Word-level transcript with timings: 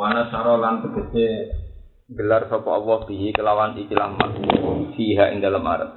Wana 0.00 0.32
saro 0.32 0.56
lan 0.56 0.80
tegese 0.80 1.52
gelar 2.08 2.48
sapa 2.48 2.72
Allah 2.72 3.04
bihi 3.04 3.36
kelawan 3.36 3.76
ikilah 3.76 4.16
makhluk 4.16 4.96
fiha 4.96 5.28
ing 5.28 5.44
dalam 5.44 5.60
arep. 5.60 5.92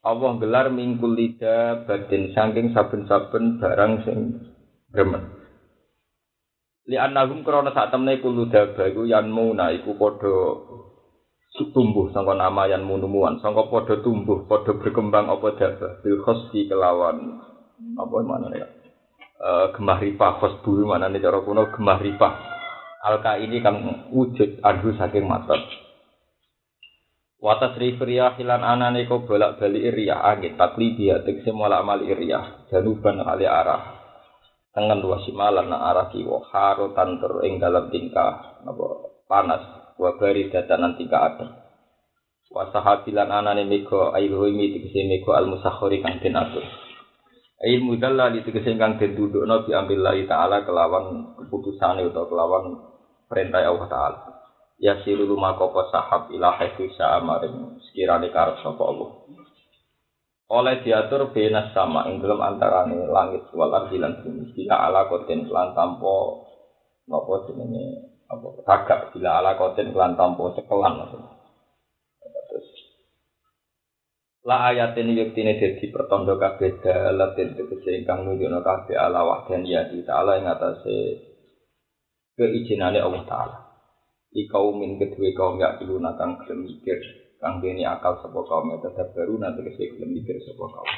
Allah 0.00 0.32
gelar 0.40 0.72
mingkul 0.72 1.12
lida 1.12 1.84
batin 1.84 2.32
saking 2.32 2.72
saben-saben 2.72 3.60
barang 3.60 3.92
sing 4.08 4.18
gremet. 4.88 5.20
Li 6.88 6.96
annahum 6.96 7.44
krana 7.44 7.76
sak 7.76 7.92
temne 7.92 8.24
kulo 8.24 8.48
daba 8.48 8.88
iku 8.88 9.04
yanmuna 9.04 9.68
iku 9.76 9.92
padha 10.00 10.36
tumbuh 11.76 12.08
sangka 12.16 12.32
nama 12.32 12.72
yan 12.72 12.88
munumuan 12.88 13.36
sangka 13.44 13.68
padha 13.68 14.00
tumbuh 14.00 14.48
padha 14.48 14.72
berkembang 14.80 15.28
apa 15.28 15.60
daba 15.60 16.00
bil 16.00 16.24
khosfi 16.24 16.64
kelawan 16.64 17.44
apa 18.00 18.16
mana 18.24 18.48
ya 18.56 18.64
uh, 19.44 19.76
gemah 19.76 20.00
ripah 20.00 20.40
khosbu 20.40 20.88
mana 20.88 21.12
cara 21.12 21.44
kuno 21.44 21.68
gemah 21.68 22.00
ripah 22.00 22.57
alka 23.04 23.38
ini 23.38 23.62
kan 23.62 23.78
wujud 24.10 24.62
adu 24.62 24.94
saking 24.98 25.26
matot 25.26 25.62
Watas 27.38 27.78
rifriyah 27.78 28.34
hilan 28.34 28.66
anane 28.66 29.06
ko 29.06 29.22
bolak 29.22 29.62
balik 29.62 29.94
riyah 29.94 30.26
angin 30.26 30.58
takli 30.58 30.98
dia 30.98 31.22
tegese 31.22 31.54
mola 31.54 31.78
amal 31.78 32.02
riyah 32.02 32.66
januban 32.66 33.22
ali 33.22 33.46
arah. 33.46 33.94
Tengen 34.74 34.98
dua 34.98 35.22
simalan 35.22 35.70
na 35.70 35.86
arah 35.86 36.10
kiwo 36.10 36.42
haro 36.50 36.90
tanter 36.98 37.46
ing 37.46 37.62
dalam 37.62 37.94
tingkah 37.94 38.58
apa 38.58 38.86
panas 39.30 39.94
wa 39.94 40.18
bari 40.18 40.50
datanan 40.50 40.98
tingkah 40.98 41.22
ada 41.30 41.46
wa 42.50 42.74
sahabilan 42.74 43.30
anane 43.30 43.70
mego 43.70 44.10
ailhumi 44.10 44.74
tegese 44.74 45.06
mego 45.06 45.30
al 45.30 45.46
musakhori 45.46 46.02
kang 46.02 46.18
den 46.18 46.34
atur 46.34 46.66
ail 47.58 47.82
mudalla 47.82 48.30
di 48.30 48.46
tegese 48.46 48.78
kang 48.78 49.02
den 49.02 49.18
dudukno 49.18 49.66
bi 49.66 49.74
ambillahi 49.74 50.30
taala 50.30 50.62
kelawan 50.62 51.34
keputusane 51.34 52.06
utawa 52.06 52.26
kelawan 52.30 52.64
perintah 53.26 53.66
Allah 53.66 53.88
taala. 53.90 54.18
Ya 54.78 54.94
siru 55.02 55.26
lumakopo 55.26 55.90
sahab 55.90 56.30
ila 56.30 56.54
haitsu 56.54 56.86
sa'amarin 56.94 57.82
sekirane 57.90 58.30
karep 58.30 58.62
sapa 58.62 58.78
Allah. 58.78 59.10
Oleh 60.48 60.80
diatur 60.86 61.34
benas 61.34 61.74
sama 61.74 62.06
ing 62.08 62.22
dalam 62.22 62.38
antarane 62.40 63.10
langit 63.10 63.50
wal 63.50 63.74
ardi 63.74 63.98
lan 63.98 64.22
bumi. 64.22 64.54
Bila 64.54 64.86
ala 64.86 65.10
koten 65.10 65.50
lan 65.50 65.74
tampo 65.74 66.46
napa 67.10 67.50
jenenge 67.50 68.06
apa 68.30 68.46
tagak. 68.62 69.00
Bila 69.10 69.42
ala 69.42 69.58
koten 69.58 69.90
lan 69.90 70.14
tampo 70.14 70.54
cekelan 70.54 70.94
maksudnya 70.94 71.37
La 74.48 74.72
ayat 74.72 74.96
ini 74.96 75.12
yektine 75.12 75.60
dadi 75.60 75.92
pertondo 75.92 76.40
kabeh 76.40 76.80
dalatin 76.80 77.52
tegese 77.52 78.00
ingkang 78.00 78.24
nunjukno 78.24 78.64
kabeh 78.64 78.96
ala 78.96 79.20
wahdaniyati 79.20 80.08
ta'ala 80.08 80.40
ing 80.40 80.48
atase 80.48 81.20
keijinane 82.32 82.96
Allah 82.96 83.28
taala. 83.28 83.58
Ikaumin 84.32 84.96
kedue 84.96 85.36
kaum 85.36 85.60
ya 85.60 85.76
iluna 85.84 86.16
kang 86.16 86.40
gelem 86.40 86.64
mikir 86.64 86.96
kang 87.44 87.60
dene 87.60 87.84
akal 87.84 88.24
sapa 88.24 88.40
kaum 88.48 88.72
tetap 88.80 89.12
baru 89.12 89.36
nanti 89.36 89.68
kese 89.68 89.92
gelem 89.92 90.16
mikir 90.16 90.40
sapa 90.40 90.64
kaum. 90.64 90.90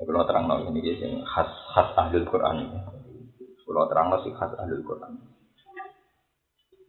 Ya 0.00 0.02
kalau 0.08 0.24
terang 0.24 0.48
nol 0.48 0.64
ini 0.64 0.96
sing 0.96 1.20
khas 1.28 1.50
khas 1.76 1.92
ahli 1.92 2.24
Quran. 2.24 2.72
Kalau 3.68 3.84
terang 3.84 4.08
nol 4.08 4.24
khas 4.24 4.52
ahli 4.56 4.80
Quran. 4.80 5.12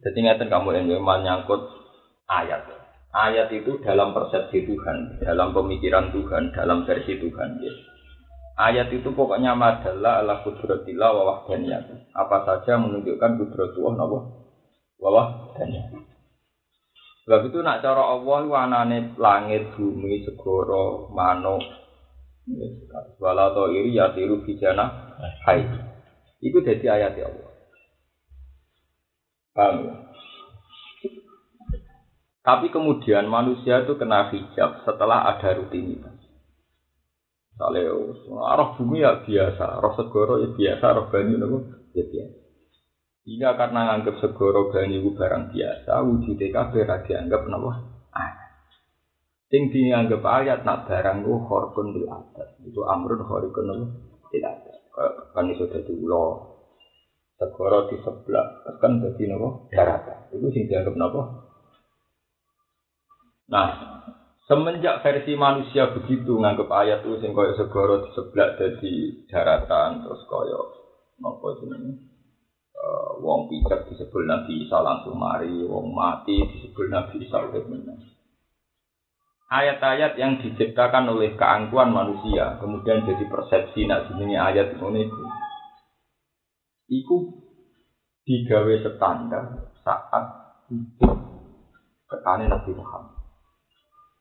Jadi 0.00 0.16
ngeten 0.16 0.48
kamu 0.48 0.80
yang 0.80 1.04
menyangkut 1.04 1.60
ayat. 2.24 2.81
Ayat 3.12 3.52
itu 3.52 3.76
dalam 3.84 4.16
persepsi 4.16 4.64
Tuhan, 4.64 5.20
dalam 5.20 5.52
pemikiran 5.52 6.08
Tuhan, 6.16 6.48
dalam 6.56 6.88
versi 6.88 7.20
Tuhan. 7.20 7.60
Ya. 7.60 7.72
Ayat 8.56 8.88
itu 8.88 9.12
pokoknya 9.12 9.52
madalah 9.52 10.24
ala 10.24 10.40
kudratillah 10.40 11.10
wa 11.12 11.24
wahdaniyah. 11.28 12.08
Apa 12.16 12.48
saja 12.48 12.80
menunjukkan 12.80 13.36
kudratullah 13.36 13.92
nawa 14.00 14.20
wa 14.96 15.10
wahdaniyah. 15.12 15.92
Sebab 17.28 17.52
itu 17.52 17.58
nak 17.60 17.84
cara 17.84 18.16
Allah 18.16 18.40
anane 18.64 19.12
langit, 19.20 19.76
bumi, 19.76 20.24
segoro, 20.24 21.12
manuk, 21.12 21.62
wala 23.22 23.54
to 23.54 23.70
iri 23.70 23.94
ya 23.94 24.10
tiru 24.10 24.42
bijana 24.42 25.14
hai. 25.46 25.62
Itu 26.42 26.58
jadi 26.64 26.98
ayat 26.98 27.14
Allah. 27.22 27.52
Paham 29.52 29.76
ya? 29.86 29.94
Tapi 32.42 32.74
kemudian 32.74 33.30
manusia 33.30 33.86
itu 33.86 33.94
kena 33.94 34.26
hijab 34.34 34.82
setelah 34.82 35.30
ada 35.30 35.54
rutinitas. 35.54 36.18
Misalnya, 37.54 37.94
arah 38.50 38.74
bumi 38.74 39.06
ya 39.06 39.22
biasa, 39.22 39.78
roh 39.78 39.94
segoro 39.94 40.42
ya 40.42 40.50
biasa, 40.50 40.84
roh 40.90 41.06
banyu 41.06 41.38
ya 41.94 42.02
biasa. 42.02 42.42
Iya 43.22 43.54
karena 43.54 43.80
nganggap 43.86 44.18
segoro 44.18 44.66
banyu 44.74 44.98
itu 44.98 45.10
barang 45.14 45.54
biasa, 45.54 46.02
wujud 46.02 46.34
TKB 46.34 46.82
dianggap 47.06 47.46
napa? 47.46 47.70
Ayat. 48.10 48.50
Sing 49.46 49.70
dianggap 49.70 50.26
ayat 50.26 50.66
nak 50.66 50.90
barang 50.90 51.22
itu 51.22 51.34
horkun 51.46 51.94
bil 51.94 52.10
adat. 52.10 52.58
Itu 52.66 52.82
amrun 52.82 53.22
horkun 53.22 53.70
bil 54.26 54.42
adat. 54.42 54.78
Kan 55.30 55.46
iso 55.54 55.70
dadi 55.70 55.94
ulo. 55.94 56.50
Segoro 57.38 57.86
di 57.86 58.02
sebelah, 58.02 58.66
kan 58.82 58.98
dadi 58.98 59.22
napa? 59.30 59.70
Daratan. 59.70 60.34
Itu 60.34 60.50
sing 60.50 60.66
dianggap 60.66 60.98
napa? 60.98 61.41
Nah, 63.52 63.68
semenjak 64.48 65.04
versi 65.04 65.36
manusia 65.36 65.92
begitu 65.92 66.40
nganggap 66.40 66.72
ayat 66.72 67.04
itu 67.04 67.20
sing 67.20 67.36
koyo 67.36 67.52
segoro 67.52 68.00
di 68.00 68.08
sebelah 68.16 68.56
jadi 68.56 68.94
daratan 69.28 70.00
terus 70.00 70.24
koyo 70.24 70.72
napa 71.20 71.60
jenenge? 71.60 72.08
Uh, 72.72 73.20
wong 73.20 73.46
pijak 73.46 73.86
disebut 73.86 74.24
Nabi 74.24 74.64
Isa 74.64 74.80
langsung 74.80 75.14
mari 75.20 75.60
wong 75.68 75.92
mati 75.92 76.40
disebut 76.48 76.88
Nabi 76.88 77.28
Isa 77.28 77.44
urip 77.44 77.68
ayat-ayat 79.52 80.16
yang 80.16 80.40
diciptakan 80.40 81.12
oleh 81.12 81.36
keangkuhan 81.36 81.92
manusia 81.92 82.56
kemudian 82.56 83.04
jadi 83.04 83.28
persepsi 83.28 83.84
nak 83.84 84.08
jenenge 84.08 84.40
ayat 84.40 84.72
itu. 84.72 85.22
Iku 86.88 87.16
digawe 88.24 88.74
standar 88.80 89.44
saat 89.84 90.24
hidup 90.72 91.20
ketane 92.08 92.48
Nabi 92.48 92.72
Muhammad 92.72 93.21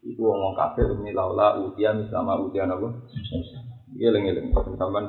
Iku 0.02 0.22
ngomong 0.26 0.58
kafir 0.58 0.90
ini 0.98 1.14
laula 1.14 1.62
utia 1.62 1.94
misalnya 1.94 2.42
utia 2.42 2.66
apa? 2.66 2.90
Iya 3.94 4.10
lengi-lengi 4.10 4.50
sampean 4.54 5.08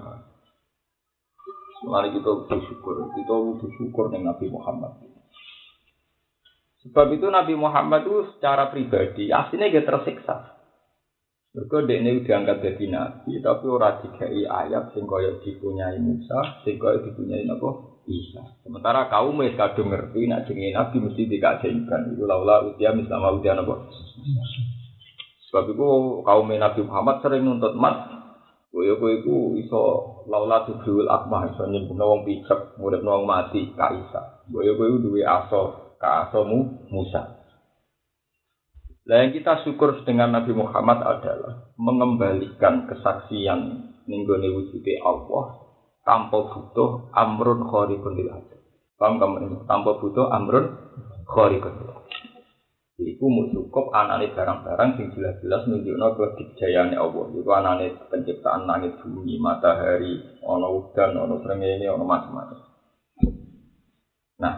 Mari 1.82 2.14
kita 2.14 2.30
bersyukur, 2.46 3.10
kita 3.16 3.34
bersyukur 3.58 4.04
dengan 4.12 4.36
Nabi 4.36 4.46
Muhammad. 4.52 5.02
Sebab 6.86 7.06
itu 7.14 7.26
Nabi 7.26 7.54
Muhammad 7.58 8.06
itu 8.06 8.36
secara 8.36 8.70
pribadi 8.70 9.34
aslinya 9.34 9.70
dia 9.70 9.82
tersiksa. 9.82 10.62
Mereka 11.52 11.84
ini 11.84 12.24
diangkat 12.24 12.64
jadi 12.64 12.84
nabi, 12.88 13.36
tapi 13.44 13.68
orang 13.68 14.00
dikai 14.00 14.40
ayat 14.48 14.96
sing 14.96 15.04
kaya 15.04 15.36
dipunyai 15.44 16.00
Musa, 16.00 16.64
sing 16.64 16.80
kaya 16.80 17.04
dipunyai 17.04 17.44
apa? 17.44 17.92
Isa. 18.08 18.40
Sementara 18.64 19.12
kaum 19.12 19.36
wis 19.36 19.52
kadung 19.54 19.92
ngerti 19.92 20.26
nak 20.26 20.48
jenenge 20.48 20.72
nabi 20.72 20.96
mesti 20.98 21.28
dikasihkan. 21.28 22.16
Iku 22.16 22.24
laula 22.24 22.66
utia 22.66 22.96
misalnya 22.96 23.36
utia 23.36 23.52
apa? 23.52 23.74
Sebab 25.52 25.68
itu 25.68 25.84
kaum 26.24 26.48
Nabi 26.48 26.80
Muhammad 26.80 27.20
sering 27.20 27.44
nuntut 27.44 27.76
mat. 27.76 28.08
Kowe 28.72 28.88
kowe 28.96 29.12
iku 29.12 29.52
iso 29.60 29.80
laula 30.32 30.64
tudul 30.64 31.04
akmah 31.04 31.52
iso 31.52 31.68
nyembunyi 31.68 32.00
wong 32.00 32.24
picek, 32.24 32.80
murid 32.80 33.04
wong 33.04 33.28
mati 33.28 33.68
ka 33.76 33.92
Isa. 33.92 34.48
Kowe 34.48 34.64
kowe 34.64 34.96
duwe 34.96 35.20
aso 35.20 35.92
ka 36.00 36.24
asomu 36.24 36.88
Musa. 36.88 37.36
Lah 39.04 39.28
yang 39.28 39.36
kita 39.36 39.60
syukur 39.60 39.92
dengan 40.08 40.32
Nabi 40.32 40.56
Muhammad 40.56 41.04
adalah 41.04 41.68
mengembalikan 41.76 42.88
kesaksian 42.88 43.92
ninggone 44.08 44.48
wujude 44.56 45.04
Allah 45.04 45.68
tanpa 46.08 46.48
butuh 46.48 47.12
amrun 47.12 47.68
khariqun 47.68 48.16
lil 48.16 48.32
Paham 48.96 49.20
kamu 49.20 49.68
Tanpa 49.68 50.00
butuh 50.00 50.32
amrun 50.32 50.80
khariqun 51.28 51.76
lil 51.76 52.01
Iku 53.02 53.24
mau 53.26 53.50
cukup 53.50 53.90
anane 53.90 54.30
barang-barang 54.30 54.90
sing 54.94 55.06
jelas-jelas 55.18 55.66
nunjukno 55.66 56.14
kedikjayaan 56.14 56.94
Allah. 56.94 57.24
Iku 57.34 57.50
anane 57.50 57.86
penciptaan 58.06 58.70
langit 58.70 58.94
bumi, 59.02 59.42
matahari, 59.42 60.38
ono 60.46 60.68
udan, 60.70 61.18
ono 61.18 61.42
srengenge, 61.42 61.90
ono 61.90 62.04
macam-macam. 62.06 62.58
Nah, 64.38 64.54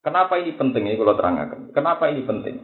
kenapa 0.00 0.40
ini 0.40 0.56
penting 0.56 0.88
ini 0.88 0.96
kalau 0.96 1.16
terangkan? 1.16 1.72
Kenapa 1.76 2.08
ini 2.08 2.24
penting? 2.24 2.56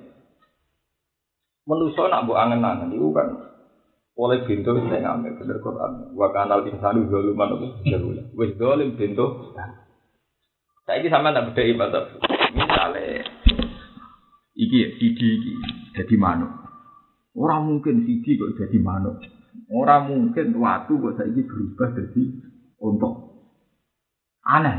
Menuso 1.67 2.09
nak 2.09 2.25
bu 2.25 2.39
angen-angen 2.39 2.95
itu 2.95 3.11
kan 3.11 3.29
oleh 4.17 4.49
pintu 4.49 4.73
saya 4.89 5.03
ngambil 5.05 5.37
bener 5.37 5.59
Quran. 5.61 5.93
Wa 6.17 6.33
kanal 6.33 6.65
insanu 6.65 7.05
zaluman 7.13 7.53
apa. 7.53 7.67
Wis 8.33 8.57
zalim 8.57 8.97
pintu. 8.97 9.53
Saya 10.89 11.03
ini 11.03 11.11
sama 11.13 11.37
tak 11.37 11.53
beda 11.53 11.63
ibadah. 11.67 12.05
Misalnya 12.55 13.36
iki 14.57 14.77
ya 14.83 14.89
sidi 14.97 15.27
iki 15.39 15.53
jadi 15.93 16.15
manuk. 16.17 16.51
Orang 17.37 17.69
mungkin 17.69 18.09
sidi 18.09 18.41
kok 18.41 18.57
jadi 18.57 18.81
manuk. 18.81 19.21
Orang 19.69 20.09
mungkin 20.09 20.57
waktu 20.57 20.93
kok 20.97 21.17
saiki 21.21 21.45
berubah 21.45 21.89
jadi 21.93 22.23
untuk 22.81 23.15
aneh. 24.49 24.79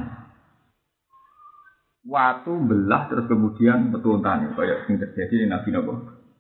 Watu 2.08 2.56
belah 2.64 3.12
terus 3.12 3.28
kemudian 3.28 3.92
betuntan 3.92 4.56
kayak 4.56 4.88
yang 4.88 4.96
terjadi 4.96 5.44
di 5.44 5.48
Nabi 5.52 5.70
Nabi 5.76 5.92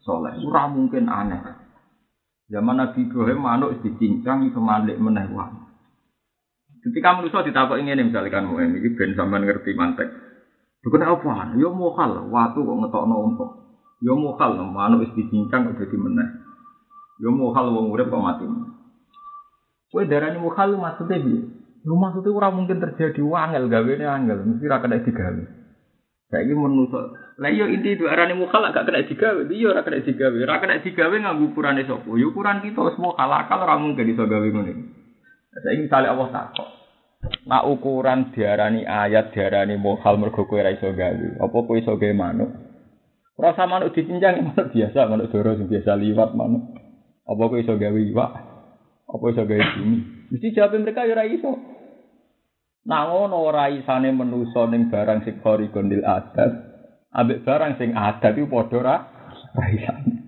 Soleh. 0.01 0.39
Ora 0.47 0.71
mungkin 0.71 1.11
aneh. 1.11 1.43
Zaman 2.47 2.79
Nabi 2.79 3.03
Ibrahim 3.03 3.43
manuk 3.43 3.83
dicincang 3.83 4.47
iso 4.47 4.63
malik 4.63 4.95
meneh. 4.95 5.27
Ketika 6.79 7.19
manusia 7.19 7.43
ditakok 7.43 7.83
ini 7.83 7.99
misalkan 7.99 8.47
mau 8.47 8.63
ini 8.63 8.79
ben 8.95 9.11
sampean 9.19 9.43
ngerti 9.43 9.75
mantek. 9.75 10.07
Bukan 10.87 11.03
apa? 11.03 11.51
Yo 11.59 11.75
mokal, 11.75 12.31
watu 12.31 12.63
kok 12.63 12.77
ngetokno 12.79 13.15
unta. 13.19 13.47
Yo 13.99 14.15
mokal, 14.15 14.55
manuk 14.55 15.03
wis 15.03 15.11
dicincang 15.19 15.67
kok 15.67 15.83
dadi 15.83 15.99
meneh. 15.99 16.27
Yo 17.19 17.35
mokal 17.35 17.75
wong 17.75 17.91
urip 17.91 18.07
kok 18.07 18.23
mati. 18.23 18.47
Kowe 19.91 20.03
darani 20.07 20.39
mokal 20.39 20.79
maksudnya 20.79 21.19
piye? 21.19 21.43
Lu 21.83 21.99
maksudnya 21.99 22.31
ora 22.31 22.55
mungkin 22.55 22.79
terjadi 22.79 23.19
wangel 23.19 23.67
gawene 23.67 24.07
angel, 24.07 24.47
mesti 24.47 24.63
ra 24.67 24.79
kena 24.79 25.03
digawe. 25.03 25.43
Saiki 26.31 26.55
menungso. 26.55 27.15
Lah 27.39 27.51
yo 27.51 27.67
inti 27.67 27.95
itu 27.95 28.07
arane 28.07 28.35
mukal 28.35 28.63
gak 28.71 28.87
kena 28.87 29.03
digawe, 29.03 29.43
iya 29.51 29.67
ora 29.71 29.83
kena 29.83 30.03
digawe. 30.03 30.37
Ora 30.39 30.59
kena 30.63 30.83
digawe 30.83 31.15
nganggo 31.19 31.51
ukurane 31.51 31.83
sapa? 31.83 32.11
Yo 32.15 32.31
ukuran 32.31 32.63
kita 32.63 32.79
wis 32.79 32.95
mukal 32.95 33.27
akal 33.27 33.59
ora 33.59 33.75
mungkin 33.75 34.07
iso 34.07 34.23
gawe 34.23 34.47
ngono. 34.47 34.71
Saiki 35.51 35.83
misale 35.83 36.07
Allah 36.07 36.27
takok. 36.31 36.86
Nak 37.47 37.63
ukuran 37.63 38.35
diarani 38.35 38.83
ayat 38.83 39.31
diarani 39.31 39.79
mukal 39.79 40.19
mergo 40.19 40.43
kowe 40.43 40.59
ora 40.59 40.75
iso 40.75 40.91
gawe. 40.91 41.27
Apa 41.39 41.57
kowe 41.63 41.79
iso 41.79 41.95
gawe 41.95 42.11
manuk? 42.11 42.51
Ora 43.39 43.55
sama 43.55 43.79
manuk 43.79 43.95
dicincang 43.95 44.41
manuk 44.51 44.75
biasa, 44.75 45.07
manuk 45.07 45.31
doro 45.31 45.55
sing 45.55 45.71
biasa 45.71 45.95
liwat 45.95 46.35
manuk. 46.35 46.75
Apa 47.23 47.43
kowe 47.47 47.59
iso 47.59 47.79
gawe 47.79 47.99
iwak? 47.99 48.31
Apa 49.07 49.23
iso 49.31 49.43
gawe 49.47 49.63
bumi? 49.79 49.97
Mesti 50.35 50.51
jawab 50.51 50.75
mereka 50.75 51.07
ya 51.07 51.15
ora 51.15 51.23
iso. 51.23 51.51
Nah 52.87 53.07
ngono 53.11 53.39
ora 53.43 53.71
isane 53.71 54.11
manusa 54.11 54.67
ning 54.67 54.91
barang 54.91 55.23
sing 55.23 55.39
khori 55.39 55.71
gondil 55.71 56.03
adat. 56.03 56.51
Ambek 57.15 57.47
barang 57.47 57.79
sing 57.79 57.95
adat 57.95 58.35
iku 58.35 58.51
padha 58.51 58.75
ora 58.79 58.95
isane. 59.71 60.27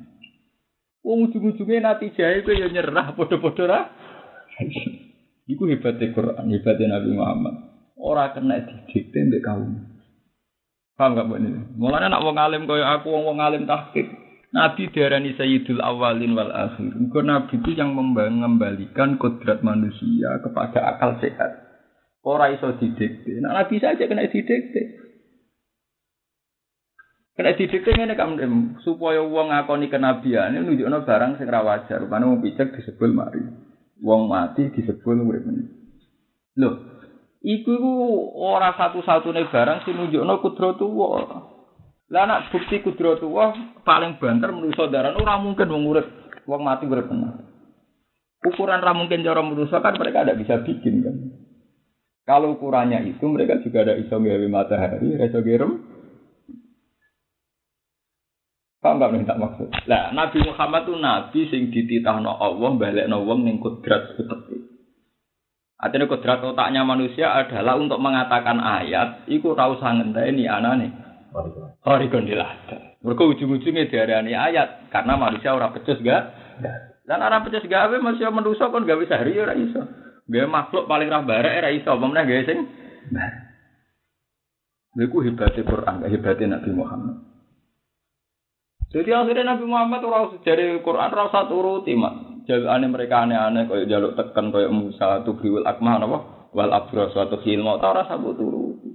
Wong 1.04 1.28
ujung-ujunge 1.32 1.84
natijahe 1.84 2.48
kowe 2.48 2.56
ya 2.56 2.72
nyerah 2.72 3.12
padha-padha 3.16 3.64
ora. 3.68 3.80
Iku 5.50 5.66
hebate 5.66 6.14
Quran, 6.14 6.46
hebate 6.54 6.86
Nabi 6.86 7.10
Muhammad. 7.18 7.56
Ora 7.98 8.30
kena 8.38 8.62
didikte 8.62 9.18
mbek 9.18 9.42
kaum. 9.42 9.82
Paham 10.94 11.18
gak 11.18 11.26
mbok 11.26 11.40
ini? 11.42 11.50
Mulane 11.74 12.12
nak 12.12 12.22
wong 12.22 12.38
alim 12.38 12.70
kaya 12.70 13.00
aku 13.00 13.10
wong 13.10 13.24
wong 13.34 13.40
alim 13.42 13.66
tahqiq. 13.66 14.08
Nabi 14.50 14.90
diarani 14.90 15.38
Sayyidul 15.38 15.82
Awalin 15.82 16.34
wal 16.34 16.54
Akhir. 16.54 16.94
Engko 16.94 17.22
Nabi 17.22 17.62
itu 17.62 17.74
yang 17.74 17.94
mengembalikan 17.94 19.18
kodrat 19.22 19.62
manusia 19.66 20.38
kepada 20.42 20.86
akal 20.96 21.22
sehat. 21.22 21.70
Ora 22.26 22.50
iso 22.54 22.76
didikte. 22.76 23.40
Nah, 23.40 23.56
nabi 23.56 23.80
saja 23.80 24.06
kena 24.06 24.28
didikte. 24.28 24.82
Kena 27.38 27.56
didikte 27.56 27.90
ngene 27.96 28.14
kan 28.20 28.36
supaya 28.84 29.24
wong 29.24 29.54
ngakoni 29.54 29.88
kenabian 29.88 30.52
nunjukno 30.52 31.08
barang 31.08 31.40
sing 31.40 31.48
ra 31.48 31.64
wajar. 31.64 32.04
Rupane 32.04 32.28
wong 32.28 32.42
picek 32.44 32.76
disebul 32.76 33.16
mari. 33.16 33.40
Wong 34.00 34.32
mati 34.32 34.72
disebul 34.72 35.28
urip 35.28 35.44
meneh. 35.44 35.68
Lho, 36.56 36.70
iku 37.44 37.70
iku 37.76 37.94
ora 38.36 38.72
satu-satunya 38.76 39.52
barang 39.52 39.84
sing 39.84 39.96
nunjukno 40.00 40.40
kudratullah. 40.40 41.24
Lah 42.10 42.24
nak 42.26 42.50
bukti 42.50 42.82
kudratullah 42.82 43.84
paling 43.84 44.18
banter 44.18 44.50
manusa 44.50 44.88
daran 44.88 45.20
ora 45.20 45.38
mungkin 45.38 45.68
wong 45.68 45.84
urip, 45.92 46.08
wong 46.48 46.62
mati 46.64 46.88
urip. 46.88 47.12
Ukuran 48.40 48.80
ra 48.80 48.96
mungkin 48.96 49.22
cara 49.22 49.44
kan 49.84 49.94
mereka 50.00 50.24
tidak 50.24 50.40
bisa 50.40 50.56
bikin 50.64 51.04
kan. 51.04 51.16
Kalau 52.24 52.56
ukurannya 52.56 53.10
itu 53.10 53.26
mereka 53.26 53.58
juga 53.66 53.82
ada 53.82 53.98
iso 53.98 54.14
gawe 54.22 54.48
matahari, 54.48 55.18
iso 55.18 55.42
gerem. 55.42 55.89
Kau 58.80 58.96
nggak 58.96 59.12
minta 59.12 59.36
maksud? 59.36 59.68
Lah 59.92 60.16
Nabi 60.16 60.40
Muhammad 60.40 60.88
tuh 60.88 60.96
nabi 60.96 61.52
sing 61.52 61.68
dititahno 61.68 62.32
Allah 62.40 62.72
balekno 62.80 63.28
wong 63.28 63.44
ning 63.44 63.60
kudrat 63.60 64.16
seperti. 64.16 64.56
Artinya 65.80 66.08
kudrat 66.08 66.40
otaknya 66.44 66.88
manusia 66.88 67.32
adalah 67.32 67.76
untuk 67.76 68.00
mengatakan 68.00 68.60
ayat, 68.60 69.28
iku 69.28 69.56
ini 69.56 70.48
anane. 70.48 70.88
Horikon 71.84 72.28
dilada. 72.28 73.00
Mereka 73.00 73.24
ujung-ujungnya 73.24 73.88
diarani 73.88 74.36
ayat 74.36 74.92
karena 74.92 75.16
manusia 75.16 75.56
orang 75.56 75.72
pecus 75.72 76.04
gak. 76.04 76.36
Dan 77.08 77.24
orang 77.24 77.48
pecus 77.48 77.64
gawe 77.64 77.96
manusia 78.04 78.68
kan 78.68 78.84
gak 78.84 79.00
bisa 79.00 79.16
hari 79.20 79.40
ya 79.40 79.56
iso. 79.56 79.88
Gaya 80.28 80.46
makhluk 80.52 80.88
paling 80.88 81.08
rah 81.08 81.24
barek 81.24 81.54
era 81.64 81.70
iso 81.72 81.96
meneh 81.96 82.24
gaya 82.28 82.44
sing. 82.44 82.60
Lha 85.00 85.06
hebate 85.06 85.62
Quran, 85.64 86.04
hebate 86.04 86.44
Nabi 86.44 86.72
Muhammad. 86.76 87.29
Jadi 88.90 89.10
akhirnya 89.14 89.54
Nabi 89.54 89.66
Muhammad 89.70 90.02
ora 90.02 90.34
dari 90.42 90.82
Quran 90.82 91.14
ora 91.14 91.30
usah 91.30 91.46
turuti, 91.46 91.94
Mak. 91.94 92.30
Jalane 92.50 92.90
mereka 92.90 93.22
aneh-aneh 93.22 93.70
koyo 93.70 93.86
jaluk 93.86 94.18
tekan 94.18 94.50
koyo 94.50 94.74
Musa 94.74 95.22
tubriul 95.22 95.62
akmah 95.62 96.02
napa? 96.02 96.18
Wal 96.50 96.74
abra 96.74 97.14
suatu 97.14 97.38
khilma 97.46 97.78
ta 97.78 97.94
ora 97.94 98.10
sabut 98.10 98.34
turuti. 98.34 98.90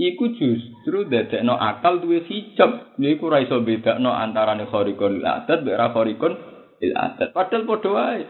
Iku 0.00 0.32
justru 0.32 1.04
dadekno 1.04 1.60
akal 1.60 2.00
duwe 2.00 2.24
hijab. 2.24 2.96
Iku 2.96 3.28
ora 3.28 3.44
iso 3.44 3.60
bedakno 3.60 4.08
antarané 4.16 4.64
khariqul 4.72 5.20
adat 5.20 5.60
mek 5.60 5.76
ora 5.76 5.92
khariqul 5.92 6.34
adat. 6.80 7.36
Padahal 7.36 7.68
padha 7.68 7.90
wae. 7.92 8.24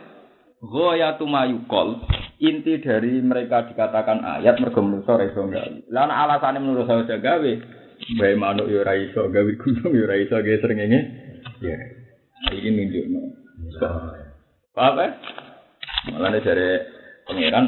Ghayatu 0.59 1.25
mayukol 1.31 2.03
inti 2.43 2.83
dari 2.83 3.23
mereka 3.23 3.71
dikatakan 3.71 4.27
ayat 4.43 4.59
mergo 4.59 4.83
manusa 4.83 5.15
ora 5.15 5.31
iso 5.31 5.47
gawe. 5.47 5.95
Lah 5.95 6.11
alasane 6.11 6.59
menurut 6.59 6.91
saya 6.91 7.23
gawe. 7.23 7.53
Bae 8.05 8.37
manuk 8.37 8.69
yo 8.69 8.85
ora 8.85 8.95
iso 9.01 9.33
gawe 9.33 9.53
gunung 9.57 9.93
yo 9.97 10.05
ora 10.05 10.21
iso 10.21 10.37
gawe 10.37 10.59
srengenge. 10.61 11.01
Ya. 11.65 11.77
Iki 12.53 12.69
nunjukno. 12.69 13.21
Paham 14.77 15.01
ya? 15.01 15.09
Malah 16.13 16.37
dari 16.37 16.69
pangeran 17.25 17.67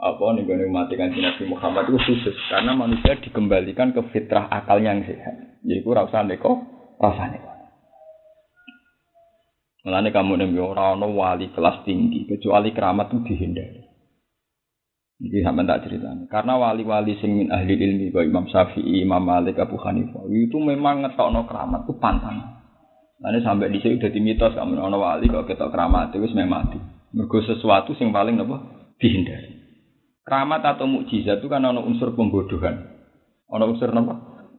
apa 0.00 0.24
nih 0.32 0.48
gue 0.48 0.70
mati 0.70 0.96
kan 0.96 1.12
Nabi 1.12 1.44
Muhammad 1.44 1.90
itu 1.90 1.98
khusus 2.00 2.36
karena 2.48 2.72
manusia 2.72 3.20
dikembalikan 3.20 3.92
ke 3.92 4.00
fitrah 4.14 4.48
akalnya 4.48 4.96
yang 4.96 5.04
sehat. 5.04 5.60
Jadi 5.66 5.82
gue 5.82 5.94
rasa 5.98 6.24
neko 6.24 6.52
rasanya. 7.02 7.42
Mulane 9.84 10.08
kamu 10.14 10.32
ning 10.38 10.56
ora 10.56 10.94
ana 10.94 11.10
wali 11.10 11.50
kelas 11.50 11.82
tinggi 11.84 12.24
kecuali 12.30 12.70
keramat 12.70 13.12
itu 13.12 13.18
dihindari. 13.34 13.89
Jadi 15.20 15.44
sampai 15.44 15.68
tak 15.68 15.84
cerita. 15.84 16.08
Karena 16.32 16.56
wali-wali 16.56 17.12
sing 17.20 17.36
min 17.36 17.52
ahli 17.52 17.76
ilmi 17.76 18.08
kayak 18.08 18.32
Imam 18.32 18.48
Syafi'i, 18.48 19.04
Imam 19.04 19.20
Malik, 19.20 19.60
Abu 19.60 19.76
Hanifah 19.76 20.24
itu 20.32 20.56
memang 20.56 21.04
ngetokno 21.04 21.44
keramat 21.44 21.84
itu 21.84 21.92
pantang. 22.00 22.40
Lalu 23.20 23.44
sampai 23.44 23.68
di 23.68 23.84
sini 23.84 24.00
udah 24.00 24.12
dimitos 24.16 24.56
kamu 24.56 24.80
ana 24.80 24.96
wali 24.96 25.28
kok 25.28 25.44
ketok 25.44 25.76
keramat 25.76 26.16
itu 26.16 26.24
memang 26.32 26.64
mati. 26.64 26.80
Mergo 27.12 27.44
sesuatu 27.44 27.92
sing 28.00 28.16
paling 28.16 28.40
apa 28.40 28.56
dihindari. 28.96 29.60
Keramat 30.24 30.64
atau 30.64 30.88
mukjizat 30.88 31.44
itu 31.44 31.52
kan 31.52 31.68
ana 31.68 31.84
unsur 31.84 32.16
pembodohan. 32.16 32.80
Ana 33.52 33.68
unsur 33.68 33.92
apa? 33.92 34.14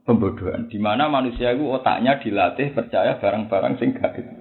Pembodohan. 0.06 0.70
Di 0.70 0.78
mana 0.78 1.10
manusia 1.10 1.58
itu 1.58 1.66
otaknya 1.74 2.22
dilatih 2.22 2.78
percaya 2.78 3.18
barang-barang 3.18 3.82
sing 3.82 3.98
gaib 3.98 4.41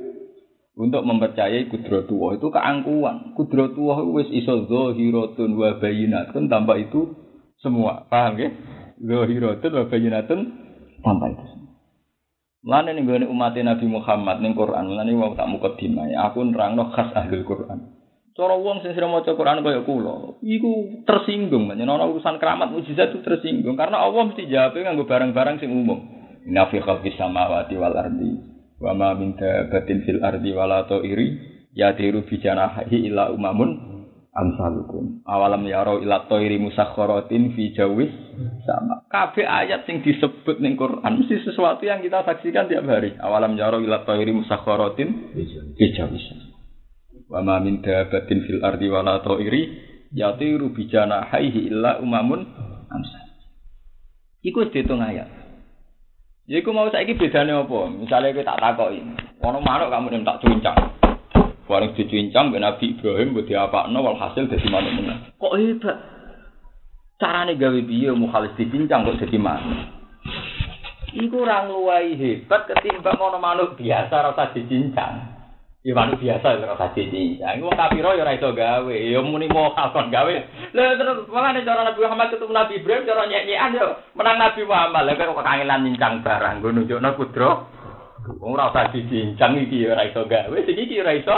untuk 0.81 1.05
mempercayai 1.05 1.69
kudratullah 1.69 2.41
itu 2.41 2.49
keangkuhan. 2.49 3.37
Kudratullah 3.37 4.01
wis 4.17 4.33
iso 4.33 4.65
zahiratun 4.65 5.53
wa 5.53 5.77
bayinatun 5.77 6.49
tanpa 6.49 6.81
itu 6.81 7.13
semua. 7.61 8.09
Paham 8.09 8.41
ya? 8.41 8.49
Zahiratun 8.97 9.73
wa 9.77 9.85
bayinatun 9.93 10.41
tanpa 11.05 11.37
itu 11.37 11.45
semua. 11.53 12.81
Ning 12.89 13.05
gone 13.05 13.29
umat 13.29 13.57
Nabi 13.61 13.87
Muhammad 13.89 14.41
ning 14.41 14.57
Quran, 14.57 14.89
mulane 14.89 15.13
wong 15.17 15.37
tak 15.37 15.49
mukadimah 15.53 16.09
aku 16.29 16.49
nerangno 16.49 16.89
khas 16.97 17.13
ahli 17.13 17.45
Quran. 17.45 18.01
Cara 18.33 18.57
wong 18.57 18.81
sing 18.81 18.97
sering 18.97 19.13
maca 19.13 19.37
Quran 19.37 19.61
kaya 19.61 19.85
kula, 19.85 20.41
iku 20.41 21.05
tersinggung, 21.05 21.69
men 21.69 21.83
ana 21.85 22.09
urusan 22.09 22.41
keramat 22.41 22.73
mujizat 22.73 23.13
itu 23.13 23.21
tersinggung 23.21 23.77
karena 23.77 24.01
Allah 24.01 24.33
mesti 24.33 24.49
jawab 24.49 24.77
nganggo 24.77 25.05
barang-barang 25.05 25.61
sing 25.61 25.73
umum. 25.73 25.99
Inna 26.49 26.69
fi 26.73 26.81
khalqis 26.81 27.21
samawati 27.21 27.77
wal 27.77 27.93
Wa 28.81 28.97
ma 28.97 29.13
min 29.13 29.37
dabatin 29.37 30.09
fil 30.09 30.25
ardi 30.25 30.57
wala 30.57 30.89
iri 31.05 31.37
ya 31.77 31.93
diru 31.93 32.25
bi 32.25 32.41
janahi 32.41 33.13
ila 33.13 33.29
umamun 33.29 33.91
amsalukum. 34.31 35.27
Awalam 35.27 35.67
yaro 35.67 35.99
ila 36.01 36.27
toiri 36.31 36.57
musakharatin 36.57 37.53
fi 37.55 37.75
jawis 37.75 38.11
sama. 38.65 39.05
Kabeh 39.11 39.45
ayat 39.45 39.85
sing 39.85 40.01
disebut 40.01 40.63
ning 40.63 40.79
Quran 40.79 41.03
mesti 41.03 41.43
sesuatu 41.43 41.83
yang 41.85 42.01
kita 42.01 42.23
saksikan 42.23 42.71
tiap 42.71 42.87
hari. 42.87 43.15
Awalam 43.19 43.59
yaro 43.59 43.83
ila 43.83 44.07
toiri 44.07 44.31
musakharatin 44.31 45.35
fi 45.77 45.85
jawis. 45.93 46.25
Wa 47.31 47.43
ma 47.43 47.59
min 47.63 47.83
dabatin 47.83 48.47
fil 48.47 48.63
ardi 48.63 48.87
wala 48.91 49.23
iri 49.43 49.63
ya 50.15 50.35
diru 50.39 50.71
bi 50.75 50.87
janahi 50.87 51.71
ila 51.71 51.99
umamun 52.03 52.41
amsal. 52.91 53.27
Iku 54.41 54.73
dihitung 54.73 55.05
ayat. 55.05 55.40
Ya 56.51 56.59
iku 56.59 56.75
mau 56.75 56.91
saiki 56.91 57.15
bedane 57.15 57.55
apa? 57.55 57.87
Misale 57.95 58.35
kowe 58.35 58.43
tak 58.43 58.59
takoki, 58.59 58.99
ono 59.39 59.63
manuk 59.63 59.87
kamu 59.87 60.11
ning 60.11 60.27
tak 60.27 60.43
cuncang. 60.43 60.75
Bareng 61.71 61.95
dicuncang 61.95 62.51
ben 62.51 62.67
Nabi 62.67 62.99
Ibrahim 62.99 63.31
mbok 63.31 63.47
diapakno 63.47 64.03
walhasil 64.03 64.51
dadi 64.51 64.67
manuk 64.67 64.99
meneh. 64.99 65.31
Kok 65.39 65.55
hebat? 65.55 65.97
Carane 67.23 67.55
gawe 67.55 67.81
piye 67.87 68.11
mukhalif 68.19 68.59
dicincang 68.59 69.07
kok 69.07 69.23
dadi 69.23 69.39
manuk. 69.39 69.79
Iku 71.15 71.47
ora 71.47 71.71
ngluwahi 71.71 72.19
hebat 72.19 72.67
ketimbang 72.67 73.15
ana 73.15 73.39
manuk 73.39 73.79
biasa 73.79 74.11
rasa 74.11 74.51
dicincang. 74.51 75.30
Ya 75.81 75.97
manuk 75.97 76.21
biasa 76.21 76.61
ora 76.61 76.77
rasa 76.77 76.93
dicincang. 76.93 77.65
Wong 77.65 77.73
kafir 77.73 78.05
ya 78.05 78.13
ora 78.13 78.37
iso 78.37 78.53
gawe, 78.53 78.93
ya 78.93 79.17
muni 79.25 79.49
mokal 79.49 79.97
kon 79.97 80.13
gawe. 80.13 80.35
Lah 80.77 80.93
terus 81.01 81.25
malah 81.33 81.57
nek 81.57 81.65
cara 81.65 81.89
Nabi 81.89 82.05
Muhammad 82.05 82.29
ketemu 82.37 82.53
Nabi 82.53 82.73
Ibrahim 82.77 83.09
cara 83.09 83.25
nyek-nyekan 83.25 83.81
yo 83.81 83.87
menang 84.13 84.37
Nabi 84.37 84.61
Muhammad. 84.69 85.09
Lah 85.09 85.15
kok 85.17 85.41
kangelan 85.41 85.85
cincang 85.89 86.15
barang 86.21 86.55
nggo 86.61 86.69
nunjukno 86.77 87.17
kudro. 87.17 87.51
Wong 88.45 88.61
ora 88.61 88.69
usah 88.69 88.93
dicincang 88.93 89.57
iki 89.57 89.89
ya 89.89 89.97
ora 89.97 90.05
iso 90.05 90.21
gawe, 90.29 90.57
sing 90.69 90.77
iki 90.77 91.01
ora 91.01 91.13
iso. 91.17 91.37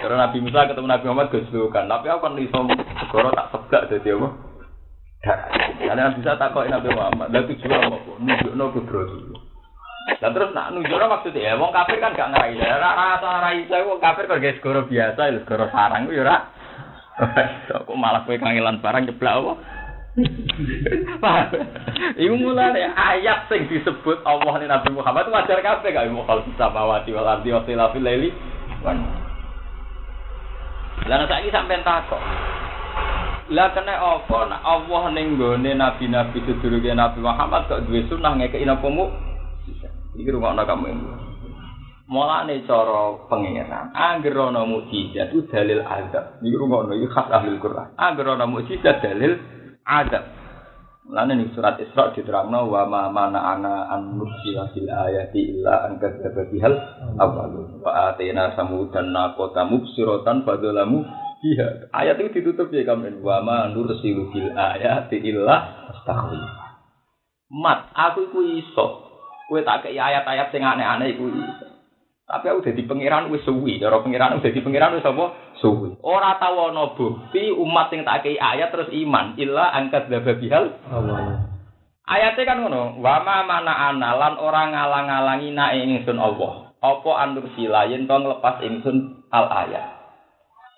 Karena 0.00 0.28
Nabi 0.28 0.44
Musa 0.44 0.68
ketemu 0.68 0.88
Nabi 0.92 1.04
Muhammad 1.08 1.32
goslukan, 1.32 1.88
tapi 1.88 2.06
aku 2.12 2.20
kan 2.20 2.36
iso 2.36 2.58
segoro 3.00 3.32
tak 3.32 3.48
sebak 3.48 3.88
dadi 3.88 4.12
apa? 4.12 4.49
Karena 5.20 6.08
Nabi 6.08 6.24
Musa 6.24 6.40
takoki 6.40 6.72
Nabi 6.72 6.88
Muhammad, 6.96 7.28
lha 7.28 7.44
tujuan 7.44 7.92
apa? 7.92 7.98
Nunjukno 8.24 8.72
dulu. 8.72 9.36
Lah 10.16 10.30
terus 10.32 10.56
nak 10.56 10.72
nunjukno 10.72 11.12
maksudnya 11.12 11.52
ya 11.52 11.60
wong 11.60 11.76
kafir 11.76 12.00
kan 12.00 12.16
gak 12.16 12.32
ngerai. 12.32 12.56
Ora 12.56 12.90
rasa 12.96 13.28
ngerai 13.28 13.68
saya 13.68 13.84
wong 13.84 14.00
kafir 14.00 14.24
kok 14.24 14.40
guys 14.40 14.56
segoro 14.56 14.88
biasa, 14.88 15.20
ya 15.28 15.36
segoro 15.44 15.68
sarang 15.68 16.08
ku 16.08 16.16
ya 16.16 16.24
ora. 16.24 16.36
Kok 17.68 18.00
malah 18.00 18.24
kowe 18.24 18.32
kangelan 18.32 18.80
barang 18.80 19.12
jeblak 19.12 19.44
apa? 19.44 19.52
Iku 22.24 22.34
mulane 22.40 22.80
ayat 22.80 23.44
sing 23.52 23.68
disebut 23.68 24.24
Allah 24.24 24.56
ning 24.56 24.72
Nabi 24.72 24.88
Muhammad 24.96 25.28
itu 25.28 25.36
wajar 25.36 25.60
kabeh 25.60 25.92
gak 25.92 26.08
mau 26.08 26.24
kalau 26.24 26.48
samawati 26.56 27.12
wal 27.12 27.28
ardi 27.28 27.52
wa 27.52 27.60
tilafil 27.68 28.00
laili. 28.00 28.32
Lah 31.04 31.28
saiki 31.28 31.52
sampean 31.52 31.84
takok. 31.84 32.24
Lah 33.50 33.74
kena 33.74 33.98
apa 33.98 34.46
nak 34.46 34.62
Allah 34.62 35.10
ning 35.10 35.34
gone 35.34 35.74
nabi-nabi 35.74 36.38
sedurunge 36.46 36.94
Nabi 36.94 37.18
Muhammad 37.18 37.66
kok 37.66 37.82
duwe 37.90 38.06
sunah 38.06 38.38
ngekeki 38.38 38.62
napa 38.62 38.86
mu? 38.86 39.10
Iki 40.14 40.30
rungokno 40.30 40.62
kamu 40.62 40.86
ini. 40.86 41.06
Mulane 42.10 42.62
cara 42.66 43.26
pangeran, 43.26 43.90
angger 43.90 44.38
ana 44.38 44.62
mukjizat 44.62 45.34
itu 45.34 45.50
dalil 45.50 45.82
azab. 45.82 46.38
Iki 46.38 46.56
rungokno 46.62 46.94
iki 46.94 47.10
khas 47.10 47.26
ahli 47.26 47.58
Quran. 47.58 47.90
Angger 47.98 48.38
ana 48.38 48.46
mukjizat 48.46 49.02
dalil 49.02 49.34
azab. 49.82 50.30
Mulane 51.10 51.32
ning 51.34 51.50
surat 51.50 51.74
Isra 51.82 52.14
diterangno 52.14 52.70
wa 52.70 52.86
ma 52.86 53.10
mana 53.10 53.50
ana 53.50 53.90
an 53.90 54.14
nursila 54.14 54.70
fil 54.70 54.86
ayati 54.86 55.58
illa 55.58 55.90
an 55.90 55.98
kadzdzaba 55.98 56.46
bihal 56.54 56.74
awwal. 57.18 57.82
Fa 57.82 58.14
atina 58.14 58.54
samudan 58.54 59.10
naqata 59.10 59.66
mubsiratan 59.66 60.46
fadzalamu 60.46 61.02
biha. 61.40 61.90
Ayat 61.90 62.20
itu 62.20 62.40
ditutup 62.40 62.68
ya 62.70 62.84
kamen 62.84 63.24
wa 63.24 63.40
ma 63.40 63.58
nursilu 63.72 64.30
fil 64.30 64.52
ayati 64.52 65.18
illa 65.24 65.88
astaghfir. 65.90 66.40
Mat, 67.50 67.90
aku 67.96 68.30
iku 68.30 68.40
iso. 68.46 68.86
Kowe 69.50 69.58
tak 69.66 69.82
kei 69.82 69.98
ayat-ayat 69.98 70.54
sing 70.54 70.62
aneh-aneh 70.62 71.18
iku 71.18 71.26
iso. 71.26 71.66
Tapi 72.30 72.46
aku 72.46 72.62
dadi 72.62 72.86
pangeran 72.86 73.26
wis 73.34 73.42
suwi, 73.42 73.82
cara 73.82 73.98
pangeran 74.06 74.38
dadi 74.38 74.62
pangeran 74.62 74.94
wis 74.94 75.02
apa? 75.02 75.58
Suwi. 75.58 75.98
Ora 76.06 76.38
tau 76.38 76.70
ana 76.70 76.94
bukti 76.94 77.50
umat 77.50 77.90
sing 77.90 78.06
tak 78.06 78.22
kei 78.22 78.38
ayat 78.38 78.70
terus 78.70 78.86
iman 78.94 79.34
illa 79.34 79.74
angkat 79.74 80.06
dzababihal 80.06 80.78
Allah. 80.94 81.50
Ayatnya 82.06 82.42
kan 82.42 82.58
ngono, 82.62 82.98
wa 83.02 83.22
ma 83.22 83.46
mana 83.46 83.94
analan 83.94 84.34
orang 84.38 84.74
ngalang-alangi 84.74 85.50
na 85.54 85.74
ingsun 85.74 86.18
Allah. 86.18 86.74
Apa 86.78 87.10
andur 87.22 87.50
sila 87.58 87.86
yen 87.90 88.06
to 88.06 88.14
nglepas 88.14 88.62
ingsun 88.62 89.26
al 89.34 89.46
ayat. 89.50 89.99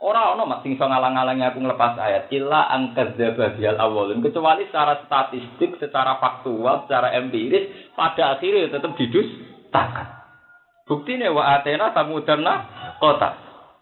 Ora 0.03 0.35
ono 0.35 0.51
mak 0.51 0.67
sing 0.67 0.75
ngalang-alangi 0.75 1.47
aku 1.47 1.63
nglepas 1.63 1.95
ayat 1.95 2.27
illa 2.35 2.67
angkat 2.75 3.15
dzababihal 3.15 3.79
awalun 3.79 4.19
kecuali 4.19 4.67
secara 4.67 4.99
statistik, 5.07 5.79
secara 5.79 6.19
faktual, 6.19 6.91
secara 6.91 7.15
empiris 7.15 7.95
pada 7.95 8.35
akhirnya 8.35 8.67
tetap 8.67 8.99
didustakan. 8.99 10.23
Buktine 10.91 11.31
wa 11.31 11.55
atena 11.55 11.95
samudarna 11.95 12.55
kota. 12.99 13.31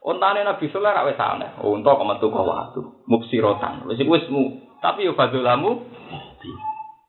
Ontane 0.00 0.44
Nabi 0.44 0.68
Sulaiman 0.68 0.96
rak 0.96 1.08
wis 1.12 1.20
aneh. 1.20 1.50
Unta 1.60 1.92
kok 1.92 2.08
metu 2.08 2.28
kok 2.28 2.44
watu. 2.44 2.80
Mubsirotan. 3.08 3.84
Wis. 3.88 4.00
Tapi 4.80 5.08
yo 5.08 5.12
fadzulamu. 5.16 5.88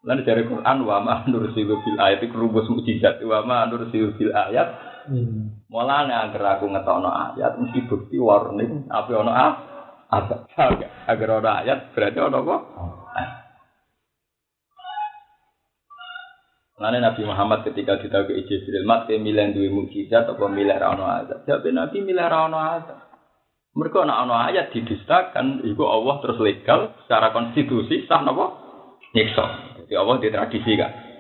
Lan 0.01 0.23
dari 0.25 0.43
Quran 0.43 0.77
wa 0.87 0.97
ma 0.99 1.15
nursilu 1.29 1.77
bil 1.83 1.99
ayat 1.99 2.25
rumus 2.33 2.67
mukjizat 2.67 3.21
wa 3.23 3.43
ma 3.47 3.67
nursilu 3.67 4.15
bil 4.15 4.31
ayat. 4.35 4.90
Mulane 5.71 6.13
agar 6.13 6.57
aku 6.57 6.69
ngetokno 6.69 7.09
ayat 7.09 7.57
mesti 7.57 7.79
bukti 7.89 8.17
warning 8.21 8.85
apa 8.91 9.09
ono. 9.17 9.31
Apa? 10.11 10.35
Agar 11.07 11.29
ono 11.41 11.49
ayat 11.49 11.95
berarti 11.95 12.19
ono 12.19 12.37
apa? 12.43 12.57
Lalu 16.81 16.97
Nabi 16.97 17.21
Muhammad 17.29 17.61
ketika 17.61 18.01
ditahu 18.01 18.33
Jibril, 18.49 18.89
mat 18.89 19.05
ke 19.05 19.13
milih 19.21 19.53
duwe 19.53 19.69
mukjizat 19.69 20.25
apa 20.25 20.45
milih 20.49 20.73
ra 20.81 20.97
ono 20.97 21.05
ayat? 21.05 21.45
Jawab 21.45 21.69
Nabi 21.69 21.97
milih 22.01 22.25
ra 22.25 22.49
ayat. 22.49 23.11
Mereka 23.71 24.03
ana 24.03 24.27
ono 24.27 24.35
ayat 24.35 24.75
didustakan, 24.75 25.63
iku 25.63 25.87
Allah 25.87 26.19
terus 26.19 26.41
legal 26.43 26.91
secara 27.05 27.31
konstitusi 27.31 28.03
sah 28.03 28.19
napa? 28.25 28.51
Nyiksa. 29.15 29.45
Jadi 29.79 29.93
Allah 29.95 30.15
di 30.19 30.27
tradisi 30.27 30.73
kan. 30.75 31.10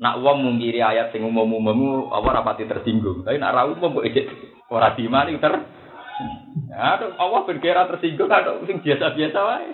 Nak 0.00 0.24
wong 0.24 0.40
mungkiri 0.40 0.80
ayat 0.80 1.12
sing 1.12 1.20
umum-umum 1.20 2.08
apa 2.08 2.28
rapati 2.40 2.64
tersinggung. 2.64 3.20
Tapi 3.20 3.36
nak 3.36 3.52
ra 3.52 3.68
umum 3.68 4.00
kok 4.00 4.08
ijek 4.08 4.26
ora 4.72 4.96
dimani 4.96 5.36
ter. 5.36 5.52
Ya, 6.72 6.96
Allah 7.04 7.40
berkira 7.44 7.84
tersinggung 7.84 8.32
ada 8.32 8.56
sing 8.64 8.80
biasa-biasa 8.80 9.38
wae. 9.44 9.70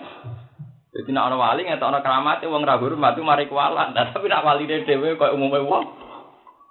Jadi 0.99 1.09
nak 1.15 1.31
ana 1.31 1.35
wali 1.39 1.63
ana 1.63 2.03
keramat 2.03 2.43
wong 2.43 2.63
ra 2.67 2.75
hormat 2.75 3.15
mari 3.23 3.47
kualat. 3.47 3.95
Nah, 3.95 4.11
tapi 4.11 4.27
nak 4.27 4.43
wali 4.43 4.67
dhewe 4.67 5.15
koyo 5.15 5.39
umume 5.39 5.63
wong 5.63 5.85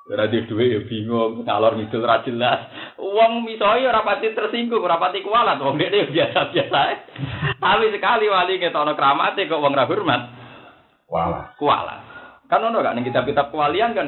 ora 0.07 0.31
di 0.31 0.39
ya 0.39 0.81
bingung, 0.87 1.43
ngalor 1.43 1.75
ngidul 1.75 2.07
ra 2.07 2.23
jelas. 2.23 2.71
Wong 2.95 3.43
miso 3.43 3.67
ya 3.75 3.91
ora 3.91 4.07
pati 4.07 4.31
tersinggung, 4.31 4.79
ora 4.79 5.03
pati 5.03 5.19
kualat, 5.19 5.59
wong 5.59 5.81
dhewe 5.81 6.15
biasa-biasa. 6.15 6.81
Tapi 7.59 7.87
sekali 7.91 8.31
wali 8.31 8.63
ngetok 8.63 8.85
ana 8.87 8.95
keramat 8.95 9.35
kok 9.35 9.59
wong 9.59 9.75
ra 9.75 9.89
hormat. 9.91 10.23
Wala. 11.11 11.57
Kualat. 11.59 12.06
Kan 12.47 12.63
ono 12.63 12.79
gak 12.83 12.95
ning 12.95 13.07
kitab-kitab 13.07 13.51
kewalian 13.51 13.95
kan. 13.95 14.07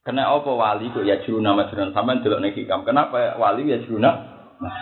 Kena 0.00 0.32
apa 0.32 0.50
wali 0.52 0.88
kok 0.92 1.04
ya 1.04 1.20
juru 1.24 1.44
nama 1.44 1.68
juru 1.68 1.92
sampean 1.92 2.24
delok 2.24 2.40
ning 2.40 2.52
hikam. 2.56 2.84
Kenapa 2.84 3.36
wali 3.36 3.68
ya 3.68 3.80
juru 3.84 4.00
Nah, 4.60 4.76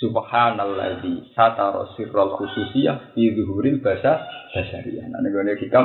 Subhanalladzi 0.00 1.36
satara 1.36 1.92
sirral 1.92 2.32
khususiyah 2.40 3.12
fi 3.12 3.36
zuhuril 3.36 3.84
basa 3.84 4.24
basariyah. 4.56 5.12
Nah 5.12 5.20
nek 5.20 5.28
ngene 5.36 5.60
hikam 5.60 5.84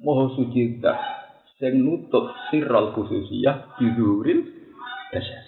moho 0.00 0.32
suci 0.32 0.80
ta 0.80 0.96
sing 1.60 1.84
nutup 1.84 2.32
sirral 2.48 2.96
khususiyah 2.96 3.76
fi 3.76 3.84
zuhuril 4.00 4.48
basar. 5.12 5.44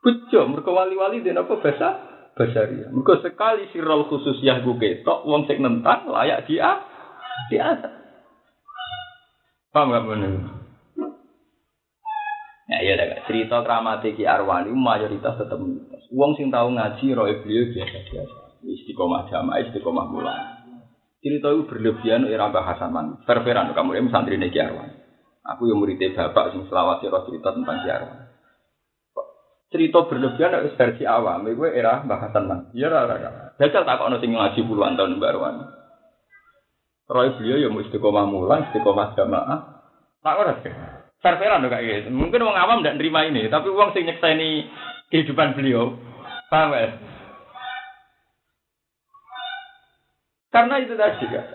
Bejo 0.00 0.48
mergo 0.48 0.72
wali-wali 0.72 1.20
den 1.20 1.36
apa 1.36 1.60
basa 1.60 1.88
basariyah. 2.32 2.88
Mergo 2.88 3.20
sekali 3.20 3.68
sirral 3.76 4.08
khususiyah 4.08 4.64
ku 4.64 4.80
ketok 4.80 5.28
wong 5.28 5.44
sing 5.44 5.60
nentang 5.60 6.08
layak 6.08 6.48
dia 6.48 6.80
di 7.52 7.60
atas. 7.60 8.03
Paham 9.74 9.90
gak 9.90 10.06
bener? 10.06 10.32
Ya 12.70 12.78
iya 12.78 12.94
dah 12.94 13.26
cerita 13.26 13.60
kramate 13.66 14.14
Ki 14.14 14.22
Arwani 14.22 14.70
mayoritas 14.70 15.34
tetap 15.34 15.58
mitos. 15.58 16.06
Wong 16.14 16.38
sing 16.38 16.54
tahu 16.54 16.78
ngaji 16.78 17.10
roe 17.10 17.34
beliau 17.42 17.74
biasa-biasa. 17.74 18.62
Istiqomah 18.62 19.26
jamaah, 19.28 19.60
istiqomah 19.66 20.06
bulan. 20.08 20.40
Cerita 21.18 21.50
itu 21.50 21.66
berlebihan 21.66 22.24
era 22.30 22.48
bahasan 22.54 22.94
man. 22.94 23.18
Ververan 23.26 23.74
kamu 23.74 23.98
ini 23.98 24.14
santri 24.14 24.38
Ki 24.38 24.62
Arwani. 24.62 24.94
Aku 25.44 25.66
yang 25.66 25.82
muridnya 25.82 26.14
bapak 26.14 26.54
sing 26.54 26.64
selawat 26.70 27.02
roh 27.04 27.26
cerita 27.26 27.50
tentang 27.52 27.82
Ki 27.82 27.90
Arwani. 27.90 28.24
Cerita 29.74 30.06
berlebihan 30.06 30.54
itu 30.62 30.70
versi 30.78 31.02
awam. 31.02 31.50
Itu 31.50 31.66
era 31.66 32.06
bahasan 32.06 32.46
man. 32.46 32.60
Iya 32.72 32.94
lah, 32.94 33.10
lah. 33.10 33.58
Jajal 33.58 33.82
tak 33.82 33.98
kok 33.98 34.22
sing 34.22 34.38
ngaji 34.38 34.60
puluhan 34.70 34.94
tahun 34.94 35.18
Mbak 35.18 35.32
Arwani. 35.34 35.83
Roy 37.04 37.36
beliau 37.36 37.60
ya 37.60 37.68
mau 37.68 37.84
istiqomah 37.84 38.24
mulan, 38.24 38.68
istiqomah 38.70 39.12
jamaah. 39.12 39.60
Tak 40.24 40.40
ora 40.40 40.52
sih. 40.64 40.72
Fair-fairan 41.20 41.64
kayak 41.68 42.08
gitu. 42.08 42.08
Mungkin 42.12 42.40
orang 42.40 42.60
awam 42.60 42.78
tidak 42.80 43.00
nerima 43.00 43.28
ini, 43.28 43.48
tapi 43.52 43.68
uang 43.68 43.92
sing 43.92 44.08
nyekseni 44.08 44.68
kehidupan 45.12 45.56
beliau. 45.56 45.96
Paham 46.48 46.72
ya? 46.72 46.88
Karena 50.48 50.74
itu 50.80 50.94
tadi 50.96 51.24
kan. 51.28 51.46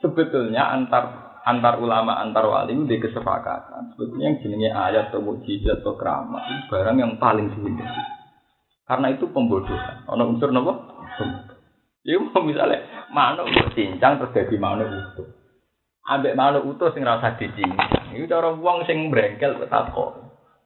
Sebetulnya 0.00 0.72
antar 0.72 1.04
antar 1.44 1.80
ulama 1.80 2.20
antar 2.20 2.48
wali 2.48 2.72
itu 2.72 3.08
kesepakatan. 3.08 3.92
Sebetulnya 3.96 4.32
yang 4.32 4.38
jenenge 4.40 4.70
ayat 4.72 5.04
atau 5.12 5.20
mujizat 5.20 5.84
atau 5.84 5.96
keramat 6.00 6.44
itu 6.48 6.60
barang 6.72 6.96
yang 6.96 7.12
paling 7.20 7.52
dihindari. 7.52 8.04
Karena 8.84 9.12
itu 9.12 9.28
pembodohan. 9.32 10.04
Ono 10.12 10.22
unsur 10.36 10.52
nopo? 10.52 10.72
Ya 12.04 12.20
mau 12.20 12.44
misalnya 12.48 12.84
manuk 13.12 13.50
cincang 13.74 14.20
terus 14.20 14.32
jadi 14.32 14.56
manuk 14.56 14.88
utuh. 14.88 15.28
Ambek 16.04 16.36
manuk 16.36 16.64
utuh 16.68 16.92
sing 16.92 17.02
rasa 17.02 17.36
dicincang. 17.36 18.12
Itu 18.12 18.28
cara 18.28 18.52
wong 18.52 18.84
sing 18.84 19.08
brengkel 19.08 19.60
kok 19.60 19.72
tako. 19.72 20.06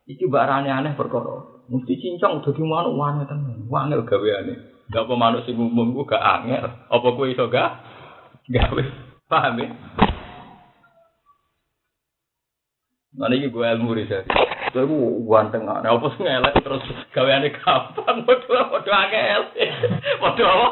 Iki 0.07 0.29
barane 0.29 0.69
aneh 0.71 0.93
perkara. 0.99 1.65
Mesti 1.69 1.95
cincong 1.99 2.45
dadi 2.45 2.63
manuk 2.63 2.95
wangi 2.95 3.25
tenan. 3.27 3.67
Wangel 3.67 4.07
gaweane. 4.07 4.55
Gak 4.89 5.05
apa 5.05 5.15
manuk 5.15 5.45
sing 5.45 5.59
umum 5.59 5.93
ku 5.93 6.09
gak 6.09 6.21
angel. 6.21 6.65
Apa 6.89 7.09
kowe 7.13 7.29
iso 7.29 7.47
gak 7.53 7.71
gawe? 8.49 8.83
Paham 9.29 9.61
ya? 9.61 9.69
Mana 13.19 13.35
iki 13.35 13.53
gue 13.53 13.67
ilmu 13.67 13.99
riset. 13.99 14.25
Kowe 14.79 14.87
ku 14.87 15.27
ganteng 15.27 15.67
ana 15.67 15.91
apa 15.91 16.07
sing 16.15 16.23
elek 16.23 16.63
terus 16.63 16.87
gaweane 17.11 17.51
gampang 17.51 18.23
padha 18.31 18.71
padha 18.71 18.93
angel. 18.95 19.43
Padha 20.23 20.47
apa? 20.55 20.69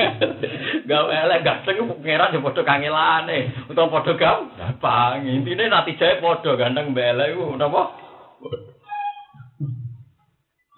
Gawe 0.88 1.12
elek 1.12 1.44
ganteng 1.44 1.76
ku 1.76 2.00
pengeran 2.00 2.32
ya 2.32 2.40
padha 2.40 2.62
kangelane. 2.64 3.52
Utawa 3.68 4.00
padha 4.00 4.16
gampang. 4.16 5.28
Intine 5.28 5.68
natijae 5.68 6.24
padha 6.24 6.56
ganteng 6.56 6.96
mbek 6.96 7.12
elek 7.12 7.36
ku 7.36 7.52
napa? 7.60 7.82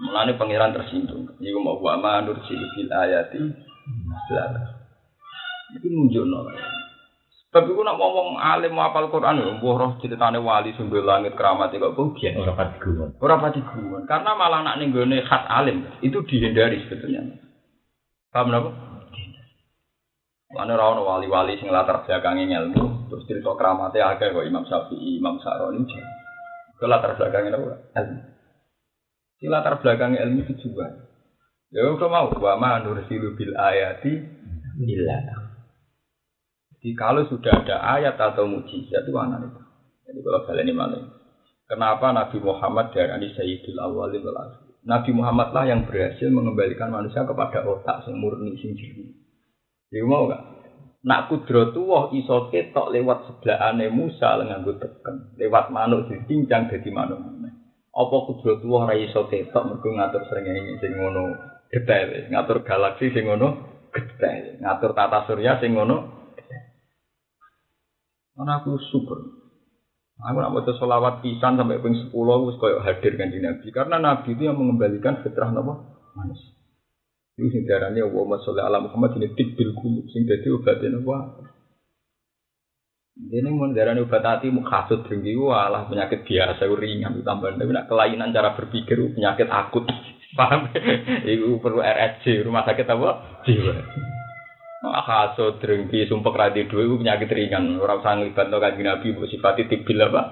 Mulane 0.02 0.34
pangeran 0.34 0.74
tersinggung. 0.74 1.38
Iku 1.38 1.58
mau 1.62 1.78
wa 1.78 1.94
manur 2.02 2.42
bil 2.42 2.90
ayati. 2.90 3.38
Lah. 4.34 4.74
Iki 5.78 5.86
nunjukno. 5.86 6.50
Tapi 7.54 7.70
ku 7.70 7.86
nak 7.86 7.94
ngomong 8.02 8.34
alim 8.34 8.74
hafal 8.82 9.14
Quran 9.14 9.38
ya, 9.38 9.46
mbuh 9.54 9.78
roh 9.78 9.94
ceritane 10.02 10.42
wali 10.42 10.74
sumber 10.74 11.06
langit 11.06 11.38
keramat 11.38 11.70
kok 11.70 11.94
bagian. 11.94 12.42
Ora 12.42 12.50
pati 12.58 12.82
guyon. 12.82 13.14
Ora 13.22 13.38
pati 13.38 13.62
guyon. 13.62 14.02
Karena 14.10 14.34
malah 14.34 14.66
nak 14.66 14.82
ning 14.82 14.90
gone 14.90 15.22
khas 15.22 15.46
alim 15.46 15.86
itu 16.02 16.18
dihindari 16.26 16.82
sebetulnya. 16.82 17.22
Paham 18.34 18.50
napa? 18.50 18.74
Mana 20.50 20.74
ora 20.74 20.98
ono 20.98 21.06
wali-wali 21.06 21.54
sing 21.54 21.70
latar 21.70 22.02
belakange 22.02 22.50
ilmu, 22.50 23.06
terus 23.06 23.22
cerita 23.30 23.54
keramate 23.54 24.02
akeh 24.02 24.34
kok 24.34 24.46
Imam 24.50 24.66
Syafi'i, 24.66 25.22
Imam 25.22 25.38
Sa'roni. 25.38 25.86
Ke 26.74 26.90
latar 26.90 27.14
belakangnya 27.14 27.54
apa? 27.54 27.74
Ilmu. 28.02 28.18
Si 29.38 29.46
latar 29.46 29.78
belakangnya 29.78 30.26
ilmu 30.26 30.42
itu 30.42 30.58
juga. 30.58 30.90
Ya 31.70 31.86
kok 31.86 32.10
mau 32.10 32.34
wa 32.34 32.54
ma 32.58 32.82
nursilu 32.82 33.38
bil 33.38 33.54
ayati 33.54 34.10
illa 34.82 35.43
jadi 36.84 37.00
kalau 37.00 37.24
sudah 37.32 37.64
ada 37.64 37.80
ayat 37.96 38.20
atau 38.20 38.44
mujizat 38.44 39.08
itu 39.08 39.16
anak 39.16 39.48
itu. 39.48 39.60
Jadi 40.04 40.20
kalau 40.20 40.44
kalian 40.44 40.68
ini. 40.68 41.00
Kenapa 41.64 42.12
Nabi 42.12 42.44
Muhammad 42.44 42.92
dari 42.92 43.32
Sayyidul 43.32 43.80
Awwalin 43.80 44.20
wal? 44.20 44.52
Nabi 44.84 45.16
Muhammad 45.16 45.56
lah 45.56 45.64
yang 45.64 45.88
berhasil 45.88 46.28
mengembalikan 46.28 46.92
manusia 46.92 47.24
kepada 47.24 47.64
otak 47.64 48.04
yang 48.04 48.20
murni 48.20 48.52
jernih. 48.60 49.16
Jadi 49.88 50.04
mau 50.04 50.28
gak? 50.28 50.44
Nak 51.08 51.32
kudrotuwah 51.32 52.12
iso 52.12 52.52
ketok 52.52 52.92
lewat 52.92 53.32
sebelahane 53.32 53.88
Musa 53.88 54.44
nganggo 54.44 54.76
teken, 54.76 55.40
lewat 55.40 55.72
manuk 55.72 56.12
dicincang 56.12 56.68
dadi 56.68 56.92
manuk. 56.92 57.16
Apa 57.96 58.16
kudrotuwah 58.28 58.92
ora 58.92 58.96
iso 59.00 59.24
ketok 59.32 59.72
mergo 59.72 59.88
ngatur 59.88 60.28
srengenge 60.28 60.84
sing 60.84 61.00
ngono 61.00 61.32
detail, 61.72 62.28
ngatur 62.28 62.60
galaksi 62.60 63.08
sing 63.08 63.24
ngono 63.24 63.56
detail, 63.88 64.60
ngatur 64.60 64.92
tata 64.92 65.24
surya 65.24 65.64
sing 65.64 65.72
karena 68.34 68.52
aku 68.60 68.76
syukur. 68.90 69.18
Aku 70.14 70.38
nak 70.38 70.54
baca 70.54 70.72
sholawat 70.78 71.26
pisan 71.26 71.58
sampai 71.58 71.82
ping 71.82 71.94
sepuluh, 72.06 72.38
aku 72.38 72.62
koyok 72.62 72.86
hadir 72.86 73.18
kan 73.18 73.34
di 73.34 73.42
Nabi. 73.42 73.66
Karena 73.74 73.98
Nabi 73.98 74.38
itu 74.38 74.46
yang 74.46 74.58
mengembalikan 74.58 75.22
fitrah 75.26 75.50
apa? 75.50 75.74
Manusia. 76.14 76.54
Itu 77.34 77.50
sing 77.50 77.66
darahnya 77.66 78.06
Allahumma 78.06 78.38
sholli 78.46 78.62
ala 78.62 78.78
Muhammad 78.78 79.18
ini 79.18 79.34
tibbil 79.34 79.74
kulub. 79.74 80.06
Sing 80.14 80.22
jadi 80.22 80.54
obatnya 80.54 81.02
apa? 81.02 81.50
Ini 83.14 83.46
mau 83.50 83.70
darahnya 83.74 84.06
obat 84.06 84.22
hati 84.22 84.54
mukhasut 84.54 85.06
tinggi, 85.10 85.34
walah 85.34 85.86
penyakit 85.90 86.26
biasa, 86.26 86.62
ringan, 86.66 87.22
tambah. 87.26 87.54
Tapi 87.58 87.70
nak 87.74 87.90
kelainan 87.90 88.30
cara 88.30 88.54
berpikir, 88.54 88.98
penyakit 89.18 89.50
akut. 89.50 89.86
Paham? 90.38 90.70
Iku 91.22 91.62
perlu 91.62 91.78
RSC, 91.78 92.42
rumah 92.42 92.66
sakit 92.66 92.86
apa? 92.90 93.10
Jiwa. 93.46 93.74
Haso 94.92 95.56
drengki 95.62 96.04
sumpek 96.04 96.36
radi 96.36 96.68
dua 96.68 96.84
itu 96.84 97.00
penyakit 97.00 97.30
ringan. 97.32 97.80
Orang 97.80 98.04
usah 98.04 98.12
ngelibat 98.20 98.52
no 98.52 98.60
kanji 98.60 98.82
Nabi 98.84 99.16
bu 99.16 99.24
sifati 99.24 99.64
tibil 99.70 100.04
apa? 100.04 100.22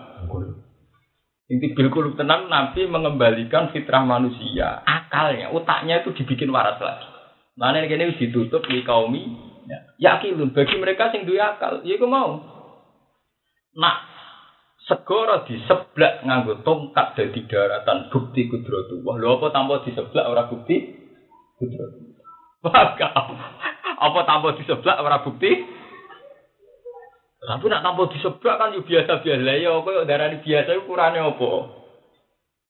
Ini 1.48 1.56
tibil 1.60 1.88
kulub 1.88 2.16
tenang 2.16 2.52
Nabi 2.52 2.84
mengembalikan 2.84 3.72
fitrah 3.72 4.04
manusia. 4.04 4.84
Akalnya, 4.84 5.52
otaknya 5.52 6.00
itu 6.04 6.16
dibikin 6.16 6.52
waras 6.52 6.80
lagi. 6.80 7.08
Mana 7.56 7.84
ini 7.84 7.92
kini 7.92 8.16
ditutup 8.16 8.64
di 8.64 8.80
kaumi. 8.84 9.52
Ya, 9.68 9.78
yakin 10.10 10.52
bagi 10.52 10.76
mereka 10.80 11.12
sing 11.14 11.22
duwe 11.22 11.38
akal, 11.38 11.86
ya 11.86 11.94
aku 11.94 12.08
mau. 12.08 12.40
Nak 13.78 13.96
segoro 14.88 15.46
di 15.46 15.60
sebelah 15.64 16.24
nganggo 16.26 16.66
tongkat 16.66 17.14
dari 17.14 17.40
daratan 17.46 18.10
bukti 18.10 18.50
kudrotu. 18.50 19.00
Wah, 19.06 19.16
lo 19.16 19.38
apa 19.38 19.54
tanpa 19.54 19.86
di 19.86 19.94
sebelah 19.94 20.28
orang 20.28 20.50
bukti 20.50 20.76
kudrotu. 21.60 22.16
Wah, 22.66 22.96
apa 24.02 24.20
tanpa 24.26 24.58
di 24.58 24.64
sebelah 24.66 24.98
ora 24.98 25.22
bukti? 25.22 25.52
Tapi 27.42 27.64
nak 27.66 27.82
tanpa 27.82 28.02
di 28.10 28.18
sebelah 28.22 28.54
kan 28.58 28.74
yo 28.74 28.82
biasa-biasa 28.86 29.42
lah 29.42 29.56
ya 29.58 29.72
kok 29.82 30.06
darani 30.06 30.36
biasa 30.42 30.70
ukurannya 30.82 31.20
apa? 31.26 31.50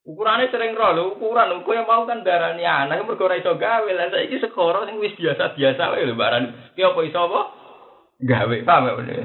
Ukurannya 0.02 0.50
sering 0.50 0.74
roh 0.74 0.90
lho, 0.96 1.04
ukuran 1.14 1.62
kok 1.62 1.76
yang 1.76 1.86
mau 1.86 2.02
kan 2.08 2.26
darani 2.26 2.66
anak 2.66 3.06
mergo 3.06 3.28
ora 3.28 3.38
iso 3.38 3.54
gawe 3.54 3.86
lah 3.86 4.10
saiki 4.10 4.40
sekoro 4.42 4.82
sing 4.88 4.98
wis 4.98 5.14
biasa-biasa 5.14 5.82
wae 5.92 6.08
lho 6.08 6.16
barani. 6.16 6.72
Ki 6.72 6.82
apa 6.82 7.00
iso 7.04 7.20
apa? 7.20 7.40
Gawe, 8.22 8.56
paham 8.62 9.06
ya? 9.06 9.24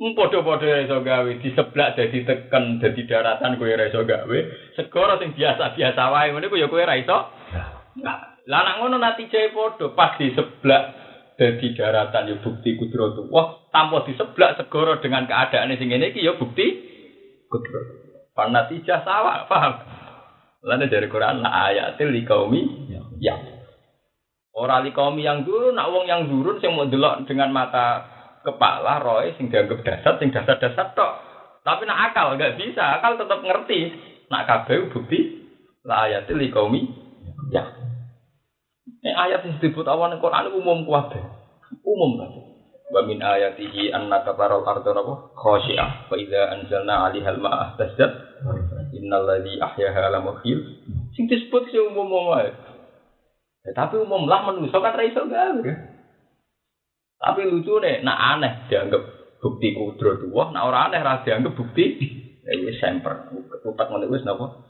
Hmm, 0.00 0.16
padha-padha 0.16 0.88
iso 0.88 1.04
gawe 1.04 1.30
di 1.44 1.50
sebelah 1.52 1.92
dadi 1.92 2.24
teken 2.24 2.80
dadi 2.80 3.04
daratan 3.04 3.60
kowe 3.60 3.68
ora 3.68 3.90
iso 3.90 4.00
gawe. 4.08 4.38
Segoro 4.72 5.20
sing 5.20 5.36
biasa-biasa 5.36 6.02
wae 6.08 6.32
ngene 6.32 6.48
ku 6.48 6.56
ya 6.56 6.72
kowe 6.72 6.80
ora 6.80 6.96
iso. 6.96 7.18
Nah, 8.00 8.29
lah 8.48 8.60
nak 8.64 8.76
ngono 8.80 8.96
natijae 8.96 9.52
padha 9.52 9.92
pas 9.92 10.16
di 10.16 10.32
sebelah 10.32 10.82
dadi 11.40 11.72
daratan 11.72 12.28
ya 12.28 12.36
bukti 12.44 12.76
kudrotu. 12.76 13.24
Wah, 13.32 13.64
tanpa 13.72 14.04
sebelah 14.04 14.60
segoro 14.60 15.00
dengan 15.00 15.24
keadaan 15.24 15.72
sing 15.80 15.88
ngene 15.88 16.12
iki 16.12 16.20
ya 16.20 16.36
bukti 16.36 16.66
kudrotu. 17.48 18.00
Panatijah 18.36 19.00
sawa, 19.04 19.48
paham? 19.48 19.74
Lalu 20.60 20.92
dari 20.92 21.08
Quran 21.08 21.40
la 21.40 21.72
ayatil 21.72 22.12
liqaumi 22.12 22.92
ya. 23.20 23.36
Ora 24.52 24.84
liqaumi 24.84 25.24
yang 25.24 25.48
dulu, 25.48 25.72
nak 25.72 25.88
wong 25.88 26.04
yang 26.04 26.28
durun 26.28 26.60
sing 26.60 26.76
mau 26.76 26.84
delok 26.84 27.24
dengan 27.24 27.48
mata 27.48 28.04
kepala 28.44 29.00
roy 29.00 29.32
sing 29.40 29.48
dianggap 29.48 29.80
dasar 29.80 30.20
sing 30.20 30.28
dasar-dasar 30.32 30.92
tok. 30.92 31.12
Tapi 31.64 31.88
nak 31.88 32.12
akal 32.12 32.36
nggak 32.36 32.60
bisa, 32.60 33.00
akal 33.00 33.16
tetap 33.16 33.40
ngerti. 33.40 33.80
Nak 34.28 34.44
kabeh 34.44 34.92
bukti 34.92 35.20
la 35.88 36.04
ayatil 36.08 36.44
ya. 37.48 37.64
Ini 39.00 39.16
ayat 39.16 39.40
yang 39.48 39.56
disebut 39.56 39.88
awan 39.88 40.20
Quran 40.20 40.52
umum 40.52 40.84
kuabe, 40.84 41.24
umum 41.80 42.20
kan. 42.20 42.30
Wa 42.90 43.00
min 43.06 43.22
ayatihi 43.22 43.94
annaka 43.94 44.36
taral 44.36 44.66
arda 44.66 44.92
napa 44.92 45.30
khashi'ah 45.38 46.10
fa 46.10 46.14
idza 46.18 46.52
anzalna 46.52 47.06
'alaiha 47.06 47.32
al-ma'a 47.32 47.78
tasjad 47.78 48.12
innal 48.92 49.24
ladzi 49.30 49.62
ahyaha 49.62 50.10
la 50.10 50.18
muhyil 50.18 50.58
sing 51.14 51.30
disebut 51.30 51.70
sing 51.70 51.86
umum 51.86 52.12
wae. 52.34 52.50
Ya, 53.64 53.72
tapi 53.72 53.96
umum 54.00 54.26
lah 54.26 54.42
manusia 54.44 54.76
kan 54.82 54.92
ra 54.96 55.04
iso 55.06 55.22
gawe. 55.24 55.62
Tapi 57.20 57.40
lucu 57.44 57.76
nih, 57.76 58.00
nak 58.00 58.18
aneh 58.36 58.52
dianggap 58.72 59.02
bukti 59.40 59.76
kudrat 59.76 60.24
wah, 60.32 60.48
nak 60.52 60.64
ora 60.68 60.88
aneh 60.88 61.00
ra 61.00 61.20
dianggap 61.20 61.52
bukti 61.52 61.96
ya 62.44 62.52
wis 62.64 62.80
semper. 62.80 63.32
Utak 63.64 63.88
ngono 63.92 64.08
wis 64.12 64.24
napa? 64.24 64.69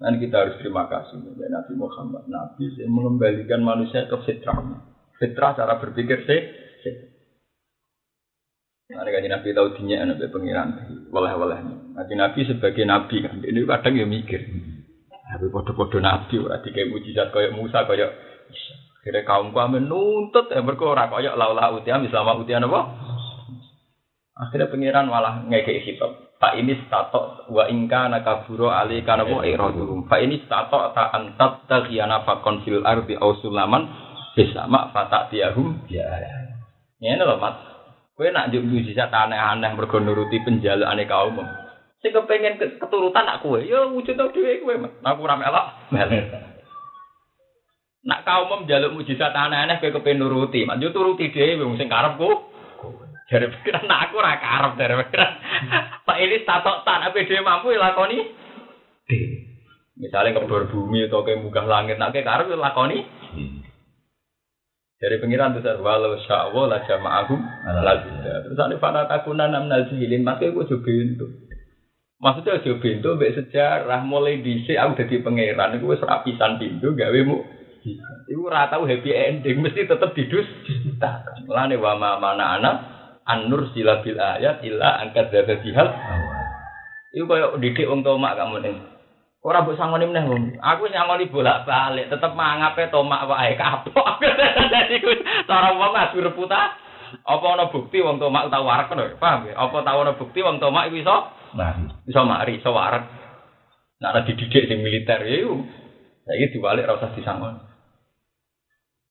Dan 0.00 0.16
kita 0.16 0.36
harus 0.40 0.56
terima 0.64 0.88
kasih 0.88 1.20
kepada 1.20 1.60
Nabi 1.60 1.72
Muhammad, 1.76 2.24
Nabi 2.24 2.72
yang 2.80 2.88
mengembalikan 2.88 3.60
manusia 3.60 4.08
ke 4.08 4.16
fitrahnya. 4.24 4.80
Fitrah 5.20 5.52
cara 5.52 5.76
berpikir 5.76 6.24
sih. 6.24 6.40
Nah, 8.96 9.04
kan 9.06 9.22
Nabi 9.22 9.52
tahu 9.52 9.76
dinya 9.76 10.08
Nabi 10.08 10.26
pengiran, 10.32 10.68
walah 11.12 11.36
Nabi 11.94 12.14
Nabi 12.16 12.40
sebagai 12.48 12.82
Nabi 12.88 13.22
kan, 13.22 13.44
ini 13.44 13.62
kadang 13.68 13.94
ya 14.00 14.08
mikir. 14.08 14.40
Tapi 15.06 15.46
podo-podo 15.52 16.00
Nabi, 16.00 16.42
berarti 16.42 16.68
kayak 16.72 16.90
mujizat 16.90 17.28
kayak 17.30 17.54
Musa 17.54 17.86
kayak 17.86 18.10
Kira 19.00 19.24
kaum 19.24 19.56
kami 19.56 19.80
menuntut 19.80 20.52
yang 20.52 20.68
berkora 20.68 21.08
kayak 21.08 21.32
laulah 21.32 21.72
utiam 21.72 22.04
Islam 22.04 22.44
utian 22.44 22.68
apa? 22.68 22.80
Akhirnya 24.36 24.68
pengiran 24.68 25.08
malah 25.08 25.40
ngekei 25.48 25.80
hitam. 25.80 26.29
Pak 26.40 26.56
ini 26.56 26.72
stato 26.88 27.44
wa 27.52 27.68
ingka 27.68 28.08
nakaburo 28.08 28.72
ali 28.72 29.04
kana 29.04 29.28
wa 29.28 29.44
iradum. 29.44 30.08
Pak 30.08 30.24
ini 30.24 30.40
stato 30.48 30.88
ta 30.96 31.12
antat 31.12 31.68
taghiyana 31.68 32.24
fakon 32.24 32.64
fil 32.64 32.80
ardi 32.80 33.12
au 33.20 33.36
sulaman 33.44 33.84
bisama 34.32 34.88
fata 34.88 35.28
tiahum 35.28 35.84
ya. 35.92 36.08
Ngene 36.96 37.28
lho 37.28 37.36
Mas. 37.36 37.60
Kowe 38.16 38.28
nak 38.32 38.48
njuk 38.52 38.68
mujizat 38.68 39.12
aneh-aneh 39.12 39.72
mergo 39.76 40.00
nuruti 40.00 40.40
penjalukane 40.40 41.04
kaum. 41.04 41.40
Sing 42.00 42.12
kepengen 42.12 42.56
keturutan 42.56 43.24
nak 43.28 43.44
kowe, 43.44 43.60
ya 43.60 43.88
wujud 43.88 44.16
dhewe 44.16 44.64
kowe, 44.64 44.74
Mas. 44.80 44.92
Aku 45.04 45.24
ora 45.24 45.36
melok. 45.36 45.66
Nak 48.00 48.24
kaum 48.24 48.64
njaluk 48.64 48.96
mujizat 48.96 49.36
aneh-aneh 49.36 49.76
kowe 49.76 49.92
kepengen 49.92 50.24
nuruti. 50.24 50.64
Yo 50.64 50.88
turuti 50.88 51.32
dhewe 51.32 51.68
wong 51.68 51.76
sing 51.76 51.92
karepku. 51.92 52.49
Dari 53.30 53.46
pikiran, 53.46 53.86
nah 53.86 54.10
aku 54.10 54.18
ora 54.18 54.42
karep 54.42 54.74
dari 54.74 54.94
pikiran. 55.06 55.32
Pak 56.02 56.18
ini 56.18 56.42
statok 56.42 56.82
tan, 56.82 57.06
apa 57.06 57.22
dia 57.22 57.46
mampu 57.46 57.70
lakoni? 57.78 58.18
Misalnya 59.94 60.34
kebor 60.34 60.66
bumi 60.66 61.06
atau 61.06 61.22
kayak 61.22 61.38
munggah 61.38 61.62
langit, 61.62 61.94
nak 61.94 62.10
kayak 62.10 62.26
karep 62.26 62.50
ya 62.50 62.58
lakoni. 62.58 62.98
Dari 65.00 65.16
pengiran 65.22 65.54
tuh 65.56 65.64
walau 65.78 66.18
sya'wa 66.26 66.68
la 66.68 66.82
jama'ahum 66.84 67.40
la 67.70 67.94
bida. 68.02 68.34
Terus 68.44 68.58
ada 68.58 68.76
fana 68.82 69.06
takunan 69.06 69.48
nam 69.48 69.70
nazilin, 69.70 70.26
makanya 70.26 70.60
gue 70.60 70.68
coba 70.76 70.90
itu. 70.90 71.26
Maksudnya 72.20 72.60
coba 72.60 72.86
itu, 72.90 73.08
mbak 73.14 73.32
sejarah 73.32 74.00
mulai 74.04 74.44
dhisik 74.44 74.76
aku 74.76 75.00
jadi 75.00 75.24
pangeran, 75.24 75.78
gue 75.80 75.96
serapisan 75.96 76.60
pintu 76.60 76.92
gawe 76.98 77.20
mu. 77.24 77.46
Iku 78.28 78.42
ora 78.44 78.68
tau 78.68 78.84
happy 78.84 79.08
ending, 79.08 79.64
mesti 79.64 79.88
tetep 79.88 80.12
didus. 80.12 80.44
Mulane 81.48 81.80
wa 81.80 81.96
ma 81.96 82.20
mana 82.20 82.60
anak 82.60 82.99
an-nur 83.36 83.70
sila 83.70 84.02
bil 84.02 84.18
ayat 84.18 84.62
illa 84.66 85.02
angkat 85.06 85.30
dzata 85.30 85.54
bihal. 85.62 85.88
Iku 87.10 87.24
koyo 87.26 87.58
didik 87.58 87.90
wong 87.90 88.06
tomak 88.06 88.38
kamu 88.38 88.62
ning. 88.62 88.76
Ora 89.40 89.64
mbok 89.64 89.74
sangoni 89.74 90.04
meneh 90.04 90.24
wong. 90.28 90.60
Aku 90.60 90.86
nyangoni 90.86 91.32
bolak-balik, 91.32 92.12
tetep 92.12 92.32
mangape 92.36 92.92
tomak 92.92 93.24
wae 93.24 93.56
kapok. 93.56 94.20
Dadi 94.72 94.96
ku 95.00 95.10
cara 95.48 95.74
wong 95.74 95.92
adu 95.96 96.20
reputa. 96.20 96.76
Apa 97.26 97.46
ana 97.58 97.72
bukti 97.74 97.98
wong 97.98 98.22
tomak 98.22 98.52
tau 98.54 98.62
warak 98.62 98.92
lho, 98.94 99.18
paham 99.18 99.50
ya? 99.50 99.58
Apa 99.58 99.82
tau 99.82 100.06
ana 100.06 100.14
bukti 100.14 100.44
wong 100.44 100.62
tomak 100.62 100.92
iku 100.92 101.02
iso 101.02 101.16
Mari. 101.50 101.82
iso 102.06 102.20
mari, 102.22 102.52
iso 102.62 102.70
warak. 102.70 103.02
Nek 103.98 104.10
ana 104.14 104.20
dididik 104.22 104.70
sing 104.70 104.78
militer 104.84 105.18
ya 105.24 105.42
iku. 105.42 105.56
Saiki 106.28 106.54
diwalik 106.54 106.86
ora 106.86 107.00
usah 107.00 107.10
disangoni. 107.18 107.69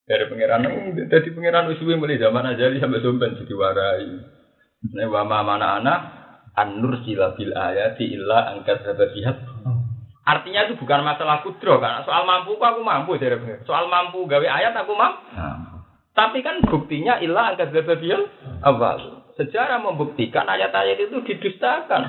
Dari 0.10 0.26
pangeran, 0.26 0.66
dari 1.06 1.30
pangeran 1.30 1.70
usuwi 1.70 1.94
mulai 1.94 2.18
zaman 2.18 2.42
ajali 2.58 2.82
sampai 2.82 3.06
sompen 3.06 3.38
jadi 3.38 3.54
warai. 3.54 4.10
Nek 4.90 5.06
wa 5.06 5.22
ma 5.22 5.46
mana 5.46 5.78
anak 5.78 6.00
an-nur 6.58 7.06
sila 7.06 7.38
bil 7.38 7.54
ayati 7.54 8.18
illa 8.18 8.58
angkat 8.58 8.82
sababiyat. 8.82 9.38
Artinya 10.26 10.66
itu 10.66 10.82
bukan 10.82 11.06
masalah 11.06 11.46
kudro 11.46 11.78
kan. 11.78 12.02
Soal 12.10 12.26
mampu 12.26 12.58
kok 12.58 12.74
aku 12.74 12.82
mampu 12.82 13.22
dari 13.22 13.38
pangeran. 13.38 13.66
Soal 13.70 13.86
mampu 13.86 14.26
gawe 14.26 14.48
ayat 14.50 14.74
aku 14.82 14.98
mampu. 14.98 15.22
Nah, 15.38 15.58
Tapi 16.18 16.42
kan 16.42 16.58
buktinya 16.66 17.22
illa 17.22 17.54
angkat 17.54 17.70
sababiyat 17.70 18.22
awal. 18.66 19.30
Sejarah 19.38 19.78
membuktikan 19.78 20.50
ayat-ayat 20.50 21.00
itu 21.06 21.22
didustakan. 21.22 22.02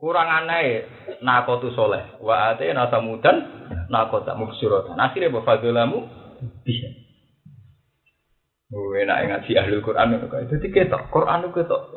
Kurang 0.00 0.32
aneh 0.32 0.88
nakotu 1.20 1.76
soleh. 1.76 2.18
Wa 2.24 2.56
ate 2.56 2.72
nasamudan 2.72 3.68
nakota 3.92 4.32
mubsyiratan. 4.32 4.96
Akhirnya 4.96 5.28
bafadulamu 5.28 6.08
bisa. 6.66 7.01
Oh, 8.72 8.96
enak 8.96 9.28
ngaji 9.28 9.52
ahli 9.60 9.84
Quran 9.84 10.16
itu 10.16 10.26
kayak 10.32 10.48
itu 10.48 10.68
ketok 10.72 11.12
Quran 11.12 11.44
itu 11.44 11.52
ketok. 11.60 11.92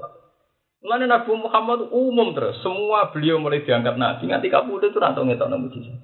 Nabi 0.85 1.31
Muhammad 1.33 1.89
umum 1.89 2.35
terus, 2.35 2.61
semua 2.61 3.09
beliau 3.09 3.41
mulai 3.41 3.65
diangkat 3.65 3.97
nabi 3.97 4.29
nganti 4.29 4.53
kabudut 4.53 4.93
itu 4.93 4.99
rantau 5.01 5.25
ngetok 5.25 5.47
nang 5.49 5.65
mujizat. 5.65 5.97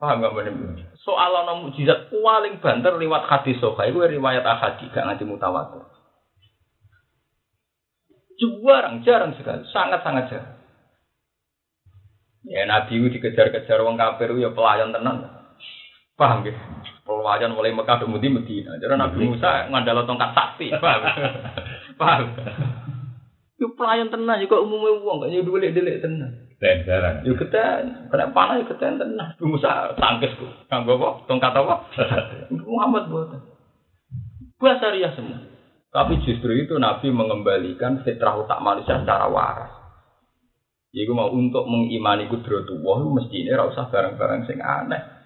Paham 0.00 0.24
gak 0.24 0.32
bener? 0.32 0.90
Soal 1.04 1.44
ana 1.44 1.60
mujizat 1.60 2.08
paling 2.08 2.58
banter 2.64 2.96
lewat 2.96 3.28
hadis 3.28 3.60
sahih 3.60 3.92
iku 3.92 4.08
riwayat 4.08 4.42
ahadi 4.48 4.88
gak 4.90 5.04
nganti 5.06 5.28
mutawatir. 5.28 5.84
Jarang, 8.40 9.04
jarang 9.04 9.36
sekali, 9.36 9.68
sangat-sangat 9.68 10.24
jarang. 10.32 10.56
Ya 12.48 12.64
Nabi 12.64 12.96
itu 12.96 13.20
dikejar-kejar 13.20 13.84
wong 13.84 14.00
kafir 14.00 14.32
ya 14.40 14.48
pelayan 14.56 14.96
tenan. 14.96 15.28
Paham 16.16 16.48
ya? 16.48 16.56
Pelayan 17.10 17.58
mulai 17.58 17.74
Mekah 17.74 17.98
ke 17.98 18.06
Medina. 18.06 18.78
Jadi 18.78 18.94
Nabi 18.94 19.18
Musa 19.26 19.66
ngandalo 19.66 20.06
tongkat 20.06 20.30
sakti, 20.30 20.70
paham? 20.78 21.02
paham? 22.00 22.38
Itu 23.58 23.74
pelayan 23.74 24.14
tenan 24.14 24.38
juga 24.38 24.62
umumnya 24.62 24.94
uang, 25.02 25.26
gak 25.26 25.30
nyuduh 25.34 25.58
delik 25.58 25.98
tenan. 25.98 26.46
dan 26.62 26.84
jarang. 26.86 27.24
Yo 27.26 27.34
keten, 27.34 28.12
kena 28.12 28.30
panah 28.30 28.62
yo 28.62 28.64
keten 28.70 29.02
tenan. 29.02 29.34
Nabi 29.34 29.42
Musa 29.42 29.90
tangkis 29.98 30.38
ku. 30.38 30.46
Kanggo 30.70 31.02
apa? 31.02 31.26
Tongkat 31.26 31.52
apa? 31.58 31.74
Muhammad 32.70 33.10
buatan. 33.10 33.42
Bahasa 34.62 34.94
ria 34.94 35.10
semua. 35.18 35.50
Tapi 35.90 36.22
justru 36.22 36.54
itu 36.54 36.78
Nabi 36.78 37.10
mengembalikan 37.10 38.06
fitrah 38.06 38.38
utak 38.38 38.62
manusia 38.62 39.02
secara 39.02 39.26
waras. 39.26 39.72
Iku 40.94 41.10
mau 41.10 41.34
untuk 41.34 41.66
mengimani 41.66 42.30
kudratullah 42.30 43.02
mesti 43.18 43.46
ini 43.46 43.50
ora 43.50 43.68
usah 43.68 43.90
barang-barang 43.90 44.46
sing 44.46 44.62
aneh. 44.62 45.19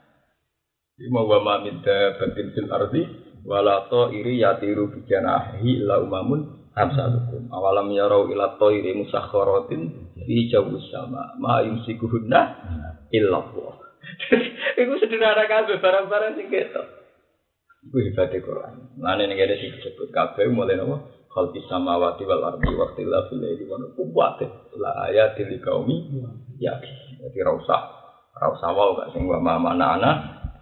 Iku 0.94 1.10
mau 1.10 1.26
wa 1.26 1.42
ma 1.42 1.54
min 1.58 1.82
dabbatin 1.82 2.54
fil 2.54 2.70
ardi 2.70 3.02
wala 3.42 3.90
iri 4.14 4.38
yatiru 4.38 4.94
bi 4.94 5.02
janahi 5.10 5.82
illa 5.82 5.98
umamun 5.98 6.70
amsalukum. 6.70 7.50
Awalam 7.50 7.90
yarau 7.90 8.30
ila 8.30 8.54
thairi 8.62 8.94
musakhkharatin 8.94 10.14
fi 10.22 10.36
jawus 10.46 10.86
sama 10.94 11.34
ma 11.42 11.66
yumsikuhunna 11.66 12.40
illa 13.10 13.42
Allah. 13.42 13.74
Iku 14.80 14.94
sederhana 15.02 15.50
kabeh 15.50 15.82
barang-barang 15.82 16.38
sing 16.38 16.46
ketok. 16.46 16.86
Iku 17.90 17.96
hebatnya 17.98 18.38
Quran. 18.46 18.74
Mana 18.94 19.26
nih 19.26 19.34
ada 19.34 19.58
sih 19.58 19.74
disebut 19.74 20.14
kabeh 20.14 20.46
mulai 20.54 20.78
nopo 20.78 21.26
khalqis 21.34 21.66
samawati 21.66 22.22
wal 22.22 22.54
ardi 22.54 22.70
wa 22.70 22.86
ikhtilafil 22.94 23.42
laili 23.42 23.66
wan 23.66 23.82
kuwat 23.98 24.46
la 24.78 25.10
ayatil 25.10 25.58
liqaumi 25.58 26.22
ya. 26.62 26.78
Jadi 27.18 27.38
ra 27.42 27.50
usah 27.50 27.82
ra 28.38 28.46
usah 28.54 28.70
wae 28.70 28.94
gak 29.02 29.08
sing 29.10 29.26
wa 29.26 29.42
ma 29.42 29.58
mana 29.58 29.86
ana 29.98 30.10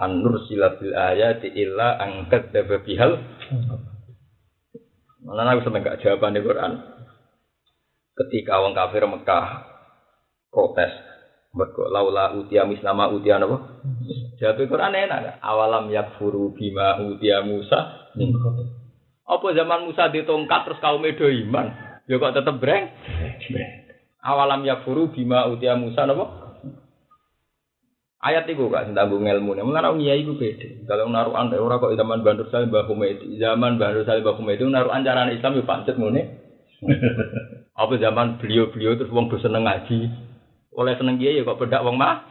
an 0.02 0.18
nursilatil 0.18 0.90
ayati 0.90 1.54
illa 1.54 2.02
an 2.02 2.26
kadzdzaba 2.26 2.82
bihal. 2.82 3.22
Malah 5.22 5.54
aku 5.54 5.70
seneng 5.70 5.86
gak 5.86 6.02
jawaban 6.02 6.34
di 6.34 6.42
Quran. 6.42 6.72
Ketika 8.18 8.58
wong 8.58 8.74
kafir 8.74 9.06
Mekah 9.06 9.46
protes 10.50 10.92
Mergo 11.52 11.84
laula 11.92 12.32
utia 12.32 12.64
mislama 12.64 13.12
utia 13.12 13.36
napa? 13.36 13.84
Jawab 14.40 14.58
Quran 14.66 14.96
enak 14.96 15.18
gak? 15.20 15.36
Awalam 15.44 15.92
yakfuru 15.92 16.56
bima 16.56 16.96
utia 17.04 17.44
Musa. 17.44 18.10
Apa 19.28 19.46
zaman 19.54 19.84
Musa 19.84 20.08
ditongkat 20.08 20.60
terus 20.64 20.82
kaum 20.82 21.04
edo 21.04 21.28
iman? 21.28 22.00
Ya 22.08 22.16
kok 22.16 22.34
tetep 22.34 22.56
breng? 22.56 22.88
Awalam 24.24 24.64
yakfuru 24.64 25.12
bima 25.12 25.44
utia 25.52 25.76
Musa 25.76 26.08
napa? 26.08 26.41
Ayat 28.22 28.46
itu 28.46 28.70
gak 28.70 28.94
tanggung 28.94 29.26
ilmu 29.26 29.58
nih. 29.58 29.66
Mengenai 29.66 29.98
kiai 29.98 30.22
itu 30.22 30.38
beda. 30.38 30.86
Kalau 30.86 31.10
naruhan 31.10 31.50
ora 31.58 31.82
kok 31.82 31.98
zaman 31.98 32.22
Bandur 32.22 32.46
Salim 32.54 32.70
Mbah 32.70 32.86
Humaydi. 32.86 33.34
Zaman 33.42 33.82
Bandur 33.82 34.06
Salim 34.06 34.22
Mbah 34.22 34.38
Humaydi 34.38 34.62
naruhan 34.62 35.02
cara 35.02 35.26
Islam 35.26 35.58
itu 35.58 35.66
pancet 35.66 35.98
ngene. 35.98 36.22
Apa 37.82 37.98
zaman 37.98 38.38
beliau-beliau 38.38 38.94
terus 38.94 39.10
wong 39.10 39.26
do 39.26 39.42
seneng 39.42 39.66
ngaji. 39.66 40.06
Oleh 40.70 40.94
seneng 40.94 41.18
kiai 41.18 41.34
ya 41.34 41.42
kok 41.42 41.58
bedak 41.58 41.82
wong 41.82 41.98
mah. 41.98 42.22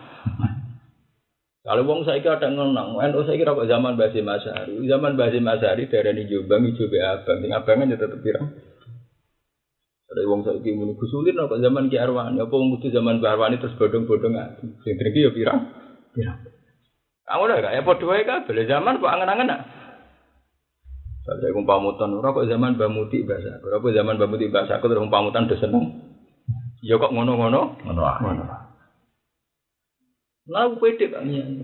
Kalau 1.61 1.85
wong 1.85 2.07
saiki 2.07 2.25
ada 2.25 2.47
ngenang, 2.47 2.97
NU 2.97 3.21
saiki 3.27 3.43
kok 3.43 3.67
zaman 3.67 3.99
Basim 3.99 4.25
Asyari. 4.31 4.79
Zaman 4.87 5.19
Basim 5.19 5.43
Asyari 5.43 5.91
darani 5.91 6.23
Jombang 6.25 6.71
ijo 6.71 6.87
be 6.87 7.03
abang, 7.03 7.43
sing 7.43 7.51
abangan 7.51 7.91
ya 7.91 7.99
tetep 7.99 8.17
pirang. 8.23 8.47
Ada 10.07 10.23
wong 10.23 10.47
saiki 10.47 10.71
muni 10.71 10.95
gusulin 10.95 11.35
kok 11.35 11.59
zaman 11.59 11.91
Ki 11.91 11.99
Arwani, 11.99 12.39
apa 12.39 12.53
wong 12.55 12.79
kudu 12.79 12.95
zaman 12.95 13.19
Mbah 13.19 13.35
Arwani 13.35 13.59
terus 13.59 13.75
bodong-bodong 13.75 14.33
ngaji. 14.39 14.65
Sing 14.87 14.95
driki 14.95 15.27
ya 15.27 15.35
pirang? 15.35 15.80
Pirang. 16.11 16.39
Kamu 17.27 17.43
udah 17.47 17.57
gak 17.63 17.75
ya 17.75 17.81
padha 17.87 18.05
wae 18.07 18.23
kabeh 18.27 18.67
zaman 18.67 18.99
kok 18.99 19.11
angen-angen 19.11 19.47
nak. 19.47 19.61
Saya 21.21 21.53
kok 21.53 21.63
pamutan 21.69 22.17
ora 22.17 22.33
kok 22.33 22.49
zaman 22.49 22.75
Mbah 22.75 22.91
Muti 22.91 23.23
bahasa. 23.23 23.61
Ora 23.61 23.77
kok 23.79 23.93
zaman 23.93 24.17
Mbah 24.17 24.29
Muti 24.29 24.51
bahasa 24.51 24.81
aku 24.81 24.89
terus 24.89 25.05
pamutan 25.07 25.47
do 25.47 25.55
seneng. 25.55 26.01
Ya 26.81 26.97
kok 26.97 27.13
ngono-ngono? 27.13 27.77
Ngono 27.87 28.01
ae. 28.03 28.35
Lah 30.49 30.67
pede 30.75 31.05
Nyai. 31.13 31.61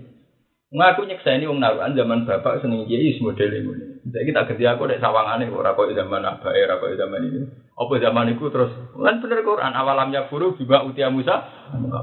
Ngaku 0.68 1.08
nyekseni 1.08 1.48
wong 1.48 1.64
naruhan 1.64 1.96
zaman 1.96 2.28
bapak 2.28 2.60
seneng 2.60 2.84
kiai 2.84 3.16
model 3.24 3.48
ngene. 3.50 3.97
Saiki 4.08 4.32
tak 4.32 4.48
ganti 4.48 4.64
aku 4.64 4.88
nek 4.88 5.02
sawangane 5.04 5.52
ora 5.52 5.76
koyo 5.76 5.92
zaman 5.92 6.24
abake 6.24 6.64
ora 6.64 6.80
koyo 6.80 6.96
zaman 6.96 7.28
ini. 7.28 7.40
Apa 7.76 7.94
zaman 8.00 8.32
iku 8.32 8.48
terus 8.48 8.72
lan 8.96 9.20
bener 9.20 9.44
Quran 9.44 9.76
awalam 9.76 10.08
ya 10.10 10.26
guru 10.32 10.56
biba 10.56 10.82
utia 10.88 11.12
Musa. 11.12 11.44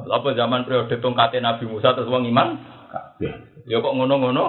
Apa 0.06 0.30
zaman 0.38 0.70
periode 0.70 1.02
tongkate 1.02 1.42
Nabi 1.42 1.66
Musa 1.66 1.98
terus 1.98 2.12
wong 2.12 2.30
iman? 2.30 2.62
Ya 3.66 3.82
kok 3.82 3.96
ngono-ngono? 3.96 4.46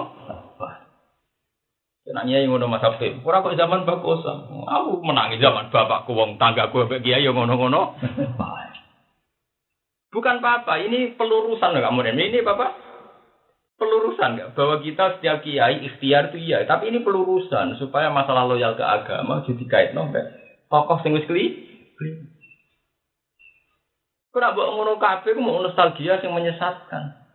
Nak 2.07 2.23
nyai 2.23 2.47
ngono 2.47 2.71
Mas 2.71 2.85
Afif. 2.85 3.19
Ora 3.25 3.43
kok 3.43 3.57
zaman 3.59 3.83
Kosa. 3.83 4.47
Aku 4.47 5.03
menangi 5.03 5.43
zaman 5.43 5.67
bapakku 5.73 6.15
wong 6.15 6.39
tanggaku 6.39 6.87
mbek 6.87 7.03
kiai 7.03 7.25
ya 7.25 7.35
ngono-ngono. 7.35 7.97
Bukan 10.07 10.39
apa-apa, 10.39 10.79
ini 10.87 11.19
pelurusan 11.19 11.75
loh 11.75 11.83
kamu 11.83 12.15
Ini 12.15 12.39
Bapak 12.39 12.86
pelurusan 13.77 14.29
nggak 14.37 14.51
bahwa 14.57 14.81
kita 14.81 15.17
setiap 15.17 15.45
kiai 15.45 15.85
ikhtiar 15.85 16.33
itu 16.33 16.37
iya, 16.49 16.65
tapi 16.65 16.89
ini 16.89 17.05
pelurusan 17.05 17.77
supaya 17.77 18.09
masalah 18.09 18.49
loyal 18.49 18.73
ke 18.73 18.81
agama 18.81 19.45
jadi 19.45 19.63
kait 19.69 19.91
nombek 19.93 20.47
tokoh 20.67 20.99
sing 21.03 21.15
wis 21.15 21.27
kli. 21.27 21.45
Kau 24.37 24.53
buat 24.53 24.69
ngono 24.69 25.01
kafe, 25.01 25.33
mau 25.33 25.65
nostalgia 25.65 26.21
yang 26.21 26.37
menyesatkan. 26.37 27.25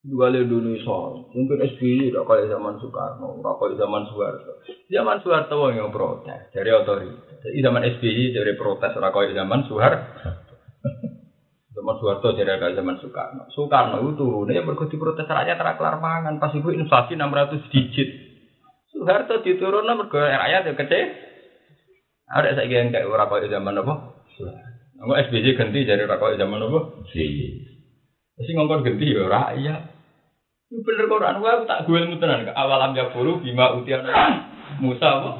Dua 0.00 0.32
le 0.32 0.48
dulu 0.48 0.80
soal, 0.80 1.28
mungkin 1.36 1.60
SBY 1.60 2.08
udah 2.08 2.24
kayak 2.24 2.48
zaman 2.48 2.80
Soekarno, 2.80 3.36
udah 3.36 3.52
kayak 3.60 3.76
zaman 3.76 4.02
Soeharto. 4.08 4.52
Zaman 4.88 5.20
Soeharto 5.20 5.60
yang 5.76 5.92
protes 5.92 6.48
dari 6.56 6.72
otoritas. 6.72 7.44
Zaman 7.44 7.84
SBY 7.84 8.32
dari 8.32 8.56
protes, 8.56 8.96
udah 8.96 9.12
kayak 9.12 9.36
zaman 9.36 9.60
Soeharto. 9.68 10.08
Zaman 11.80 11.96
Soeharto 11.96 12.36
jadi 12.36 12.60
agak 12.60 12.76
zaman 12.76 13.00
Soekarno. 13.00 13.48
Soekarno 13.56 14.04
itu 14.04 14.20
turunnya 14.20 14.60
mergo 14.60 14.84
diprotes 14.84 15.24
rakyat 15.24 15.56
ra 15.56 15.80
kelar 15.80 15.96
mangan 15.96 16.36
pas 16.36 16.52
ibu 16.52 16.68
inflasi 16.76 17.16
600 17.16 17.72
digit. 17.72 18.08
Soeharto 18.92 19.40
diturunnya 19.40 19.96
mergo 19.96 20.20
rakyat 20.20 20.68
yang 20.68 20.76
kecil. 20.76 21.08
Ada 22.28 22.60
saya 22.60 22.68
yang 22.68 22.92
kayak 22.92 23.08
ora 23.08 23.32
koyo 23.32 23.48
zaman 23.48 23.80
apa? 23.80 23.94
Enggak 25.00 25.32
SBY 25.32 25.56
ganti 25.56 25.88
jadi 25.88 26.04
ora 26.04 26.20
koyo 26.20 26.36
zaman 26.36 26.68
apa? 26.68 26.80
Si. 27.16 27.24
Mesti 28.36 28.50
ngongkon 28.52 28.84
ganti 28.84 29.16
ya 29.16 29.24
rakyat. 29.24 29.82
Bener 30.70 31.06
Quran 31.08 31.40
gua 31.40 31.64
tak 31.64 31.88
gue 31.88 31.96
ilmu 31.96 32.20
tenan 32.20 32.46
ke 32.46 32.52
awal 32.54 32.78
ambil 32.92 33.10
buru 33.10 33.32
bima 33.42 33.74
utiana 33.74 34.12
Musa 34.84 35.08
apa? 35.08 35.30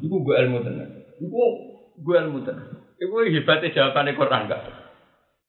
Iku 0.00 0.22
gue 0.22 0.34
ilmu 0.38 0.62
tenan. 0.62 0.88
Iku 1.18 1.40
gue 1.98 2.16
ilmu 2.16 2.46
tenan. 2.46 2.78
Iku 2.96 3.26
hebatnya 3.26 3.74
jawabannya 3.74 4.16
Quran 4.16 4.48
gak? 4.48 4.79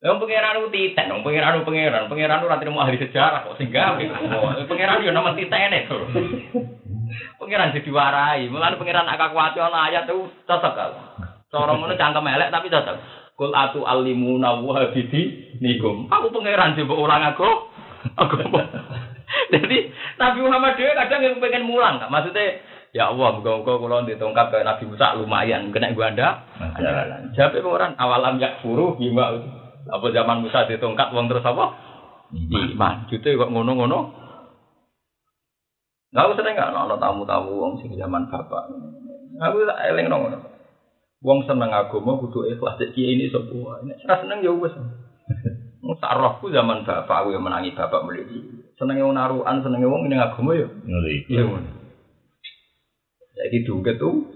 Yang 0.02 0.18
pangeran 0.18 0.58
itu 0.58 0.70
titen, 0.74 1.14
yang 1.14 1.22
pangeran 1.22 1.62
itu 1.62 1.68
pangeran, 1.70 2.10
pangeran 2.10 2.42
itu 2.42 2.50
nanti 2.50 2.74
mau 2.74 2.82
ahli 2.82 2.98
sejarah 2.98 3.46
kok 3.46 3.54
sehingga 3.62 4.02
pangeran 4.70 5.06
itu 5.06 5.14
nama 5.14 5.38
titen 5.38 5.72
itu. 5.78 5.98
Pangeran 7.42 7.76
jadi 7.76 7.90
warai, 7.94 8.50
mulai 8.50 8.82
pangeran 8.82 9.06
agak 9.06 9.30
kuat 9.30 9.54
ayat 9.54 10.10
itu 10.10 10.26
cocok 10.50 10.74
kalau. 10.74 10.98
Cara 11.54 11.78
mana 11.78 11.94
cangkem 11.94 12.34
elek 12.34 12.50
tapi 12.50 12.74
cocok. 12.74 12.96
Kul 13.38 13.54
atu 13.54 13.86
alimuna 13.86 14.58
wa 14.58 14.90
bidi 14.90 15.54
nikum. 15.62 16.10
Aku 16.10 16.34
pangeran 16.34 16.74
coba 16.82 16.94
ulang 16.98 17.22
aku. 17.38 17.50
Aku. 18.26 18.42
Jadi 19.54 19.78
Nabi 20.18 20.40
Muhammad 20.42 20.82
dia 20.82 20.98
kadang 20.98 21.22
yang 21.22 21.38
pengen 21.38 21.70
mulang, 21.70 22.02
maksudnya 22.10 22.58
Ya 22.92 23.08
Allah, 23.08 23.40
muka-muka 23.40 23.80
kalau 23.80 24.04
ditongkap 24.04 24.52
ke 24.52 24.68
Nabi 24.68 24.84
Musa 24.84 25.16
lumayan, 25.16 25.72
kena 25.72 25.96
gua 25.96 26.12
ada. 26.12 26.44
Jawabnya 27.32 27.64
orang 27.64 27.94
awalam 27.96 28.36
yak 28.36 28.60
furu 28.60 29.00
bima 29.00 29.61
apa 29.90 30.06
zaman 30.14 30.46
Musa 30.46 30.70
ditongkat 30.70 31.16
wong 31.16 31.26
terus 31.32 31.46
apa? 31.46 31.66
Iman. 32.32 33.10
Jute 33.10 33.36
kok 33.36 33.52
ngono-ngono. 33.52 34.00
Nggak 36.12 36.24
aku 36.28 36.34
sering 36.38 36.54
nggak 36.60 36.76
ono 36.76 36.96
tamu-tamu 37.00 37.52
wong 37.56 37.74
sing 37.80 37.96
zaman 37.96 38.28
bapak. 38.28 38.68
Aku 39.40 39.64
tak 39.64 39.82
eling 39.90 40.12
ngono. 40.12 40.40
Wong 41.22 41.46
seneng 41.46 41.72
agama 41.72 42.18
kudu 42.20 42.50
ikhlas 42.52 42.82
kiai 42.82 43.16
ini 43.16 43.32
sapa. 43.32 43.86
Nek 43.86 44.04
ora 44.06 44.16
seneng 44.26 44.40
ya 44.44 44.52
wis. 44.52 44.74
Wong 45.86 45.98
sarrohku 45.98 46.54
zaman 46.54 46.86
bapak 46.86 47.26
aku 47.26 47.34
yang 47.34 47.46
menangi 47.46 47.74
bapak 47.74 48.06
mligi. 48.06 48.70
Senenge 48.78 49.02
wong 49.02 49.18
narukan, 49.18 49.66
senenge 49.66 49.86
wong 49.90 50.10
ning 50.10 50.22
agama 50.22 50.54
ya. 50.58 50.70
Iya 51.30 51.42
ngono. 51.46 51.70
Saiki 53.38 53.66
duket 53.66 53.98
tuh. 53.98 54.30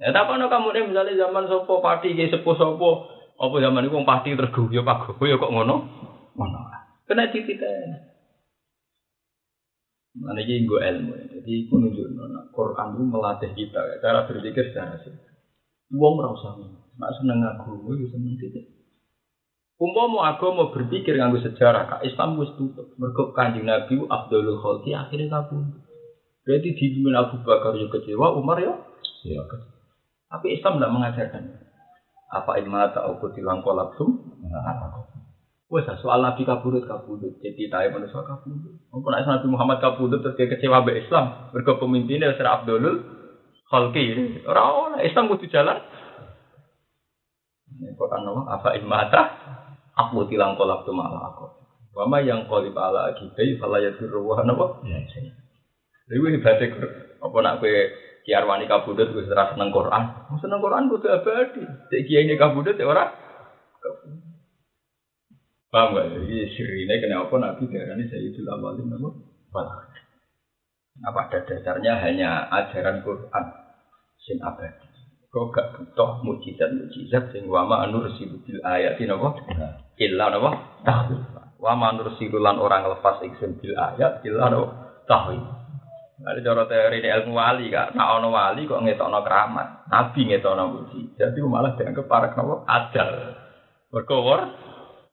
Ya 0.00 0.12
tak 0.12 0.28
ono 0.28 0.52
kamu 0.52 0.92
misalnya 0.92 1.16
zaman 1.16 1.48
sopo 1.48 1.80
pati 1.80 2.12
kayak 2.12 2.32
sepuh 2.34 2.56
sopo 2.58 3.13
apa 3.34 3.56
zaman 3.58 3.86
itu 3.86 3.98
pati 4.06 4.38
terus 4.38 4.54
guyu 4.54 4.86
pak 4.86 5.18
guyu 5.18 5.36
kok 5.36 5.52
ngono? 5.52 5.76
Ngono. 6.38 6.60
Kena 7.04 7.28
tititen. 7.28 8.14
Mana 10.14 10.46
ini 10.46 10.62
gue 10.62 10.78
ilmu, 10.78 11.10
jadi 11.26 11.52
itu 11.66 11.74
nunjuk 11.74 12.14
nona 12.14 12.46
Quran 12.54 12.94
itu 12.94 13.02
melatih 13.02 13.50
kita 13.50 13.82
ya, 13.82 13.94
cara 13.98 14.22
berpikir 14.30 14.70
secara 14.70 14.94
sih. 15.02 15.10
Wong 15.90 16.22
rasa 16.22 16.54
nak 16.94 17.10
seneng 17.18 17.42
aku, 17.42 17.82
gue 17.82 18.06
seneng 18.14 18.38
titik. 18.38 18.62
Umpama 19.74 20.30
agama 20.30 20.70
berpikir 20.70 21.18
nganggo 21.18 21.42
sejarah, 21.42 21.90
kak 21.90 22.02
Islam 22.06 22.38
wis 22.38 22.54
tutup. 22.54 22.94
Mergo 22.94 23.34
kanjeng 23.34 23.66
Nabi 23.66 23.98
Abdul 24.06 24.54
Khalki 24.62 24.94
akhirnya 24.94 25.34
kabur. 25.34 25.82
Berarti 26.46 26.78
dibimbing 26.78 27.18
Abu 27.18 27.42
Bakar 27.42 27.74
juga 27.74 27.98
kecewa, 27.98 28.38
Umar 28.38 28.62
ya 28.62 28.70
Iya. 29.24 29.40
tapi 30.30 30.46
Islam 30.52 30.78
tidak 30.78 30.92
mengajarkan. 30.94 31.42
Apa 32.34 32.58
imma 32.58 32.90
ta'u 32.90 33.22
kutilang 33.22 33.62
kolapsum? 33.62 34.34
Wes 35.70 35.86
soal 36.02 36.20
Nabi 36.22 36.42
kabudut 36.42 36.84
kabudut. 36.86 37.38
Jadi 37.38 37.70
tahu 37.70 37.94
manusia 37.94 38.26
kabudut. 38.26 38.74
Apa 38.90 39.06
nek 39.10 39.26
Nabi 39.26 39.46
Muhammad 39.46 39.78
kabudut 39.78 40.20
terus 40.22 40.34
dia 40.34 40.50
kecewa 40.50 40.82
be 40.82 40.98
Islam. 40.98 41.54
Mergo 41.54 41.78
pemimpinnya 41.78 42.34
Sir 42.34 42.46
Abdul 42.46 42.82
Khalqi. 43.70 44.04
Ora 44.46 44.62
ora 44.70 44.98
Islam 45.06 45.30
kudu 45.30 45.46
jalan. 45.50 45.78
Kok 47.74 48.06
kan 48.10 48.26
apa 48.26 48.68
imma 48.78 49.00
ta? 49.10 49.22
Aku 49.94 50.26
tilang 50.26 50.58
kolapsum 50.58 50.98
ala 50.98 51.30
aku. 51.30 51.46
Wama 51.94 52.18
yang 52.26 52.50
kolip 52.50 52.74
ala 52.74 53.14
akibai 53.14 53.54
fala 53.62 53.78
yadurru 53.78 54.26
wa 54.26 54.42
napa? 54.42 54.82
Iya, 54.82 54.98
iya. 54.98 55.32
Iku 56.10 56.26
hebate 56.26 56.66
apa 57.22 57.36
nak 57.40 57.62
kowe 57.62 57.74
Ki 58.24 58.32
Arwani 58.32 58.64
kabudut 58.64 59.12
wis 59.12 59.28
ora 59.28 59.52
seneng 59.52 59.68
Quran. 59.68 60.32
Seneng 60.40 60.64
Quran 60.64 60.88
kudu 60.88 61.12
abadi. 61.12 61.60
Cek 61.92 62.08
kiai 62.08 62.24
ini 62.24 62.40
kabudut 62.40 62.72
ya 62.72 62.88
ora. 62.88 63.12
Paham 65.68 65.98
gak? 65.98 66.06
Jadi 66.08 66.54
sirine 66.56 67.02
kenapa 67.02 67.34
Nabi 67.36 67.66
darani 67.66 68.06
Sayyidul 68.06 68.46
Awalin 68.46 68.94
apa? 68.94 69.08
Wal 69.52 69.66
Akhirin. 69.66 70.06
Apa 71.02 71.20
ada 71.26 71.38
dasarnya 71.50 71.92
hanya 71.98 72.46
ajaran 72.48 73.02
Quran 73.02 73.44
sing 74.22 74.38
abadi. 74.40 74.88
Kok 75.34 75.50
gak 75.50 75.74
butuh 75.74 76.22
mujizat-mujizat 76.22 77.34
sing 77.34 77.50
wa 77.50 77.66
ma 77.66 77.90
nursilu 77.90 78.38
bil 78.46 78.62
ayatin 78.62 79.18
apa? 79.18 79.28
Illa 79.98 80.30
apa? 80.30 80.50
Tahwil. 80.86 81.20
Wa 81.58 81.74
ma 81.74 81.90
nursilu 81.92 82.38
lan 82.38 82.56
orang 82.62 82.88
lepas 82.88 83.20
iksun 83.20 83.58
bil 83.58 83.74
ayat 83.74 84.22
illa 84.22 84.48
apa? 84.48 84.62
Tahwil. 85.10 85.42
Ada 86.24 86.40
cara 86.40 86.64
teori 86.64 87.04
ilmu 87.04 87.36
wali 87.36 87.68
kak, 87.68 87.92
nak 87.92 88.16
ono 88.16 88.32
wali 88.32 88.64
kok 88.64 88.80
ngetokno 88.80 89.20
keramat, 89.20 89.92
nabi 89.92 90.20
ngetokno 90.24 90.64
mujizat, 90.72 91.36
jadi 91.36 91.38
malah 91.44 91.76
dianggap 91.76 92.08
para 92.08 92.32
kenapa? 92.32 92.64
Adal, 92.64 93.10
berkowar, 93.92 94.40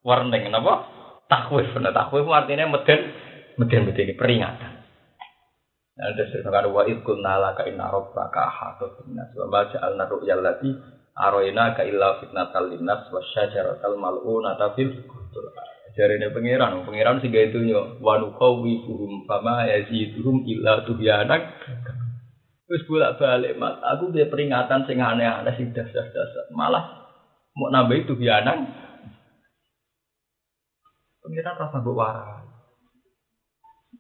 warning 0.07 0.47
kenapa? 0.47 0.87
Takwif, 1.27 1.67
nah 1.83 1.91
takwif 1.91 2.23
artinya 2.31 2.71
meden, 2.71 3.11
meden 3.59 3.91
meden 3.91 4.15
peringatan. 4.15 4.71
Nah, 5.99 6.15
ada 6.15 6.23
sekarang 6.31 6.71
wa 6.71 6.87
ikul 6.87 7.19
nala 7.19 7.53
ka 7.59 7.67
inna 7.67 7.91
rabbaka 7.91 8.41
ahata 8.47 9.03
binnas 9.03 9.35
wa 9.35 9.45
ma 9.51 9.61
ja'alna 9.67 10.07
ru'yal 10.07 10.39
lati 10.39 10.71
aroina 11.19 11.75
ka 11.75 11.83
illa 11.83 12.23
fitnatal 12.23 12.71
linnas 12.71 13.11
wa 13.11 13.19
syajaratal 13.35 13.99
mal'unata 13.99 14.71
fil 14.79 15.03
qur'an. 15.05 15.70
Jarine 15.91 16.31
pangeran, 16.31 16.87
pangeran 16.87 17.19
sing 17.19 17.35
gawe 17.35 17.47
donya 17.51 17.99
wa 17.99 18.15
nuqawwifuhum 18.19 19.27
fama 19.27 19.67
yaziduhum 19.67 20.47
illa 20.47 20.87
tuhyanak. 20.87 21.41
Terus 22.67 22.87
bolak-balik 22.87 23.59
mas, 23.59 23.75
aku 23.83 24.15
dia 24.15 24.31
peringatan 24.31 24.87
sing 24.87 25.03
aneh-aneh 25.03 25.51
sing 25.59 25.75
dasar-dasar. 25.75 26.47
Malah 26.55 27.11
mau 27.59 27.67
nambah 27.67 27.99
itu 27.99 28.15
bianang. 28.15 28.71
Pangeran 31.19 31.59
rasa 31.59 31.77
mbok. 31.83 32.50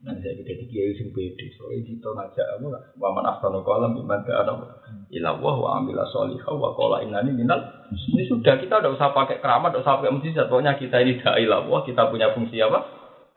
Nah, 0.01 0.17
saya 0.17 0.33
kita 0.33 0.57
di 0.57 0.65
kiai 0.65 0.97
sing 0.97 1.13
pede, 1.13 1.53
soalnya 1.53 1.85
kita 1.85 2.09
ngajak 2.09 2.47
apa 2.57 2.65
lah, 2.73 2.81
waman 2.97 3.21
asal 3.21 3.53
kolam 3.61 3.93
iman 4.01 4.19
ke 4.25 4.33
anak 4.33 4.81
ilawah 5.13 5.55
wa 5.61 5.69
amila 5.77 6.01
solihah 6.09 6.57
wa 6.57 6.73
kola 6.73 7.05
inani 7.05 7.29
minal. 7.37 7.61
Ini 7.93 8.25
sudah 8.25 8.57
kita 8.57 8.81
udah 8.81 8.97
usah 8.97 9.13
pakai 9.13 9.37
keramat, 9.37 9.77
udah 9.77 9.85
usah 9.85 10.01
pakai 10.01 10.09
mujizat. 10.09 10.49
Pokoknya 10.49 10.73
kita 10.73 11.05
ini 11.05 11.21
da'i 11.21 11.45
lawah, 11.45 11.85
kita 11.85 12.09
punya 12.09 12.33
fungsi 12.33 12.57
apa? 12.65 12.81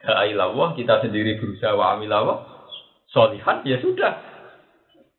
Da'i 0.01 0.33
lawah, 0.33 0.73
kita 0.73 1.05
sendiri 1.05 1.37
berusaha 1.37 1.77
wa 1.77 2.01
apa? 2.01 2.35
Solihan, 3.13 3.61
ya 3.69 3.77
sudah. 3.85 4.13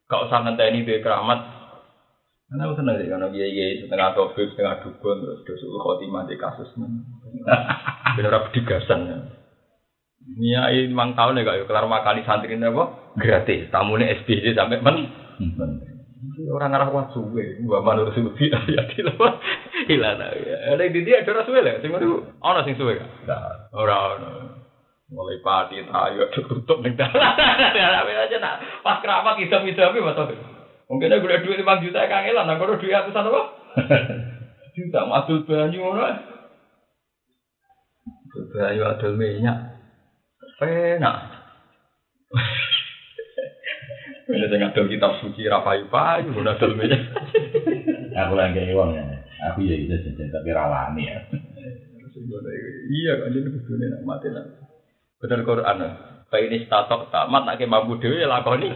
Gak 0.10 0.22
usah 0.26 0.42
ini 0.50 0.82
keramat. 0.82 1.40
Karena 2.50 2.62
aku 2.70 2.74
senang 2.78 2.98
sih, 3.02 3.10
karena 3.10 3.28
kiai 3.30 3.86
setengah 3.86 4.10
topik, 4.18 4.54
setengah 4.54 4.82
dukun, 4.82 5.18
terus 5.22 5.42
dosul 5.46 5.78
khotimah 5.78 6.26
di 6.26 6.38
kasus. 6.42 6.70
Bener-bener 8.18 8.50
digasan 8.54 9.00
ya. 9.06 9.18
Nia 10.26 10.74
ini 10.74 10.90
memang 10.90 11.14
tahun 11.14 11.38
ya 11.38 11.46
kak, 11.46 11.70
kelar 11.70 11.86
makali 11.86 12.26
santri 12.26 12.58
ini 12.58 12.66
apa? 12.66 13.14
Gratis, 13.14 13.70
tamunya 13.70 14.10
SBY 14.26 14.58
sampai 14.58 14.82
men. 14.82 15.06
Orang 16.50 16.74
ngarah 16.74 16.90
wah 16.90 17.06
suwe, 17.14 17.62
gua 17.62 17.86
manur 17.86 18.10
suwe 18.10 18.34
ya 18.50 18.82
di 18.90 19.06
lepas 19.06 19.38
hilang 19.86 20.18
ya. 20.18 20.74
Ada 20.74 20.90
di 20.90 21.06
dia 21.06 21.22
ada 21.22 21.46
suwe 21.46 21.62
lah, 21.62 21.78
sing 21.78 21.94
itu 21.94 22.26
ono 22.42 22.60
sing 22.66 22.74
suwe 22.74 22.98
kan? 22.98 23.10
Orang. 23.70 24.18
Mulai 25.06 25.38
padi 25.46 25.86
tayo 25.86 26.26
tutup 26.34 26.82
ning 26.82 26.98
dalan. 26.98 27.22
aja 27.22 28.38
nak 28.42 28.82
pas 28.82 28.98
keramat 29.06 29.38
kita-kita 29.38 29.94
betul. 29.94 30.34
Mungkin 30.90 31.14
aku 31.14 31.26
udah 31.30 31.42
duit 31.46 31.62
lima 31.62 31.78
juta 31.78 32.10
kangelan, 32.10 32.50
aku 32.50 32.66
udah 32.66 32.78
duit 32.82 32.94
ratusan 32.94 33.30
apa? 33.30 33.42
Juta 34.76 35.08
madul 35.08 35.46
banyu 35.48 35.82
ngono. 35.82 36.04
Banyu 38.54 38.82
adol 38.84 39.14
minyak. 39.16 39.75
Penak. 40.56 41.16
Ini 44.26 44.46
sing 44.50 44.62
adol 44.64 44.90
kitab 44.90 45.22
suci 45.22 45.46
ra 45.46 45.62
payu-payu 45.62 46.32
ngono 46.32 46.56
adol 46.56 46.74
minyak. 46.74 47.02
Aku 48.16 48.34
lagi 48.34 48.72
uang 48.72 48.96
ya. 48.96 49.04
Aku 49.52 49.62
ya 49.62 49.76
gitu 49.76 49.94
saja, 50.02 50.24
tapi 50.32 50.50
rawani 50.56 51.04
ya. 51.12 51.20
Iya 52.88 53.14
kan 53.20 53.36
jadi 53.36 53.50
kudune 53.52 53.86
nak 53.92 54.02
mati 54.08 54.32
lah. 54.32 54.46
Bener 55.20 55.44
Quran. 55.44 55.80
Fa 56.32 56.38
ini 56.40 56.64
statok 56.66 57.12
tamat 57.12 57.44
nak 57.44 57.60
mampu 57.68 58.00
dhewe 58.00 58.24
ya 58.24 58.32
lakoni. 58.32 58.72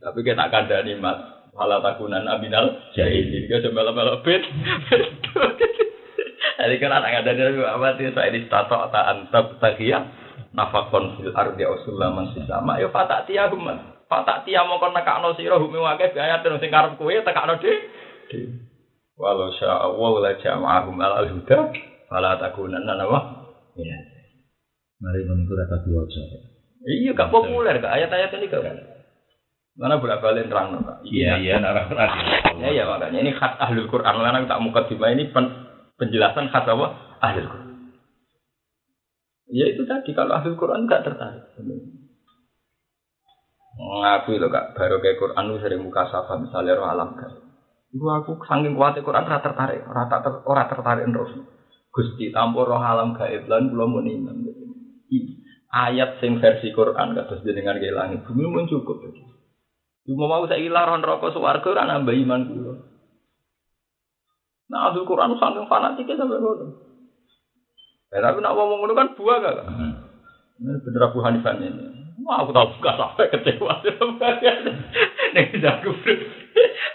Tapi 0.00 0.18
kita 0.24 0.40
tak 0.40 0.50
kandani 0.50 0.96
mas. 0.96 1.20
Wala 1.52 1.82
takunan 1.84 2.24
abinal 2.24 2.74
jahilin. 2.96 3.46
Dia 3.46 3.62
coba 3.68 3.92
melo 3.92 4.24
bet. 4.24 4.42
Jadi 6.58 6.74
kan 6.82 6.90
anak 6.90 7.22
ada 7.22 7.32
dari 7.38 7.54
sih 7.98 8.10
saya 8.14 8.34
di 8.34 8.50
tato 8.50 8.78
tak 8.90 9.06
antab 9.06 9.62
takia 9.62 10.02
nafakon 10.52 11.20
fil 11.20 11.32
ardi 11.36 11.62
ausulaman 11.64 12.32
sisama 12.32 12.80
yo 12.80 12.88
fatak 12.88 13.28
tia 13.28 13.48
human 13.52 13.98
fatak 14.08 14.48
tia 14.48 14.64
mau 14.64 14.80
kon 14.80 14.96
nekakno 14.96 15.36
sira 15.36 15.60
humi 15.60 15.76
wake 15.76 16.12
biaya 16.16 16.40
terus 16.40 16.60
sing 16.60 16.72
karep 16.72 16.96
kowe 16.96 17.12
tekakno 17.12 17.60
de 17.60 17.72
walau 19.18 19.52
sya 19.56 19.82
Allah 19.82 20.12
la 20.24 20.32
jama'ahum 20.40 20.96
al 21.02 21.28
huda 21.28 21.58
fala 22.08 22.38
takunanna 22.40 22.94
nawa 22.96 23.20
ya 23.76 23.98
Mari 24.98 25.22
meniku 25.30 25.54
rata 25.54 25.78
diwaca. 25.86 26.18
iya 26.82 27.14
gak 27.14 27.30
populer 27.30 27.78
kak 27.78 27.94
ayat-ayat 27.94 28.34
ini 28.34 28.50
gak 28.50 28.66
mana 29.78 30.02
bolak 30.02 30.18
balik 30.18 30.50
terang 30.50 30.74
Kak. 30.74 31.06
Iya 31.06 31.38
iya 31.38 31.62
nak 31.62 31.78
rata. 31.78 32.02
Ya 32.58 32.74
ya 32.74 32.82
makanya 32.82 33.22
ini 33.22 33.30
khas 33.30 33.54
ahlul 33.62 33.86
Quran. 33.86 34.10
Karena 34.10 34.42
tak 34.50 34.58
muka 34.58 34.90
ini 34.90 35.30
pen- 35.30 35.54
penjelasan 36.02 36.50
khas 36.50 36.66
apa? 36.66 36.86
Ahlul 37.22 37.46
Quran. 37.46 37.67
Ya 39.48 39.64
itu 39.64 39.82
tadi 39.88 40.12
kalau 40.12 40.36
ahlul 40.36 40.56
Quran 40.60 40.84
nggak 40.84 41.04
tertarik. 41.08 41.44
Ngakui 43.78 44.42
loh 44.42 44.50
kak, 44.50 44.74
baru 44.74 44.98
kayak 44.98 45.16
Quran 45.22 45.44
lu 45.48 45.56
sering 45.62 45.80
muka 45.80 46.04
safa 46.10 46.34
misalnya 46.36 46.74
roh 46.74 46.88
alam 46.90 47.14
kan. 47.14 47.30
Iku 47.94 48.04
aku 48.10 48.36
saking 48.44 48.74
kuatnya 48.76 49.00
Quran 49.06 49.24
rata 49.24 49.48
tertarik, 49.48 49.86
rata 49.86 50.18
ter, 50.20 50.32
ora 50.44 50.66
tertarik 50.68 51.06
terus. 51.08 51.32
Gusti 51.94 52.28
tampur 52.34 52.68
roh 52.68 52.82
alam 52.82 53.14
gaib 53.16 53.48
lan 53.48 53.70
kula 53.70 53.86
mun 53.88 54.04
iman. 54.04 54.36
I- 55.14 55.36
Ayat 55.68 56.16
sing 56.16 56.40
versi 56.40 56.72
Quran 56.72 57.12
kados 57.12 57.44
ke 57.44 57.52
langit 57.92 58.24
bumi 58.24 58.44
mun 58.48 58.64
cukup. 58.64 59.04
Cuma 60.08 60.24
mau 60.24 60.48
saya 60.48 60.64
laron 60.64 61.04
rokok 61.04 61.36
suwargo 61.36 61.76
ora 61.76 61.84
nambah 61.84 62.16
iman. 62.24 62.40
Nah, 64.68 64.88
Abdul 64.88 65.04
Quran 65.04 65.36
saking 65.36 65.68
fanatiknya 65.68 66.16
sampai 66.16 66.40
ngono. 66.40 66.64
Ya, 68.08 68.24
tapi 68.24 68.40
nak 68.40 68.56
ngomong 68.56 68.78
ngono 68.80 68.92
kan 68.96 69.12
buah? 69.14 69.36
Kak? 69.44 69.56
Ini 70.58 70.80
bener 70.80 71.02
Abu 71.06 71.20
Hanifah 71.20 71.54
ini. 71.60 71.68
Wah, 72.24 72.42
aku 72.42 72.56
tahu 72.56 72.80
buka 72.80 72.92
sampai 72.96 73.30
kecewa. 73.30 73.78
Nih, 75.34 75.44
bro. 75.60 75.92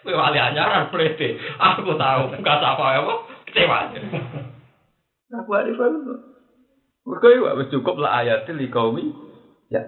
Kowe 0.04 0.13
wali 0.13 0.39
anyaran 0.41 0.89
plete. 0.89 1.38
Aku 1.58 1.95
tahu 1.95 2.21
buka 2.34 2.54
sampai 2.60 2.97
apa? 2.97 3.13
Kecewa. 3.45 3.78
Abu 5.38 5.52
Hanifah 5.54 5.86
itu. 5.89 6.13
Mereka 7.04 7.28
itu 7.36 7.43
wis 7.60 7.69
cukup 7.71 7.95
lah 7.99 8.23
ayatil 8.23 8.56
li 8.56 8.71
kaumi. 8.71 9.12
Ya. 9.67 9.84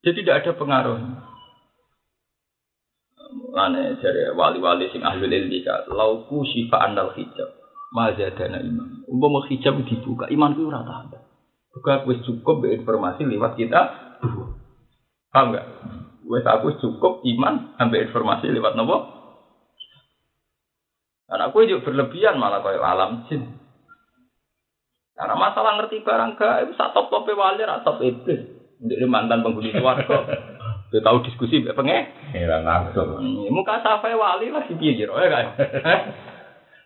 Jadi 0.00 0.24
tidak 0.24 0.44
ada 0.44 0.52
pengaruh. 0.56 0.98
Lane 3.52 4.00
dari 4.00 4.32
wali-wali 4.32 4.88
sing 4.88 5.04
ahli 5.04 5.28
ilmi 5.28 5.60
ka 5.60 5.84
lauku 5.92 6.42
syifa 6.48 6.80
andal 6.80 7.12
hijab. 7.12 7.59
Mazadana 7.90 8.62
iman. 8.62 9.02
Umpama 9.10 9.42
hijab 9.50 9.82
dibuka, 9.82 10.30
imanku 10.30 10.70
ora 10.70 10.86
tambah. 10.86 11.20
Buka 11.70 12.06
wis 12.06 12.22
cukup 12.26 12.66
be 12.66 12.74
informasi 12.74 13.26
lewat 13.26 13.54
kita. 13.58 13.80
Paham 15.30 15.54
enggak? 15.54 15.66
Wis 16.26 16.46
aku 16.46 16.78
cukup 16.78 17.22
iman 17.26 17.74
ambil 17.78 18.06
informasi 18.06 18.50
lewat 18.50 18.78
nopo? 18.78 19.06
Karena 21.30 21.46
aku 21.46 21.62
juga 21.62 21.86
berlebihan 21.86 22.42
malah 22.42 22.62
kayak 22.62 22.82
alam 22.82 23.26
jin. 23.30 23.54
Karena 25.14 25.34
masalah 25.38 25.78
ngerti 25.78 26.02
barang 26.02 26.34
gaib, 26.34 26.74
sak 26.74 26.90
top 26.90 27.06
tope 27.10 27.38
wali, 27.38 27.62
top 27.62 28.02
iblis. 28.02 28.40
Jadi 28.80 29.04
mantan 29.06 29.46
penghuni 29.46 29.70
suarga. 29.70 30.26
Dia 30.90 31.06
tahu 31.06 31.22
diskusi, 31.22 31.62
pengen. 31.62 32.34
Kira 32.34 32.66
langsung. 32.66 33.14
Hmm, 33.14 33.46
muka 33.54 33.78
safai 33.78 34.18
wali 34.18 34.50
lagi 34.50 34.74
piye 34.74 34.98
kira 34.98 35.14
ya 35.22 35.28
kan? 35.30 35.46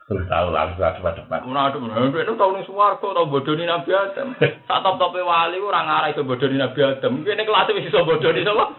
Tahu 0.04 0.52
langsung 0.52 0.84
depan 0.84 1.16
depan. 1.16 1.48
Menadu 1.48 1.80
menadu 1.80 2.12
itu 2.20 2.36
tahu 2.36 2.52
nih 2.52 2.68
suwargo 2.68 3.16
tahu 3.16 3.24
bodoni 3.24 3.64
Nabi 3.64 3.88
Adam. 3.88 4.36
Saat 4.68 4.84
top 4.84 5.00
tope 5.00 5.24
wali 5.24 5.56
orang 5.56 5.88
arah 5.88 6.12
itu 6.12 6.20
bodoni 6.20 6.60
Nabi 6.60 6.76
Adam. 6.84 7.24
Ini 7.24 7.40
kelas 7.40 7.72
itu 7.72 7.88
bisa 7.88 8.04
bodoni 8.04 8.44
sama. 8.44 8.68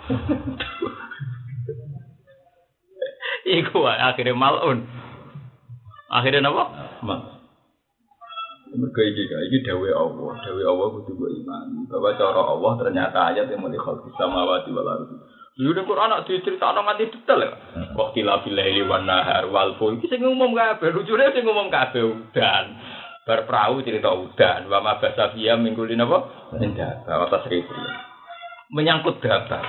Iku 3.58 3.80
akhirnya 3.90 4.38
malun. 4.38 4.86
Akhirnya 6.14 6.46
apa? 6.46 6.64
Mal. 7.02 7.20
Mereka 8.76 9.02
iki 9.08 9.24
iki 9.26 9.58
dawe 9.64 9.90
Allah, 9.98 10.36
dawe 10.46 10.62
Allah 10.68 10.88
kudu 10.94 11.26
iman. 11.42 11.90
Bahwa 11.90 12.12
cara 12.20 12.42
Allah 12.44 12.74
ternyata 12.78 13.18
ayat 13.34 13.50
yang 13.50 13.66
mulai 13.66 13.80
khalqis 13.82 14.14
samawati 14.20 14.70
wal 14.76 14.90
ardi. 14.90 15.16
Lu 15.56 15.72
ning 15.72 15.88
Quran 15.88 16.12
nak 16.12 16.28
diceritakno 16.28 16.84
nganti 16.84 17.16
detail 17.16 17.40
ya. 17.40 17.52
Waqti 17.96 18.28
la 18.28 18.44
bilaili 18.44 18.84
wan 18.84 19.08
nahar 19.08 19.48
wal 19.48 19.80
ful. 19.80 19.96
Iki 19.96 20.12
sing 20.12 20.20
ngumum 20.20 20.52
kabeh, 20.52 20.92
lucune 20.92 21.32
sing 21.32 21.48
ngumum 21.48 21.72
kabeh 21.72 22.04
udan. 22.04 22.66
Bar 23.24 23.48
perahu 23.48 23.80
cerita 23.82 24.12
udan, 24.12 24.68
wa 24.68 24.84
ma 24.84 25.00
basafiya 25.00 25.56
minggulin 25.56 26.04
apa? 26.04 26.52
Indah, 26.60 27.08
bahwa 27.08 27.32
tas 27.32 27.48
ribu. 27.48 27.72
Menyangkut 28.76 29.24
data. 29.24 29.64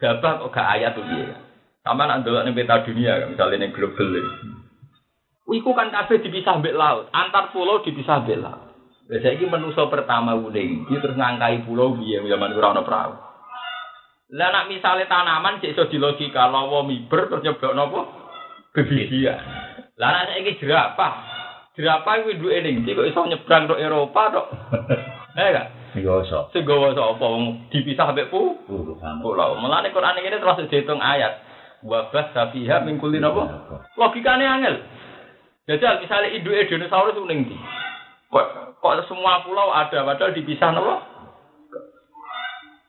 Data 0.00 0.28
kok 0.40 0.50
gak 0.50 0.68
ayat 0.80 0.96
tuh 0.96 1.04
dia. 1.04 1.36
Sama 1.84 2.08
nak 2.08 2.24
ndelok 2.24 2.48
ning 2.48 2.56
peta 2.56 2.80
dunia, 2.80 3.28
misalnya 3.28 3.60
ning 3.60 3.76
global 3.76 4.08
ini. 4.08 4.32
Iku 5.50 5.70
kan 5.76 5.92
kabeh 5.92 6.24
dipisah 6.24 6.58
mbek 6.64 6.74
laut, 6.74 7.12
antar 7.12 7.52
pulau 7.52 7.84
dipisah 7.84 8.24
mbek 8.24 8.40
laut. 8.40 8.72
Lah 9.10 9.18
saiki 9.20 9.44
manusa 9.44 9.84
pertama 9.90 10.32
uning, 10.32 10.88
iki 10.88 10.96
terus 11.02 11.18
ngangkai 11.18 11.66
pulau 11.68 11.92
piye 11.98 12.24
zaman 12.24 12.56
ora 12.56 12.72
ana 12.72 12.82
perahu. 12.86 13.29
Lah 14.30 14.48
nak 14.54 14.70
misale 14.70 15.10
tanaman 15.10 15.58
cek 15.58 15.74
iso 15.74 15.90
dilogika 15.90 16.46
lawa 16.46 16.86
miber 16.86 17.26
terus 17.26 17.42
nyebok 17.42 17.74
napa? 17.74 18.00
Bebibian. 18.70 19.42
Lah 19.98 20.08
nak 20.14 20.26
saiki 20.30 20.62
jerapah. 20.62 21.12
Jerapah 21.74 22.22
kuwi 22.22 22.38
duwe 22.38 22.62
ning 22.62 22.86
ndi 22.86 22.94
kok 22.94 23.10
iso 23.10 23.26
nyebrang 23.26 23.66
tok 23.66 23.82
Eropa 23.82 24.22
tok. 24.30 24.46
Eh 25.34 25.50
gak? 25.50 25.66
Ini 25.94 26.06
gosok. 26.06 26.54
Sing 26.54 26.62
gawa 26.62 26.94
sapa 26.94 27.26
dipisah 27.74 28.14
mbek 28.14 28.30
pu? 28.30 28.54
Pulau. 29.22 29.58
Mulane 29.58 29.90
Quran 29.90 30.18
ini 30.22 30.38
terus 30.38 30.62
dihitung 30.70 31.02
ayat. 31.02 31.42
Wabah 31.82 32.30
safiha 32.30 32.86
min 32.86 33.02
kulli 33.02 33.18
napa? 33.18 33.66
Logikane 33.98 34.46
angel. 34.46 34.78
Jajal 35.66 36.02
misalnya 36.02 36.34
induk 36.34 36.54
dinosaurus 36.70 37.18
ning 37.26 37.50
ndi? 37.50 37.58
Kok 38.30 38.78
kok 38.78 38.94
semua 39.10 39.42
pulau 39.42 39.74
ada 39.74 40.06
padahal 40.06 40.38
dipisah 40.38 40.70
napa? 40.70 41.19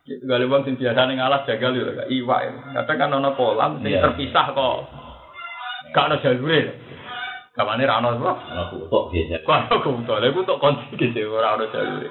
Kali 0.02 0.46
wong 0.50 0.66
sing 0.66 0.76
biasane 0.82 1.14
ngalah 1.14 1.46
jagal 1.46 1.78
yo 1.78 1.94
gak 1.94 2.10
iwak. 2.10 2.40
ya. 2.42 2.52
Kadang 2.82 2.98
kan 2.98 3.16
ana 3.22 3.30
kolam 3.38 3.86
sing 3.86 3.94
Iya. 3.94 4.02
terpisah 4.10 4.46
kok. 4.52 4.78
Gak 5.94 6.06
ana 6.10 6.18
jalure. 6.26 6.62
Kamane 7.54 7.86
ra 7.86 8.02
ana 8.02 8.18
apa? 8.18 8.32
Kalau 8.42 8.66
kutuk 8.74 9.04
biasa. 9.14 9.46
Kok 9.46 9.54
ana 9.54 9.76
kumpul. 9.86 10.18
Lha 10.18 10.28
iku 10.34 10.42
tok 10.42 10.58
konci 10.58 10.98
gitu 10.98 11.30
ora 11.30 11.54
ana 11.54 11.70
jalure. 11.70 12.10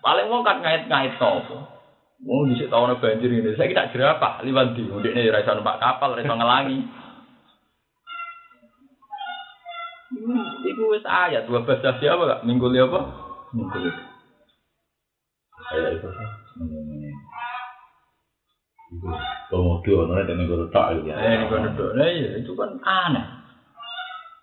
Paling 0.00 0.26
wong 0.32 0.40
kan 0.40 0.64
ngait-ngait 0.64 1.20
to 1.20 1.28
apa. 1.28 1.56
Wong 2.24 2.48
dhisik 2.48 2.72
tau 2.72 2.88
ana 2.88 2.96
banjir 2.96 3.28
ngene. 3.28 3.52
Saiki 3.60 3.76
tak 3.76 3.92
jerapah 3.92 4.40
liwat 4.40 4.72
ndi. 4.72 4.88
Ndekne 4.88 5.28
ora 5.28 5.44
iso 5.44 5.52
numpak 5.52 5.76
kapal, 5.76 6.16
ora 6.16 6.24
iso 6.24 6.34
ngelangi. 6.40 6.78
Hmm, 10.10 10.66
Iku 10.66 10.82
wis 10.90 11.06
ayat 11.06 11.46
dua 11.46 11.62
belas 11.62 11.84
siapa 12.02 12.22
gak? 12.26 12.42
Minggu 12.42 12.66
apa? 12.74 13.00
Minggu 13.54 14.09
Komodo, 19.50 20.06
nolnya 20.06 20.30
dengan 20.30 20.46
guru 20.46 20.66
tak 20.70 21.02
ya. 21.02 21.16
Eh. 21.16 21.48
Nah, 21.48 22.06
iya, 22.06 22.38
itu 22.38 22.52
kan 22.54 22.76
aneh. 22.84 23.26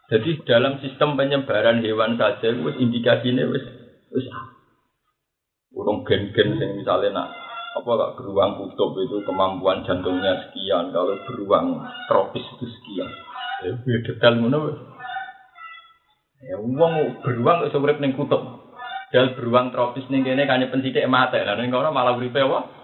Jadi 0.07 0.39
dalam 0.47 0.79
sistem 0.79 1.19
penyebaran 1.19 1.83
hewan 1.83 2.15
saja, 2.15 2.51
wis 2.51 2.79
indikasinya 2.79 3.43
wis 3.51 3.63
wis 4.11 4.25
urung 5.75 6.07
gen-gen 6.07 6.55
sing 6.55 6.79
misalnya 6.79 7.11
nak 7.11 7.27
apa 7.77 7.89
gak 7.91 8.13
beruang 8.17 8.55
kutub 8.57 8.97
itu 8.97 9.21
kemampuan 9.27 9.83
jantungnya 9.83 10.47
sekian, 10.47 10.95
kalau 10.95 11.13
beruang 11.27 11.83
tropis 12.07 12.41
itu 12.55 12.65
sekian. 12.65 13.09
Ya, 13.67 13.71
ya 13.83 13.97
detail 14.07 14.33
ngono 14.39 14.57
wis. 14.71 14.79
Ya 16.47 16.55
wong 16.55 16.93
beruang 17.21 17.67
iso 17.67 17.83
urip 17.83 17.99
ning 17.99 18.15
kutub. 18.15 18.63
Dal 19.11 19.35
beruang 19.35 19.75
tropis 19.75 20.07
ning 20.07 20.23
kene 20.23 20.47
kanya 20.47 20.71
pensithik 20.71 21.07
mate. 21.11 21.43
Lah 21.43 21.59
ning 21.59 21.67
kono 21.67 21.91
malah 21.91 22.15
uripe 22.15 22.39
apa? 22.39 22.76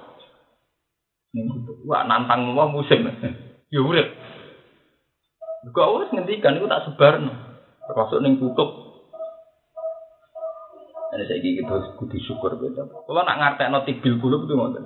Wah 1.90 2.06
nantang 2.06 2.54
wong 2.54 2.78
musim. 2.78 3.10
ya 3.74 3.82
urip. 3.82 4.14
Kok 5.74 5.92
wis 6.04 6.10
ngendikan 6.14 6.60
iku 6.62 6.70
tak 6.70 6.86
sebarno. 6.86 7.34
Termasuk 7.90 8.22
ning 8.22 8.38
kutub. 8.38 8.70
Ini 11.14 11.30
saya 11.30 11.40
gitu 11.46 11.76
kudu 12.02 12.18
syukur 12.26 12.58
beda. 12.58 12.90
Kalau 12.90 13.22
nak 13.22 13.38
ngartekno 13.38 13.86
tibil 13.86 14.18
kulub 14.18 14.50
itu 14.50 14.54
ngoten. 14.58 14.86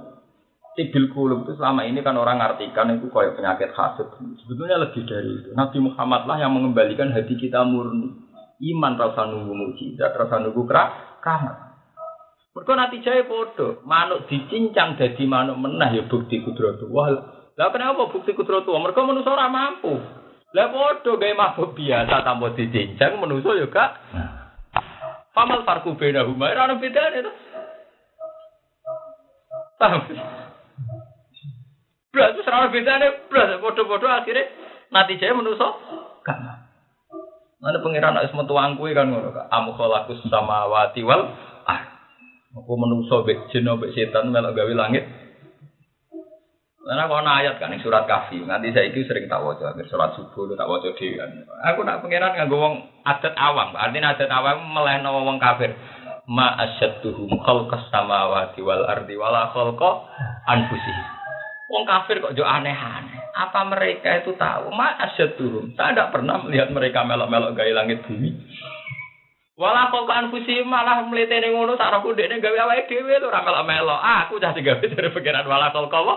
Tibil 0.75 1.07
kulub 1.15 1.47
itu 1.47 1.55
selama 1.55 1.87
ini 1.87 2.03
kan 2.03 2.19
orang 2.19 2.43
ngartikan 2.43 2.99
itu 2.99 3.07
kayak 3.07 3.39
penyakit 3.39 3.71
hasad. 3.71 4.11
Sebetulnya 4.43 4.75
lebih 4.75 5.07
dari 5.07 5.39
itu. 5.39 5.49
Nabi 5.55 5.79
Muhammad 5.79 6.27
lah 6.27 6.37
yang 6.43 6.51
mengembalikan 6.51 7.15
hati 7.15 7.39
kita 7.39 7.63
murni. 7.63 8.27
Iman 8.57 8.97
rasa 8.97 9.29
nunggu 9.29 9.53
mujizat, 9.53 10.17
rasa 10.17 10.41
nunggu 10.41 10.65
keramat. 10.65 11.66
Mereka 12.57 12.73
nanti 12.73 13.05
jaya 13.05 13.21
podo, 13.29 13.85
manuk 13.85 14.25
dicincang 14.25 14.97
jadi 14.97 15.29
manuk 15.29 15.61
menah 15.61 15.93
ya 15.93 16.09
bukti 16.09 16.41
kudrat 16.41 16.81
Wah, 16.89 17.13
lah 17.53 17.69
kenapa 17.69 18.09
bukti 18.09 18.33
kudrat 18.33 18.65
Mereka 18.65 18.97
manusia 19.05 19.29
ora 19.29 19.45
mampu. 19.45 19.93
Lah 20.57 20.65
podo 20.73 21.21
gawe 21.21 21.37
mabuk 21.37 21.77
biasa 21.77 22.25
tanpa 22.25 22.57
dicincang 22.57 23.21
menuso 23.21 23.53
yo 23.53 23.69
gak. 23.69 24.01
Famal 25.37 25.69
farku 25.69 25.93
beda 26.01 26.25
huma 26.25 26.49
ora 26.49 26.65
ono 26.65 26.81
bedane 26.81 27.21
to. 27.21 27.31
Blas 32.09 32.41
ora 32.41 32.57
ono 32.57 32.73
bedane, 32.73 33.07
blas 33.29 33.61
podo-podo 33.61 34.09
akhirnya 34.09 34.49
natijanya 34.89 35.37
menuso 35.37 35.77
gak. 36.25 36.41
Mana 37.61 37.85
pengiran 37.85 38.17
wis 38.17 38.33
metu 38.33 38.57
kuwi 38.81 38.97
kan 38.97 39.13
ngono 39.13 39.29
kak. 39.29 39.45
Am 39.53 39.69
khalaqus 39.77 40.25
samawati 40.25 41.05
wal. 41.05 41.53
Aku 42.57 42.73
menuso 42.73 43.21
mbek 43.21 43.53
jin 43.53 43.69
mbek 43.69 43.93
setan 43.93 44.33
melok 44.33 44.57
gawe 44.57 44.73
langit. 44.73 45.05
Karena 46.87 47.03
kalau 47.03 47.19
ayat 47.19 47.59
kan 47.59 47.75
surat 47.83 48.07
kafi, 48.07 48.47
nanti 48.47 48.71
saya 48.71 48.87
itu 48.87 49.03
sering 49.03 49.27
tak 49.27 49.43
waca, 49.43 49.75
surat 49.91 50.15
subuh 50.15 50.55
tak 50.55 50.71
waca 50.71 50.87
dhewe 50.95 51.19
kan. 51.19 51.43
Aku 51.67 51.83
nak 51.83 51.99
pengiran 51.99 52.31
nggak 52.31 52.47
wong 52.47 52.79
adat 53.03 53.35
awam, 53.35 53.75
artinya 53.75 54.15
adat 54.15 54.31
awam 54.31 54.71
melehno 54.71 55.19
wong 55.27 55.35
kafir. 55.35 55.75
Ma 56.31 56.55
asyadduhum 56.55 57.43
khalqas 57.43 57.91
samawati 57.91 58.63
wal 58.63 58.87
ardi 58.87 59.19
wala 59.19 59.51
khalqa 59.51 59.91
anfusihim. 60.47 61.07
Wong 61.67 61.83
kafir 61.83 62.23
kok 62.23 62.31
jo 62.39 62.47
aneh-aneh. 62.47 63.35
Apa 63.35 63.67
mereka 63.67 64.23
itu 64.23 64.31
tahu? 64.39 64.71
Ma 64.71 64.95
asyadduhum. 65.11 65.75
Saya 65.75 65.91
tidak 65.91 66.15
pernah 66.15 66.39
melihat 66.39 66.71
mereka 66.71 67.03
melok-melok 67.03 67.51
gaya 67.51 67.75
langit 67.83 67.99
bumi. 68.07 68.31
Wala 69.57 69.89
khalqa 69.89 70.13
anfusihim 70.21 70.69
malah 70.69 71.01
mlitene 71.01 71.49
ngono 71.49 71.73
sak 71.73 71.89
aku 71.89 72.13
dekne 72.13 72.37
gawe 72.37 72.69
awake 72.69 72.85
dhewe 72.93 73.17
lho 73.17 73.25
ora 73.25 73.41
melok-melok. 73.41 73.97
Ah, 73.97 74.29
aku 74.29 74.37
cah 74.37 74.53
digawe 74.53 74.85
dari 74.85 75.09
pikiran 75.09 75.49
wala 75.49 75.73
khalqa 75.73 75.97
apa? 75.97 76.15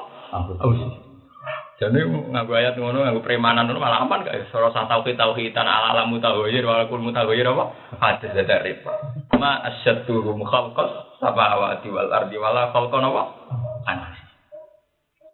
Jadi 1.81 2.05
nganggo 2.05 2.53
ayat 2.53 2.77
ngono, 2.77 3.01
nganggo 3.01 3.25
premanan 3.25 3.65
ngono 3.65 3.81
malah 3.81 4.05
aman 4.05 4.29
gak? 4.29 4.53
Sora 4.53 4.69
sah 4.69 4.85
tauhid 4.85 5.17
tauhidan 5.17 5.65
ala 5.65 5.97
alam 5.97 6.13
mutahayir 6.13 6.61
wal 6.69 6.85
kul 6.85 7.01
mutahayir 7.01 7.49
apa? 7.49 7.97
Hadis 7.97 8.37
ada 8.37 8.61
riba. 8.61 8.93
Ma 9.41 9.65
asyadduhum 9.73 10.45
khalqas 10.45 11.17
samawati 11.25 11.89
wal 11.89 12.13
ardi 12.13 12.37
wala 12.37 12.69
khalqan 12.77 13.09
apa? 13.09 13.23
Anas. 13.89 14.21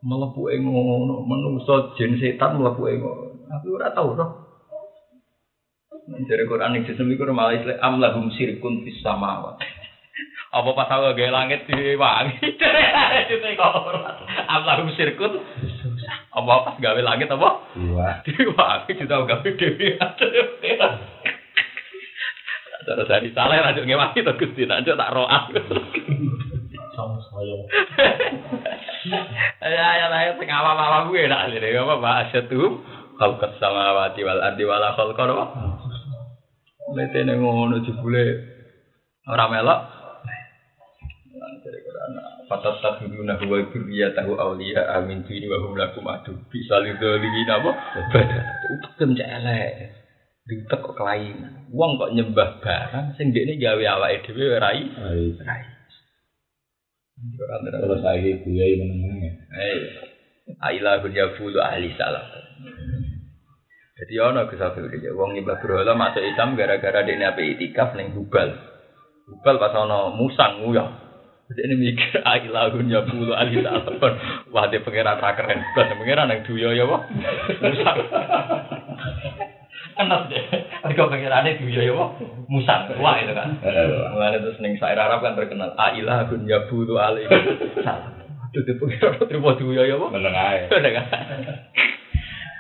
Melebu 0.07 0.47
ngono, 0.47 1.27
manusa 1.27 1.99
jin 1.99 2.15
setan 2.23 2.55
melebu 2.55 2.87
ngono. 2.87 3.51
Aku 3.51 3.75
ora 3.75 3.91
tau 3.91 4.15
roh. 4.15 4.46
Dari 6.07 6.45
Quran 6.47 6.79
yang 6.79 6.87
sistem 6.87 7.11
itu 7.11 7.27
malah 7.35 7.59
istilah 7.59 7.83
amlahum 7.83 8.31
sirkun 8.39 8.87
fis 8.87 9.03
samawati. 9.03 9.87
Apa 10.55 10.71
pas 10.73 10.89
aku 10.89 11.19
gawe 11.19 11.31
langit 11.35 11.67
diwangi? 11.67 12.39
Itu 13.35 13.49
kok 13.59 13.73
Amlahum 14.47 14.89
sirkun 14.95 15.37
apa 16.33 16.53
pas 16.65 16.77
gawe 16.79 17.01
langit 17.03 17.29
apa? 17.29 17.51
Iya. 17.75 18.23
Diwangi 18.25 18.93
juga 18.97 19.27
gawe 19.27 19.49
dewi. 19.59 19.99
Cara 22.87 23.03
dari 23.03 23.35
salah 23.35 23.59
rajuk 23.67 23.83
ngewangi 23.83 24.23
to 24.23 24.33
Gusti, 24.39 24.63
tak 24.65 24.87
tak 24.87 25.11
roak. 25.11 25.51
Sama 26.95 27.19
saya. 27.19 27.57
Ya 29.61 29.89
ya 30.01 30.07
lah 30.09 30.39
sing 30.39 30.49
awam-awam 30.49 31.11
gue 31.11 31.27
nak 31.27 31.51
lire 31.51 31.75
apa 31.77 31.99
bahasa 31.99 32.47
tuh 32.47 32.81
khalqas 33.19 33.59
samawati 33.61 34.23
wal 34.23 34.41
ardi 34.41 34.65
wala 34.65 34.95
khalqa 34.95 35.23
apa? 35.27 35.45
Letene 36.97 37.37
ngono 37.37 37.85
jebule 37.85 38.25
ora 39.29 39.45
melok. 39.53 39.81
Dari 41.37 41.79
Quran, 41.83 42.13
Fatat 42.49 42.79
takhiduna 42.81 43.37
huwa 43.43 43.69
dzurriyyatahu 43.69 44.33
awliya 44.39 44.97
amin 44.97 45.27
dini 45.29 45.51
wa 45.51 45.61
hum 45.61 45.77
lakum 45.77 46.07
adu 46.09 46.33
bisa 46.49 46.79
lidzalimin 46.81 47.51
apa? 47.53 47.71
Badan. 48.15 48.45
Utem 48.81 49.11
cek 49.13 49.29
elek. 49.29 49.71
Diutek 50.47 50.79
kok 50.79 50.95
kelainan. 50.95 51.69
Wong 51.75 51.99
kok 51.99 52.15
nyembah 52.15 52.63
barang 52.63 53.19
sing 53.19 53.35
dekne 53.35 53.59
gawe 53.59 53.83
i. 53.83 54.17
Baik. 54.25 55.43
Rai. 55.43 55.63
Quran 57.17 57.61
Kalau 57.73 57.99
saya 58.05 58.31
gue 58.41 58.55
ya 58.55 58.77
menengah 58.79 59.17
ya. 59.27 59.33
Ailahun 60.71 61.13
yafulu 61.13 61.59
ahli 61.59 61.91
salam. 61.99 62.25
Jadi 63.97 64.13
ono 64.21 64.45
kesafir 64.45 64.93
dia. 64.93 65.17
Wong 65.17 65.33
nyembah 65.33 65.57
berhala 65.57 65.97
masuk 65.97 66.21
Islam 66.21 66.53
gara-gara 66.53 67.01
dia 67.01 67.17
apa 67.17 67.41
itikaf 67.41 67.97
neng 67.97 68.13
Hubal. 68.13 68.53
Hubal 69.25 69.57
pas 69.57 69.73
ono 69.73 70.13
musang 70.13 70.61
nguyah. 70.61 70.89
Jadi 71.49 71.61
ini 71.65 71.75
mikir 71.81 72.21
ailahun 72.37 72.93
yafulu 72.93 73.33
ahli 73.33 73.65
salam. 73.65 73.97
Wah 74.53 74.69
dia 74.69 74.85
pengiran 74.85 75.17
tak 75.17 75.41
keren. 75.41 75.65
Plus 75.73 75.89
pengiran 75.97 76.29
yang 76.29 76.45
duyo 76.45 76.77
ya 76.77 76.85
wah. 76.85 77.09
Musang. 77.65 77.99
Enak 79.97 80.21
deh. 80.29 80.45
Mereka 80.85 81.03
pengirannya 81.09 81.57
duyo 81.57 81.81
ya 81.81 81.93
wah. 81.97 82.11
Musang. 82.53 82.93
Wah 83.01 83.17
itu 83.17 83.33
kan. 83.33 83.57
Mulanya 84.13 84.45
terus 84.45 84.61
neng 84.61 84.77
Sair 84.77 85.01
Arab 85.01 85.25
kan 85.25 85.41
terkenal 85.41 85.73
ailahun 85.73 86.45
yafulu 86.45 87.01
ahli 87.01 87.25
salam. 87.81 88.13
Aduh 88.53 88.61
dia 88.61 88.77
pengiran 88.77 89.25
terima 89.25 89.57
duyo 89.57 89.89
ya 89.89 89.97
wah. 89.97 90.13
Menengah 90.13 90.49
ya. 90.53 90.65
Udah 90.69 90.93
kan? 91.01 91.07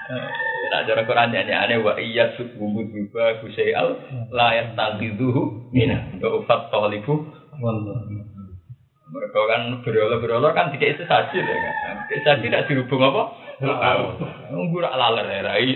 Nah, 0.07 0.83
cara 0.87 1.03
Quran 1.03 1.31
nyanyi 1.35 1.55
aneh 1.55 1.79
wa 1.83 1.99
iya 1.99 2.35
subhumud 2.39 2.91
biba 2.91 3.43
husayal 3.43 3.99
layat 4.31 4.79
tangkiduhu 4.79 5.71
mina 5.75 6.15
do'ufat 6.23 6.71
tolibu. 6.71 7.27
Mereka 9.07 9.39
kan 9.39 9.63
berolah-berolah 9.87 10.51
kan 10.51 10.75
tidak 10.75 10.99
itu 10.99 11.05
saji 11.07 11.39
ya 11.39 11.57
kan? 11.59 11.97
Tidak 12.11 12.23
saji 12.27 12.47
tidak 12.51 12.67
dirubung 12.67 13.03
apa? 13.03 13.23
nunggu 14.53 14.85
rak 14.85 14.95
laler 14.95 15.27
ya 15.27 15.41
rai. 15.47 15.71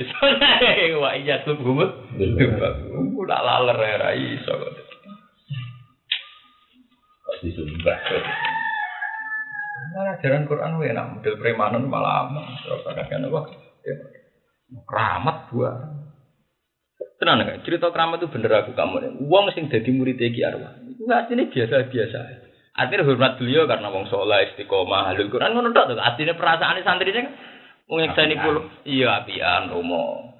Wa 1.02 1.10
iya 1.16 1.40
subhumud 1.46 1.90
biba 2.18 2.68
nunggu 2.90 3.20
rak 3.24 3.42
laler 3.42 3.78
ya 3.78 3.96
rai 3.98 4.36
Pasti 7.24 7.48
sumpah. 7.54 7.98
Nah, 9.90 10.14
ajaran 10.14 10.46
Quran 10.46 10.78
enak 10.82 11.06
model 11.18 11.34
premanan 11.40 11.82
malah 11.90 12.26
aman. 12.26 12.46
Terus 12.62 12.82
kadang 12.86 13.26
apa? 13.26 13.40
Keramat 14.86 15.50
buah. 15.50 15.76
Tenang 17.20 17.44
kan, 17.44 17.60
cerita 17.68 17.92
keramat 17.92 18.24
itu 18.24 18.32
bener 18.32 18.64
aku 18.64 18.72
kamu 18.72 18.96
nih. 19.04 19.12
Uang 19.28 19.52
sing 19.52 19.68
jadi 19.68 19.92
murid 19.92 20.16
Ki 20.16 20.40
Arwah. 20.40 20.72
Itu 20.88 21.04
artinya 21.04 21.44
biasa-biasa. 21.52 22.18
Artinya 22.72 23.04
hormat 23.04 23.36
beliau 23.36 23.68
karena 23.68 23.92
wong 23.92 24.08
soleh 24.08 24.48
istiqomah 24.48 25.12
halul 25.12 25.28
Quran 25.28 25.52
ngono 25.52 25.68
tok. 25.76 26.00
Artinya 26.00 26.32
perasaan 26.40 26.80
santri 26.80 27.12
ini 27.12 27.28
wong 27.92 27.98
yang 28.00 28.16
saya 28.16 28.40
puluh 28.40 28.64
iya 28.88 29.20
apian 29.20 29.68
romo. 29.68 30.32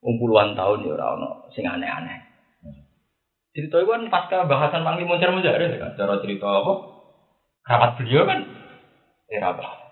Puluhan 0.00 0.54
tahun 0.54 0.86
ya 0.86 0.94
ora 0.94 1.06
ono 1.18 1.50
sing 1.50 1.66
aneh-aneh. 1.66 2.30
Cerita 3.50 3.82
itu 3.82 3.90
kan 3.90 4.06
pasca 4.06 4.46
bahasan 4.46 4.86
Mang 4.86 5.02
Limun 5.02 5.18
Cermujar 5.18 5.58
kan. 5.58 5.98
Cara 5.98 6.22
cerita 6.22 6.46
apa? 6.46 6.72
Keramat 7.66 7.90
beliau 7.98 8.22
kan 8.22 8.38
era 9.34 9.50
bahasa. 9.50 9.86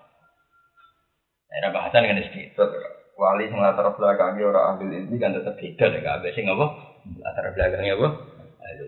Era 1.50 1.74
bahasan 1.74 2.06
dengan 2.06 2.22
istiqomah 2.22 2.97
wali 3.18 3.50
sing 3.50 3.58
latar 3.58 3.90
belakangnya 3.98 4.46
orang 4.46 4.78
ahli 4.78 5.10
ini 5.10 5.16
kan 5.18 5.34
tetap 5.34 5.58
beda 5.58 5.90
deh 5.90 6.02
kabeh. 6.06 6.30
Sing 6.30 6.46
apa? 6.46 6.66
Latar 7.18 7.50
belakangnya 7.50 7.98
apa? 7.98 8.08
Ahli 8.62 8.86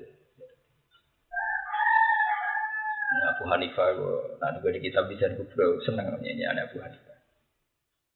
Nah, 3.11 3.35
Abu 3.35 3.43
Hanifah 3.51 3.91
gua 3.99 4.39
nah 4.39 4.55
juga 4.55 4.71
di 4.71 4.87
kitab 4.87 5.11
bisa 5.11 5.27
kubro 5.35 5.83
seneng 5.83 6.15
nyanyi 6.23 6.47
Abu 6.47 6.79
Hanifah. 6.79 7.19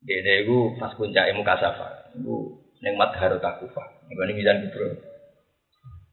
Dia 0.07 0.23
dia 0.23 0.47
gua 0.47 0.71
pas 0.79 0.95
puncak 0.95 1.35
ilmu 1.35 1.43
kasafa 1.43 2.15
gua 2.23 2.63
neng 2.79 2.95
madharot 2.95 3.43
akufah 3.43 3.91
ini 4.07 4.39
bisa 4.39 4.55
kubro 4.55 4.87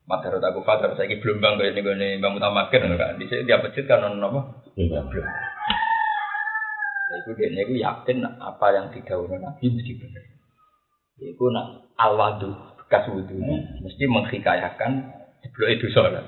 madharot 0.10 0.41
akufah 0.41 0.82
terus 0.82 0.97
lagi 0.97 1.22
belum 1.22 1.45
bang 1.45 1.54
kayak 1.62 1.78
nih 1.78 1.93
nih 1.93 2.12
bang 2.18 2.34
utamakan 2.34 2.97
kan. 2.97 3.22
Di 3.22 3.30
sini 3.30 3.45
dia 3.45 3.62
pecit 3.62 3.86
kan 3.86 4.02
non 4.02 4.18
apa? 4.18 4.66
Belum 4.74 5.06
Iku 7.22 7.38
niku 7.38 7.74
yakin 7.78 8.26
apa 8.26 8.66
yang 8.74 8.90
didhawuhi 8.90 9.38
Nabi 9.38 9.66
mesti 9.70 9.94
benar. 9.98 10.26
Iku 11.22 11.54
nak 11.54 11.94
alwadu 12.02 12.50
bekas 12.82 13.06
wudu 13.14 13.38
mesti 13.86 14.04
menghikayakan 14.10 15.06
sebelum 15.46 15.70
itu 15.70 15.88
sholat. 15.94 16.26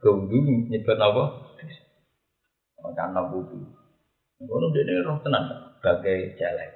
Wudu 0.00 0.36
nyebut 0.72 0.96
apa? 0.96 1.24
Karena 2.96 3.20
wudu. 3.28 3.60
Ngono 4.40 4.72
dia 4.72 5.04
roh 5.04 5.20
tenan 5.20 5.44
sebagai 5.76 6.32
celek. 6.40 6.72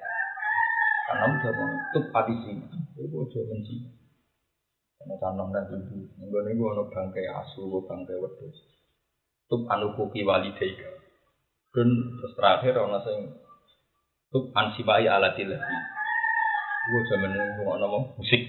Karena 1.09 1.25
udah 1.33 1.51
mau 1.53 1.69
tutup 1.97 2.25
sini. 2.45 2.61
Iku 3.01 3.25
aja 3.25 3.39
benci. 3.49 3.75
Karena 5.01 5.15
tanam 5.17 5.49
dan 5.49 5.65
wudu. 5.73 5.97
Ngono 6.21 6.39
niku 6.45 6.61
ono 6.69 6.83
bangkai 6.93 7.25
asu, 7.25 7.81
bangkai 7.89 8.21
wedhus. 8.21 8.57
Tutup 9.49 9.65
anu 9.69 9.97
kuki 9.97 10.21
walidaika. 10.21 11.04
Dan 11.75 11.87
terus 12.17 12.33
terakhir 12.39 12.79
orang 12.79 13.03
sing 13.03 13.17
tuh 14.31 14.47
ansibai 14.55 15.05
alatil 15.11 15.51
lagi. 15.51 15.77
Gue 16.87 17.01
zaman 17.11 17.31
ngomong 17.59 18.15
musik. 18.15 18.41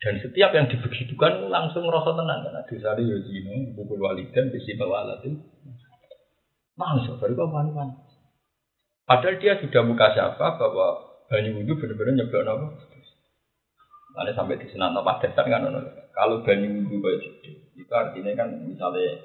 Dan 0.00 0.20
setiap 0.20 0.52
yang 0.56 0.68
dibegitukan 0.68 1.48
langsung 1.52 1.84
merasa 1.84 2.16
tenang 2.16 2.44
karena 2.44 2.60
di 2.64 2.76
sana 2.80 3.00
ya 3.00 3.16
zino, 3.24 3.72
bukul 3.76 4.00
walidan, 4.00 4.48
bisi 4.52 4.76
bawa 4.80 5.04
alatil. 5.04 5.36
Langsung 6.80 7.20
baru 7.20 7.36
kau 7.36 7.52
mana 7.52 7.92
Padahal 9.04 9.36
dia 9.36 9.60
sudah 9.60 9.84
buka 9.84 10.16
siapa 10.16 10.56
bahwa 10.56 11.14
Banyu 11.24 11.56
wudu 11.56 11.80
bener-bener 11.80 12.20
nyeblok 12.20 12.44
apa? 12.44 12.66
Ada 14.14 14.32
sampai 14.36 14.60
di 14.60 14.68
apa 14.76 15.12
dasar 15.24 15.44
kan. 15.48 15.66
Kalau 16.14 16.44
banyu 16.44 16.84
wudu 16.84 17.00
kayak 17.00 17.20
itu 17.74 17.90
artinya 17.90 18.32
kan 18.38 18.48
misalnya 18.68 19.18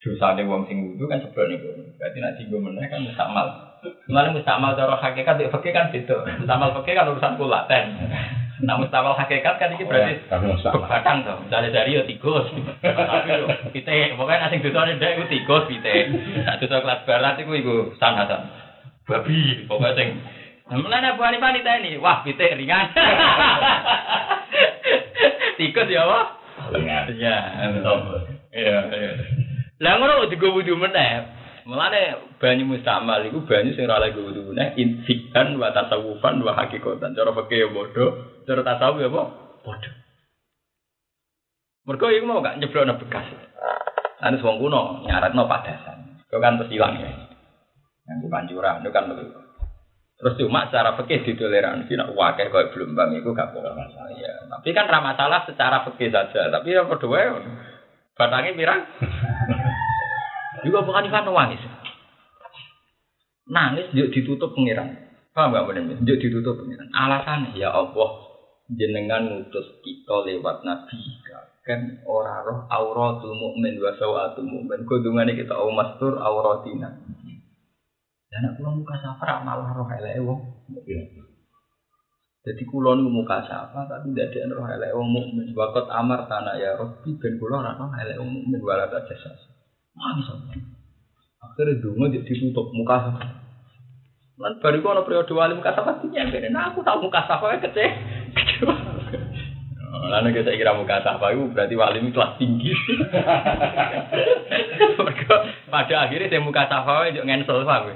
dosa 0.00 0.32
ada 0.32 0.40
wong 0.48 0.64
sing 0.64 0.80
wudu 0.80 1.04
kan 1.04 1.20
seblok 1.20 1.52
niku. 1.52 1.76
Berarti 2.00 2.18
nanti 2.24 2.48
gue 2.48 2.56
meneh 2.56 2.88
kan 2.88 3.04
mustamal. 3.04 3.76
Mana 4.08 4.32
mustamal 4.32 4.72
cara 4.72 4.96
hakikat 4.96 5.36
ya 5.36 5.52
fakir 5.52 5.76
kan 5.76 5.92
beda. 5.92 6.40
Mustamal 6.40 6.72
fakir 6.80 6.96
kan 6.96 7.12
urusan 7.12 7.36
kulaten. 7.36 8.00
Nah 8.64 8.80
mustamal 8.80 9.12
hakikat 9.12 9.60
kan 9.60 9.76
ini 9.76 9.84
berarti. 9.84 10.24
Begadang 10.72 11.28
tuh, 11.28 11.36
misalnya 11.44 11.68
dari 11.68 12.00
ya 12.00 12.02
tikus, 12.08 12.48
tapi 12.80 13.28
yo 13.28 13.44
asing 14.24 14.60
dosa 14.64 14.88
ini 14.88 14.96
itu 14.96 15.24
tikus 15.28 15.68
pite. 15.68 15.92
Nah 16.48 16.56
dosa 16.56 16.80
kelas 16.80 17.04
barat 17.04 17.36
itu 17.36 17.52
ibu 17.60 17.92
sanasan, 18.00 18.48
babi, 19.04 19.68
pokoknya 19.68 20.00
sing. 20.00 20.08
Abu 20.70 20.86
Hanifah 20.86 21.50
nih 21.50 21.60
ini, 21.60 21.90
wah 22.00 22.24
pite 22.24 22.56
ringan. 22.56 22.88
tikus 25.60 25.92
ya 25.92 26.08
wah. 26.08 26.40
Lengan. 26.72 27.04
Iya, 27.10 27.36
Tombol. 27.80 28.20
iya, 28.52 28.84
iya. 28.92 29.10
Lah 29.80 29.96
ngono 29.96 30.24
kok 30.24 30.30
digo 30.36 30.52
wudu 30.52 30.76
meneh. 30.76 31.40
Mulane 31.64 32.36
banyu 32.36 32.68
mustamal 32.68 33.24
iku 33.24 33.44
banyu 33.48 33.72
sing 33.72 33.88
ora 33.88 34.08
lagi 34.08 34.20
wudu 34.20 34.52
meneh 34.52 34.76
insikan 34.76 35.56
wa 35.56 35.72
tasawufan 35.72 36.44
wa 36.44 36.52
hakikatan. 36.52 37.16
Cara 37.16 37.32
fikih 37.32 37.58
ya 37.64 37.68
padha, 37.72 38.06
cara 38.44 38.60
tasawuf 38.60 39.00
ya 39.00 39.08
apa? 39.08 39.22
Padha. 39.64 39.90
Mergo 41.88 42.06
iku 42.12 42.24
mau 42.28 42.44
gak 42.44 42.60
nyeblokno 42.60 43.00
bekas. 43.00 43.24
Anu 44.20 44.36
wong 44.44 44.56
kuno 44.60 45.08
nyaratno 45.08 45.48
padasan. 45.48 46.20
Kau 46.28 46.44
kan 46.44 46.60
terus 46.60 46.76
ilang 46.76 47.00
ya. 47.00 47.08
Yang 48.04 48.28
pancuran 48.28 48.84
itu 48.84 48.90
kan 48.92 49.08
begitu. 49.08 49.40
Terus 50.20 50.36
cuma 50.36 50.68
secara 50.68 50.92
fikih 51.00 51.24
ditoleransi 51.24 51.96
nak 51.96 52.12
wakil 52.12 52.52
kau 52.52 52.68
belum 52.76 52.92
bang 52.92 53.16
itu 53.16 53.32
gak 53.32 53.56
boleh 53.56 53.72
masalah 53.72 54.12
ya. 54.12 54.44
Tapi 54.44 54.76
kan 54.76 54.92
ramah 54.92 55.16
salah 55.16 55.48
secara 55.48 55.88
fikih 55.88 56.12
saja. 56.12 56.52
Tapi 56.52 56.76
yang 56.76 56.92
kedua 56.92 57.16
ya, 57.16 57.32
batangnya 58.12 58.52
pirang. 58.52 58.84
Juga 60.66 60.84
bukan 60.84 61.06
Ivan 61.08 61.24
nangis. 61.30 61.62
Nangis 63.50 63.86
yuk 63.96 64.12
ditutup 64.12 64.52
pengiran. 64.54 64.94
Paham 65.34 65.54
gak 65.54 65.66
benar? 65.66 65.98
Yuk 66.02 66.18
ditutup 66.20 66.60
pengiran. 66.60 66.88
Alasannya 66.92 67.56
ya 67.56 67.72
Allah 67.72 68.30
jenengan 68.70 69.26
ngutus 69.26 69.82
kita 69.82 70.14
lewat 70.30 70.62
nabi 70.62 70.98
kan 71.66 72.00
ora 72.06 72.40
roh 72.46 72.64
auratul 72.70 73.34
mukmin 73.34 73.82
wa 73.82 73.90
sawatul 73.98 74.46
mukmin 74.46 74.86
kudungane 74.86 75.34
kita 75.34 75.52
au 75.58 75.74
mastur 75.74 76.16
auratina 76.16 76.88
dan 78.30 78.42
aku 78.54 78.62
muka 78.62 78.94
safra 79.02 79.42
malah 79.42 79.74
roh 79.74 79.90
eleke 79.90 80.22
wong 80.22 80.40
jadi 82.40 82.62
kula 82.64 82.96
niku 82.96 83.10
muka 83.12 83.44
sapa 83.44 83.84
tapi 83.90 84.14
tidak 84.14 84.38
ada 84.38 84.54
roh 84.54 84.66
eleke 84.70 84.94
wong 84.94 85.08
mukmin 85.10 85.46
wakot 85.52 85.86
amar 85.90 86.30
tanah 86.30 86.56
ya 86.56 86.78
Rabbi 86.78 87.10
ben 87.18 87.36
kula 87.42 87.60
ora 87.60 87.74
roh 87.74 87.90
eleke 87.90 88.22
wong 88.22 88.30
mukmin 88.38 88.60
wala 88.62 88.86
ta 88.86 89.02
jasa 89.02 89.34
nangis 90.00 90.26
sampe 90.26 90.56
akhirnya 91.40 91.80
dungo 91.80 92.08
jadi 92.08 92.24
ditutup 92.24 92.72
muka 92.72 93.20
Lan 94.40 94.56
bariku 94.56 94.88
ana 94.88 95.04
periode 95.04 95.28
wali 95.36 95.52
muka 95.52 95.76
sapa 95.76 96.00
nyampe 96.00 96.40
nah 96.48 96.72
aku 96.72 96.80
tau 96.80 96.96
muka 96.96 97.28
sapa 97.28 97.44
wae 97.44 97.60
kece 97.60 97.84
Lalu 99.90 100.38
kita 100.38 100.54
kira 100.54 100.72
muka 100.72 101.02
sapa 101.02 101.34
itu 101.34 101.50
berarti 101.50 101.74
wali 101.74 101.98
itu 101.98 102.14
kelas 102.14 102.38
tinggi. 102.38 102.70
Pada 105.70 105.94
akhirnya 106.06 106.30
saya 106.30 106.42
muka 106.42 106.70
safa 106.70 106.92
wae 107.02 107.14
yo 107.14 107.26
ngensel 107.26 107.66
paham. 107.66 107.90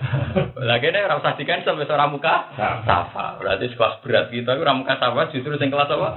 Lah 0.59 0.79
kene 0.83 1.07
ora 1.07 1.23
usah 1.23 1.39
di 1.39 1.47
cancel 1.47 1.79
wis 1.79 1.91
ora 1.91 2.11
muka 2.11 2.51
safa. 2.83 3.39
Berarti 3.39 3.79
kelas 3.79 4.03
berat 4.03 4.27
kita 4.31 4.59
ora 4.59 4.75
muka 4.75 4.99
safa 4.99 5.31
justru 5.31 5.55
sing 5.55 5.71
kelas 5.71 5.91
apa? 5.91 6.09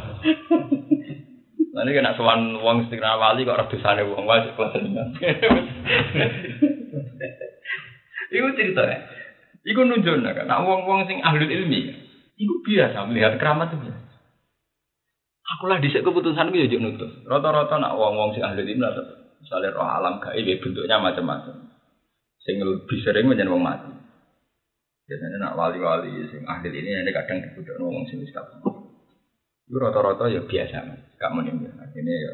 Nanti 1.78 1.94
kena 1.94 2.18
sowan 2.18 2.58
wong 2.58 2.90
sing 2.90 2.98
wali 2.98 3.46
kok 3.46 3.54
ora 3.54 3.70
dosane 3.70 4.02
wong 4.10 4.26
wae 4.26 4.50
kelas 4.58 4.74
dengan. 4.82 5.14
Iku 8.34 8.48
ceritanya. 8.58 8.98
Iku 9.68 9.84
nunjukno 9.84 10.32
kan, 10.32 10.48
nah 10.48 10.64
wong-wong 10.64 11.12
sing 11.12 11.20
ahli 11.20 11.44
ilmi, 11.44 11.92
iku 12.40 12.54
biasa 12.64 13.04
melihat 13.04 13.36
keramat 13.36 13.76
itu. 13.76 13.92
Aku 15.44 15.68
lah 15.68 15.84
dhisik 15.84 16.08
keputusan 16.08 16.56
gue 16.56 16.72
yo 16.72 16.80
nutus. 16.80 17.12
Rata-rata 17.28 17.76
nak 17.76 18.00
wong-wong 18.00 18.32
sing 18.32 18.48
ahli 18.48 18.64
ilmi 18.64 18.88
atau 18.88 19.04
misalnya 19.44 19.76
roh 19.76 19.84
alam 19.84 20.24
gaib 20.24 20.48
ya 20.48 20.56
bentuknya 20.64 21.04
macam-macam. 21.04 21.68
Sing 22.48 22.64
lebih 22.64 23.00
sering 23.04 23.28
menjadi 23.28 23.52
wong 23.52 23.60
mati. 23.60 23.92
Biasanya 25.04 25.36
nak 25.36 25.56
wali-wali 25.60 26.16
sing 26.32 26.48
ahli 26.48 26.72
ini 26.72 27.12
kadang 27.12 27.44
dibutuh 27.44 27.76
wong 27.84 28.08
sing 28.08 28.24
wis. 28.24 28.32
Itu 29.68 29.78
rata-rata 29.84 30.32
ya 30.32 30.42
biasa. 30.48 30.76
Gak 31.20 31.32
ya. 31.44 31.72
Akhirnya 31.84 32.16
ya 32.16 32.34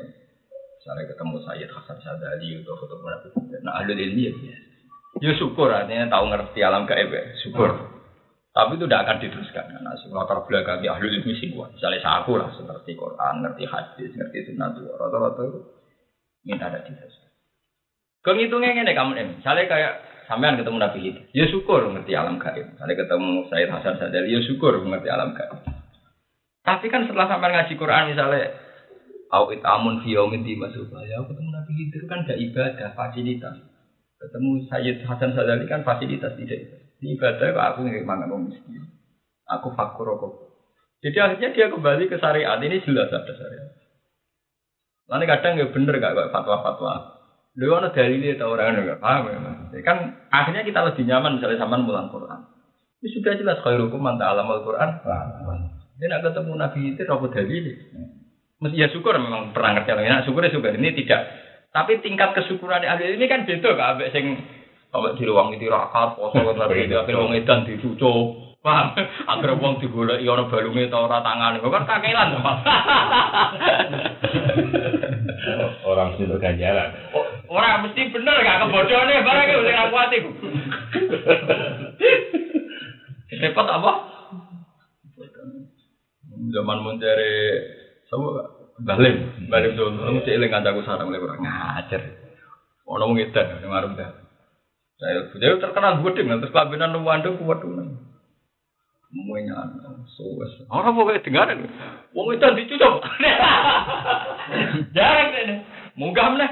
misalnya 0.83 1.03
ketemu 1.09 1.35
Sayyid 1.47 1.69
Hasan 1.71 1.97
Sadali 2.03 2.61
atau 2.61 2.75
foto 2.77 2.95
munafik. 2.99 3.31
Nah, 3.63 3.79
ahli 3.81 3.95
ilmi 3.95 4.29
ya 4.29 4.33
biasa. 4.35 4.63
Ya 5.21 5.31
syukur 5.37 5.69
artinya 5.69 6.09
tahu 6.09 6.25
ngerti 6.29 6.59
alam 6.59 6.83
gaib 6.89 7.09
ya, 7.13 7.23
syukur. 7.39 7.69
Tapi 8.53 8.77
itu 8.77 8.85
tidak 8.85 9.01
akan 9.09 9.17
diteruskan 9.17 9.65
karena 9.65 9.91
latar 10.13 10.39
belakang 10.45 10.83
ahli 10.83 11.07
ilmi 11.09 11.33
sing 11.39 11.55
kuat. 11.55 11.73
Misalnya 11.73 12.03
saya 12.03 12.15
aku 12.21 12.37
lah 12.37 12.51
seperti 12.53 12.93
Quran, 12.99 13.33
ngerti 13.41 13.63
hadis, 13.65 14.11
ngerti 14.13 14.37
sunnah 14.51 14.69
tua. 14.75 14.93
Rata-rata 14.99 15.41
itu 15.47 15.59
minta 16.45 16.69
ada 16.69 16.83
diteruskan. 16.85 17.31
Kehitungnya 18.23 18.75
ini 18.77 18.93
kamu 18.93 19.11
nih, 19.15 19.25
misalnya 19.39 19.65
kayak 19.67 19.93
sampean 20.27 20.55
ketemu 20.59 20.77
Nabi 20.79 20.99
itu, 21.01 21.21
ya 21.35 21.45
syukur 21.47 21.87
ngerti 21.87 22.11
alam 22.15 22.39
gaib. 22.39 22.67
Misalnya 22.75 22.95
ketemu 22.99 23.31
Sayyid 23.47 23.69
Hasan 23.71 23.95
Sadali, 23.99 24.31
ya 24.31 24.39
syukur 24.43 24.79
ngerti 24.79 25.07
alam 25.07 25.35
gaib. 25.35 25.72
Tapi 26.63 26.85
kan 26.87 27.03
setelah 27.03 27.27
sampean 27.27 27.51
ngaji 27.53 27.73
Quran 27.75 28.15
misalnya 28.15 28.55
Awit 29.33 29.65
amun 29.65 30.05
fi 30.05 30.13
yaumin 30.13 30.45
di 30.45 30.53
ya 30.53 31.17
aku 31.17 31.33
ketemu 31.33 31.49
Nabi 31.49 31.73
itu 31.89 32.05
kan 32.05 32.21
gak 32.21 32.37
ibadah, 32.37 32.93
fasilitas. 32.93 33.65
Ketemu 34.21 34.49
Sayyid 34.69 34.97
Hasan 35.09 35.33
Sadali 35.33 35.65
kan 35.65 35.81
fasilitas 35.81 36.37
tidak 36.37 36.53
ibadah. 36.53 36.79
Ibadah 37.01 37.47
kok 37.49 37.65
aku 37.73 37.79
nggak 37.89 38.05
mangan 38.05 38.45
miskin. 38.45 38.85
Aku 39.49 39.73
fakur 39.73 40.05
rokok. 40.05 40.33
Jadi 41.01 41.17
akhirnya 41.17 41.49
dia 41.49 41.67
kembali 41.73 42.07
ke 42.07 42.21
syariat 42.21 42.61
ini 42.61 42.77
jelas 42.85 43.09
ada 43.09 43.33
syariat. 43.33 43.73
Lalu 45.09 45.25
kadang 45.27 45.53
ya 45.57 45.65
bener 45.73 45.95
gak 45.97 46.13
kayak 46.13 46.31
fatwa-fatwa. 46.31 46.93
Lu 47.57 47.73
ada 47.73 47.89
dalilnya 47.89 48.37
atau 48.37 48.53
orang 48.53 48.85
nggak 48.85 49.01
paham 49.01 49.33
ya 49.33 49.39
mas. 49.41 49.57
Kan 49.81 49.97
akhirnya 50.29 50.61
kita 50.61 50.79
lebih 50.93 51.09
nyaman 51.09 51.41
misalnya 51.41 51.57
sama 51.57 51.81
mulang 51.81 52.13
Quran. 52.13 52.53
Ini 53.01 53.09
sudah 53.17 53.33
jelas 53.33 53.57
khairukum 53.65 53.97
man 53.97 54.21
ta'alam 54.21 54.45
al-Quran. 54.45 54.89
Ini 55.93 56.05
nak 56.09 56.21
ketemu 56.25 56.53
Nabi 56.57 56.81
itu 56.93 57.01
apa 57.05 57.25
dalil? 57.29 57.65
Mesti 58.63 58.79
ya 58.79 58.87
syukur 58.89 59.13
memang 59.19 59.53
ngerti 59.53 59.93
orang 59.93 60.05
ini. 60.09 60.25
Syukur 60.25 60.41
ya 60.41 60.49
syukur 60.49 60.73
ini 60.73 60.89
tidak. 60.97 61.21
Tapi 61.73 62.01
tingkat 62.01 62.33
kesyukuran 62.37 62.85
ahli 62.85 63.17
ini 63.17 63.25
kan 63.29 63.45
beda 63.45 63.77
kak. 63.77 63.89
Abek 63.97 64.11
sing 64.13 64.25
Awak 64.93 65.17
di 65.17 65.25
ruang 65.25 65.49
itu 65.57 65.65
rakat, 65.73 66.13
poso 66.13 66.37
kan 66.45 66.69
di 66.69 66.93
akhir 66.93 67.17
wong 67.17 67.33
edan 67.33 67.65
dicucuk. 67.65 68.53
Paham? 68.61 68.93
Agar 69.25 69.57
wong 69.57 69.81
digoleki 69.81 70.29
ana 70.29 70.45
balunge 70.47 70.85
ta 70.87 71.01
ora 71.01 71.19
tangane. 71.25 71.57
Kok 71.59 71.73
kan 71.73 71.89
kakelan 71.89 72.31
to, 72.31 72.39
Mas. 72.39 72.63
Orang 75.89 76.15
situ 76.15 76.37
ganjaran. 76.37 76.93
Ora 77.49 77.81
mesti 77.83 78.07
bener 78.07 78.37
gak 78.39 78.59
kebodhone 78.63 79.25
barang 79.25 79.49
iki 79.49 79.65
sing 79.67 79.77
aku 79.81 79.95
ati. 79.97 80.17
Repot 83.43 83.67
apa? 83.67 83.91
Zaman 86.51 86.77
mencari 86.83 87.35
sama 88.11 88.53
Balim, 88.81 89.47
balim 89.53 89.77
tuh, 89.77 89.93
mesti 89.93 90.33
eling 90.33 90.49
kancaku 90.49 90.81
sarang 90.81 91.05
mulai 91.05 91.21
kurang 91.21 91.45
ngajar. 91.45 92.01
Ono 92.89 93.05
wong 93.05 93.21
edan 93.21 93.61
ning 93.61 93.69
warung 93.69 93.93
dah. 93.93 94.09
Saya 94.97 95.29
dia 95.37 95.61
terkenal 95.61 96.01
gede 96.01 96.25
dengan 96.25 96.41
terus 96.41 96.49
kabinan 96.49 96.89
nuwando 96.89 97.37
kuat 97.37 97.61
tuh. 97.61 97.69
Semuanya 99.13 99.61
suwes. 100.09 100.65
Orang 100.73 100.97
pokoknya 100.97 101.21
dengar 101.21 101.53
Wong 102.17 102.33
itu 102.33 102.47
dicucuk. 102.65 103.05
Jarang 104.97 105.27
deh. 105.37 105.61
Munggah 105.93 106.33
meneh. 106.33 106.49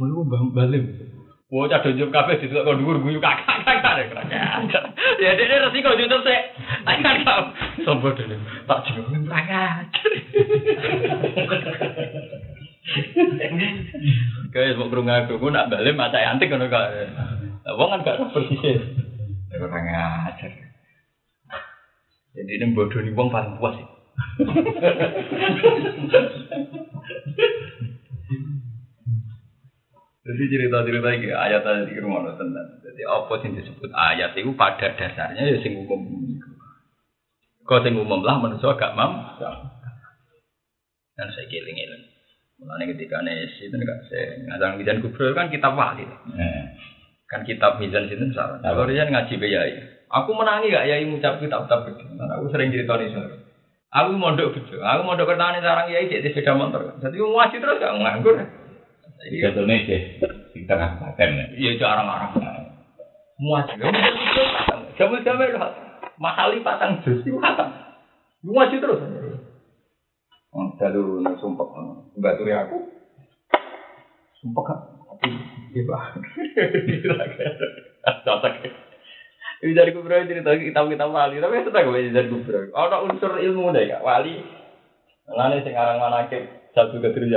Mau 0.00 0.24
balim. 0.56 0.88
Wah, 1.50 1.66
cah 1.66 1.82
donjok 1.82 2.14
kabeh 2.14 2.38
ditukok 2.38 2.62
kok 2.62 2.76
dhuwur 2.78 3.02
guyu 3.02 3.18
kakak 3.18 3.66
kakak 3.66 4.06
Ya 5.18 5.34
dia 5.34 5.66
resiko 5.66 5.98
jutup 5.98 6.22
sik. 6.22 6.54
Ayo 6.86 7.10
kau. 7.26 7.42
Sombong 7.82 8.14
dene. 8.14 8.38
Tak 8.70 8.86
jeneng 8.86 9.26
rakyat. 9.26 9.90
Kayak 14.54 14.78
mau 14.78 14.86
kerungu 14.94 15.10
aku, 15.10 15.42
gue 15.42 15.50
nak 15.50 15.74
balik 15.74 15.98
mata 15.98 16.22
antik 16.22 16.54
kan 16.54 16.62
kak. 16.70 16.86
Wong 17.66 17.98
kan 17.98 18.06
gak 18.06 18.30
persis. 18.30 18.86
Orang 19.58 19.90
ngajar. 19.90 20.54
Jadi 22.30 22.52
ini 22.62 22.70
bodoh 22.78 23.02
nih 23.02 23.10
wong 23.10 23.34
paling 23.34 23.58
puas 23.58 23.74
sih. 23.74 23.86
Jadi 30.30 30.46
cerita-cerita 30.46 31.08
ini 31.10 31.34
ayat 31.34 31.66
tadi 31.66 31.90
di 31.90 31.98
rumah 31.98 32.22
tenan. 32.38 32.78
Jadi 32.86 33.02
apa 33.02 33.34
sih 33.42 33.50
disebut 33.50 33.90
ayat 33.90 34.30
itu 34.38 34.54
pada 34.54 34.94
dasarnya 34.94 35.42
ya 35.42 35.58
sing 35.58 35.74
hukum. 35.74 36.06
Kau 37.66 37.82
sing 37.82 37.98
umum 37.98 38.22
lah 38.22 38.38
manusia 38.38 38.78
gak 38.78 38.94
mam. 38.94 39.34
Dan 41.18 41.26
saya 41.34 41.50
giling-giling. 41.50 42.06
Mulanya 42.62 42.94
ketika 42.94 43.18
nes 43.26 43.50
itu 43.58 43.74
enggak 43.74 44.06
saya 44.06 44.38
ngajang 44.46 44.78
mizan 44.78 45.02
kubro 45.02 45.34
kan 45.34 45.50
kitab 45.50 45.74
wali. 45.74 46.06
Eh, 46.06 46.62
Kan 47.26 47.42
kitab 47.42 47.82
mizan 47.82 48.06
itu 48.06 48.30
salah. 48.30 48.62
Kalau 48.62 48.86
dia 48.86 49.10
ngaji 49.10 49.34
beyai. 49.34 49.74
Aku 50.14 50.30
menangi 50.30 50.70
gak 50.70 50.86
yai 50.86 51.10
ngucap 51.10 51.42
kitab-kitab 51.42 51.90
begitu. 51.90 52.06
Aku 52.22 52.54
sering 52.54 52.70
cerita 52.70 52.94
nih 53.02 53.10
soalnya. 53.10 53.38
Aku 53.90 54.14
mondok 54.14 54.54
bejo. 54.54 54.78
Aku 54.78 55.02
mondok 55.02 55.26
pertanian 55.26 55.66
sarang 55.66 55.90
yai 55.90 56.06
cek 56.06 56.22
sepeda 56.22 56.54
motor. 56.54 56.94
Jadi 57.02 57.18
mau 57.18 57.34
ngaji 57.42 57.56
terus 57.58 57.82
gak 57.82 57.94
nganggur. 57.98 58.36
Jadi 59.20 59.36
Contohnya 59.44 59.76
sih, 59.84 60.00
di 60.56 60.60
tengah 60.64 60.96
paten. 60.96 61.30
ya. 61.36 61.44
iya 61.52 61.70
jarang-jarang. 61.76 62.32
Mau 63.40 63.56
ngaji. 63.56 63.76
Jamu-jamu 64.96 65.42
itu 65.44 65.60
mahali 66.20 66.60
patang 66.60 67.00
jus 67.04 67.24
itu 67.24 67.36
kata. 67.40 67.68
Ngaji 68.44 68.76
terus. 68.80 69.00
Oh, 70.50 70.72
dalu 70.80 71.24
sumpah. 71.40 71.68
Enggak 72.16 72.36
turi 72.40 72.52
aku. 72.52 72.78
Sumpah 74.40 74.64
kan. 74.64 74.78
Iya 75.72 75.82
bah. 75.88 76.04
Cocok. 78.24 78.54
Ini 79.60 79.76
dari 79.76 79.92
kubro 79.92 80.16
cerita 80.24 80.56
kitab-kitab 80.56 81.12
wali, 81.12 81.36
tapi 81.36 81.60
itu 81.60 81.68
tak 81.68 81.84
gue 81.84 82.08
dari 82.08 82.28
kubro. 82.32 82.72
Ada 82.72 83.04
unsur 83.04 83.36
ilmu 83.36 83.76
deh 83.76 83.92
kak 83.92 84.00
wali. 84.00 84.40
Lalu 85.28 85.60
sekarang 85.62 86.00
mana 86.00 86.26
ke 86.32 86.72
satu 86.72 86.96
ketir 86.98 87.28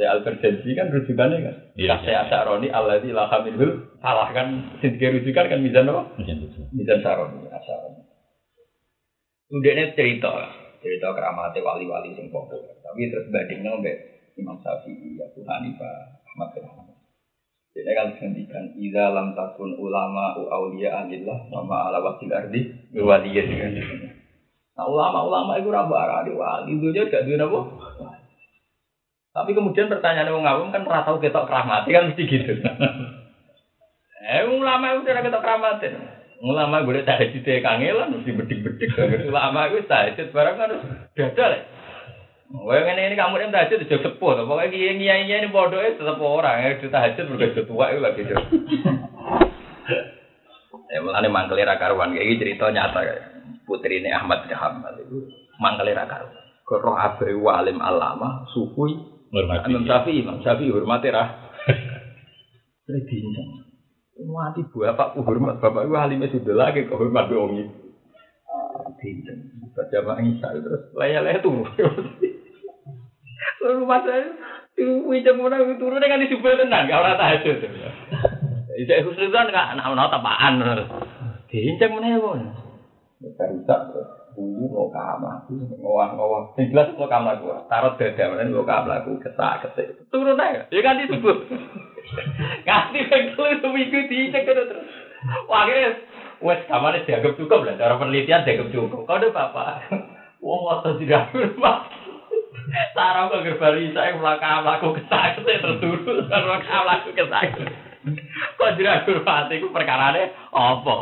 Saya 0.00 0.16
Albergensi 0.16 0.72
kan 0.72 0.88
rujukannya 0.88 1.44
kan. 1.44 1.56
Iya, 1.76 2.00
Saya 2.00 2.24
Asaroni 2.24 2.72
Allah 2.72 3.04
di 3.04 3.12
lahamilhul 3.12 4.00
salah 4.00 4.32
kan. 4.32 4.80
Sintiga 4.80 5.12
rujukan 5.12 5.44
kan 5.52 5.60
mizan 5.60 5.92
apa? 5.92 6.16
Itu. 6.16 6.64
Mizan 6.72 7.04
Saroni, 7.04 7.44
Asaroni. 7.52 8.00
Udah 9.52 9.72
ini 9.76 9.92
cerita, 9.92 10.32
cerita 10.80 11.12
keramatnya 11.12 11.60
wali-wali 11.60 12.16
sing 12.16 12.32
populer. 12.32 12.80
Tapi 12.80 13.12
terus 13.12 13.28
bandingnya 13.28 13.76
mbak 13.76 13.96
Imam 14.40 14.56
Syafi'i, 14.64 15.20
Abu 15.20 15.44
Hanifah, 15.44 16.16
Ahmad 16.32 16.48
bin 16.56 16.64
Hanbal. 16.64 16.96
Jadi 17.76 17.92
kan 17.92 18.08
dihentikan 18.16 18.64
Iza 18.80 19.04
lam 19.12 19.36
takun 19.36 19.76
ulama 19.76 20.32
u 20.40 20.48
aulia 20.48 21.04
alillah 21.04 21.44
sama 21.52 21.92
ala 21.92 22.00
wakil 22.00 22.32
ardi 22.32 22.88
Waliya 22.96 23.42
dengan 23.44 23.76
Nah 24.80 24.86
ulama-ulama 24.88 25.60
itu 25.60 25.68
rabu 25.68 25.92
aradi 25.92 26.32
wali 26.32 26.72
Itu 26.80 26.88
aja 26.88 27.04
gak 27.06 27.24
duit 27.28 27.36
apa 27.36 27.60
Tapi 29.30 29.50
kemudian 29.54 29.86
pertanyaan 29.86 30.34
orang 30.34 30.50
awam 30.50 30.68
kan 30.74 30.82
Rata 30.82 31.14
tahu 31.14 31.22
ketok 31.22 31.46
keramati 31.46 31.94
kan 31.94 32.10
mesti 32.10 32.22
gitu. 32.26 32.52
Eh 34.20 34.42
ulama 34.46 34.94
itu 34.94 35.08
tidak 35.08 35.32
ketok 35.32 35.42
keramatin 35.42 35.92
Ulama 36.44 36.84
tak 37.04 37.24
hajit 37.24 37.40
ya 37.40 37.64
kangelan 37.64 38.20
Mesti 38.20 38.36
bedik-bedik 38.36 38.92
Ulama 39.32 39.72
itu 39.72 39.88
tak 39.88 40.12
hajit 40.12 40.28
barang 40.28 40.56
kan 40.60 40.70
dadal 41.16 41.50
ya 41.56 41.62
Wah 42.50 42.82
ini 42.82 43.14
ini 43.14 43.14
kamu 43.14 43.38
yang 43.46 43.54
tahajud 43.54 43.78
itu 43.78 43.94
sepuh, 44.02 44.34
tuh. 44.34 44.42
pokoknya 44.42 44.74
kiai 44.74 44.98
kiai 44.98 45.22
ini 45.22 45.54
bodoh 45.54 45.78
itu 45.86 46.02
tetap 46.02 46.18
orang 46.18 46.66
yang 46.66 46.82
sudah 46.82 47.14
tahajud 47.14 47.24
berarti 47.30 47.62
tua 47.62 47.84
itu 47.94 48.00
lagi 48.02 48.22
tuh. 48.26 48.38
Ya 50.90 50.98
mulane 50.98 51.30
mangkeli 51.30 51.62
ra 51.62 51.78
karuan. 51.78 52.10
Kayak 52.18 52.42
cerita 52.42 52.66
nyata 52.74 52.98
kayak 53.06 53.22
ini 53.86 54.10
Ahmad 54.10 54.42
bin 54.42 54.58
itu 55.06 55.30
mangkeli 55.62 55.94
ra 55.94 56.10
karuan. 56.10 56.34
Roh 56.66 56.98
abai 56.98 57.38
walim 57.38 57.78
alama 57.78 58.42
sufi 58.50 58.98
Hormati. 59.30 59.70
Imam 59.70 59.86
Syafi'i 59.86 60.22
Imam 60.26 60.38
Syafi'i 60.42 60.74
hormati 60.74 61.08
ra. 61.14 61.24
Bincang. 62.86 63.48
Mati 64.20 64.60
bapakku 64.68 65.24
hormat 65.24 65.64
bapak 65.64 65.88
itu 65.88 65.96
halimnya 65.96 66.28
sudah 66.28 66.52
lagi 66.52 66.84
kok 66.84 66.98
hormat 67.00 67.32
wong 67.32 67.56
itu. 67.62 67.72
Bincang. 69.00 69.38
Baca 69.70 69.96
Pak 70.02 70.18
Isa 70.26 70.48
terus 70.60 70.82
laya-laya 70.98 71.38
turu. 71.40 71.62
Lalu 73.60 73.82
masa 73.86 74.12
itu 74.74 75.04
wincang 75.06 75.36
mana 75.38 75.62
itu 75.62 75.76
turun 75.78 76.00
dengan 76.00 76.24
disubel 76.24 76.56
tenang, 76.56 76.88
gak 76.88 77.00
orang 77.00 77.16
tahajud. 77.20 77.56
Ijak 78.80 79.04
khusnuzan 79.04 79.52
gak 79.52 79.78
anak 79.78 79.84
anak 79.88 80.10
tapaan. 80.10 80.54
Bincang 81.48 81.90
mana 81.94 82.08
ya. 82.12 82.18
Barusak 83.36 83.80
dulu 84.34 84.66
mau 84.70 84.88
kamar, 84.92 85.46
ngowah 85.50 86.08
ngowah. 86.14 86.42
Yang 86.56 86.66
jelas 86.72 86.88
mau 86.94 87.08
kamar 87.10 87.34
gua. 87.42 87.66
Taruh 87.66 87.94
dada 87.98 88.24
mana 88.30 88.50
mau 88.50 88.66
kamar 88.66 89.02
aku 89.02 89.20
kesak 89.20 89.66
kesek. 89.66 89.86
Turun 90.10 90.38
aja, 90.38 90.66
ya 90.70 90.80
kan 90.82 91.00
disebut. 91.02 91.36
Ganti 92.68 92.98
bengkel 93.06 93.46
itu 93.58 93.68
minggu 93.68 94.00
dicek 94.10 94.42
terus. 94.46 94.68
Wah 95.46 95.68
akhirnya 95.68 95.90
Wes 96.40 96.64
kamarnya 96.64 97.04
dianggap 97.04 97.36
cukup 97.36 97.68
lah, 97.68 97.76
cara 97.76 98.00
penelitian 98.00 98.48
dianggap 98.48 98.72
cukup. 98.72 99.04
Kau 99.04 99.20
udah 99.20 99.30
apa? 99.36 99.64
Wong 100.40 100.60
waktu 100.64 101.04
tidak 101.04 101.28
berubah. 101.36 101.84
Sarang 102.96 103.28
kok 103.28 103.44
gerbari 103.44 103.92
saya 103.92 104.16
melakukan 104.16 104.64
melaku 104.64 104.96
kesakit 104.96 105.44
terturut, 105.44 106.24
melakukan 106.32 106.80
melaku 106.86 107.08
kesakit. 107.12 107.68
Kok 108.56 108.72
tidak 108.80 109.04
berubah 109.04 109.52
itu 109.52 109.68
perkara 109.68 110.16
apa? 110.48 110.98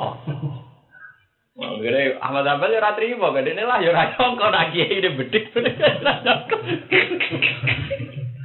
Akhirnya 1.58 2.22
Ahmad 2.22 2.46
Abel 2.46 2.78
ya 2.78 3.18
mau 3.18 3.34
gede 3.34 3.50
ini 3.50 3.66
lah 3.66 3.82
ya 3.82 3.90
rayong 3.90 4.38
kau 4.38 4.46
kiai 4.46 5.02
ini 5.02 5.10
bedik 5.18 5.50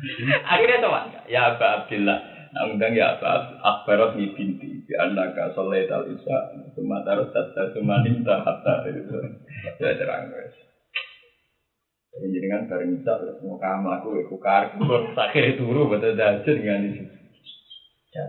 Akhirnya 0.49 0.83
coba 0.83 0.99
ya 1.29 1.55
Aba 1.55 1.67
Abdillah. 1.83 2.19
Nah, 2.53 2.69
undang 2.69 2.93
ya 2.93 3.17
Aba 3.17 3.57
Akbarat 3.65 4.13
ni 4.13 4.29
binti 4.37 4.85
Bi 4.85 4.93
annaka 4.93 5.57
sholat 5.57 5.89
al 5.89 6.05
isya 6.05 6.37
Suma 6.77 7.01
tarus 7.01 7.33
tata 7.33 7.73
suma 7.73 8.05
ninta 8.05 8.45
hatta 8.45 8.85
itu 8.93 9.17
Ya 9.81 9.97
terang 9.97 10.29
guys 10.29 10.53
Jadi 12.13 12.29
jenengan 12.29 12.69
bareng 12.69 13.01
isya 13.01 13.13
Terus 13.17 13.41
mau 13.41 13.57
kamu 13.57 13.89
aku 13.97 14.07
Aku 14.29 14.37
karku 14.37 14.85
Akhirnya 15.17 15.57
turu 15.57 15.89
betul 15.89 16.13
dajud 16.13 16.55
dengan 16.61 16.93
itu 16.93 17.03
Ya 18.13 18.25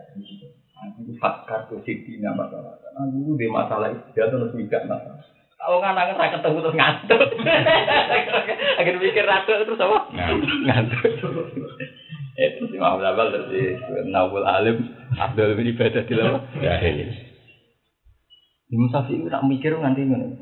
Aku 0.84 1.12
fakar 1.16 1.64
tuh 1.72 1.80
siti 1.86 2.20
nama 2.20 2.44
masalah 2.44 2.76
Aku 3.00 3.38
di 3.40 3.48
masalah 3.48 3.88
itu 3.88 4.04
Dia 4.12 4.28
terus 4.28 4.52
mikir 4.52 4.84
masalah. 4.84 5.24
Kalau 5.56 5.80
nggak 5.80 6.12
nggak 6.12 6.32
ketemu 6.36 6.58
terus 6.60 6.76
ngantuk. 6.76 7.20
Akhirnya 8.78 9.00
mikir 9.00 9.24
ratu 9.24 9.52
terus 9.64 9.80
apa? 9.80 9.98
Ngantuk. 10.12 11.00
Itu 12.34 12.66
si 12.66 12.76
Muhammad 12.82 13.14
Abal 13.14 13.30
terus 13.30 13.46
si 13.54 13.62
Nawul 14.10 14.42
Alim 14.42 14.82
Abdul 15.14 15.54
bin 15.54 15.70
Ibadah 15.70 16.02
di 16.02 16.14
lama 16.18 16.42
Ya, 16.58 16.82
ini. 16.82 17.06
Imam 18.74 18.90
Syafi'i 18.90 19.22
itu 19.22 19.30
nak 19.30 19.46
mikir 19.46 19.70
nganti 19.78 20.02
ngono 20.02 20.34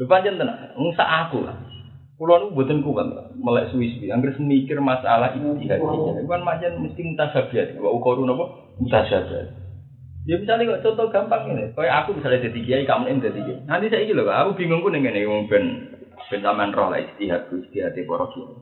Lho 0.00 0.04
pancen 0.10 0.40
tenan. 0.40 0.74
Wong 0.74 0.90
sak 0.98 1.06
aku 1.06 1.44
lah. 1.46 1.54
Kulo 2.16 2.38
nu 2.38 2.46
mboten 2.54 2.82
kuat 2.86 3.08
melek 3.34 3.74
suwi-suwi 3.74 4.12
anggere 4.12 4.38
mikir 4.38 4.78
masalah 4.78 5.34
ijtihad 5.34 5.80
itu 5.82 6.28
kan 6.30 6.42
pancen 6.46 6.78
mesti 6.78 7.00
mutasabihat 7.02 7.74
wa 7.82 7.90
ukoru 7.90 8.22
napa 8.22 8.71
mutasabihat 8.82 9.62
Ya 10.22 10.38
misalnya 10.38 10.78
kok 10.78 10.86
contoh 10.86 11.10
gampang 11.10 11.50
ini, 11.50 11.74
kayak 11.74 12.06
aku 12.06 12.14
misalnya 12.14 12.46
jadi 12.46 12.60
kiai, 12.62 12.86
kamu 12.86 13.10
ini 13.10 13.26
jadi 13.26 13.40
kiai. 13.42 13.60
Nanti 13.66 13.90
saya 13.90 14.06
gitu 14.06 14.22
loh, 14.22 14.30
aku 14.30 14.54
bingung 14.54 14.78
pun 14.78 14.94
dengan 14.94 15.18
ini, 15.18 15.26
wong 15.26 15.50
ben 15.50 15.90
ben 16.30 16.38
sampean 16.46 16.70
roh 16.70 16.94
lah 16.94 17.02
istihad, 17.02 17.50
istihad 17.50 17.90
para 17.90 18.30
kiai. 18.30 18.54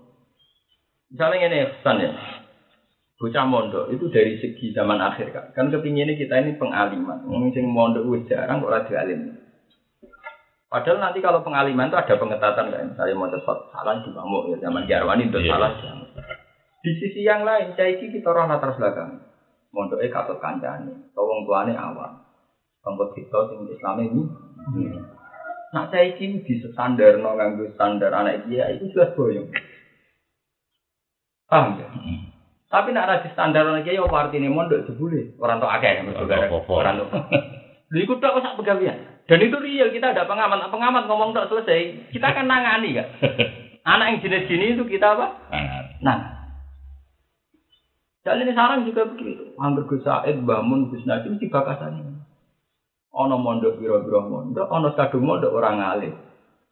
Misalnya 1.13 1.53
ini 1.53 1.69
pesan 1.69 2.01
ya, 2.01 2.17
bocah 3.21 3.45
mondok 3.45 3.93
itu 3.93 4.09
dari 4.09 4.41
segi 4.41 4.73
zaman 4.73 5.05
akhir 5.05 5.37
kan, 5.37 5.53
kan 5.53 5.69
kepinginnya 5.69 6.17
kita 6.17 6.41
ini 6.41 6.57
pengaliman, 6.57 7.29
sing 7.53 7.69
mondok 7.69 8.09
wis 8.09 8.25
jarang 8.25 8.65
kok 8.65 8.73
radio 8.73 8.97
alim. 8.97 9.21
Padahal 10.73 10.97
nanti 10.97 11.21
kalau 11.21 11.45
pengaliman 11.45 11.93
itu 11.93 11.99
ada 12.01 12.15
pengetatan 12.17 12.73
kan, 12.73 12.89
misalnya 12.89 13.21
mau 13.21 13.29
sesuatu 13.29 13.69
salah 13.69 14.01
di 14.01 14.09
bambu 14.17 14.49
ya 14.49 14.65
zaman 14.65 14.89
Jarwani 14.89 15.29
itu 15.29 15.45
Iya. 15.45 15.61
salah. 15.61 15.71
Di 16.81 16.91
sisi 16.97 17.21
yang 17.21 17.45
lain, 17.45 17.77
caiki 17.77 18.09
kita 18.09 18.33
orang 18.33 18.49
latar 18.49 18.73
belakang, 18.81 19.29
mondoknya 19.71 20.11
katut 20.11 20.39
kancane, 20.43 20.91
atau 21.15 21.25
wong 21.27 21.47
tuane 21.47 21.73
awam, 21.75 22.23
tempat 22.83 23.09
kita 23.15 23.39
sing 23.51 23.61
Islam 23.71 23.97
ini. 24.03 24.23
Nah 25.71 25.87
caiki 25.87 26.43
di 26.43 26.55
standar 26.67 27.23
no 27.23 27.39
nganggo 27.39 27.71
standar 27.79 28.11
anak 28.11 28.51
dia 28.51 28.67
itu 28.75 28.91
jelas 28.91 29.15
boyong. 29.15 29.47
Paham 31.47 31.79
ya? 31.79 31.87
Tapi 32.71 32.95
nak 32.95 33.07
ada 33.07 33.27
standar 33.31 33.67
anak 33.67 33.87
kiai 33.87 33.99
apa 33.99 34.17
artinya 34.27 34.51
mondok 34.51 34.91
jebule 34.91 35.35
orang 35.39 35.63
tua 35.63 35.79
akeh 35.79 35.91
ya 35.91 36.03
Orang 36.07 36.51
tua 36.67 36.75
orang 36.75 36.95
tua. 36.99 37.11
Lha 37.91 37.99
iku 38.07 38.19
tok 38.23 38.39
sak 38.43 38.59
pegawean. 38.59 39.23
Dan 39.27 39.47
itu 39.47 39.59
real 39.63 39.95
kita 39.95 40.11
ada 40.11 40.27
pengamat, 40.27 40.59
Nah, 40.59 40.71
pengamat 40.71 41.07
ngomong 41.07 41.35
tok 41.35 41.51
selesai, 41.51 42.11
kita 42.15 42.35
akan 42.35 42.47
nangani 42.51 42.99
kan. 42.99 43.07
Anak 43.91 44.07
yang 44.11 44.19
jenis 44.23 44.47
gini 44.47 44.67
itu 44.75 44.87
kita 44.87 45.19
apa? 45.19 45.27
Nah. 46.03 46.40
Dan 48.21 48.45
ini 48.45 48.53
sarang 48.53 48.85
juga 48.85 49.09
begitu. 49.09 49.57
Hampir 49.57 49.89
Gus 49.89 50.05
Said, 50.05 50.45
bangun 50.45 50.93
Gus 50.93 51.05
Najib 51.09 51.37
mesti 51.37 51.49
bakasan 51.49 52.21
Ono 53.11 53.37
mondok 53.41 53.81
biro-biro 53.81 54.23
mondok, 54.23 54.71
ono 54.71 54.95
kadung 54.95 55.27
mondok 55.27 55.51
orang 55.51 55.83
ngalim. 55.83 56.15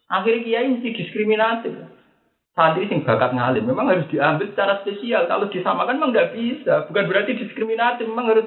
Akhirnya 0.06 0.44
kiai 0.44 0.70
mesti 0.70 0.94
diskriminatif. 0.94 1.74
Santri 2.54 2.86
sing 2.86 3.02
bakat 3.02 3.34
ngalim 3.34 3.66
memang 3.66 3.90
harus 3.90 4.06
diambil 4.06 4.46
secara 4.50 4.78
spesial. 4.86 5.26
Kalau 5.26 5.50
disamakan 5.50 5.98
memang 5.98 6.14
nggak 6.14 6.32
bisa. 6.38 6.86
Bukan 6.86 7.06
berarti 7.10 7.34
diskriminatif, 7.42 8.06
memang 8.06 8.30
harus 8.30 8.46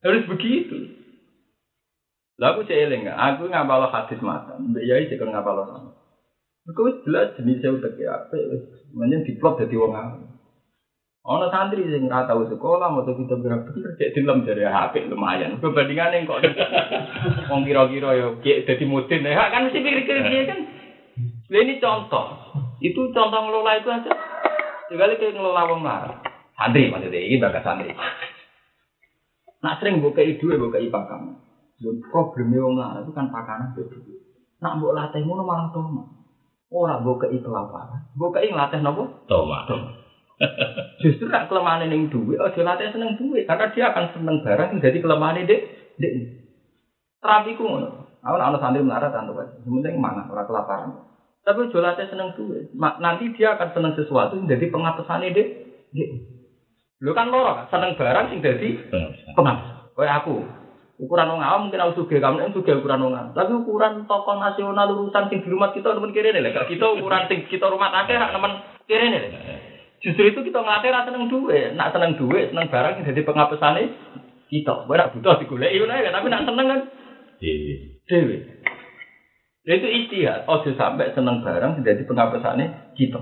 harus 0.00 0.24
begitu. 0.24 1.04
Lah 2.40 2.56
aku 2.56 2.64
eling, 2.64 3.06
aku 3.12 3.44
ngapalo 3.52 3.92
hadis 3.92 4.18
matan, 4.24 4.72
mbek 4.72 4.88
yai 4.88 5.06
cek 5.06 5.20
ngapalo 5.20 5.68
sama. 5.68 5.90
Wis 6.64 6.96
jelas 7.04 7.36
jenis 7.36 7.60
utek 7.60 8.00
ya, 8.00 8.24
wis 8.32 8.88
menyen 8.96 9.26
diplot 9.28 9.60
dadi 9.60 9.76
wong. 9.76 9.94
Ono 11.22 11.46
santri 11.54 11.86
sing 11.86 12.10
ora 12.10 12.26
tau 12.26 12.42
sekolah 12.50 12.90
mau 12.90 13.06
kita 13.06 13.38
bener 13.38 13.62
cek 13.94 14.10
dilem 14.18 14.42
dari 14.42 14.66
HP 14.66 15.06
lumayan. 15.06 15.62
Perbandingannya 15.62 16.26
kok 16.26 16.42
wong 17.50 17.62
kira-kira 17.62 18.10
ya 18.18 18.26
dadi 18.42 18.82
mudin 18.82 19.22
ya 19.22 19.46
kan 19.54 19.70
mesti 19.70 19.78
pikir-pikir 19.78 20.18
dia 20.18 20.50
kan. 20.50 20.58
Lah 21.46 21.60
ini 21.62 21.78
contoh. 21.78 22.26
Itu 22.82 23.14
contoh 23.14 23.38
ngelola 23.38 23.78
itu 23.78 23.86
aja. 23.94 24.10
Sekali 24.90 25.14
kayak 25.14 25.38
ngelola 25.38 25.70
wong 25.70 25.80
marah. 25.86 26.18
Santri 26.58 26.90
maksudnya 26.90 27.22
ini 27.22 27.38
bakat 27.38 27.62
santri. 27.62 27.94
Nak 29.62 29.78
sering 29.78 30.02
buka 30.02 30.26
duwe 30.26 30.58
buka 30.58 30.82
pakan. 30.90 31.38
Dan 31.78 32.02
problemnya 32.10 32.66
wong 32.66 32.74
marah 32.74 33.06
itu 33.06 33.14
kan 33.14 33.30
pakanan 33.30 33.78
itu. 33.78 34.10
Nak 34.58 34.74
mbok 34.74 34.98
latih 34.98 35.22
ngono 35.22 35.46
malah 35.46 35.70
toma. 35.70 36.02
Ora 36.66 36.98
buka 36.98 37.30
kelaparan. 37.30 38.10
Buka 38.18 38.42
ngelatih 38.42 38.82
nopo? 38.82 39.22
Toma. 39.30 40.01
Justru 41.02 41.26
nak 41.26 41.50
kelemahan 41.50 41.86
ning 41.86 42.10
duit, 42.10 42.38
aja 42.38 42.60
latih 42.62 42.94
seneng 42.94 43.18
duit 43.18 43.46
karena 43.46 43.70
dia 43.74 43.90
akan 43.90 44.04
seneng 44.14 44.36
barang 44.42 44.68
yang 44.76 44.80
jadi 44.82 44.98
kelemahan 45.02 45.42
dek 45.46 45.60
dek. 45.98 46.12
Terapi 47.22 47.58
ku 47.58 47.66
ngono. 47.66 47.88
Aku 48.22 48.34
nak 48.38 48.54
ono 48.54 48.58
santri 48.62 48.86
melarat 48.86 49.14
antuk. 49.14 49.42
Yang 49.66 49.82
penting 49.82 49.94
mana 49.98 50.30
ora 50.30 50.46
kelaparan. 50.46 50.90
Tapi 51.42 51.58
aja 51.66 51.78
latih 51.82 52.06
seneng 52.06 52.34
duit. 52.38 52.70
Nanti 52.78 53.34
dia 53.34 53.58
akan 53.58 53.68
seneng 53.74 53.92
sesuatu 53.98 54.38
yang 54.38 54.46
jadi 54.46 54.70
pengapesan 54.70 55.26
dek 55.26 55.34
dek. 55.34 55.48
Lu 57.02 57.10
kan 57.18 57.34
loro 57.34 57.58
kan 57.58 57.66
seneng 57.66 57.98
barang 57.98 58.30
sing 58.30 58.38
jadi 58.38 58.68
pengapes. 59.34 59.90
Kayak 59.98 60.22
aku. 60.22 60.38
Ukuran 61.02 61.34
wong 61.34 61.42
awam 61.42 61.66
mungkin 61.66 61.82
aku 61.82 62.04
sugih, 62.04 62.22
kamu 62.22 62.46
yang 62.46 62.54
sugih 62.54 62.78
ukuran 62.78 63.02
wong 63.02 63.18
awam. 63.18 63.34
Tapi 63.34 63.58
ukuran 63.58 64.06
tokoh 64.06 64.38
nasional 64.38 64.86
urusan 64.94 65.26
sing 65.34 65.42
di 65.42 65.50
rumah 65.50 65.74
kita 65.74 65.98
temen 65.98 66.14
kiri 66.14 66.30
nih, 66.30 66.54
Gak 66.54 66.70
kita 66.70 66.94
ukuran 66.94 67.26
sing 67.26 67.42
kita 67.50 67.66
rumah 67.66 67.90
hak 67.90 68.06
temen 68.06 68.52
kiri 68.86 69.06
nih. 69.10 69.22
Justru 70.02 70.34
itu 70.34 70.40
kita 70.50 70.58
ngelatih 70.58 70.90
rasa 70.90 71.08
seneng 71.14 71.30
duit, 71.30 71.78
nak 71.78 71.94
seneng 71.94 72.18
duit, 72.18 72.50
seneng 72.50 72.66
barang 72.66 72.98
yang 72.98 73.06
jadi 73.06 73.22
pengapesane 73.22 73.82
kita. 74.50 74.74
Gue 74.90 74.98
nak 74.98 75.14
butuh 75.14 75.38
ngono 75.38 75.94
ya, 75.94 76.10
tapi 76.10 76.26
nak 76.26 76.44
seneng 76.46 76.66
kan 76.66 76.80
Iya. 77.42 77.98
dewe. 78.06 78.36
Ya 79.62 79.72
itu 79.78 79.88
istihad, 79.90 80.46
ojo 80.46 80.74
sampai 80.74 81.14
seneng 81.14 81.42
barang 81.42 81.86
jadi 81.86 82.02
pengapesane 82.06 82.94
kita. 82.98 83.18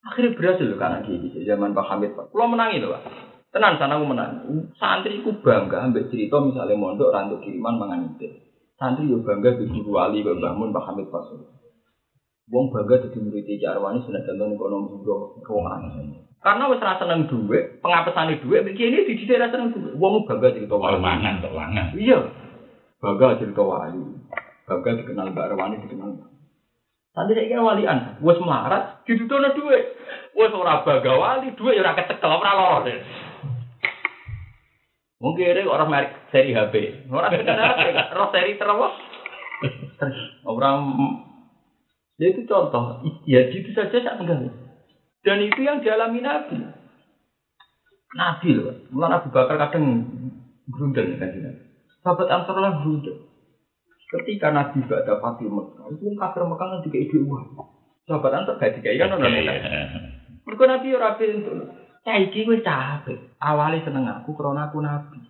Akhirnya 0.00 0.34
berhasil 0.34 0.66
loh 0.66 0.78
karena 0.78 1.04
gini, 1.06 1.42
zaman 1.46 1.76
Pak 1.76 1.86
Hamid 1.90 2.14
Pak. 2.18 2.34
Kalau 2.34 2.50
menangi 2.50 2.82
loh 2.82 2.98
Pak. 2.98 3.02
Tenan 3.50 3.82
sana 3.82 3.98
aku 3.98 4.06
menang. 4.06 4.46
Santri 4.78 5.26
ku 5.26 5.34
bangga 5.42 5.82
ambek 5.82 6.06
cerita 6.06 6.38
misalnya 6.38 6.78
mondok 6.78 7.10
randuk 7.10 7.42
kiriman 7.42 7.82
mangan 7.82 8.14
itu. 8.14 8.30
Santri 8.78 9.10
yo 9.10 9.26
bangga 9.26 9.58
di 9.58 9.66
wali 9.90 10.22
Mbak 10.22 10.38
Bangun 10.38 10.70
Pak 10.70 10.86
Hamid 10.86 11.10
Pak. 11.10 11.22
Wong 12.50 12.74
bangga 12.74 13.06
jadi 13.06 13.18
murid 13.22 13.46
Jarwani 13.62 14.02
sudah 14.02 14.26
contoh 14.26 14.46
ekonomi 14.50 14.98
bro 15.06 15.38
ruangan. 15.46 16.18
Karena 16.42 16.66
wis 16.66 16.82
rasa 16.82 17.06
seneng 17.06 17.30
duit, 17.30 17.78
pengapesane 17.78 18.42
duit 18.42 18.66
begini 18.66 19.06
di 19.06 19.14
sini 19.22 19.38
rasa 19.38 19.54
seneng 19.54 19.70
duit. 19.70 19.94
Wong 19.94 20.26
bangga 20.26 20.50
cerita 20.50 20.74
wali. 20.74 20.98
Mangan 20.98 21.46
tok. 21.46 21.54
Iya. 21.94 22.18
Bangga 22.98 23.38
cerita 23.38 23.62
wali. 23.62 24.02
Bangga 24.66 24.90
dikenal 24.98 25.30
Mbak 25.30 25.46
Arwani 25.46 25.82
dikenal. 25.86 26.10
Santri 27.10 27.34
saya 27.34 27.50
kira 27.50 27.62
walian, 27.66 28.22
wis 28.22 28.38
melarat, 28.38 29.02
didudono 29.02 29.50
duit. 29.54 29.98
Wis 30.34 30.54
ora 30.54 30.82
bangga 30.82 31.14
wali, 31.14 31.54
duit 31.54 31.78
ya 31.78 31.86
ora 31.86 31.98
kecekel, 31.98 32.34
ora 32.34 32.82
deh. 32.82 32.98
Mungkin 35.20 35.52
ini 35.52 35.68
orang 35.68 35.90
merek 35.92 36.10
seri 36.32 36.56
HP. 36.56 37.06
Orang 37.12 37.30
kenal 37.30 37.76
HP, 37.76 37.92
seri 38.32 38.52
terus. 38.56 38.94
Orang 40.48 40.78
ya 42.20 42.26
itu 42.28 42.44
contoh. 42.44 43.00
Ya 43.24 43.48
gitu 43.48 43.72
saja 43.72 43.96
saya 43.96 44.20
enggak. 44.20 44.52
Dan 45.24 45.40
itu 45.40 45.60
yang 45.64 45.80
dialami 45.80 46.20
Nabi. 46.20 46.60
Nabi 48.12 48.48
loh. 48.52 48.76
Mulai 48.92 49.16
Abu 49.16 49.28
Bakar 49.32 49.56
kadang 49.56 50.04
berundang 50.68 51.16
kan 51.16 51.32
Nabi. 51.32 51.64
Sahabat 52.04 52.28
Ansar 52.28 52.56
lah 52.60 52.80
berundang. 52.84 53.24
Ketika 54.10 54.50
Nabi 54.50 54.82
gak 54.84 55.06
ada 55.06 55.22
Fatih 55.22 55.46
Mekah, 55.46 55.86
itu 55.94 56.18
kafir 56.18 56.42
Mekah 56.42 56.66
nanti 56.66 56.88
kayak 56.90 57.04
ide 57.08 57.18
uang. 57.22 57.46
Sahabat 58.04 58.32
Ansar 58.42 58.58
gak 58.58 58.74
dikai 58.76 58.98
kan 58.98 59.14
orang 59.14 59.32
Iya. 59.38 59.54
Mereka 60.44 60.64
Nabi 60.66 60.88
ora 60.96 61.14
pintu. 61.14 61.52
Saiki 62.00 62.48
wis 62.48 62.64
capek. 62.64 63.36
Awale 63.36 63.84
seneng 63.84 64.08
aku 64.08 64.32
karena 64.32 64.72
aku 64.72 64.80
nabi. 64.80 65.20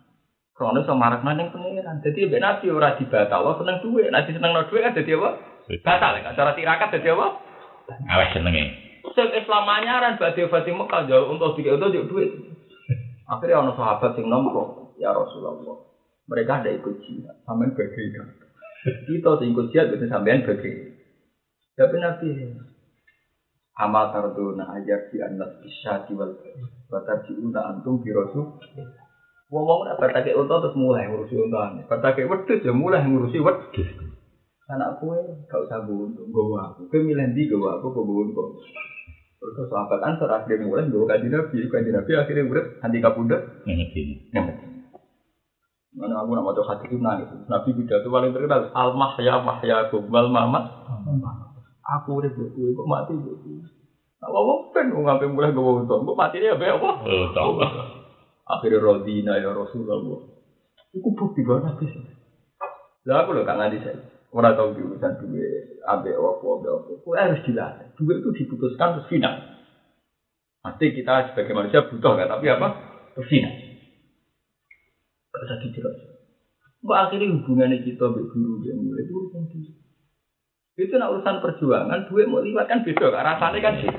Karena 0.54 0.86
iso 0.86 0.94
marakna 0.94 1.34
ning 1.34 1.50
pangeran. 1.50 1.98
Dadi 1.98 2.30
mbek 2.30 2.38
nabi 2.38 2.66
ora 2.70 2.94
dibatal, 2.94 3.58
seneng 3.58 3.82
duwe. 3.82 4.06
Nek 4.06 4.30
seneng 4.30 4.54
duwe 4.70 4.78
kan 4.78 4.94
dadi 4.94 5.12
apa? 5.18 5.30
Batal 5.78 6.18
kan 6.26 6.34
cara 6.34 6.52
tirakat 6.58 6.90
dadi 6.98 7.08
apa? 7.14 7.26
Awas 8.10 8.30
senenge. 8.34 8.64
Sing 9.14 9.28
Islam 9.34 9.66
anyaran 9.66 10.18
badhe 10.18 10.50
Fatih 10.50 10.74
Mekah 10.74 11.06
jauh 11.06 11.30
untuk 11.30 11.54
dikek 11.58 11.78
untuk 11.78 11.94
juk 11.94 12.08
duit. 12.10 12.30
Akhirnya 13.30 13.62
ono 13.62 13.78
sahabat 13.78 14.18
sing 14.18 14.26
nompo, 14.26 14.94
ya 14.98 15.14
Rasulullah. 15.14 15.86
Mereka 16.26 16.62
ada 16.62 16.70
ikut 16.70 17.02
jihad, 17.06 17.38
sampean 17.46 17.74
kan. 17.74 18.26
Kita 19.06 19.30
sing 19.38 19.54
ikut 19.54 19.70
jihad 19.70 19.94
itu 19.94 20.06
sampean 20.10 20.42
bagi. 20.42 20.98
Tapi 21.78 21.96
Nabi 21.96 22.28
amal 23.80 24.12
tarduna 24.12 24.68
ajar 24.76 25.08
si 25.08 25.16
anas 25.22 25.56
bisyati 25.64 26.12
wal 26.12 26.36
batar 26.92 27.24
si 27.24 27.32
una 27.38 27.72
antum 27.72 28.02
bi 28.04 28.12
rasul. 28.12 28.60
Wong 29.50 29.64
wong 29.66 29.80
nek 29.88 29.98
batake 29.98 30.36
unta 30.36 30.62
terus 30.62 30.78
mulai 30.78 31.08
ngurusi 31.08 31.34
unta. 31.34 31.74
Batake 31.88 32.28
wedhus 32.28 32.62
ya 32.62 32.70
mulai 32.70 33.02
ngurusi 33.02 33.38
wedhus. 33.40 34.09
Anak 34.70 35.02
kue 35.02 35.18
gak 35.50 35.66
usah 35.66 35.82
buntu, 35.82 36.22
gue 36.30 36.44
aku. 36.54 36.86
Kue 36.86 37.02
milih 37.02 37.34
di 37.34 37.50
gue 37.50 37.58
aku, 37.58 37.90
gue 37.90 38.06
buntu. 38.06 38.62
Terus 39.40 39.66
sahabat 39.66 39.98
ansor 40.04 40.30
akhirnya 40.30 40.68
mulai 40.68 40.86
gue 40.86 41.00
kaji 41.10 41.26
nabi, 41.26 41.64
kaji 41.66 41.90
nabi 41.90 42.12
akhirnya 42.14 42.46
gue 42.46 42.62
nanti 42.78 42.98
kapunda. 43.02 43.38
Mana 45.90 46.22
aku 46.22 46.30
nak 46.38 46.44
mau 46.46 46.54
hati 46.54 46.86
itu 46.86 47.02
nangis. 47.02 47.34
Nabi 47.50 47.74
pidato 47.74 48.06
paling 48.14 48.30
terkenal 48.30 48.70
al 48.70 48.94
mahya 48.94 49.42
mahya 49.42 49.90
wal 49.90 50.28
mamat. 50.30 50.64
Aku 51.98 52.22
udah 52.22 52.30
buku, 52.30 52.70
kok 52.70 52.86
mati 52.86 53.16
buku. 53.18 53.66
Apa 54.22 54.36
apa 54.38 54.52
pen 54.70 54.94
mau 54.94 55.02
ngambil 55.02 55.28
mulai 55.34 55.50
gue 55.50 55.64
buntu, 55.66 55.94
kok 55.98 56.18
mati 56.20 56.38
dia 56.38 56.54
apa? 56.54 56.70
Oh. 56.78 57.58
Akhirnya 58.46 58.78
rodina 58.78 59.34
ya 59.34 59.50
Rasulullah. 59.50 60.30
Iku 60.94 61.08
bukti 61.18 61.42
banget 61.42 61.74
nabi. 61.74 61.86
Lah 63.08 63.24
aku 63.24 63.34
loh 63.34 63.42
kak 63.42 63.58
nanti 63.58 63.82
saya. 63.82 64.19
Orang 64.30 64.54
tahu 64.54 64.78
di 64.78 64.82
urusan 64.86 65.12
duit, 65.26 65.82
ambek 65.82 66.14
apa, 66.14 66.46
ambek 66.46 66.70
apa. 66.70 66.90
Kue 67.02 67.18
harus 67.18 67.42
dilatih. 67.42 67.86
Duit 67.98 68.22
itu 68.22 68.30
diputuskan 68.38 68.94
terus 68.94 69.10
final. 69.10 69.34
Pasti 70.62 70.94
kita 70.94 71.34
sebagai 71.34 71.50
manusia 71.50 71.82
butuh 71.90 72.14
kan, 72.14 72.30
tapi 72.30 72.46
apa? 72.46 72.68
Terus 73.18 73.26
final. 73.26 73.54
Gak 75.34 75.42
usah 75.42 75.58
dijelaskan. 75.66 76.10
Kok 76.80 76.96
akhirnya 76.96 77.26
hubungannya 77.36 77.82
kita 77.82 78.02
ambek 78.06 78.26
guru 78.30 78.62
yang 78.64 78.78
mulai 78.78 79.02
itu 79.02 79.12
urusan 79.12 79.42
duit. 79.50 79.74
Itu 80.78 80.94
nak 80.96 81.12
urusan 81.12 81.42
perjuangan, 81.42 82.08
duit 82.08 82.24
mau 82.30 82.40
liwat 82.40 82.70
kan 82.70 82.86
beda, 82.86 83.06
kan 83.10 83.26
rasanya 83.26 83.58
kan 83.60 83.74
sih. 83.82 83.90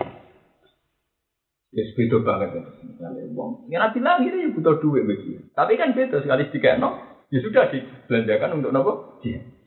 Ya 1.72 1.84
beda 1.96 2.18
banget 2.24 2.50
ya. 2.56 2.64
Misalnya 2.84 3.24
uang. 3.32 3.72
Ya 3.72 3.80
Nabi 3.80 4.04
bilang 4.04 4.28
ini 4.28 4.44
ya 4.44 4.50
butuh 4.52 4.76
duit 4.84 5.08
begitu. 5.08 5.40
Tapi 5.56 5.80
kan 5.80 5.96
beda 5.96 6.20
sekali 6.20 6.48
sedikit 6.52 6.80
no. 6.80 7.00
Ya 7.32 7.40
sudah 7.40 7.72
dibelanjakan 7.72 8.60
untuk 8.60 8.72
nopo? 8.76 8.94
Iya. 9.24 9.61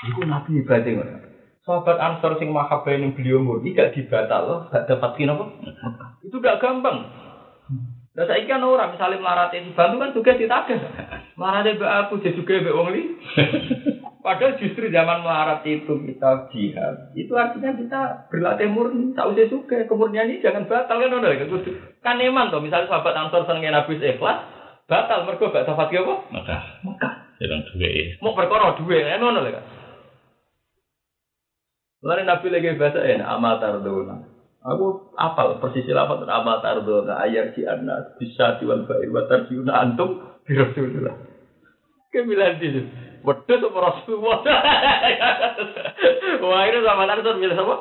Iku 0.00 0.24
Nabi 0.24 0.64
ibadah 0.64 0.92
ngono. 0.96 1.16
Sahabat 1.60 2.00
Ansor 2.00 2.40
sing 2.40 2.48
mahabbah 2.56 2.88
yang 2.88 3.12
beliau 3.12 3.44
murni 3.44 3.76
gak 3.76 3.92
dibatal 3.92 4.42
loh, 4.48 4.60
gak 4.72 4.88
dapat 4.88 5.12
apa? 5.28 5.44
Itu 6.24 6.40
gak 6.40 6.56
gampang. 6.56 7.04
Nah 8.10 8.24
saya 8.26 8.42
kan 8.48 8.64
orang 8.64 8.96
misalnya 8.96 9.22
melarati 9.22 9.62
dibantu 9.62 9.96
kan 10.02 10.10
juga 10.16 10.32
ditagih. 10.40 10.78
Melarati 11.38 11.78
mbak 11.78 11.92
aku 12.08 12.24
jadi 12.24 12.34
juga 12.34 12.58
mbak 12.58 12.74
wong 12.74 12.88
li. 12.96 13.02
Padahal 14.24 14.60
justru 14.60 14.92
zaman 14.92 15.24
melarat 15.24 15.64
itu 15.64 15.92
kita 15.94 16.30
jihad. 16.52 16.96
Itu 17.14 17.32
artinya 17.38 17.72
kita 17.72 18.00
berlatih 18.28 18.68
murni. 18.68 19.16
Tak 19.16 19.32
usah 19.32 19.48
suka. 19.48 19.88
Kemurnian 19.88 20.28
ini 20.28 20.44
jangan 20.44 20.68
batal 20.68 21.00
kan 21.00 21.16
udah. 21.16 21.32
Kan 22.04 22.20
eman 22.20 22.52
toh. 22.52 22.60
Misalnya 22.60 22.90
sahabat 22.90 23.16
Ansor 23.16 23.48
senengnya 23.48 23.80
Nabi 23.80 23.96
ikhlas. 23.96 24.44
Batal 24.90 25.22
mereka 25.22 25.54
gak 25.54 25.70
dapat 25.70 25.88
apa? 26.02 26.14
Maka 26.34 26.56
Mekah. 26.82 27.14
sedang 27.40 27.64
duwe. 27.72 28.20
Mau 28.20 28.36
berkorok 28.36 28.84
duit 28.84 29.06
kan 29.06 29.22
ngono 29.22 29.40
Lalu 32.00 32.22
Nabi 32.24 32.46
lagi 32.48 32.80
bahasa 32.80 33.04
ya, 33.04 33.20
amal 33.28 33.60
tardona. 33.60 34.24
Aku 34.60 35.16
apal 35.16 35.60
persis 35.60 35.88
apa 35.92 36.20
tuh 36.20 36.28
amal 36.28 36.60
tardona 36.64 37.20
ayat 37.20 37.56
si 37.56 37.64
anas 37.64 38.16
bisa 38.20 38.60
diwal 38.60 38.84
bair 38.84 39.08
wa 39.08 39.24
tarjiuna 39.24 39.72
antum 39.72 40.20
bi 40.44 40.56
Rasulullah. 40.56 41.16
Kemilan 42.12 42.60
di 42.60 42.68
Wedhus 43.24 43.60
apa 43.60 43.78
Rasulullah? 43.78 44.40
Wah, 46.44 46.62
ini 46.68 46.78
sama 46.84 47.04
Nabi 47.04 47.24
milih 47.36 47.56
apa? 47.56 47.76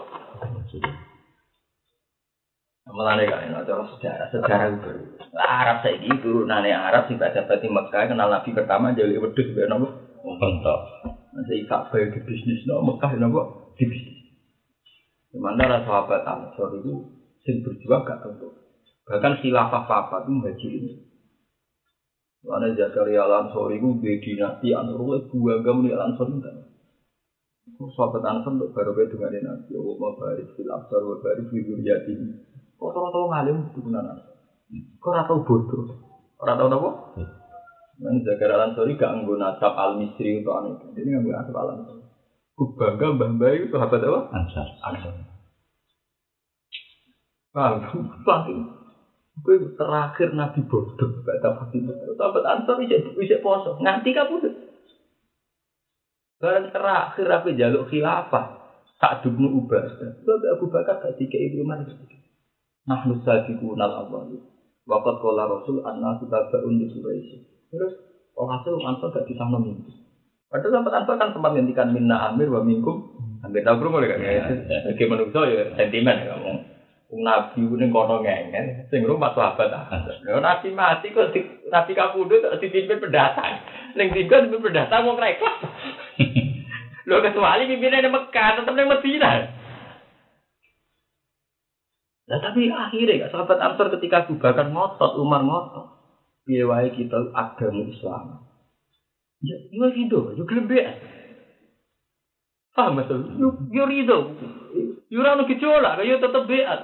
Mulane 2.89 3.29
kan 3.29 3.45
ana 3.45 3.61
cara 3.63 3.85
sejarah, 3.95 4.27
sejarah 4.33 4.67
itu. 4.73 4.91
Arab 5.37 5.85
saiki 5.85 6.09
turunane 6.25 6.73
Arab 6.73 7.05
sing 7.05 7.21
baca 7.21 7.45
di 7.45 7.69
Mekah 7.69 8.09
kenal 8.09 8.33
Nabi 8.33 8.49
pertama 8.51 8.97
jadi 8.97 9.21
wedhus 9.21 9.53
ben 9.53 9.69
nopo? 9.69 9.93
Pentok. 10.19 10.79
Nanti 11.31 11.63
Ka'bah 11.69 11.95
di 11.95 12.19
bisnis 12.25 12.65
no 12.65 12.81
Mekah 12.81 13.13
nopo? 13.21 13.58
Di 13.79 13.87
bisnis. 13.87 14.19
Sementara 15.31 15.87
sahabat 15.87 16.27
Ansor 16.27 16.83
itu 16.83 17.15
sing 17.47 17.63
berjuang 17.63 18.03
gak 18.03 18.27
tentu. 18.27 18.51
Bahkan 19.07 19.39
khilafah 19.39 19.87
papa 19.87 20.27
itu 20.27 20.67
ini. 20.67 20.93
Mana 22.43 22.71
Zakaria 22.75 23.23
Al-Ansori 23.23 23.79
itu 23.79 23.99
di 24.03 24.19
dinasti 24.19 24.75
Ansor 24.75 24.99
itu 25.21 25.37
bangga 25.39 25.71
muni 25.71 25.95
Al-Ansor 25.95 26.27
itu. 26.27 26.51
Sahabat 27.95 28.23
Ansor 28.25 28.59
untuk 28.59 28.75
baru 28.75 28.91
dengan 29.07 29.31
Nabi. 29.47 29.71
Allah 29.71 29.95
mabarik 29.95 30.47
fil 30.59 30.67
absar 30.67 30.99
wa 30.99 31.15
barik 31.23 31.47
fi 31.47 31.63
dzurriyyati. 31.63 32.13
Kok 32.75 32.91
tau 32.95 33.27
ngalim 33.31 33.71
itu 33.71 33.79
benar 33.83 34.07
Kok 34.99 35.07
ora 35.07 35.23
tau 35.23 35.43
bodoh. 35.47 35.87
Ora 36.39 36.59
tau 36.59 36.67
napa? 36.67 36.89
Nan 38.03 38.23
Zakaria 38.27 38.59
Al-Ansori 38.59 38.99
gak 38.99 39.23
nggo 39.23 39.39
nasab 39.39 39.71
Al-Misri 39.77 40.43
untuk 40.43 40.55
anu. 40.57 40.69
Jadi 40.95 41.07
nggo 41.15 41.31
nasab 41.31 41.55
Al-Ansori. 41.55 41.98
Ku 41.98 41.98
bangga 42.75 43.15
mbah-mbah 43.15 43.51
itu 43.55 43.71
sahabat 43.71 44.03
apa? 44.03 44.19
Ansar. 44.35 44.67
Paham? 47.55 47.77
Paham? 48.27 48.57
Gue 49.39 49.71
terakhir 49.79 50.35
Nabi 50.35 50.67
bodoh, 50.67 51.23
gak 51.23 51.39
dapat 51.39 51.71
itu. 51.79 51.91
Sahabat 52.19 52.43
Ansor 52.43 52.75
bisa 52.83 52.99
bisa 53.15 53.39
poso, 53.39 53.79
nganti 53.79 54.11
kabudut. 54.11 54.51
Barang 56.39 56.71
terakhir 56.71 57.27
apa 57.27 57.47
jaluk 57.55 57.87
khilafah, 57.87 58.45
tak 58.99 59.23
dubnu 59.23 59.63
ubah. 59.63 59.83
Sebab 59.95 60.39
Abu 60.59 60.67
Bakar 60.67 60.99
gak 60.99 61.15
tiga 61.15 61.39
ibu 61.39 61.63
mana 61.63 61.87
Nah 62.87 62.99
nusa 63.07 63.47
dikunal 63.47 63.91
Allah. 64.07 64.27
Wakat 64.89 65.15
kola 65.21 65.45
Rasul 65.45 65.85
anna 65.85 66.17
kita 66.17 66.49
baun 66.49 66.81
di 66.81 66.89
Quraisy. 66.89 67.37
Terus 67.69 67.93
orang 68.35 68.59
Rasul 68.63 68.81
Ansor 68.83 69.07
gak 69.13 69.27
bisa 69.27 69.45
mimpi. 69.47 69.98
Padahal 70.49 70.81
sahabat 70.81 70.93
Ansor 71.05 71.15
kan 71.21 71.29
sempat 71.29 71.53
ngendikan 71.53 71.93
minna 71.93 72.33
amir 72.33 72.49
wa 72.49 72.65
minkum. 72.65 73.13
Hampir 73.45 73.61
tahu 73.61 73.85
belum 73.85 74.01
kan? 74.01 74.19
Sebagai 74.81 75.05
manusia 75.05 75.41
ya 75.45 75.63
sentimen 75.77 76.25
ya 76.25 76.33
ngomong. 76.33 76.57
Nabi 77.09 77.65
ini 77.65 77.89
kono 77.89 78.21
ngengen, 78.21 78.89
sing 78.89 79.05
rumah 79.05 79.37
sahabat 79.37 79.69
Ansor. 79.69 80.25
Nabi 80.25 80.73
mati 80.73 81.13
kok 81.13 81.29
di, 81.37 81.45
Nabi 81.69 81.93
kapundhut 81.93 82.41
kok 82.41 82.57
dipimpin 82.57 82.97
pendatang. 82.97 83.61
Ning 83.93 84.09
tiga 84.09 84.41
dipimpin 84.41 84.73
pendatang 84.73 85.05
mau 85.05 85.21
reklas. 85.21 85.61
Lho 87.09 87.25
kecuali 87.25 87.69
pimpinnya 87.69 88.05
di 88.05 88.09
Mekah, 88.09 88.49
tetap 88.57 88.73
di 88.73 88.85
Medina. 88.89 89.31
Nah 92.29 92.37
tapi 92.41 92.69
akhirnya 92.69 93.21
ya, 93.21 93.27
sahabat 93.29 93.57
Ansor 93.61 93.93
ketika 93.97 94.25
Abu 94.25 94.41
Bakar 94.41 94.65
ngotot, 94.73 95.13
Umar 95.21 95.45
ngotot. 95.45 95.93
Wae 96.49 96.89
kita 96.97 97.37
agama 97.37 97.85
Islam. 97.85 98.48
Ya, 99.39 99.55
ya 99.71 99.87
ridho, 99.87 100.35
ya 100.35 100.43
gelembek. 100.43 100.85
Paham 102.75 102.99
betul? 102.99 103.19
Yo 103.39 103.47
yo 103.71 103.83
ridho. 103.87 104.17
Yo 105.07 105.17
ora 105.23 105.39
ono 105.39 105.47
gejolak, 105.47 105.99
yo 106.03 106.19
tetep 106.19 106.43
beat. 106.47 106.79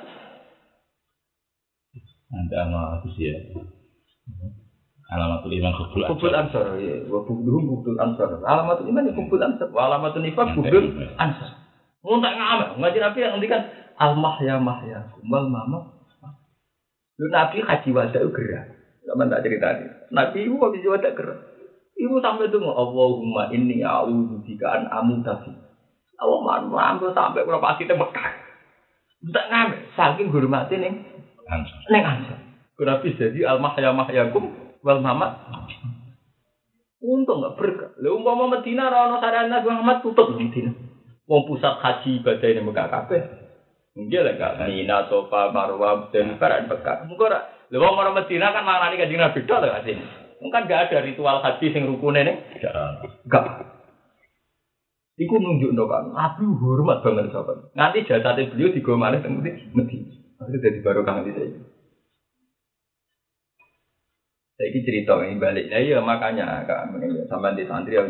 Nanti 2.31 2.55
ama 2.55 2.99
itu 2.99 3.07
sih 3.15 3.31
ya. 3.31 3.39
Alamatul 5.05 5.53
iman 5.53 5.73
hubul 5.77 6.01
Kubul 6.09 6.33
ansor, 6.33 6.81
ya. 6.81 7.05
Wa 7.05 7.21
bukduhum 7.23 7.63
bukdul 7.69 7.99
ansor. 8.01 8.41
Alamatul 8.41 8.89
iman 8.89 9.07
ya 9.07 9.13
kubul 9.13 9.39
ansor. 9.43 9.69
Wa 9.69 9.87
alamatul 9.87 10.25
nifaq 10.25 10.57
kubul 10.57 10.95
ansor. 11.21 11.51
Nguntak 12.01 12.33
ngamal. 12.33 12.69
Ngaji 12.81 12.99
Nabi 12.99 13.19
yang 13.21 13.31
ngendikan 13.37 13.61
al 13.95 14.13
mahya 14.17 14.55
mahya 14.59 14.99
kumbal 15.15 15.47
mama. 15.47 15.95
Lu 17.15 17.31
Nabi 17.31 17.63
haji 17.63 17.89
wada 17.95 18.19
itu 18.19 18.31
gerak. 18.35 18.75
Sama 19.05 19.29
tak 19.29 19.45
cerita 19.45 19.67
ini. 19.77 19.87
Nabi 20.11 20.37
itu 20.43 20.57
haji 20.57 20.87
wada 20.89 21.09
gerak. 21.15 21.54
Ibu 21.95 22.19
sampai 22.19 22.51
itu 22.51 22.59
Allahumma 22.59 23.49
inni 23.55 23.79
a'udzu 23.79 24.43
bika 24.43 24.67
an 24.67 24.83
amuta 24.91 25.39
fi. 25.47 25.51
Allah 26.19 26.67
mampu 26.67 27.11
sampai 27.15 27.47
berapa 27.47 27.63
pasti 27.63 27.87
Mekah. 27.87 28.27
Tak 29.25 29.45
ngambil, 29.49 29.79
saking 29.97 30.27
hormati 30.29 30.77
nih, 30.77 30.93
Ansar. 31.49 31.81
neng 31.89 32.03
ansor. 32.05 32.39
Nabi 32.75 33.15
jadi 33.15 33.39
al 33.47 33.57
mahya 33.63 33.95
mahyakum 33.95 34.51
wal 34.83 34.99
mamat. 35.01 35.39
Untung 36.99 37.41
nggak 37.41 37.55
berkah. 37.55 37.91
Lalu 38.01 38.21
umpama 38.21 38.59
Medina 38.59 38.89
rono 38.89 39.21
sarana 39.21 39.61
Nabi 39.61 39.69
Muhammad 39.71 40.01
tutup 40.01 40.33
Medina. 40.35 40.73
Mau 41.25 41.45
pusat 41.45 41.81
haji 41.81 42.21
ibadah 42.21 42.49
ini 42.49 42.61
Mekah 42.61 42.87
kabeh. 42.89 43.21
Mungkin 43.95 44.27
lah 44.27 44.35
kak 44.35 44.67
Mina, 44.67 45.07
Sofa, 45.07 45.55
Marwah, 45.55 46.11
dan 46.11 46.35
Barat 46.35 46.67
Mekah. 46.67 47.07
Mungkin 47.07 47.25
ora. 47.31 47.39
Lalu 47.71 47.81
orang 47.81 48.17
Medina 48.19 48.53
kan 48.53 48.67
marani 48.67 48.99
kanjeng 48.99 49.21
Nabi 49.21 49.39
tok 49.47 49.63
lah 49.63 49.81
sini. 49.81 50.24
Mungkin 50.39 50.67
gak 50.67 50.91
ada 50.91 50.99
ritual 51.05 51.39
haji 51.39 51.65
sing 51.71 51.83
rukune 51.87 52.21
nih. 52.23 52.37
Enggak. 53.25 53.45
Iku 55.15 55.39
nunjuk 55.39 55.71
kan, 55.87 56.11
Nabi 56.11 56.43
hormat 56.59 56.99
banget 56.99 57.31
sahabat. 57.31 57.71
Nanti 57.71 58.03
jasadnya 58.03 58.51
beliau 58.51 58.75
digomane 58.75 59.23
teng 59.23 59.39
Medina. 59.39 60.11
Akhirnya 60.35 60.59
jadi 60.59 60.79
baru 60.83 61.07
kangen 61.07 61.31
saya. 61.31 61.55
Saya 64.55 64.67
ini 64.71 64.79
cerita 64.83 65.15
ini 65.23 65.39
balik. 65.39 65.71
Nah, 65.71 65.79
iya 65.79 65.99
makanya 66.03 66.67
kak, 66.67 66.99
ya, 66.99 67.23
sampai 67.31 67.55
di 67.55 67.63
santri 67.67 67.95
ya, 67.95 68.03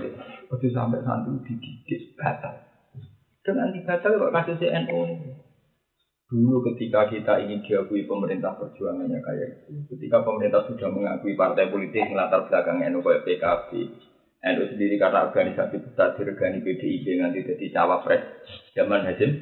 waktu 0.50 0.70
sampai 0.74 1.06
santri 1.06 1.42
dididik 1.46 2.18
batal. 2.18 2.54
Dengan 3.46 3.70
dibatal 3.70 4.18
kok 4.18 4.34
kasus 4.34 4.62
NU 4.62 5.02
Dulu 6.26 6.66
ketika 6.74 7.06
kita 7.06 7.38
ingin 7.38 7.62
diakui 7.62 8.10
pemerintah 8.10 8.58
perjuangannya 8.58 9.22
kayak 9.22 9.62
itu, 9.62 9.86
ketika 9.94 10.26
pemerintah 10.26 10.66
sudah 10.66 10.90
mengakui 10.90 11.38
partai 11.38 11.70
politik 11.70 12.02
latar 12.18 12.50
belakang 12.50 12.82
NU 12.82 13.06
kayak 13.06 13.30
PKB, 13.30 13.70
NU 14.42 14.64
sendiri 14.74 14.96
karena 14.98 15.30
organisasi 15.30 15.86
besar 15.86 16.18
diregani 16.18 16.66
PDIP 16.66 17.22
nanti 17.22 17.46
jadi 17.46 17.66
cawapres 17.78 18.26
zaman 18.74 19.06
Hasim. 19.06 19.38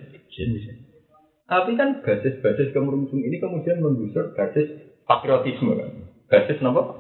Tapi 1.44 1.72
kan 1.80 2.04
basis-basis 2.04 2.76
kemerungsung 2.76 3.20
ini 3.24 3.40
kemudian 3.40 3.80
menggusur 3.80 4.36
basis 4.36 4.68
patriotisme 5.08 5.76
kan. 5.80 5.92
Basis 6.28 6.60
apa? 6.60 7.00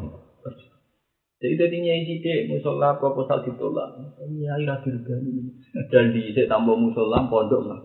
Jadi 1.44 1.60
tadinya 1.60 1.92
ide 1.92 2.48
musola 2.48 2.96
proposal 2.96 3.44
ditolak. 3.44 4.00
Iya, 4.16 4.64
iya 4.64 4.76
diregani. 4.80 5.52
Dan 5.92 6.16
di 6.16 6.32
tambah 6.48 6.80
musola 6.80 7.28
pondok 7.28 7.62
lah. 7.68 7.80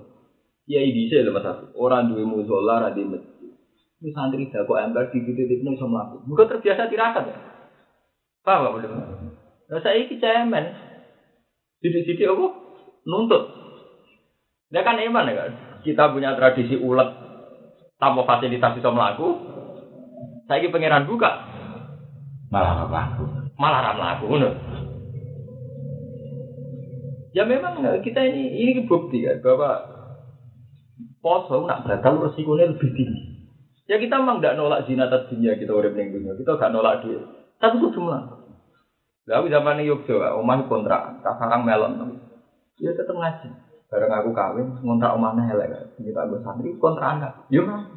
Ya 0.68 0.84
ini 0.84 1.08
sih 1.08 1.24
lemas 1.24 1.48
aku. 1.48 1.72
Orang 1.80 2.12
dua 2.12 2.28
musola 2.28 2.84
ada 2.84 2.92
di 2.92 3.00
masjid. 3.00 3.56
Ini 4.04 4.12
santri 4.12 4.52
dah 4.52 4.68
kok 4.68 4.76
ember 4.76 5.08
di 5.08 5.24
titik 5.24 5.48
itu 5.48 5.64
bisa 5.64 5.88
melakukan. 5.88 6.28
Mungkin 6.28 6.46
terbiasa 6.46 6.92
tirakat 6.92 7.24
ya. 7.24 7.36
Paham 8.44 8.68
gak 8.68 8.72
boleh? 8.76 8.88
Nah 9.72 9.80
saya 9.80 9.96
ini 9.96 10.20
cemen. 10.20 10.64
Sidik-sidik 11.80 12.28
apa? 12.28 12.46
Nuntut. 13.08 13.44
Dia 14.68 14.84
kan 14.84 15.00
iman 15.00 15.30
ya 15.32 15.34
kan? 15.34 15.50
Kita 15.82 16.12
punya 16.12 16.36
tradisi 16.36 16.76
ulet 16.76 17.08
tanpa 17.96 18.28
fasilitas 18.28 18.76
bisa 18.76 18.92
melaku. 18.92 19.40
Saya 20.46 20.60
ini 20.60 20.68
pangeran 20.68 21.08
buka. 21.08 21.48
Malah 22.52 22.84
apa 22.84 22.98
aku? 23.12 23.24
Malah 23.56 23.80
ram 23.88 23.98
laku. 23.98 24.24
ngono. 24.28 24.50
Ya 27.32 27.44
memang 27.44 27.80
kita 28.04 28.20
ini 28.24 28.52
ini 28.62 28.84
bukti 28.88 29.24
kan 29.24 29.40
bahwa 29.44 29.97
poso 31.18 31.66
nak 31.66 31.84
batal 31.84 32.28
resikonya 32.28 32.70
lebih 32.74 32.90
tinggi. 32.94 33.22
Ya 33.88 33.96
kita 33.96 34.20
memang 34.20 34.44
tidak 34.44 34.60
nolak 34.60 34.84
zina 34.84 35.08
atas 35.08 35.32
dunia 35.32 35.56
kita 35.56 35.72
urip 35.72 35.96
ning 35.96 36.12
dunia, 36.12 36.36
kita 36.36 36.60
gak 36.60 36.72
nolak 36.76 37.00
duit. 37.00 37.24
Tapi 37.56 37.80
itu 37.80 37.88
cuma. 37.96 38.44
Lalu 39.28 39.52
zaman 39.52 39.80
ini 39.80 39.92
Yogyo, 39.92 40.24
omah 40.40 40.64
kontrak, 40.68 41.20
tak 41.24 41.36
sarang 41.36 41.64
melon. 41.64 42.20
Ya 42.80 42.92
tetep 42.92 43.12
ngaji. 43.12 43.48
Bareng 43.88 44.12
aku 44.12 44.30
kawin, 44.36 44.66
ngontrak 44.84 45.16
omahnya 45.16 45.56
elek 45.56 45.68
kan. 45.72 45.84
Kita 45.96 46.28
gue 46.28 46.40
santri 46.44 46.76
kontrakan 46.76 47.24
kan. 47.24 47.32
Ya 47.48 47.64
mas. 47.64 47.88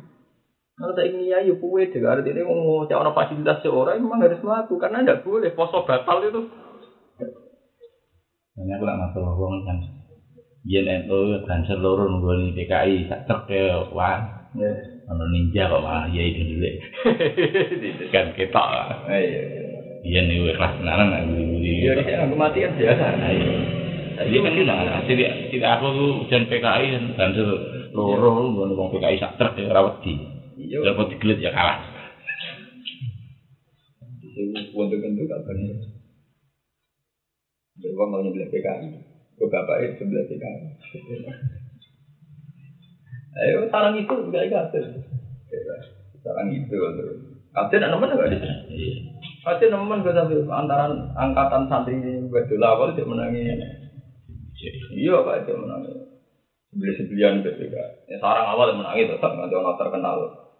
Kalau 0.79 0.95
tak 0.95 1.11
ingin 1.11 1.29
ya, 1.29 1.37
ya 1.43 1.53
kue 1.59 1.83
deh. 1.91 1.99
Ini 1.99 2.41
mau 2.47 2.87
cewek 2.87 3.11
fasilitas 3.13 3.59
seorang 3.61 3.99
memang 3.99 4.23
harus 4.23 4.39
melakukan 4.39 4.89
karena 4.89 5.03
tidak 5.03 5.21
boleh 5.27 5.51
poso 5.53 5.83
batal 5.83 6.23
itu. 6.23 6.41
Ini 8.57 8.71
aku 8.79 8.83
nak 8.87 8.99
masalah 9.11 9.35
uang 9.35 9.63
YNNU 10.61 11.41
dan 11.49 11.65
seluruh 11.65 12.05
nunggoni 12.05 12.53
PKI 12.53 13.09
sak 13.09 13.49
ya 13.49 13.81
wah. 13.89 14.45
Ya. 14.53 14.71
Ono 15.09 15.23
ninja 15.33 15.65
kok 15.65 15.81
malah 15.81 16.05
ya 16.13 16.21
itu 16.21 16.53
dulu. 16.53 16.69
kan 18.13 18.29
ketok. 18.37 18.67
Iya. 19.09 19.41
Iya 20.01 20.19
nih 20.25 20.53
kelas 20.53 20.73
tenanan 20.77 21.07
nak 21.09 21.21
beli-beli. 21.29 21.81
Ya 21.81 21.97
di 21.97 22.03
sini 22.05 22.29
kematian 22.29 22.71
biasa. 22.77 23.05
Jadi 24.21 24.37
kan 24.37 24.53
tidak, 24.53 24.77
tidak, 25.09 25.31
tidak 25.49 25.69
aku 25.81 25.87
tuh 25.97 26.11
dan 26.29 26.43
PKI 26.45 26.85
dan 27.17 27.29
seluruh 27.33 28.33
nunggoni 28.53 28.73
wong 28.77 28.89
PKI 28.93 29.17
sak 29.17 29.41
truk 29.41 29.57
ya 29.57 29.73
rawat 29.73 29.97
di. 30.05 30.13
Iya. 30.61 30.93
Dapat 30.93 31.17
digelut 31.17 31.41
ya 31.41 31.49
kalah. 31.49 31.81
Itu 34.21 34.41
untuk-untuk 34.77 35.25
apa 35.25 35.49
nih? 35.57 35.73
Beruang 37.81 38.09
mau 38.13 38.21
nyebelah 38.21 38.49
PKI. 38.53 39.10
Gue 39.41 39.49
bapaknya 39.49 39.97
sebelah 39.97 40.21
PKI. 40.29 40.69
Ayo, 43.41 43.65
sarang 43.73 43.97
itu 43.97 44.13
juga 44.13 44.45
ingat. 44.45 44.69
Sekarang 46.13 46.53
itu. 46.53 46.77
Kabeh 47.49 47.77
nak 47.81 47.89
nemen 47.97 48.13
enggak 48.13 48.29
di 48.31 48.37
sini? 48.37 48.55
Iya. 48.69 48.95
Kabeh 49.41 49.67
nemen 49.73 50.05
gue 50.05 50.13
sampai 50.13 50.45
antara 50.45 50.85
angkatan 51.17 51.65
santri 51.65 51.97
gue 51.97 52.41
dulu 52.45 52.61
awal 52.61 52.93
dia 52.93 53.01
menangi. 53.01 53.49
Iya 54.93 55.25
pak 55.25 55.49
dia 55.49 55.57
menangi. 55.57 55.89
Beli 56.77 56.93
sebelian 57.01 57.41
BPK. 57.41 57.75
Ya 58.13 58.15
sarang 58.21 58.45
awal 58.45 58.77
menangi 58.77 59.09
tetap 59.09 59.33
nggak 59.33 59.49
ada 59.49 59.57
orang 59.57 59.77
terkenal. 59.81 60.17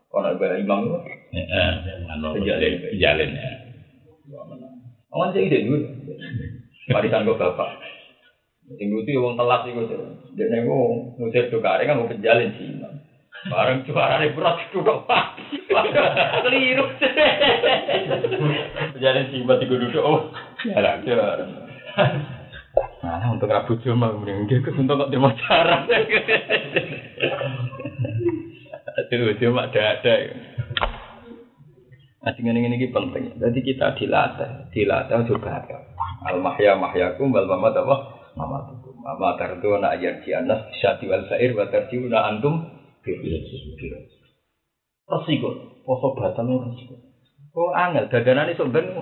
Kalau 0.10 0.28
ada 0.28 0.58
imam 0.60 0.80
itu, 0.90 0.98
Heeh, 1.32 1.70
anu 2.12 2.36
Pejalin. 2.36 2.84
pejalin 2.84 3.32
ya. 3.32 3.52
wah 4.34 4.44
menang. 4.50 4.74
Awan 5.14 5.32
sih 5.32 5.48
ide 5.48 5.64
dulu. 5.70 5.86
Warisan 6.92 7.24
gue 7.24 7.38
bapak. 7.38 7.70
Sing 8.78 8.88
lucu 8.92 9.18
wong 9.18 9.36
telat 9.36 9.68
iku 9.68 9.88
tuh. 9.90 10.04
Dia 10.38 10.48
nego 10.48 11.12
ngusir 11.20 11.52
dokare 11.52 11.84
kan 11.84 12.00
mau 12.00 12.08
penjalin 12.08 12.54
sih. 12.56 12.78
Bareng 13.50 13.82
suarane 13.90 14.32
berat 14.38 14.70
duduk 14.70 15.10
pak. 15.10 15.40
Keliru. 16.46 16.86
Penjalin 18.96 19.26
sih 19.34 19.42
buat 19.44 19.64
duduk. 19.66 20.04
Oh, 20.04 20.30
jalan 20.62 21.02
jalan. 21.04 21.50
Nah, 23.02 23.28
untuk 23.34 23.52
rabu 23.52 23.76
cuma 23.82 24.14
mending 24.14 24.48
dia 24.48 24.64
kesuntuk 24.64 24.96
kok 24.96 25.10
dia 25.12 25.30
cara. 25.44 25.84
Aduh, 29.12 29.36
cuma 29.42 29.68
ada-ada. 29.68 30.16
Nah, 32.22 32.32
dengan 32.38 32.62
ini, 32.62 32.78
ini 32.78 32.88
penting. 32.94 33.42
Jadi 33.42 33.60
kita 33.66 33.98
dilatih, 33.98 34.70
dilatih 34.70 35.26
juga 35.26 35.58
ada. 35.58 35.78
Al 36.30 36.38
mahya 36.38 36.78
mahyakum 36.78 37.34
wal 37.34 37.50
mamat 37.50 37.82
apa? 37.82 38.21
Mamatukum. 38.36 38.96
Mama 39.02 39.36
tardu 39.36 39.76
na 39.82 39.98
ayat 39.98 40.24
di 40.24 40.32
anas 40.32 40.72
syati 40.80 41.10
wal 41.10 41.26
sair 41.28 41.52
wa 41.58 41.68
tarjiuna 41.68 42.32
antum 42.32 42.70
Resiko, 45.12 45.50
poso 45.84 46.14
batal 46.16 46.48
resiko. 46.48 46.96
Kok 47.52 47.74
angel 47.76 48.08
dadanane 48.08 48.56
sok 48.56 48.72
ben. 48.72 48.96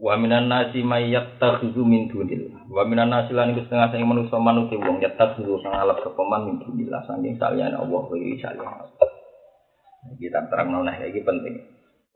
Wa 0.00 0.16
minan 0.16 0.48
nasi 0.48 0.80
may 0.80 1.12
yattakhidhu 1.12 1.84
min 1.84 2.08
dunillah. 2.08 2.70
Wa 2.72 2.88
minan 2.88 3.12
nasi 3.12 3.36
lan 3.36 3.52
iku 3.52 3.66
setengah 3.68 3.92
sing 3.92 4.06
manusa 4.06 4.40
manuti 4.40 4.78
wong 4.78 5.02
yattakhidhu 5.02 5.60
kang 5.60 5.76
alap 5.76 6.00
kepeman 6.00 6.48
min 6.48 6.56
dunillah 6.64 7.04
saking 7.04 7.36
saliyane 7.36 7.76
Allah 7.76 8.00
wa 8.00 8.08
saliyane. 8.08 8.64
Kita 10.16 10.48
terang 10.48 10.72
noleh 10.72 10.96
iki 11.12 11.20
penting. 11.20 11.60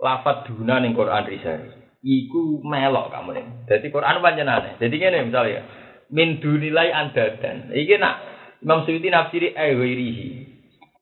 Lafat 0.00 0.48
duna 0.48 0.80
ning 0.80 0.96
Quran 0.96 1.28
risari. 1.28 1.83
Iku 2.04 2.60
melok 2.60 3.08
kamu 3.08 3.30
nih. 3.32 3.46
Jadi 3.64 3.86
Quran 3.88 4.20
panjenane. 4.20 4.76
Jadi 4.76 4.94
ngene 5.00 5.32
misalnya 5.32 5.64
min 6.12 6.36
dunilai 6.36 6.92
andadan. 6.92 7.72
Iki 7.72 7.96
nak 7.96 8.14
Imam 8.60 8.84
Suyuti 8.84 9.08
nafsiri 9.08 9.56
aywirihi. 9.56 10.28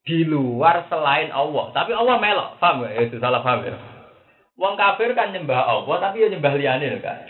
Di 0.03 0.23
luar 0.23 0.87
selain 0.87 1.27
Allah. 1.35 1.75
Tapi 1.75 1.91
Allah 1.91 2.15
melok. 2.23 2.49
Paham 2.59 2.87
gak? 2.87 3.11
Itu 3.11 3.19
salah 3.19 3.43
paham 3.43 3.67
ya. 3.67 3.75
Wong 4.55 4.79
kafir 4.79 5.11
kan 5.17 5.33
nyembah 5.35 5.65
Allah 5.65 5.95
tapi 5.97 6.23
ya 6.23 6.31
nyembah 6.31 6.53
liyane 6.55 6.87
kan. 7.03 7.27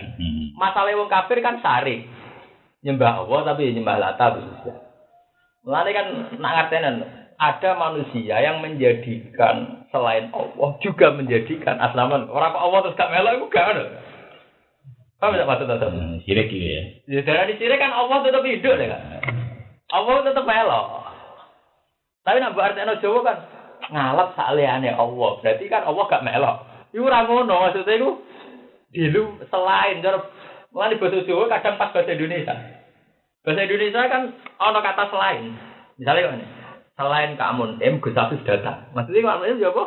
Masalah 0.54 0.94
wong 0.94 1.10
kafir 1.10 1.42
kan 1.42 1.58
sari. 1.64 2.06
Nyembah 2.86 3.26
Allah 3.26 3.40
tapi 3.42 3.72
ya 3.72 3.72
nyembah 3.74 3.98
lata 3.98 4.38
bisa. 4.38 4.74
Mulane 5.64 5.90
kan 5.96 6.06
nak 6.38 6.54
ngertenen 6.62 7.23
ada 7.38 7.76
manusia 7.78 8.36
yang 8.40 8.62
menjadikan 8.62 9.86
selain 9.90 10.30
Allah 10.34 10.70
juga 10.82 11.14
menjadikan 11.14 11.78
asnaman. 11.78 12.30
Orang 12.30 12.54
Allah 12.56 12.80
terus 12.86 12.98
gak 12.98 13.12
melok 13.14 13.34
iku 13.38 13.46
gak 13.52 13.70
ono. 13.76 13.84
Paham 15.22 15.40
tak 15.40 15.48
maksud 15.48 15.68
tadi? 15.72 15.86
Hmm, 15.88 16.20
Sirik 16.28 16.52
gitu 16.52 16.68
ya. 16.68 16.84
Ya 17.08 17.22
dari 17.24 17.56
sini 17.56 17.76
kan 17.80 17.96
Allah 17.96 18.28
tetap 18.28 18.44
hidup 18.44 18.76
ya 18.76 18.88
kan. 18.92 19.02
Allah 19.94 20.16
tetap 20.28 20.44
melok. 20.44 20.86
Tapi 22.24 22.38
nak 22.40 22.54
buat 22.56 22.72
artinya 22.72 23.00
Jawa 23.00 23.20
kan 23.24 23.38
ngalap 23.92 24.30
saliane 24.36 24.92
Allah. 24.92 25.32
Berarti 25.40 25.66
kan 25.72 25.84
Allah 25.88 26.04
gak 26.12 26.26
melok. 26.26 26.58
Iku 26.94 27.04
ora 27.10 27.26
ngono 27.26 27.56
maksudnya 27.70 27.98
iku 27.98 28.10
dilu 28.94 29.42
selain 29.50 30.06
cara 30.06 30.22
mulane 30.70 31.02
bahasa 31.02 31.26
Jawa 31.26 31.50
kadang 31.50 31.76
pas 31.80 31.90
bahasa 31.94 32.12
Indonesia. 32.14 32.56
Bahasa 33.44 33.62
Indonesia 33.66 34.02
kan 34.12 34.22
ono 34.60 34.80
kata 34.80 35.04
selain. 35.10 35.54
Misalnya 35.94 36.36
ini, 36.36 36.46
selain 36.94 37.34
kamun 37.38 37.82
M 37.82 37.98
Gus 38.00 38.14
Hafiz 38.18 38.42
datang. 38.46 38.90
Maksudnya 38.94 39.26
maknanya 39.26 39.56
itu 39.58 39.68
apa? 39.70 39.84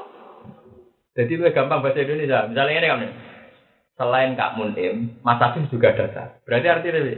Jadi 1.16 1.32
lebih 1.40 1.54
gampang 1.56 1.80
bahasa 1.80 2.04
Indonesia. 2.04 2.44
Misalnya 2.50 2.76
ini 2.76 2.88
kamu 2.92 3.08
selain 3.96 4.36
Kak 4.36 4.60
Munim, 4.60 5.16
Mas 5.24 5.40
Hafiz 5.40 5.64
juga 5.72 5.96
datang. 5.96 6.36
Berarti 6.44 6.68
artinya 6.68 7.00
ini, 7.00 7.14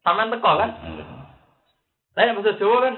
sama 0.00 0.32
teko 0.32 0.52
kan? 0.56 0.70
Saya 2.16 2.32
bahasa 2.32 2.56
Jawa 2.56 2.76
kan, 2.88 2.94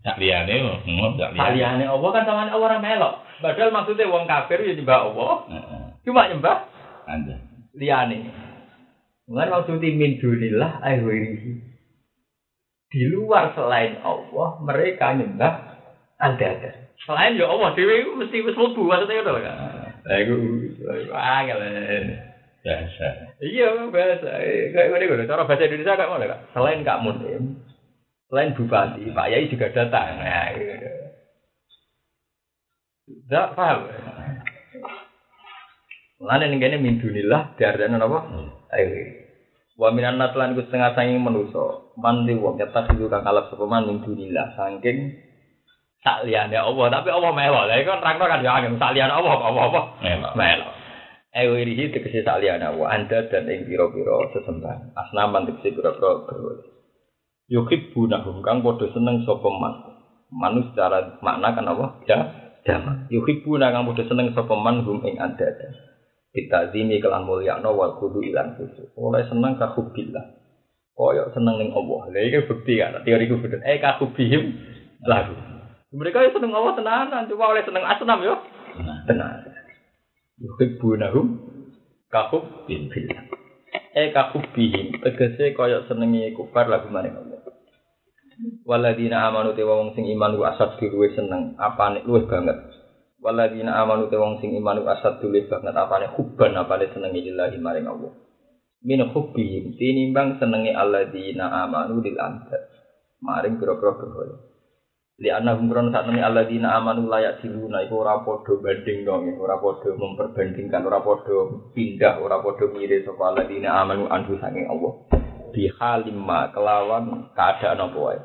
Tak 0.00 0.16
liane, 0.16 0.54
ngomong 0.88 1.20
tak 1.20 1.36
liane. 1.36 1.40
Saliyane 1.44 1.84
Allah 1.86 2.10
kan 2.10 2.24
sama 2.24 2.48
Allah 2.48 2.56
ora 2.56 2.78
melok. 2.80 3.14
Padahal 3.40 3.70
maksudnya 3.72 4.08
wong 4.10 4.24
kafir 4.24 4.58
ya 4.64 4.72
nyembah 4.76 5.00
Allah, 5.12 5.32
cuma 6.02 6.28
nyembah 6.28 6.56
Anda. 7.06 7.36
liyane. 7.76 8.32
Mulane 9.30 9.50
maksudnya 9.54 9.88
min 9.94 10.18
dunillah 10.18 10.82
aywirihi. 10.82 11.69
Di 12.90 13.06
luar 13.06 13.54
selain 13.54 14.02
Allah, 14.02 14.58
mereka 14.66 15.14
nyembah 15.14 15.78
ada-ada. 16.18 16.90
Selain 17.06 17.38
ya 17.38 17.46
Allah, 17.46 17.72
dewi 17.78 18.02
mesti 18.18 18.42
wis 18.42 18.58
mlebu 18.58 18.82
maksudnya 18.82 19.22
itu 19.22 19.30
kan. 19.30 19.56
Lah 20.04 20.16
iku 20.20 20.34
angel. 21.14 21.58
Biasa. 22.60 23.06
Iya, 23.40 23.88
bahasa. 23.88 24.30
Kayak 24.74 24.88
ngene 24.92 25.04
ngono, 25.08 25.24
cara 25.24 25.48
bahasa 25.48 25.64
Indonesia 25.64 25.96
kayak 25.96 26.10
ngono 26.12 26.24
Kak. 26.28 26.40
Selain 26.52 26.84
Kak 26.84 27.00
Munim, 27.00 27.42
selain 28.28 28.52
Bupati, 28.52 29.08
Pak 29.16 29.28
Yai 29.32 29.48
juga 29.48 29.72
datang. 29.72 30.20
Nah, 30.20 30.52
gitu. 30.52 30.74
Tidak 33.08 33.46
paham. 33.56 33.78
Mulane 36.20 36.44
ning 36.52 36.60
kene 36.60 36.76
min 36.76 37.00
dunillah 37.00 37.56
diarani 37.56 37.96
apa? 37.96 38.18
Ayo. 38.76 39.19
Wa 39.80 39.88
minan 39.96 40.20
nas 40.20 40.36
lan 40.36 40.52
iku 40.52 40.68
setengah 40.68 40.92
sanging 40.92 41.24
manusa. 41.24 41.96
Man 41.96 42.28
di 42.28 42.36
wong 42.36 42.60
dulu 42.60 43.08
kang 43.08 43.24
kalap 43.24 43.48
sapa 43.48 43.64
man 43.64 43.88
min 43.88 44.04
dunillah 44.04 44.52
saking 44.52 45.16
sak 46.04 46.28
liyane 46.28 46.60
Allah, 46.60 47.00
tapi 47.00 47.08
Allah 47.08 47.32
mewah. 47.32 47.64
Lah 47.64 47.80
iku 47.80 47.96
nerangno 47.96 48.24
kan 48.28 48.44
ya 48.44 48.60
angin 48.60 48.76
sak 48.76 48.92
liyane 48.92 49.16
Allah 49.16 49.40
apa 49.40 49.60
apa. 49.72 49.80
Melo. 50.36 50.68
Ewa 51.30 51.62
irihi 51.62 51.94
tegesi 51.94 52.26
saliyana 52.26 52.76
wa 52.76 52.90
anda 52.92 53.24
dan 53.32 53.48
ing 53.48 53.64
piro-piro 53.64 54.34
sesembahan. 54.36 54.92
Asnaman 54.98 55.48
tegesi 55.48 55.72
piro-piro 55.72 56.28
berwala. 56.28 56.66
Yukib 57.48 57.96
bunahum 57.96 58.44
kang 58.44 58.60
podo 58.60 58.84
seneng 58.92 59.24
sapa 59.24 59.48
man. 59.48 59.74
Manus 60.28 60.68
secara 60.74 61.16
makna 61.24 61.56
kan 61.56 61.70
apa? 61.70 61.86
Ya, 62.04 62.18
jama. 62.68 63.08
Yukib 63.08 63.48
bunah 63.48 63.72
kang 63.72 63.88
podo 63.88 64.04
seneng 64.04 64.36
sapa 64.36 64.52
man 64.58 64.84
hum 64.84 65.00
ing 65.08 65.16
anda 65.22 65.48
dan. 66.30 66.36
Kita 66.36 66.58
zimi 66.70 67.02
kelan 67.02 67.26
mulyakno 67.26 67.74
wal 67.74 67.98
kudu 67.98 68.22
ilan 68.22 68.54
khusus. 68.54 68.90
Oleh 68.94 69.26
seneng 69.26 69.58
ka 69.58 69.74
hubbillah. 69.74 70.38
Koyok 70.94 71.34
seneng 71.34 71.58
ning 71.58 71.70
Allah. 71.74 72.00
Lah 72.14 72.22
iki 72.22 72.46
bukti 72.46 72.78
kan 72.78 73.02
teoriku 73.02 73.42
bener. 73.42 73.60
Eh 73.66 73.82
ka 73.82 73.98
hubihim 73.98 74.54
lagu. 75.06 75.34
Mereka 75.90 76.22
ya 76.22 76.30
seneng 76.30 76.54
Allah 76.54 76.78
tenanan, 76.78 77.26
cuma 77.26 77.50
oleh 77.50 77.66
seneng 77.66 77.82
asnam 77.82 78.22
yo. 78.22 78.38
Nah, 78.78 79.02
Tenan. 79.10 79.42
yuhibbunahum 80.40 81.26
kahub 82.08 82.64
bin 82.70 82.88
billah. 82.88 83.26
Eh 83.92 84.14
kahub 84.14 84.46
bihim 84.54 85.02
tegese 85.02 85.52
kaya 85.52 85.84
senenge 85.90 86.32
kufar 86.38 86.70
lagu 86.70 86.88
maring 86.88 87.18
Allah. 87.18 87.42
Waladina 88.64 89.28
amanu 89.28 89.52
te 89.52 89.66
wong 89.66 89.92
sing 89.92 90.08
iman 90.16 90.38
ku 90.38 90.46
asad 90.46 90.80
luwih 90.80 91.12
seneng 91.12 91.58
apane 91.60 92.00
luwih 92.06 92.24
banget. 92.24 92.56
Waladina 93.20 93.84
amanu 93.84 94.08
te 94.08 94.16
wong 94.16 94.40
sing 94.40 94.56
iman 94.56 94.80
ku 94.80 94.88
asad 94.88 95.20
luwih 95.20 95.44
banget 95.44 95.76
apane 95.76 96.08
hubban 96.16 96.56
apane 96.56 96.88
senenge 96.92 97.20
lillahi 97.20 97.60
maring 97.60 97.86
Allah. 97.86 98.12
Min 98.80 99.04
hubbihim 99.04 99.76
tinimbang 99.76 100.40
senenge 100.40 100.72
alladzina 100.72 101.68
amanu 101.68 102.00
lil 102.00 102.16
anta. 102.16 102.56
Maring 103.20 103.60
pira-pira 103.60 103.92
berhala. 104.00 104.50
li 105.20 105.28
anahum 105.28 105.68
krono 105.68 105.92
sak 105.92 106.08
temene 106.08 106.24
alladzina 106.24 106.80
amanu 106.80 107.04
layak 107.12 107.44
diluna 107.44 107.84
iku 107.84 108.00
ora 108.00 108.24
padha 108.24 108.56
banding 108.56 109.04
dong 109.04 109.28
ora 109.36 109.60
padha 109.60 109.92
memperbandingkan 109.92 110.80
ora 110.80 111.04
padha 111.04 111.36
pindah 111.76 112.24
ora 112.24 112.40
padha 112.40 112.64
mirip 112.72 113.04
sapa 113.04 113.28
alladzina 113.28 113.84
amanu 113.84 114.08
anhu 114.08 114.40
saking 114.40 114.64
Allah 114.72 114.96
bi 115.52 115.68
halimma 115.76 116.48
kelawan 116.56 117.28
keadaan 117.36 117.84
apa 117.84 117.98
wae 118.00 118.18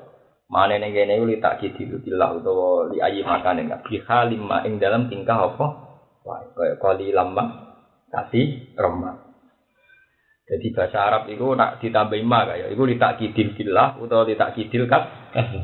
mane 0.52 0.76
ning 0.78 0.92
kene 0.94 1.26
li 1.26 1.38
tak 1.42 1.62
kidilu 1.62 2.02
billah 2.02 2.38
utawa 2.38 2.90
li 2.94 3.02
ayi 3.02 3.22
makane 3.26 3.66
enggak 3.66 3.82
bi 3.86 4.02
halimma 4.02 4.66
ing 4.66 4.78
dalam 4.78 5.10
tingkah 5.10 5.54
apa 5.54 5.66
wae 6.26 6.46
kaya 6.54 6.76
kali 6.82 7.10
lama 7.14 7.76
kasih 8.14 8.76
remah 8.78 9.22
jadi 10.46 10.68
bahasa 10.78 10.98
Arab 11.02 11.24
itu 11.34 11.46
nak 11.58 11.82
ditambah 11.82 12.22
ma 12.22 12.46
kayak 12.46 12.70
itu 12.70 12.84
litak 12.86 13.18
kidil 13.18 13.58
billah 13.58 13.98
utawa 13.98 14.30
litak 14.30 14.54
kidil 14.54 14.86
kas 14.86 15.10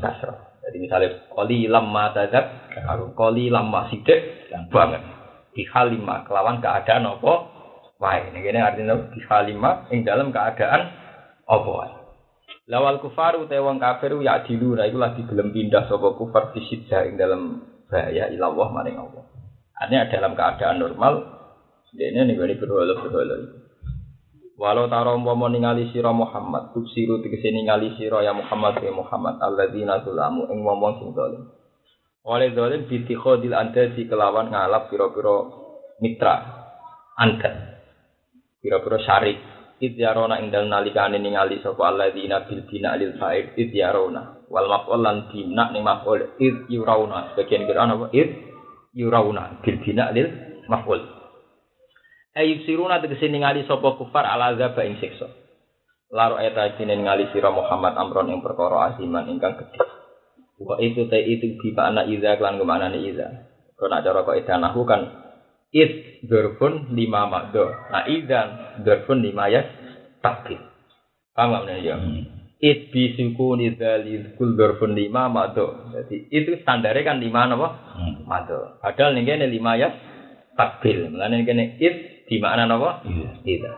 kasroh 0.02 0.52
jadi 0.62 0.76
misalnya 0.78 1.10
koli 1.28 1.66
lama 1.66 2.14
tazak, 2.14 2.70
kalau 2.86 3.10
koli 3.18 3.50
lama 3.50 3.90
sidik 3.90 4.48
banget. 4.70 5.02
Di 5.52 5.68
halima 5.68 6.24
kelawan 6.24 6.64
keadaan 6.64 7.12
apa? 7.12 7.32
Wae, 8.00 8.32
ini 8.32 8.40
gini 8.40 8.56
artinya 8.56 8.96
di 9.12 9.20
halima 9.26 9.84
ing 9.92 10.06
dalam 10.06 10.32
keadaan 10.32 10.88
apa. 11.44 12.01
Lawal 12.70 13.02
kufar 13.02 13.34
utai 13.42 13.58
wong 13.58 13.82
kafir 13.82 14.14
ya 14.22 14.46
dilu, 14.46 14.78
nah 14.78 14.86
itu 14.86 14.94
lagi 14.94 15.26
belum 15.26 15.50
pindah 15.50 15.90
sopo 15.90 16.14
kufar 16.14 16.54
ing 16.54 17.18
dalam 17.18 17.58
bahaya 17.90 18.30
ilallah 18.30 18.68
maring 18.70 19.02
Allah. 19.02 19.24
Artinya 19.74 20.06
dalam 20.06 20.32
keadaan 20.38 20.78
normal, 20.78 21.14
nih 21.90 22.38
gue 22.38 22.54
berdoa 22.62 22.86
berdoa 23.02 23.62
Walau 24.62 24.86
taro 24.86 25.18
umpama 25.18 25.50
ningali 25.50 25.90
sira 25.90 26.14
Muhammad, 26.14 26.70
tuksiru 26.70 27.18
tegese 27.18 27.50
ningali 27.50 27.98
sira 27.98 28.22
ya 28.22 28.30
Muhammad 28.30 28.78
ya 28.78 28.94
Muhammad 28.94 29.42
alladzina 29.42 30.06
zulamu 30.06 30.46
ing 30.54 30.62
wong 30.62 31.02
sing 31.02 31.10
zalim. 31.18 31.50
Oleh 32.22 32.54
zalim 32.54 32.86
bitikhodil 32.86 33.58
anda 33.58 33.90
di 33.90 34.06
kelawan 34.06 34.54
ngalap 34.54 34.86
pira-pira 34.86 35.50
mitra 35.98 36.34
anda. 37.18 37.82
Pira-pira 38.62 39.02
syarik 39.02 39.51
idyarona 39.82 40.38
ing 40.38 40.54
dalem 40.54 40.70
nalikane 40.70 41.18
ningali 41.18 41.58
sapa 41.58 41.90
alladzina 41.90 42.46
bil 42.46 42.62
bina 42.70 42.94
lil 42.94 43.18
fa'id 43.18 43.58
idyarona 43.58 44.46
wal 44.46 44.70
maf'ul 44.70 45.02
lan 45.02 45.26
bina 45.34 45.74
ning 45.74 45.82
maf'ul 45.82 46.38
id 46.38 46.70
yurauna 46.70 47.34
sebagian 47.34 47.66
Quran 47.66 47.98
apa 47.98 48.06
id 48.14 48.30
yurauna 48.94 49.58
bil 49.58 49.76
bina 49.82 50.14
lil 50.14 50.30
maf'ul 50.70 51.02
Ayub 52.32 52.64
siruna 52.64 52.96
tegese 52.96 53.28
ningali 53.28 53.68
sapa 53.68 53.92
kufar 54.00 54.24
ala 54.24 54.56
azab 54.56 54.72
ing 54.80 54.96
siksa. 55.04 55.28
Laro 56.08 56.40
eta 56.40 56.80
kene 56.80 56.96
ningali 56.96 57.28
sira 57.28 57.52
Muhammad 57.52 57.92
amron 57.92 58.32
ing 58.32 58.40
perkara 58.40 58.96
asiman 58.96 59.28
ingkang 59.28 59.60
gedhe. 59.60 59.84
Wa 60.56 60.80
itu 60.80 61.12
te 61.12 61.20
itu 61.20 61.60
bi 61.60 61.76
makna 61.76 62.08
iza 62.08 62.40
lan 62.40 62.56
ke 62.56 62.64
mana 62.64 62.88
iza. 62.88 63.52
Kau 63.76 63.84
nak 63.84 64.00
cara 64.00 64.24
kok 64.24 64.38
idanahu 64.40 64.80
kan 64.88 65.02
id 65.72 66.22
dorfun 66.28 66.92
lima 66.92 67.26
makdo. 67.26 67.72
Nah 67.90 68.04
idan 68.06 68.80
dorfun 68.84 69.24
lima 69.24 69.48
ya 69.48 69.64
takbir. 70.20 70.60
Paham 71.32 71.64
nggak 71.64 71.80
ya? 71.80 71.96
It 72.62 72.94
bi 72.94 73.16
suku 73.18 73.58
nidali 73.58 74.36
kul 74.36 74.54
dorfun 74.54 74.94
lima 74.94 75.26
makdo. 75.32 75.90
Jadi 75.96 76.28
itu 76.30 76.60
standarnya 76.62 77.02
kan 77.02 77.18
lima 77.18 77.48
apa? 77.48 77.68
Makdo. 78.28 78.78
Padahal 78.78 79.16
nih 79.16 79.24
kene 79.24 79.46
lima 79.48 79.80
ya 79.80 79.88
takbir. 80.54 81.08
Mulane 81.08 81.42
kene 81.48 81.80
it 81.80 82.28
di 82.28 82.36
makna 82.38 82.68
napa? 82.68 83.02
Iya. 83.42 83.72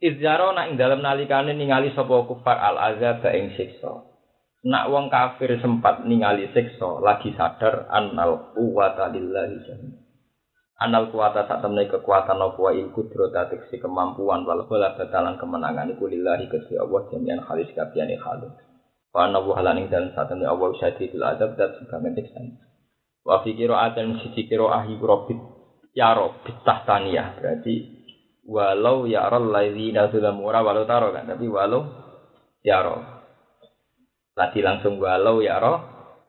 Izjaro 0.00 0.56
nak 0.56 0.72
ing 0.72 0.80
dalem 0.80 1.04
nalikane 1.04 1.52
ningali 1.52 1.92
sapa 1.92 2.24
kufar 2.24 2.56
al 2.56 2.80
azab 2.80 3.20
ing 3.36 3.52
siksa. 3.52 4.08
Nak 4.64 4.88
wong 4.88 5.12
kafir 5.12 5.60
sempat 5.60 6.08
ningali 6.08 6.48
siksa 6.56 7.04
lagi 7.04 7.36
sadar 7.36 7.84
annal 7.92 8.56
quwata 8.56 9.12
lillahi 9.12 9.56
jami. 9.68 10.09
Anal 10.80 11.12
kuwata 11.12 11.44
sak 11.44 11.60
temne 11.60 11.84
kekuatan 11.92 12.40
wa 12.40 12.72
il 12.72 12.88
kudrata 12.96 13.52
si 13.68 13.76
kemampuan 13.76 14.48
wal 14.48 14.64
bala 14.64 14.96
batalan 14.96 15.36
kemenangan 15.36 15.92
iku 15.92 16.08
lillahi 16.08 16.48
Gusti 16.48 16.80
Allah 16.80 17.04
jami'an 17.12 17.44
halis 17.44 17.68
kabiyane 17.76 18.16
halu. 18.16 18.48
Wa 19.12 19.28
anna 19.28 19.44
wa 19.44 19.60
halaning 19.60 19.92
dan 19.92 20.16
sak 20.16 20.32
temne 20.32 20.48
Allah 20.48 20.72
syadidul 20.80 21.20
adab 21.20 21.60
dan 21.60 21.76
sebagai 21.76 22.24
teksan. 22.24 22.56
Wa 23.28 23.44
fi 23.44 23.52
qira'atin 23.52 24.24
siji 24.24 24.48
qira'ah 24.48 24.88
rabbit 24.88 25.60
yaro 25.92 26.40
bitah 26.48 26.88
taniyah 26.88 27.36
berarti 27.36 27.74
walau 28.48 29.04
yaro 29.04 29.52
ladzina 29.52 30.08
zalamu 30.08 30.48
ora 30.48 30.64
walau 30.64 30.88
taro 30.88 31.12
kan 31.12 31.26
tapi 31.26 31.44
walau 31.44 31.86
yaro 32.64 33.04
tadi 34.32 34.64
langsung 34.64 34.96
walau 34.96 35.42
yaro 35.42 35.82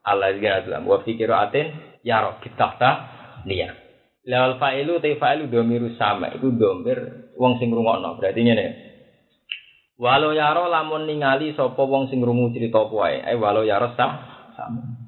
alladzina 0.03 0.65
zalamu 0.65 0.97
wa 0.97 0.99
fi 1.05 1.15
qira'atin 1.15 2.01
yaro 2.03 2.41
bitah 2.41 2.71
taniyah 2.81 3.80
lawal 4.28 4.61
fa'ilu 4.61 5.01
te 5.01 5.17
fa'ilu 5.17 5.49
domiru 5.49 5.93
sama 5.97 6.30
itu 6.34 6.53
domir 6.53 7.32
wong 7.38 7.57
sing 7.57 7.74
ngrungokno 7.74 8.22
berarti 8.22 8.41
ngene 8.45 8.65
walau 9.97 10.34
yaro 10.34 10.69
lamun 10.69 11.09
ningali 11.09 11.57
sapa 11.57 11.82
wong 11.82 12.09
sing 12.09 12.22
ngrungu 12.22 12.53
cerita 12.53 12.86
kuwi 12.89 13.22
eh 13.26 13.38
walau 13.38 13.65
yaro 13.65 13.93
sah 13.97 14.11
sama 14.53 15.01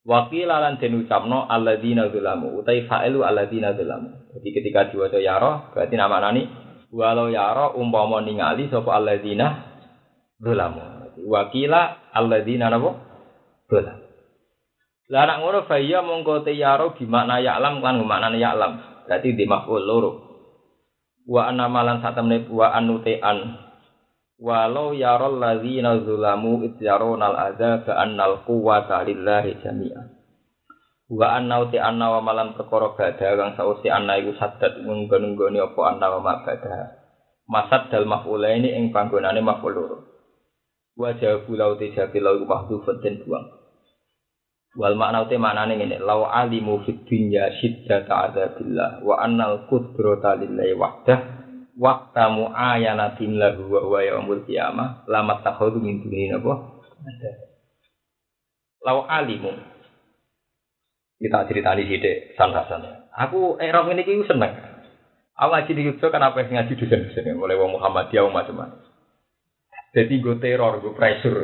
Wakil 0.00 0.48
lan 0.48 0.80
den 0.80 1.04
ucapno 1.04 1.44
alladzina 1.44 2.08
zalamu 2.08 2.56
utai 2.56 2.88
fa'ilu 2.88 3.20
alladzina 3.20 3.76
zalamu. 3.76 4.32
Jadi 4.32 4.48
ketika 4.56 4.88
diwaca 4.88 5.20
yaro 5.20 5.70
berarti 5.76 5.94
nama 5.94 6.24
nani 6.24 6.48
walau 6.88 7.28
yaro 7.28 7.76
umpama 7.76 8.24
ningali 8.24 8.72
sapa 8.72 8.96
alladzina 8.96 9.60
zalamu. 10.40 11.04
Wakila 11.20 12.10
alladzina 12.16 12.72
napa? 12.72 12.90
Zalamu. 13.68 13.99
Lah 15.10 15.26
nak 15.26 15.42
ngono 15.42 15.66
fa 15.66 15.74
mongko 15.82 16.46
te 16.46 16.54
yaro 16.54 16.94
bimakna 16.94 17.42
ya'lam 17.42 17.82
kan 17.82 17.98
maknane 17.98 18.38
ya'lam. 18.38 18.72
Berarti 19.10 19.34
di 19.34 19.42
maf'ul 19.42 19.82
loro. 19.82 20.10
Wa 21.26 21.50
anna 21.50 21.66
malan 21.66 21.98
satemne 21.98 22.46
wa 22.46 22.70
anute 22.70 23.18
an 23.18 23.58
walau 24.38 24.94
yarol 24.94 25.36
ladzina 25.36 25.98
zulamu 26.00 26.62
idzaruna 26.64 27.34
al-adza 27.34 27.84
fa 27.84 28.06
annal 28.06 28.40
quwwata 28.48 29.04
lillahi 29.04 29.60
jami'a 29.60 30.00
wa 31.12 31.26
anna 31.36 31.60
uti 31.60 31.76
anna 31.76 32.08
wa 32.16 32.20
malan 32.24 32.56
perkara 32.56 32.96
badha 32.96 33.36
kang 33.36 33.52
sausi 33.58 33.92
anna 33.92 34.16
iku 34.16 34.32
sadat 34.40 34.80
nggon-nggoni 34.80 35.60
apa 35.60 35.80
anna 35.92 36.06
wa 36.16 36.20
ma 36.24 36.34
badha 36.40 36.96
masad 37.50 37.92
dal 37.92 38.08
maf'ulaini 38.08 38.72
ing 38.78 38.94
panggonane 38.94 39.42
maf'ul 39.44 39.74
loro. 39.74 39.98
Wa 40.96 41.12
jawabu 41.18 41.52
lau 41.58 41.74
te 41.76 41.92
jawabi 41.92 42.18
lau 42.22 42.40
mahdhufun 42.46 43.02
den 43.02 43.26
buang 43.26 43.59
wal 44.78 44.94
makna 44.94 45.26
uti 45.26 45.34
maknane 45.34 45.74
ngene 45.74 45.98
lau 45.98 46.30
alimu 46.30 46.86
fid 46.86 47.02
dunya 47.10 47.50
syiddata 47.58 48.30
adzabillah 48.30 49.02
wa 49.02 49.18
annal 49.18 49.66
qudrata 49.66 50.38
lillahi 50.38 50.78
wahdah 50.78 51.18
waktu 51.74 52.24
mu'ayanatin 52.30 53.34
lahu 53.34 53.66
wa 53.66 53.80
huwa 53.82 54.00
yaumul 54.06 54.42
qiyamah 54.46 55.08
lamat 55.10 55.42
takhudhu 55.42 55.82
min 55.82 56.04
duni 56.04 56.30
napa? 56.30 56.76
Lau 58.84 59.08
alimu. 59.08 59.52
Kita 61.20 61.44
cerita 61.48 61.76
di 61.76 61.84
sini 61.84 62.32
sandasan 62.32 63.12
aku 63.12 63.60
erok 63.60 63.92
ini 63.92 64.06
kiu 64.08 64.24
seneng. 64.24 64.56
Aku 65.36 65.52
ngaji 65.52 65.72
di 65.72 65.82
Yogyakarta 65.88 66.16
kenapa 66.16 66.44
ngaji 66.44 66.74
di 66.76 66.86
sini 67.16 67.32
mulai 67.32 67.56
wong 67.56 67.80
Muhammadiyah 67.80 68.28
macam-macam. 68.28 68.80
Jadi 69.96 70.14
gue 70.20 70.36
teror 70.38 70.80
gue 70.84 70.92
pressure. 70.92 71.40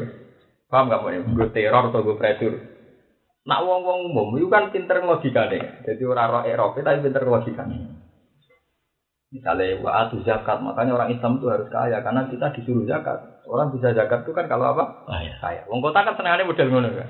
Paham 0.68 0.92
gak 0.92 1.00
mau 1.00 1.12
gue 1.12 1.48
teror 1.52 1.92
atau 1.92 2.04
gue 2.04 2.16
pressure 2.20 2.75
nak 3.46 3.62
wong 3.62 3.80
wong 3.86 3.98
umum 4.10 4.28
itu 4.34 4.50
kan 4.50 4.74
pinter 4.74 4.98
logikanya 5.00 5.86
jadi 5.86 6.02
orang 6.02 6.28
roh 6.30 6.44
Eropa 6.44 6.82
tapi 6.82 7.06
pinter 7.06 7.22
logikanya 7.22 8.06
Misalnya 9.26 9.82
atu 10.06 10.22
zakat, 10.22 10.62
makanya 10.62 10.94
orang 10.94 11.10
Islam 11.10 11.42
itu 11.42 11.50
harus 11.50 11.66
kaya 11.66 11.98
karena 11.98 12.30
kita 12.30 12.56
disuruh 12.56 12.86
zakat. 12.86 13.42
Orang 13.44 13.74
bisa 13.74 13.90
zakat 13.90 14.22
itu 14.22 14.30
kan 14.30 14.46
kalau 14.46 14.70
apa? 14.70 15.02
Kaya. 15.02 15.34
Kaya. 15.42 15.60
Wong 15.66 15.82
kota 15.82 16.06
kan 16.06 16.14
senangannya 16.14 16.46
model 16.46 16.70
ngono 16.70 16.88
kan. 16.94 17.08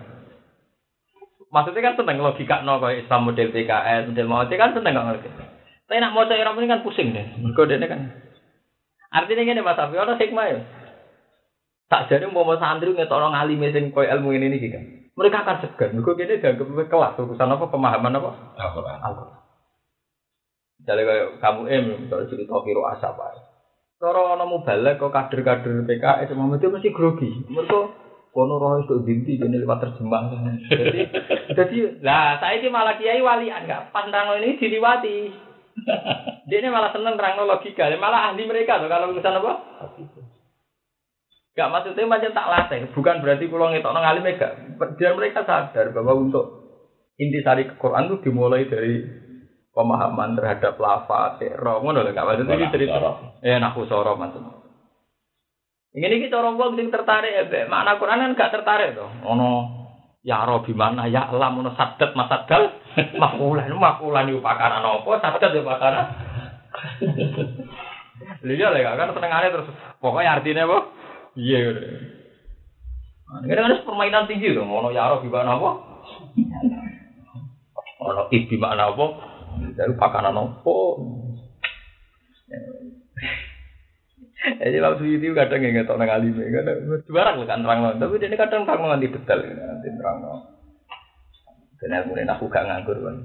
Maksudnya 1.53 1.87
kan 1.93 1.95
seneng 2.01 2.19
logika 2.25 2.65
no 2.65 2.81
kayak 2.81 3.07
Islam 3.07 3.21
model 3.31 3.49
PKS, 3.53 4.03
model 4.11 4.27
mau 4.27 4.49
kan 4.49 4.73
seneng 4.73 4.93
nggak 4.97 5.07
ngerti. 5.13 5.29
Tapi 5.87 6.01
nak 6.03 6.15
mau 6.17 6.27
Islam 6.27 6.57
ini 6.59 6.73
kan 6.73 6.83
pusing 6.83 7.09
deh. 7.13 7.27
Mereka 7.39 7.63
dia 7.69 7.87
kan. 7.87 8.01
Artinya 9.13 9.43
ini 9.47 9.63
Mas 9.63 9.79
Afi, 9.79 9.95
orang 9.95 10.19
hikmah 10.19 10.47
ya. 10.51 10.59
Tak 11.87 12.11
jadi 12.11 12.27
mau 12.27 12.49
santri 12.59 12.91
nggak 12.91 13.07
tolong 13.07 13.31
alim 13.31 13.63
sing 13.71 13.95
koy 13.95 14.11
ilmu 14.11 14.35
ini 14.35 14.51
nih 14.51 14.73
kan. 14.73 14.85
Mereka 15.17 15.37
akan 15.43 15.57
segan. 15.65 15.97
Mereka 15.97 16.13
gini 16.21 16.41
dianggap 16.45 16.69
kelas 16.93 17.17
urusan 17.17 17.55
apa 17.57 17.65
pemahaman 17.73 18.21
apa? 18.21 18.31
Al-Quran. 18.61 19.01
Misalnya 20.77 21.03
kayak 21.09 21.29
kamu 21.41 21.61
em, 21.73 21.85
misalnya 22.05 22.29
cerita 22.29 22.55
kiro 22.61 22.85
asap 22.93 23.17
aja. 23.17 23.43
Kalau 23.97 24.37
mau 24.37 24.61
balik 24.61 25.01
kok 25.01 25.09
kader-kader 25.09 25.89
PKS, 25.89 26.29
semua 26.29 26.53
itu 26.61 26.69
mesti 26.69 26.93
grogi. 26.93 27.33
Mereka 27.49 27.81
kono 28.37 28.61
roh 28.61 28.85
itu 28.85 29.01
dinti 29.09 29.41
ini 29.41 29.57
lewat 29.57 29.81
terjemah. 29.81 30.29
Jadi, 30.69 31.01
jadi, 31.57 31.77
lah 32.05 32.37
saya 32.37 32.61
ini 32.61 32.69
malah 32.69 33.01
kiai 33.01 33.25
walian 33.25 33.65
nggak 33.65 33.97
pandang 33.97 34.37
ini 34.45 34.61
diliwati. 34.61 35.33
Dia 36.49 36.61
ini 36.61 36.69
malah 36.69 36.93
seneng 36.93 37.17
terang 37.17 37.41
logika, 37.41 37.89
malah 37.97 38.33
ahli 38.33 38.45
mereka 38.45 38.77
tuh 38.85 38.93
kalau 38.93 39.17
urusan 39.17 39.41
apa? 39.41 39.53
Gak 41.57 41.73
maksudnya 41.73 42.05
macam 42.05 42.37
tak 42.37 42.51
latih, 42.53 42.81
bukan 42.93 43.25
berarti 43.25 43.49
pulang 43.49 43.73
itu 43.73 43.89
orang 43.89 44.05
alim 44.05 44.29
gak. 44.37 44.77
Biar 45.01 45.17
mereka 45.17 45.41
sadar 45.49 45.89
bahwa 45.89 46.13
untuk 46.29 46.45
intisari 47.17 47.65
ke 47.65 47.81
Quran 47.81 48.13
itu 48.13 48.29
dimulai 48.29 48.69
dari 48.69 49.01
pemahaman 49.73 50.37
terhadap 50.37 50.77
lafaz 50.77 51.41
roh 51.57 51.81
ngono 51.81 52.05
lho 52.05 52.13
gak 52.13 52.29
maksud 52.29 52.45
iki 52.45 52.69
cerita. 52.73 52.97
eh 53.41 53.57
nahu 53.57 53.89
soro 53.89 54.21
maksud. 54.21 54.45
Ini 55.97 56.13
iki 56.13 56.29
cara 56.29 56.53
wong 56.53 56.77
sing 56.77 56.93
tertarik 56.93 57.49
ya 57.49 57.65
makna 57.73 57.97
Quran 57.97 58.21
kan 58.21 58.37
gak 58.37 58.53
tertarik 58.53 58.93
to. 58.93 59.09
Ono 59.25 59.49
ya 60.21 60.45
roh 60.45 60.61
mana 60.77 61.09
ya 61.09 61.33
lam 61.33 61.65
ono 61.65 61.73
sadat 61.73 62.13
masadal 62.13 62.69
makulan 63.23 63.73
makulan 63.73 64.29
iku 64.29 64.45
pakaran 64.45 64.85
apa? 64.85 65.11
Sadat 65.25 65.57
ya 65.57 65.65
pakaran 65.65 66.07
Lihat 68.45 68.73
lah 68.77 68.93
kan 68.93 69.17
senengane 69.17 69.49
terus. 69.49 69.73
Pokoknya 70.05 70.37
artinya 70.37 70.69
apa 70.69 70.79
iya 71.37 71.59
ini 73.45 73.53
kan 73.53 73.85
permainan 73.85 74.27
tinggi 74.27 74.55
tuh 74.55 74.65
ono 74.65 74.91
ya 74.91 75.13
roh 75.13 75.21
mana 75.29 75.59
apa 75.59 75.71
ono 78.01 78.23
ibi 78.31 78.57
makna 78.57 78.93
apa 78.93 79.07
dari 79.77 79.93
pakanan 79.97 80.37
nopo. 80.37 81.01
Jadi 84.47 84.79
waktu 84.79 85.19
itu 85.19 85.35
kadang 85.35 85.59
nggak 85.59 85.91
tahu 85.91 85.99
nang 85.99 86.13
alim, 86.13 86.39
kadang 86.39 87.03
barang 87.03 87.37
kan 87.51 87.61
terang 87.67 87.99
tapi 87.99 88.21
dia 88.23 88.37
kadang 88.39 88.63
terang 88.63 88.87
nanti 88.87 89.11
detail, 89.11 89.43
nanti 89.43 89.89
terang. 89.91 90.19
Dan 91.77 91.93
ilmu 91.93 92.15
aku 92.17 92.49
gak 92.49 92.65
nganggur 92.65 92.97
kan. 93.05 93.17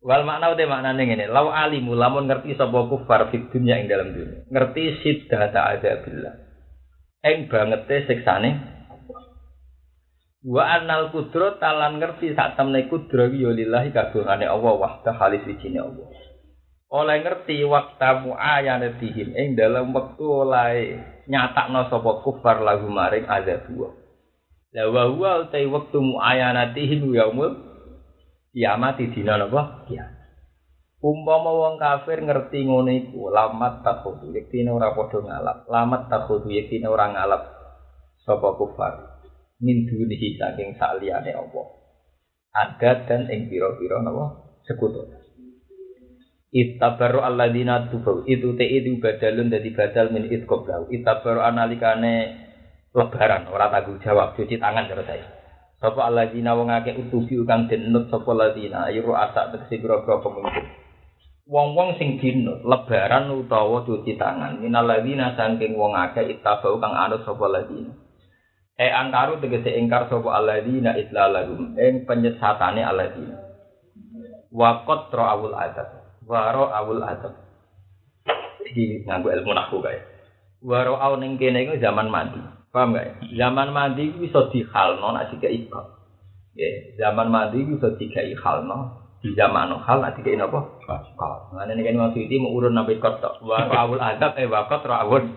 Wal 0.00 0.24
makna 0.24 0.54
uti 0.54 0.64
maknane 0.64 1.02
ngene, 1.02 1.28
law 1.28 1.52
alimu 1.52 1.92
lamun 1.92 2.24
ngerti 2.24 2.56
sapa 2.56 2.88
kufar 2.88 3.28
fid 3.28 3.52
dunya 3.52 3.84
ing 3.84 3.90
dalam 3.90 4.16
dunia. 4.16 4.48
Ngerti 4.48 5.02
siddah 5.04 5.52
ta'ala 5.52 6.00
billah. 6.00 6.49
Eng 7.20 7.52
bangete 7.52 8.08
siksane 8.08 8.50
Wa 10.40 10.80
annal 10.80 11.12
kudro 11.12 11.60
talan 11.60 12.00
ngerti 12.00 12.32
sak 12.32 12.56
temne 12.56 12.88
kudro 12.88 13.28
ya 13.28 13.52
lillahi 13.52 13.92
kagungane 13.92 14.48
Allah 14.48 14.72
wahda 14.72 15.12
halis 15.20 15.44
wijine 15.44 15.84
Allah. 15.84 16.08
Oleh 16.88 17.20
ngerti 17.20 17.60
waktu 17.68 18.24
muayanatihim 18.24 19.36
ing 19.36 19.52
dalam 19.52 19.92
wektu 19.92 20.24
oleh 20.24 20.96
nyatakno 21.28 21.92
sapa 21.92 22.24
kufar 22.24 22.64
lagu 22.64 22.88
maring 22.88 23.28
azab 23.28 23.68
wa. 23.76 23.92
La 24.72 24.88
wa 24.88 25.12
huwa 25.12 25.44
utai 25.44 25.68
wektu 25.68 26.00
muayanatihim 26.00 27.04
yaumul 27.12 27.60
kiamat 28.56 28.96
di 28.96 29.12
dina 29.12 29.36
napa 29.36 29.84
kiamat 29.92 30.19
umpama 31.00 31.50
wong 31.50 31.74
kafir 31.80 32.20
ngerti 32.20 32.68
ngono 32.68 32.92
iku 32.92 33.32
lamat 33.32 33.80
takhudu 33.80 34.32
yektine 34.36 34.68
ora 34.72 34.92
padha 34.92 35.20
ngalap. 35.24 35.58
Lamat 35.66 36.02
takhudu 36.12 36.48
yektine 36.52 36.86
ora 36.88 37.08
ngalap 37.12 37.42
sapa 38.24 38.56
kufar. 38.56 39.20
Min 39.60 39.84
dunihi 39.84 40.40
saking 40.40 40.80
saliyane 40.80 41.36
apa 41.36 41.80
adat 42.54 43.06
dan 43.06 43.30
ing 43.30 43.46
pira-pira 43.46 44.02
napa? 44.02 44.50
Sekutu. 44.66 45.06
Ittabaru 46.50 47.22
alladzina 47.22 47.86
tubu. 47.88 48.26
Itu 48.26 48.58
te 48.58 48.66
itu 48.66 48.98
badalun 48.98 49.54
dadi 49.54 49.70
badal 49.70 50.10
min 50.10 50.26
itqoblau 50.26 50.90
ittabaru 50.90 51.40
analikane 51.46 52.14
lebaran 52.90 53.46
ora 53.54 53.70
tanggung 53.70 54.02
jawab 54.02 54.34
cuci 54.34 54.58
tangan 54.58 54.90
terus 54.90 55.06
saya. 55.06 55.26
Sapa 55.78 56.10
alladzina 56.10 56.58
wong 56.58 56.74
akeh 56.74 56.98
utubi 56.98 57.38
kang 57.46 57.70
den 57.70 57.94
nut 57.94 58.10
sapa 58.10 58.34
alladzina 58.34 58.90
ayu 58.90 59.06
asak 59.14 59.54
tegese 59.54 59.78
pira-pira 59.78 60.18
pemimpin. 60.18 60.79
Wong-wong 61.50 61.98
sing 61.98 62.22
dinut 62.22 62.62
lebaran 62.62 63.34
utawa 63.34 63.82
cuci 63.82 64.14
tangan 64.14 64.62
minal 64.62 64.86
ladzina 64.86 65.34
saking 65.34 65.74
wong 65.74 65.98
akeh 65.98 66.38
ittabau 66.38 66.78
kang 66.78 66.94
anut 66.94 67.26
sapa 67.26 67.42
alladzina. 67.50 67.90
E 68.78 68.86
angkaru 68.86 69.42
tegese 69.42 69.74
ingkar 69.74 70.06
sapa 70.06 70.30
alladzina 70.30 70.94
islalahum 70.94 71.74
ing 71.74 72.06
penyesatane 72.06 72.86
alladzina. 72.86 73.34
Wa 74.54 74.86
qatra 74.86 75.34
awul 75.34 75.58
adab. 75.58 76.22
Waro 76.22 76.70
awul 76.70 77.02
adab. 77.02 77.34
Iki 78.70 79.10
nganggo 79.10 79.34
ilmu 79.34 79.50
nahwu 79.50 79.82
kae. 79.82 80.06
Waro 80.62 81.02
aw 81.02 81.18
ning 81.18 81.34
kene 81.34 81.66
iku 81.66 81.82
zaman 81.82 82.14
mandi. 82.14 82.38
Paham 82.70 82.94
gak? 82.94 83.26
Zaman 83.34 83.74
mandi 83.74 84.06
itu 84.06 84.22
bisa 84.22 84.46
dihalno 84.54 85.10
nak 85.10 85.34
tiga 85.34 85.50
ibad. 85.50 85.98
Ya, 86.54 86.94
zaman 87.02 87.26
mandi 87.26 87.66
itu 87.66 87.74
bisa 87.74 87.98
tiga 87.98 88.22
halno. 88.46 89.09
Di 89.20 89.36
zaman 89.36 89.76
hal 89.84 89.98
nak 90.00 90.16
tiga 90.16 90.48
apa? 90.48 90.60
Kal. 90.88 91.52
Mana 91.52 91.76
nih 91.76 91.84
kan 91.84 92.00
maksud 92.00 92.24
itu 92.24 92.40
mau 92.40 92.56
urun 92.56 92.72
nabi 92.72 92.96
kotok. 92.96 93.44
Wa 93.44 93.68
awul 93.68 94.00
adab 94.16 94.32
eh 94.40 94.48
wakot 94.48 94.80
rawun. 94.80 95.36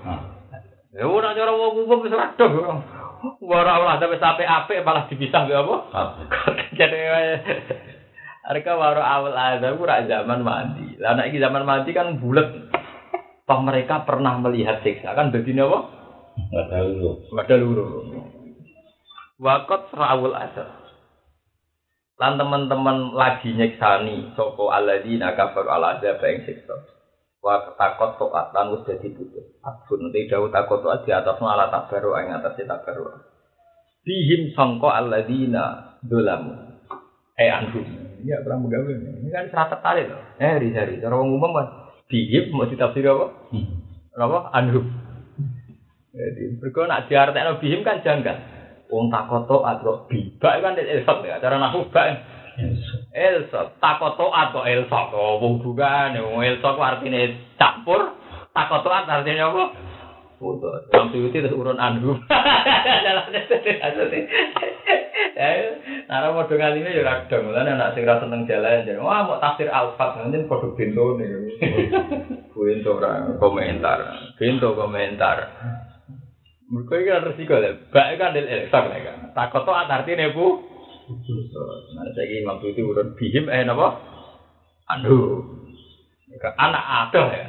Ya 0.95 1.03
ora 1.03 1.35
cara 1.35 1.51
wong 1.51 1.99
wis 2.07 2.15
ora 2.15 2.31
dong. 2.39 2.79
Wa 3.43 3.59
awul 3.59 3.91
adab 3.91 4.15
wis 4.15 4.23
apik-apik 4.23 4.87
malah 4.87 5.11
dipisah 5.11 5.43
be 5.43 5.53
apa? 5.59 5.75
Jadi 6.79 6.99
Mereka 8.43 8.71
baru 8.71 9.03
awal 9.03 9.35
adab 9.35 9.75
ora 9.75 10.07
zaman 10.07 10.47
mandi. 10.47 10.95
Lah 11.03 11.19
nek 11.19 11.35
zaman 11.35 11.67
mandi 11.67 11.91
kan 11.91 12.23
bulat. 12.23 12.71
Toh 13.43 13.59
mereka 13.59 14.07
pernah 14.07 14.39
melihat 14.39 14.79
siksa 14.79 15.11
kan 15.11 15.35
begini 15.35 15.59
apa? 15.59 15.79
Ada 16.55 16.87
luru. 16.87 17.11
Ada 17.35 17.55
luru. 17.59 17.85
Wakot 19.43 19.91
rawul 19.91 20.31
asar. 20.39 20.82
Lan 22.23 22.39
teman-teman 22.39 23.11
lagi 23.19 23.51
nyeksani 23.51 24.31
soko 24.39 24.71
aladina 24.71 25.35
kafir 25.35 25.67
ala 25.67 25.99
azab 25.99 26.23
yang 26.23 26.47
siksa. 26.47 26.71
Wa 27.43 27.75
takot 27.75 28.15
toat 28.15 28.55
lan 28.55 28.71
wis 28.71 28.87
dadi 28.87 29.11
putus. 29.11 29.43
Abun 29.59 30.07
te 30.15 30.31
dawuh 30.31 30.47
takot 30.47 30.79
toat 30.79 31.03
di 31.03 31.11
atas 31.11 31.35
ala 31.43 31.67
tabaru 31.67 32.15
ing 32.23 32.31
atas 32.31 32.55
tabaru. 32.55 33.11
Bihim 34.07 34.55
sangka 34.55 35.03
aladina 35.03 35.99
dolamu. 35.99 36.79
Eh 37.35 37.51
anhum. 37.51 37.83
Ya 38.23 38.39
pernah 38.39 38.71
megawe. 38.71 39.19
Ini 39.19 39.27
kan 39.27 39.51
serata 39.51 39.83
kali 39.83 40.07
loh. 40.07 40.23
Eh 40.39 40.47
hari-hari. 40.47 41.03
Cara 41.03 41.19
umum 41.19 41.51
kan. 41.51 41.91
Bihim 42.07 42.55
mau 42.55 42.71
ditafsir 42.71 43.03
apa? 43.03 43.35
Apa? 44.15 44.39
Anhum. 44.55 44.87
Jadi, 46.15 46.55
mereka 46.55 46.87
nak 46.87 47.11
diartekno 47.11 47.59
bihim 47.59 47.83
kan 47.83 47.99
janggal. 47.99 48.52
Wong 48.93 49.09
takoto 49.09 49.65
atau 49.65 50.05
bibak 50.05 50.61
kan 50.61 50.77
elsot 50.77 51.25
ya, 51.25 51.41
cara 51.41 51.57
nahu 51.57 51.89
bak. 51.89 52.13
Elsot, 53.09 53.81
takoto 53.81 54.29
atau 54.29 54.61
elsot, 54.61 55.09
oh 55.17 55.41
bukan, 55.41 56.13
wong 56.21 56.45
elsot 56.45 56.77
artinya 56.77 57.25
campur, 57.57 58.13
takoto 58.53 58.93
artinya 58.93 59.49
apa? 59.49 59.63
Putus. 60.37 60.91
Yang 60.93 61.33
itu 61.33 61.41
terus 61.41 61.57
urun 61.57 61.81
anhu. 61.81 62.13
Nara 66.13 66.29
mau 66.29 66.45
dengan 66.45 66.77
ini 66.77 66.93
ya 66.93 67.01
radang, 67.01 67.49
lah 67.49 67.65
anak 67.65 67.97
sing 67.97 68.05
rasa 68.05 68.29
seneng 68.29 68.45
jalan 68.45 68.85
jadi 68.85 69.01
wah 69.01 69.25
mau 69.25 69.41
tafsir 69.41 69.65
alfat 69.65 70.21
nanti 70.21 70.45
produk 70.45 70.77
bento 70.77 71.17
nih, 71.17 71.57
bento 72.53 72.91
orang 73.01 73.41
komentar, 73.41 73.97
bento 74.37 74.77
komentar. 74.77 75.37
Mereka 76.71 76.93
ini 76.95 77.11
kan 77.11 77.25
resiko 77.27 77.55
lah. 77.59 77.73
Baik 77.91 78.15
kan 78.19 78.31
del 78.31 78.47
elsak 78.47 78.83
lah 78.87 78.99
kan. 79.03 79.17
Takut 79.35 79.61
tuh 79.67 79.75
artinya 79.75 80.31
bu. 80.31 80.47
Nah 81.93 82.07
saya 82.15 82.25
ini 82.31 82.47
waktu 82.47 82.71
itu 82.71 82.81
urut 82.87 83.19
bihim 83.19 83.51
eh 83.51 83.67
apa? 83.67 83.87
Anu. 84.95 85.43
Anak 86.55 86.83
ada 86.83 87.23
ya. 87.35 87.45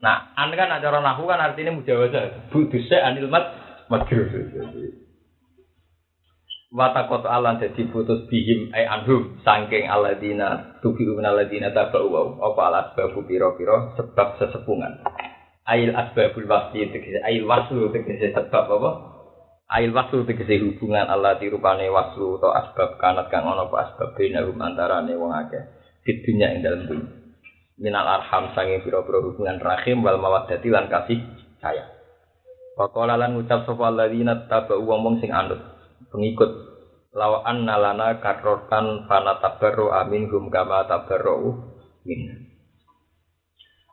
Nah, 0.00 0.32
an 0.32 0.48
kan 0.56 0.72
acara 0.72 0.98
nahu 1.04 1.28
kan 1.28 1.40
artinya 1.40 1.76
mujawaza. 1.76 2.48
Budusnya 2.48 3.04
anil 3.04 3.28
mat 3.28 3.52
madrus. 3.92 4.32
Watakot 6.70 7.26
alan 7.26 7.58
jadi 7.58 7.82
putus 7.90 8.30
bihim 8.30 8.70
ay 8.70 8.86
anhum 8.86 9.42
sangking 9.42 9.90
aladina 9.90 10.78
tubi 10.78 11.02
umin 11.02 11.26
aladina 11.26 11.74
tabau 11.74 12.38
apa 12.38 12.60
alas 12.70 12.86
babu 12.94 13.26
piro 13.26 13.58
piro 13.58 13.90
sebab 13.98 14.38
sesepungan 14.38 15.02
ail 15.70 15.94
asbabul 15.94 16.50
wasli 16.50 16.90
tegese 16.90 17.22
ail 17.22 17.46
waslu 17.46 17.94
tegese 17.94 18.34
sebab 18.34 18.66
apa? 18.66 18.90
Ail 19.70 19.94
waslu 19.94 20.26
tegese 20.26 20.58
hubungan 20.58 21.06
Allah 21.06 21.38
dirupane 21.38 21.86
waslu 21.86 22.42
atau 22.42 22.50
asbab 22.50 22.98
kanat 22.98 23.30
kang 23.30 23.46
ana 23.46 23.70
apa 23.70 23.76
asbab 23.86 24.18
binahum 24.18 24.58
antarane 24.58 25.14
wong 25.14 25.30
akeh 25.30 25.62
di 26.02 26.18
dunya 26.26 26.50
ing 26.58 26.66
dunya. 26.66 27.06
Minal 27.80 28.20
arham 28.20 28.52
sange 28.52 28.84
pira-pira 28.84 29.24
hubungan 29.24 29.56
rahim 29.56 30.04
wal 30.04 30.20
mawaddati 30.20 30.68
lan 30.68 30.92
kasih 30.92 31.16
sayang. 31.64 31.88
Pakola 32.76 33.16
lan 33.16 33.38
ngucap 33.38 33.64
sapa 33.64 33.88
alladzina 33.88 34.50
tabu 34.50 34.76
wong 34.84 35.22
sing 35.22 35.32
anut 35.32 35.60
pengikut 36.10 36.50
lawa 37.14 37.46
anna 37.46 37.78
lana 37.78 38.18
karrotan 38.22 39.06
fana 39.06 39.38
tabarru 39.42 39.90
amin 39.90 40.30
hum 40.30 40.50
kama 40.50 40.86
min 42.06 42.49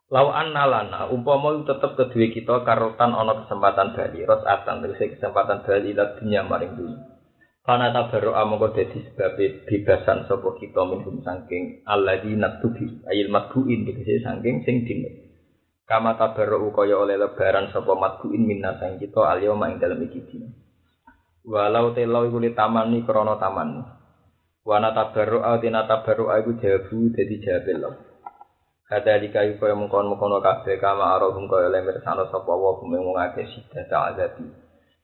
Lau 0.08 0.32
anna 0.32 0.64
lana 0.64 1.12
umpama 1.12 1.52
tetep 1.68 2.00
kedua 2.00 2.32
kita 2.32 2.64
karotan 2.64 3.12
ono 3.12 3.44
kesempatan 3.44 3.92
bali 3.92 4.24
ros 4.24 4.40
atan 4.48 4.80
tegese 4.80 5.20
kesempatan 5.20 5.68
bali 5.68 5.92
ila 5.92 6.16
dunya 6.16 6.48
maring 6.48 6.80
dunya. 6.80 7.00
Kana 7.68 7.92
tabaru 7.92 8.32
amangka 8.32 8.80
dadi 8.80 9.04
sebab 9.04 9.36
bebasan 9.68 10.24
sapa 10.32 10.56
kita 10.56 10.88
minum 10.88 11.20
saking 11.20 11.84
alladzina 11.84 12.64
tubi 12.64 13.04
ayil 13.04 13.28
madbuin 13.28 13.84
tegese 13.84 14.24
saking 14.24 14.64
sing 14.64 14.88
dinut. 14.88 15.12
Kama 15.84 16.16
tabaru 16.16 16.72
kaya 16.72 16.96
oleh 17.04 17.20
lebaran 17.20 17.76
sapa 17.76 17.92
madbuin 17.92 18.48
minna 18.48 18.80
sang 18.80 18.96
kita 19.04 19.20
alyoma 19.20 19.76
ing 19.76 19.84
dalem 19.84 20.08
iki. 20.08 20.24
Walau 21.44 21.92
telo 21.92 22.24
iku 22.24 22.40
tamani 22.56 23.04
krana 23.04 23.36
taman. 23.36 23.84
Wana 24.64 24.96
tabaru 24.96 25.44
atina 25.44 25.84
tabaru 25.84 26.32
iku 26.32 26.56
jawabu 26.64 27.12
dadi 27.12 27.44
jawab 27.44 28.07
Kata 28.88 29.20
di 29.20 29.28
kayu 29.36 29.60
kaya 29.60 29.76
mengkon 29.76 30.08
mengkono 30.08 30.40
kafe 30.40 30.80
kama 30.80 31.20
arohum 31.20 31.52
kaya 31.52 31.68
lemir 31.68 32.00
sana 32.08 32.24
sapa 32.32 32.48
wa 32.48 32.80
bumi 32.80 32.96
mengake 32.96 33.44
sida 33.52 33.84
ta'adabi. 33.84 34.48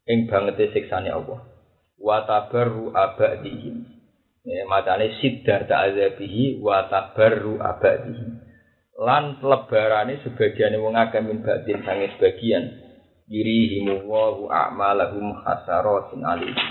Ing 0.07 0.31
banget 0.31 0.71
siksane 0.71 1.11
Allah. 1.11 1.43
Wa 1.99 2.23
tabarru 2.23 2.95
abadihim. 2.95 3.83
Ya, 4.47 4.63
matane 4.71 5.19
sida 5.19 5.67
ta'adabihi 5.67 6.63
wa 6.63 6.87
tabarru 6.87 7.59
abadihim. 7.59 8.39
Lan 9.03 9.43
lebarane 9.43 10.23
sebagian 10.23 10.79
wong 10.79 10.95
akeh 10.95 11.19
min 11.19 11.43
badin 11.43 11.83
sange 11.83 12.07
sebagian. 12.15 12.79
Yurihimu 13.27 14.07
wa 14.07 14.31
a'malahum 14.47 15.43
hasaratin 15.43 16.23
alihim. 16.23 16.69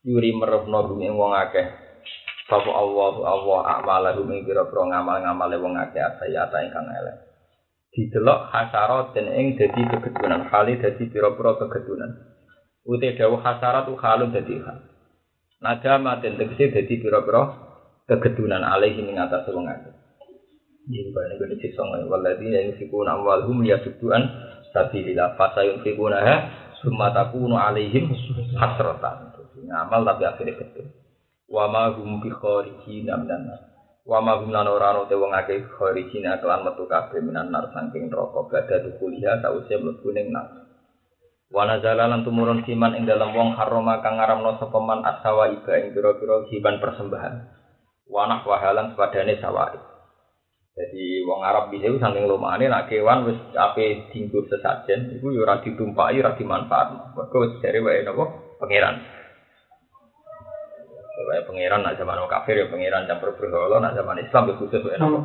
Yuri 0.00 0.32
merepno 0.32 0.96
bumi 0.96 1.12
wong 1.12 1.36
akeh 1.36 1.87
Sapa 2.48 2.72
Allah 2.72 3.12
Allah 3.28 3.60
amalahu 3.76 4.24
ing 4.32 4.48
pira-pira 4.48 4.88
ngamal-ngamale 4.88 5.60
wong 5.60 5.76
akeh 5.76 6.00
asayata 6.00 6.64
ingkang 6.64 6.88
elek. 6.88 7.16
Didelok 7.92 8.48
hasarat 8.48 9.12
den 9.12 9.28
ing 9.28 9.60
dadi 9.60 9.84
kegedunan, 9.84 10.48
kali 10.48 10.80
dadi 10.80 11.12
pira-pira 11.12 11.60
kegedunan. 11.60 12.08
Ute 12.88 13.20
dawuh 13.20 13.44
hasarat 13.44 13.84
tu 13.84 14.00
halun 14.00 14.32
dadi 14.32 14.64
hal. 14.64 14.80
Nadama 15.60 16.24
den 16.24 16.40
tegese 16.40 16.72
dadi 16.72 16.96
pira-pira 16.96 17.52
kegedunan 18.08 18.64
alaihi 18.64 19.04
ing 19.04 19.20
atas 19.20 19.44
wong 19.52 19.68
akeh. 19.68 19.92
Iki 20.88 21.12
bane 21.12 21.36
gede 21.36 21.56
sisa 21.60 21.84
ngene 21.84 22.08
waladina 22.08 22.64
yunfikuna 22.64 23.12
amwalhum 23.12 23.60
liyasudduan 23.60 24.24
sabilillah 24.72 25.36
fasayunfikuna 25.36 26.16
summa 26.80 27.12
takunu 27.12 27.60
alaihim 27.60 28.08
hasratan. 28.56 29.36
Ngamal 29.68 30.00
tapi 30.08 30.24
akhirnya 30.24 30.56
betul. 30.56 30.88
Wa 31.48 31.64
ma 31.64 31.88
hum 31.96 32.20
bi 32.20 32.28
kharijina 32.28 33.16
minan 33.16 33.48
nar. 33.48 33.60
Wa 34.04 34.20
hum 34.20 34.52
lan 34.52 34.68
ora 34.68 34.92
te 35.08 35.16
wong 35.16 35.32
akeh 35.32 35.64
kharijina 35.64 36.36
kelan 36.44 36.60
metu 36.60 36.84
kabeh 36.84 37.24
minan 37.24 37.48
nar 37.48 37.72
saking 37.72 38.12
neraka 38.12 38.44
badha 38.44 38.84
kuliah 39.00 39.40
sause 39.40 39.74
mlebu 39.80 40.12
ning 40.12 40.28
nar. 40.28 40.52
Wa 41.48 41.64
nazala 41.64 42.04
lan 42.04 42.20
tumurun 42.20 42.60
siman 42.68 43.00
ing 43.00 43.08
dalam 43.08 43.32
wong 43.32 43.56
haroma 43.56 44.04
kang 44.04 44.20
ngaramno 44.20 44.60
sapa 44.60 44.76
man 44.76 45.00
asawa 45.00 45.48
iba 45.48 45.80
ing 45.80 45.96
pira-pira 45.96 46.44
hiban 46.52 46.76
persembahan. 46.84 47.34
Wa 48.12 48.28
nak 48.28 48.44
wahalan 48.44 48.92
sepadane 48.92 49.40
sawai. 49.40 49.80
Jadi 50.76 51.24
wong 51.24 51.42
Arab 51.42 51.72
bisa 51.72 51.88
itu 51.88 51.96
saking 51.96 52.28
lumane 52.28 52.68
nak 52.68 52.92
kewan 52.92 53.24
wis 53.24 53.40
ape 53.56 54.12
dinggo 54.12 54.44
sesajen 54.46 55.16
iku 55.16 55.32
yo 55.32 55.48
ora 55.48 55.64
ditumpaki 55.64 56.20
ora 56.20 56.36
dimanfaatno. 56.36 57.16
Mergo 57.16 57.36
wis 57.48 57.56
wae 57.64 58.04
napa 58.04 58.24
pangeran. 58.60 59.17
Wae 61.18 61.42
pangeran 61.42 61.82
nak 61.82 61.98
zaman 61.98 62.22
kafir 62.30 62.62
ya 62.62 62.70
pangeran 62.70 63.10
campur 63.10 63.34
berhala 63.34 63.82
nak 63.82 63.98
zaman 63.98 64.22
Islam 64.22 64.48
ya 64.50 64.54
khusus 64.54 64.82
wae 64.86 64.98
napa. 64.98 65.18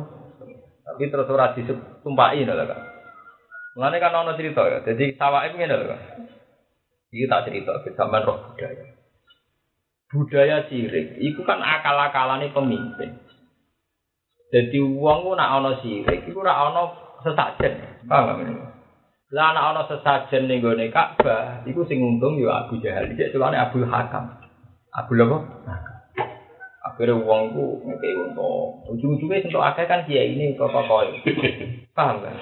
Tapi 0.84 1.08
terus 1.08 1.30
ora 1.30 1.54
ditumpaki 1.54 2.42
lho 2.42 2.54
kan. 2.66 2.80
Mulane 3.78 3.96
kan 4.02 4.14
ono 4.14 4.34
cerita 4.34 4.62
ya. 4.66 4.78
Jadi 4.82 5.14
sawake 5.14 5.54
ngene 5.54 5.74
lho 5.74 5.86
kan. 5.86 6.00
Iki 7.14 7.30
tak 7.30 7.46
cerita 7.46 7.72
sampean 7.94 8.26
roh 8.26 8.42
budaya. 8.42 8.84
Budaya 10.10 10.56
sirik 10.66 11.18
iku 11.22 11.46
kan 11.46 11.62
akal-akalane 11.62 12.50
pemimpin. 12.50 13.14
Jadi 14.54 14.78
uang 14.78 15.26
ku 15.26 15.34
nak 15.34 15.58
ono 15.58 15.82
sirik, 15.82 16.30
iku 16.30 16.46
ora 16.46 16.70
ono 16.70 16.82
sesajen. 17.26 18.06
Paham 18.06 18.38
ini? 18.46 18.54
Lah 19.34 19.50
nak 19.50 19.66
ono 19.74 19.82
sesajen 19.90 20.46
ning 20.46 20.62
gone 20.62 20.86
Ka'bah, 20.94 21.66
iku 21.66 21.82
sing 21.90 21.98
untung 21.98 22.38
yo 22.38 22.54
Abu 22.54 22.78
Jahal. 22.78 23.10
Celane 23.18 23.58
Abu 23.58 23.82
Hakam. 23.82 24.43
Abu 24.94 25.18
apa? 25.18 25.38
Akhirnya 26.84 27.18
uang 27.18 27.42
ku 27.50 27.64
ngekei 27.82 28.14
untung. 28.14 28.86
Ujung-ujungnya 28.94 29.50
untuk 29.50 29.66
akeh 29.66 29.90
kan 29.90 30.06
kiai 30.06 30.38
ini 30.38 30.54
kok 30.54 30.70
kok 30.70 30.86
Paham 31.96 32.22
kan? 32.22 32.36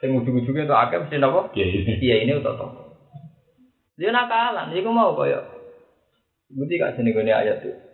Sing 0.00 0.16
ujung-ujungnya 0.16 0.64
untuk 0.64 0.80
akeh 0.80 0.96
mesti 1.04 1.16
napa? 1.20 1.52
Kiai 1.52 2.24
ini 2.24 2.32
untuk 2.40 2.56
tokoh. 2.56 2.84
Dia 3.96 4.12
nakalan, 4.12 4.76
iku 4.76 4.92
mau 4.92 5.16
koyo. 5.16 5.40
Bukti 6.52 6.80
gak 6.80 6.96
sini 6.96 7.16
gone 7.16 7.32
ayat 7.32 7.64
itu. 7.64 7.86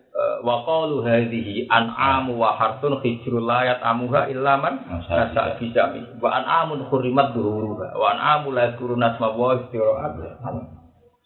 wa 0.44 0.60
qalu 0.68 1.00
hadhihi 1.00 1.72
an'amu 1.72 2.36
wa 2.36 2.52
hartun 2.52 3.00
hijrul 3.00 3.48
la 3.48 3.64
yat'amuha 3.64 4.28
illa 4.28 4.60
man 4.60 4.84
nasa 5.08 5.56
bijami 5.56 6.04
wa 6.20 6.28
an'amun 6.36 6.84
hurrimat 6.92 7.32
duhuruha 7.32 7.96
wa 7.96 8.06
an'amu 8.12 8.52
la 8.52 8.70
yadhkuruna 8.70 9.16
asma 9.16 9.32
wa 9.32 9.56
istira'at 9.56 10.12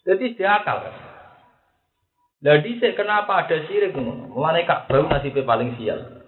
jadi 0.07 0.25
dia 0.39 0.63
akal 0.63 0.87
kan 0.87 0.95
jadi 2.47 2.95
kenapa 2.95 3.43
ada 3.43 3.67
sirik 3.67 3.91
ngono 3.99 4.31
mulane 4.31 4.63
Ka'bah 4.63 5.11
nasibnya 5.11 5.43
paling 5.43 5.75
sial 5.75 6.23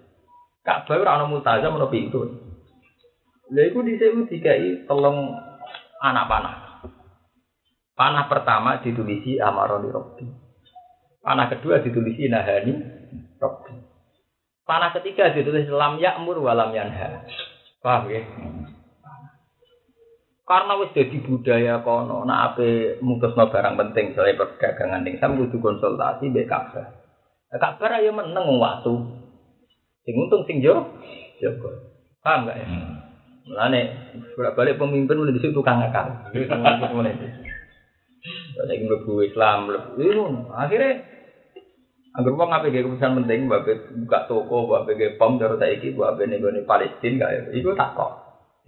Ka'bah 0.67 0.99
ora 0.99 1.23
ono 1.23 1.31
multazam 1.31 1.79
ono 1.79 1.87
pintu 1.87 2.27
lha 3.55 3.63
iku 3.63 3.87
dhisik 3.87 4.27
dikai 4.27 4.91
telung 4.91 5.39
anak 6.03 6.27
panah 6.27 6.57
panah 7.95 8.27
pertama 8.27 8.83
ditulisi 8.83 9.39
amaroni 9.39 9.95
robbi 9.95 10.27
Panah 11.29 11.51
kedua 11.53 11.83
ditulisi 11.85 12.31
nahani 12.31 12.73
Rabbi. 13.37 13.75
Panah 14.65 14.97
ketiga 14.97 15.29
ditulis 15.29 15.69
lam 15.69 16.01
ya'mur 16.01 16.41
wa 16.41 16.57
lam 16.57 16.73
yanha. 16.73 17.25
Paham 17.85 18.09
ya? 18.09 18.23
Karena 20.49 20.81
wis 20.81 20.97
jadi 20.97 21.17
budaya 21.21 21.85
kono, 21.85 22.25
nak 22.25 22.57
ape 22.57 22.97
mutusno 23.05 23.53
barang 23.53 23.77
penting 23.77 24.17
soalnya 24.17 24.41
perdagangan 24.41 25.05
ning 25.05 25.21
sam 25.21 25.37
kudu 25.37 25.61
konsultasi 25.61 26.33
mbek 26.33 26.49
Ka'bah. 26.49 26.89
Nah, 27.53 27.59
Ka'bah 27.61 28.01
ayo 28.01 28.17
meneng 28.17 28.57
waktu. 28.57 28.97
Sing 30.09 30.15
untung 30.17 30.49
sing 30.49 30.65
yo 30.65 30.89
jaga. 31.37 31.69
Paham 32.25 32.49
gak 32.49 32.65
ya? 32.65 32.67
Mulane 33.45 33.81
bolak-balik 34.33 34.81
pemimpin 34.81 35.21
mulai 35.21 35.37
di 35.37 35.41
situ 35.45 35.53
tukang 35.53 35.85
akal. 35.85 36.33
Mulai 36.33 37.13
Saya 38.57 38.73
ingin 38.73 38.91
lebih 38.91 39.31
Islam, 39.31 39.71
lebih 39.71 40.19
akhirnya 40.51 40.91
Anggur 42.19 42.35
wong 42.35 42.51
apa 42.51 42.73
gaya 42.73 42.83
keputusan 42.83 43.15
penting, 43.23 43.47
bapak 43.47 43.95
buka 43.95 44.27
toko, 44.27 44.67
bapak 44.67 44.99
gaya 44.99 45.15
pom, 45.15 45.39
terus 45.39 45.55
saya 45.55 45.79
iki, 45.79 45.95
bapak 45.95 46.27
nih 46.27 46.43
gue 46.43 46.67
Palestina, 46.67 47.15
gak 47.23 47.31
ya? 47.31 47.41
Iku 47.55 47.79
tak 47.79 47.95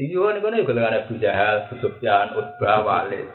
gue 0.08 0.28
nih 0.32 0.40
gue 0.40 0.48
nih 0.48 0.64
gue 0.64 0.80
Abu 0.80 1.14
Jahal, 1.20 1.68
Abu 1.68 1.76
Sufyan, 1.84 2.32
Utbah, 2.32 2.80
Walid. 2.86 3.28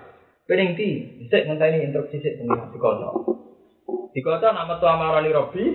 Pening 0.49 0.73
ti, 0.77 0.89
saya 1.29 1.49
ngenteni 1.49 1.89
instruksi 1.89 2.21
sih 2.21 2.37
pengen 2.41 2.73
di 2.73 2.77
kono. 2.81 3.09
Di 4.13 4.21
kono 4.21 4.37
nama 4.41 4.77
tuh 4.77 4.89
amarani 4.89 5.33
Robi. 5.33 5.65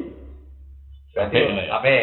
Berarti 1.11 1.39
apa? 1.71 1.95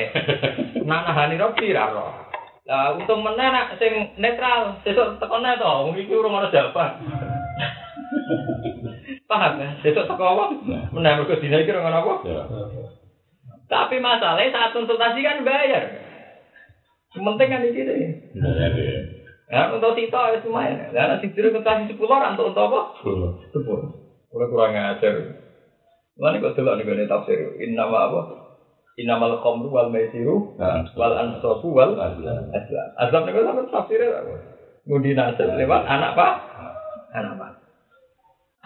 Nah 0.83 0.99
nahani 1.07 1.39
Robi 1.39 1.71
raro. 1.71 2.27
Lah 2.67 2.99
untung 2.99 3.23
mana 3.23 3.47
nak 3.47 3.79
sing 3.79 4.11
netral, 4.19 4.83
sesuk 4.83 5.23
tekone 5.23 5.55
to, 5.55 5.63
wong 5.63 5.95
iki 5.95 6.11
urung 6.11 6.35
ana 6.35 6.51
jawaban. 6.51 6.99
Paham 9.27 9.59
kan? 9.59 9.71
Besok 9.83 10.07
teko 10.07 10.23
apa? 10.23 10.45
Menang 10.95 11.23
mergo 11.23 11.35
dina 11.39 11.59
iki 11.59 11.75
ora 11.75 11.99
apa? 11.99 12.13
Tapi 13.67 13.99
masalahnya 13.99 14.55
saat 14.55 14.71
konsultasi 14.71 15.19
kan 15.19 15.43
bayar. 15.43 16.06
Penting 17.17 17.49
kan 17.49 17.65
iki 17.65 17.81
deh. 17.81 17.97
Ya, 19.47 19.71
untuk 19.71 19.95
sito 19.95 20.19
ya 20.19 20.37
lumayan. 20.43 20.91
Lah 20.91 21.17
nek 21.17 21.23
sing 21.23 21.31
konsultasi 21.31 21.95
10 21.95 22.03
orang 22.03 22.35
untuk 22.35 22.51
untuk 22.51 22.67
apa? 22.67 22.81
10. 23.01 23.57
10. 23.57 24.35
Ora 24.35 24.45
kurang 24.51 24.75
ajar. 24.75 25.15
Lan 26.19 26.41
kok 26.43 26.53
delok 26.53 26.83
ning 26.83 27.07
tafsir. 27.07 27.55
Innama 27.63 28.11
apa? 28.11 28.21
Innamal 28.97 29.37
khamru 29.45 29.69
wal 29.69 29.93
maisiru 29.93 30.57
wal 30.97 31.13
ansabu 31.15 31.69
wal 31.69 31.95
azlam. 31.95 32.49
Azlam 32.97 33.21
niku 33.29 33.45
sampe 33.45 33.69
tafsirnya 33.69 34.25
ngundi 34.89 35.13
nasib 35.13 35.47
lewat 35.53 35.85
anak 35.85 36.11
pak? 36.17 36.33
Anak 37.13 37.33
pak. 37.37 37.51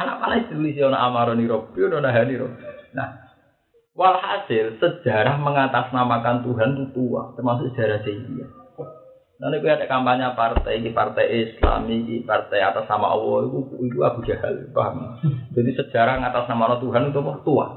Anak 0.01 0.17
mana 0.17 0.39
ditulis 0.41 0.79
ono 0.81 0.97
amaroni 0.97 1.45
robbi 1.45 1.83
ono 1.83 1.99
nahani. 2.01 2.39
Nah, 2.97 3.20
walhasil 3.95 4.79
sejarah 4.79 5.39
mengatasnamakan 5.39 6.47
Tuhan 6.47 6.69
itu 6.75 6.85
tua, 6.95 7.35
termasuk 7.35 7.73
sejarah 7.73 8.01
Jahiliyah. 8.03 8.49
Nanti 9.41 9.57
gue 9.57 9.73
ada 9.73 9.89
kampanye 9.89 10.37
partai, 10.37 10.77
ini 10.77 10.93
partai 10.93 11.25
Islami, 11.25 12.05
ini 12.05 12.15
partai 12.21 12.61
atas 12.61 12.85
nama 12.85 13.09
Allah, 13.09 13.49
itu, 13.49 13.59
itu 13.89 13.97
Abu 14.05 14.21
Jahal, 14.21 14.69
paham? 14.69 15.17
Jadi 15.57 15.71
sejarah 15.81 16.21
atas 16.21 16.45
nama 16.45 16.77
Tuhan 16.77 17.09
itu 17.09 17.19
tua. 17.41 17.67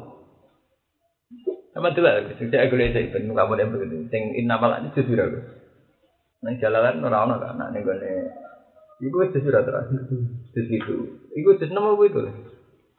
Sama 1.72 1.90
tuh 1.96 2.04
lah, 2.04 2.20
saya 2.36 2.68
gue 2.68 2.78
lihat 2.78 3.00
itu, 3.00 3.16
kamu 3.16 3.54
yang 3.56 3.72
begitu, 3.72 4.06
sing 4.12 4.36
innamal 4.36 4.76
ini 4.76 4.92
justru 4.92 5.16
aku. 5.16 5.40
Nang 6.44 6.60
jalanan 6.60 7.00
orang 7.00 7.40
orang 7.40 7.56
kan, 7.56 7.72
nih 7.72 7.80
gue 7.80 7.96
Iku 9.02 9.26
wis 9.26 9.34
sudah 9.34 9.66
terakhir. 9.66 10.06
Terus 10.54 10.66
gitu. 10.70 10.94
Iku 11.34 11.58
wis 11.58 11.70
nama 11.74 11.98
itu. 11.98 12.20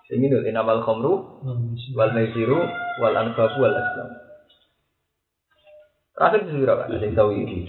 Sing 0.05 0.21
ini 0.21 0.37
inamal 0.45 0.85
khamru 0.85 1.41
wal 1.97 2.11
maisiru 2.13 2.61
wal 3.01 3.15
anfabu 3.17 3.57
wal 3.57 3.73
aslam. 3.73 4.09
Terakhir 6.13 6.39
itu 6.45 6.61
sudah 6.61 6.75
kan 6.77 6.93
sing 7.01 7.11
tahu 7.17 7.33
ini. 7.33 7.65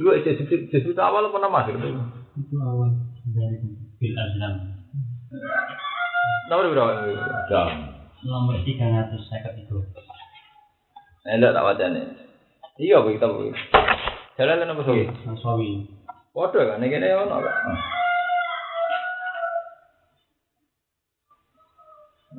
Dulu 0.00 0.10
itu 0.16 0.28
itu 0.72 0.90
awal 0.96 1.28
apa 1.28 1.38
nama 1.44 1.60
itu? 1.68 1.76
Itu 2.40 2.56
awal 2.56 2.88
dari 3.36 3.60
bil 4.00 4.16
azlam. 4.16 4.54
Nomor 6.48 6.72
berapa? 6.72 6.92
Jam. 7.52 7.68
Nomor 8.24 8.56
tiga 8.64 8.88
ratus 8.88 9.28
saya 9.28 9.52
itu. 9.60 9.76
Enggak 11.28 11.52
tak 11.52 11.64
wajahnya. 11.68 12.02
Iya, 12.80 13.04
kita 13.04 13.28
bu. 13.28 13.52
Jalan 14.40 14.64
apa 14.64 14.82
sih? 14.88 15.06
Mas 15.28 15.44
Waduh 16.32 16.64
kan, 16.64 16.80
ini 16.80 16.88
kene 16.88 17.12
ono 17.12 17.36
kan. 17.44 17.56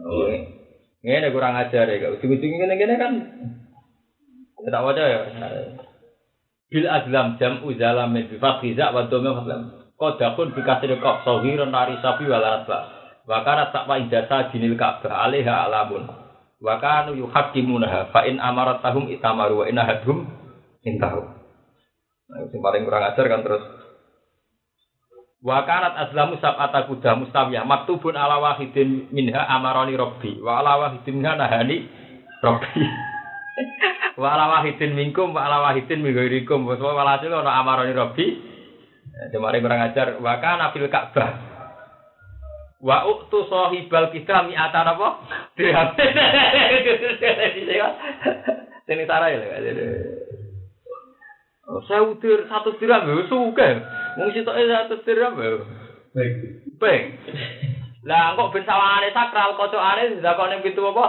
Oh, 0.02 0.26
ini 1.06 1.28
kurang 1.30 1.53
ajar 1.53 1.86
ya, 1.86 2.10
ujung-ujung 2.10 2.57
gini 2.57 2.95
kan. 2.98 3.14
Tak 4.64 4.82
wajah 4.82 5.06
ya. 5.06 5.20
Bil 6.74 6.90
azlam 6.90 7.38
jam 7.38 7.61
uzalam 7.68 8.10
min 8.15 8.32
bi 8.32 8.41
fathizak 8.41 8.90
wa 8.95 9.06
dhamma 9.06 9.38
faslam. 9.38 9.61
Qadakun 9.94 10.57
bi 10.57 10.65
kasri 10.65 10.98
qaf 10.98 11.22
sahiran 11.22 11.70
nari 11.70 12.02
sapi 12.02 12.26
wal 12.26 12.41
asba. 12.41 12.80
Wa 13.30 13.45
kana 13.45 13.70
taqwa 13.70 14.02
ijasa 14.02 14.49
dinil 14.49 14.74
ka'bah 14.74 15.30
alaiha 15.30 15.70
alamun. 15.70 16.10
Wa 16.64 16.80
fa 16.82 18.22
in 18.26 18.41
amaratahum 18.41 19.11
itamaru 19.11 19.61
wa 19.61 19.65
in 19.70 19.78
ahadhum 19.78 20.26
intahu. 20.82 21.22
Nah, 22.32 22.40
yang 22.49 22.64
paling 22.64 22.88
kurang 22.88 23.03
ajar 23.03 23.26
kan 23.28 23.44
terus 23.44 23.64
Wa 25.44 25.68
kanat 25.68 25.99
azlamu 26.07 26.40
sab'ata 26.40 26.88
kuda 26.88 27.20
mustawiyah 27.20 27.68
maktubun 27.68 28.15
ala 28.15 28.40
wahidin 28.40 29.11
minha 29.11 29.44
amaroni 29.52 29.91
rabbi 29.99 30.40
wa 30.40 30.64
ala 30.64 30.88
wahidin 30.88 31.20
minha 31.20 31.36
nahani 31.36 31.84
rabbi. 32.40 32.84
wa 34.24 34.40
ala 34.40 34.56
wahidin 34.56 34.95
minkum 34.95 35.36
wa 35.36 35.44
ala 35.44 35.68
wahidin 35.68 35.99
min 35.99 36.15
ghairikum. 36.15 36.64
Wa 36.64 36.80
walhasil 36.80 37.28
ana 37.28 37.60
amaroni 37.60 37.91
rabbi. 37.91 38.26
Demare 39.36 39.60
kurang 39.60 39.84
ajar 39.84 40.15
wa 40.24 40.40
kana 40.40 40.72
fil 40.72 40.88
Ka'bah. 40.88 41.30
Wa 42.80 43.03
uktu 43.11 43.44
sahibal 43.52 44.15
kita 44.15 44.48
mi'atan 44.48 44.95
apa? 44.95 45.07
Dirham. 45.60 45.91
Sini 48.88 49.03
sarai 49.07 49.40
lho. 49.40 49.48
Oh, 51.64 51.80
saya 51.88 52.03
utir 52.03 52.44
satu 52.52 52.76
dirham 52.76 53.07
ya 53.07 53.24
suka. 53.32 53.68
Wong 54.19 54.30
sitoke 54.34 54.61
satu 54.69 54.95
dirham 55.06 55.34
ya. 55.40 55.49
Baik. 56.14 56.34
Peng. 56.77 57.02
Lah 58.06 58.35
kok 58.35 58.52
ben 58.53 58.68
sawangane 58.68 59.10
sakral 59.15 59.57
kocokane 59.57 60.19
dilakoni 60.19 60.61
pitu 60.61 60.84
apa? 60.85 61.06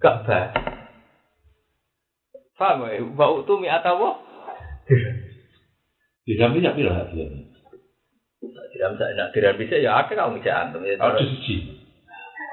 Gak 0.00 0.16
ba. 0.24 0.40
Paham 2.54 2.86
ya? 2.88 3.02
Wa 3.12 3.26
uktu 3.34 3.58
mi'atan 3.58 3.98
apa? 3.98 4.08
Di 6.24 6.32
samping 6.40 6.64
tak 6.64 6.76
pilih 6.78 6.94
hati. 6.94 7.20
Dirham 8.72 8.96
sak 8.96 9.08
nak 9.18 9.32
dirham 9.36 9.58
bisa 9.60 9.76
ya 9.76 10.04
akeh 10.04 10.16
kamu 10.16 10.40
bisa 10.40 10.52
antum 10.54 10.86
ya. 10.86 10.96
Ada 10.96 11.20
siji. 11.20 11.84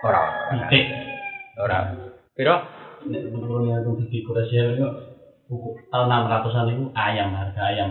Ora. 0.04 0.50
Titik. 0.52 0.86
Ora. 1.62 1.80
Piro? 2.36 2.56
Nek 3.08 3.24
menurut 3.34 3.66
yang 3.70 3.86
di 4.10 4.22
buku 5.52 5.76
tahun 5.92 6.08
600-an 6.08 6.72
itu 6.72 6.86
ayam 6.96 7.36
harga 7.36 7.62
ayam 7.76 7.90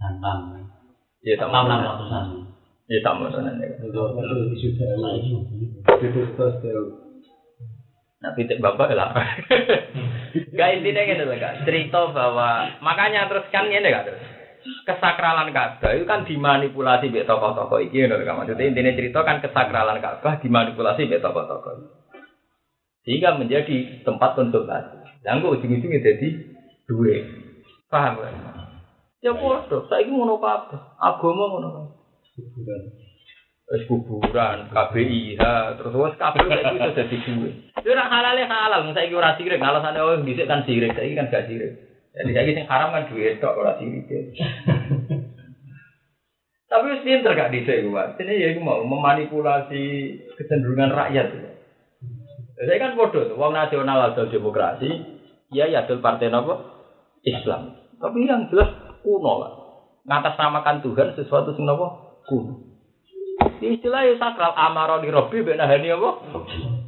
jantan. 0.00 0.38
Ya 1.24 1.34
tak 1.40 1.48
mau. 1.48 1.64
600-an. 1.64 2.26
Ya 2.90 2.98
tak 3.00 3.14
mau 3.16 3.32
ya. 3.32 3.68
Untuk 3.80 4.38
itu 4.52 4.56
sudah 4.60 4.88
Nah, 4.98 5.12
lagi. 5.16 5.32
Nah, 8.24 8.32
titik 8.32 8.60
bapak 8.64 8.96
lah. 8.96 9.12
Gak 10.56 10.70
intinya 10.80 11.02
gitu 11.04 11.22
loh 11.28 11.36
kak. 11.36 11.68
Cerita 11.68 12.08
bahwa 12.08 12.72
makanya 12.80 13.28
terus 13.28 13.44
kan 13.52 13.68
ini 13.68 13.84
kak 13.84 14.08
terus. 14.08 14.22
Kesakralan 14.64 15.52
Ka'bah 15.52 15.92
itu 15.92 16.08
kan 16.08 16.24
dimanipulasi 16.24 17.12
oleh 17.12 17.28
tokoh-tokoh 17.28 17.84
iki 17.84 18.00
ngono 18.00 18.16
lho, 18.16 18.24
Kak. 18.24 18.36
Maksudnya 18.36 18.64
intinya 18.72 18.96
cerita 18.96 19.20
kan 19.20 19.44
kesakralan 19.44 20.00
Ka'bah 20.00 20.40
dimanipulasi 20.40 21.04
oleh 21.04 21.20
tokoh-tokoh. 21.20 21.84
Sehingga 23.04 23.36
menjadi 23.36 24.00
tempat 24.08 24.40
konsultasi. 24.40 25.20
Dan 25.20 25.44
kok 25.44 25.60
ujung-ujungnya 25.60 26.00
jadi 26.00 26.28
duit. 26.88 27.22
Paham 27.92 28.24
kan? 28.24 28.53
Ya 29.24 29.32
bodoh, 29.32 29.88
saya 29.88 30.04
ini 30.04 30.12
ngono 30.12 30.36
kabeh. 30.36 30.76
Agama 31.00 31.48
ngono 31.48 31.68
kabeh. 31.72 31.96
Wis 33.64 33.88
kuburan, 33.88 34.68
KBIH, 34.68 35.40
terus 35.80 35.96
wis 35.96 36.20
kabeh 36.20 36.44
saiki 36.44 36.76
iso 36.76 36.90
dadi 36.92 37.16
duit. 37.24 37.54
Yo 37.80 37.96
ora 37.96 38.04
halal 38.12 38.36
ya 38.36 38.44
halal, 38.44 38.92
saiki 38.92 39.16
ora 39.16 39.32
sirik, 39.40 39.64
alasane 39.64 39.96
oh 40.04 40.20
dhisik 40.20 40.44
kan 40.44 40.68
sirik, 40.68 40.92
saiki 40.92 41.16
kan 41.16 41.32
gak 41.32 41.48
sirik. 41.48 41.72
Jadi 42.12 42.30
saiki 42.36 42.52
sing 42.52 42.68
haram 42.68 42.92
kan 42.92 43.08
duit 43.08 43.40
tok 43.40 43.56
ora 43.56 43.80
sirik. 43.80 44.04
Tapi 46.68 46.84
wis 46.92 47.04
pinter 47.08 47.32
gak 47.32 47.48
dhisik 47.48 47.80
kuwi. 47.80 48.20
Ini 48.20 48.32
ya 48.44 48.48
iku 48.52 48.60
mau 48.60 48.84
memanipulasi 48.84 49.84
kecenderungan 50.36 50.92
rakyat. 50.92 51.32
Saya 52.60 52.76
kan 52.76 52.92
bodoh 52.92 53.32
wong 53.40 53.56
nasional 53.56 54.12
atau 54.12 54.28
demokrasi, 54.28 54.92
ya 55.48 55.64
ya 55.64 55.88
partai 55.88 56.28
apa? 56.28 56.54
Islam. 57.24 57.72
Tapi 57.96 58.28
yang 58.28 58.52
jelas 58.52 58.83
kuno 59.04 59.32
lah. 59.44 59.52
Ngatasnamakan 60.08 60.80
Tuhan 60.80 61.12
sesuatu 61.12 61.52
sing 61.52 61.68
apa? 61.68 61.86
Kuno. 62.24 62.64
Istilah 63.60 64.08
ya 64.08 64.14
sakral 64.16 64.56
amaro 64.56 65.04
di 65.04 65.12
Robi 65.12 65.44
benahani 65.44 65.92
apa? 65.92 66.10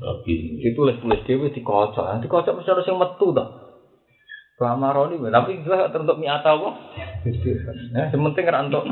Tapi 0.00 0.32
Ditulis-tulis 0.64 1.24
dhewe 1.28 1.52
dikocok. 1.52 2.04
Nah, 2.04 2.18
dikocok 2.24 2.56
mesti 2.56 2.70
harus 2.72 2.88
yang 2.88 2.96
metu 2.96 3.36
to. 3.36 3.44
Amaro 4.56 5.12
ini, 5.12 5.28
tapi 5.28 5.60
jelas 5.68 5.92
teruntuk 5.92 6.16
miata 6.16 6.56
apa? 6.56 6.70
Nah, 7.92 8.08
sementing 8.08 8.48
ora 8.48 8.64
entuk. 8.64 8.88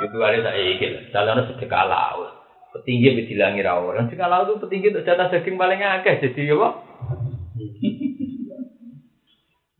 Itu 0.00 0.16
ada 0.24 0.38
saya 0.40 0.64
ikut. 0.64 1.12
Jalan 1.12 1.44
sedekah 1.52 1.84
laut. 1.84 2.32
Petinggi 2.72 3.20
bisa 3.20 3.28
dilangi 3.30 3.60
rawol. 3.60 4.00
Sedekah 4.08 4.28
laut 4.32 4.48
itu 4.48 4.64
petinggi 4.64 4.96
untuk 4.96 5.04
jatah 5.04 5.28
daging 5.28 5.60
paling 5.60 5.76
akeh. 5.76 6.24
Jadi 6.24 6.56
apa? 6.56 6.68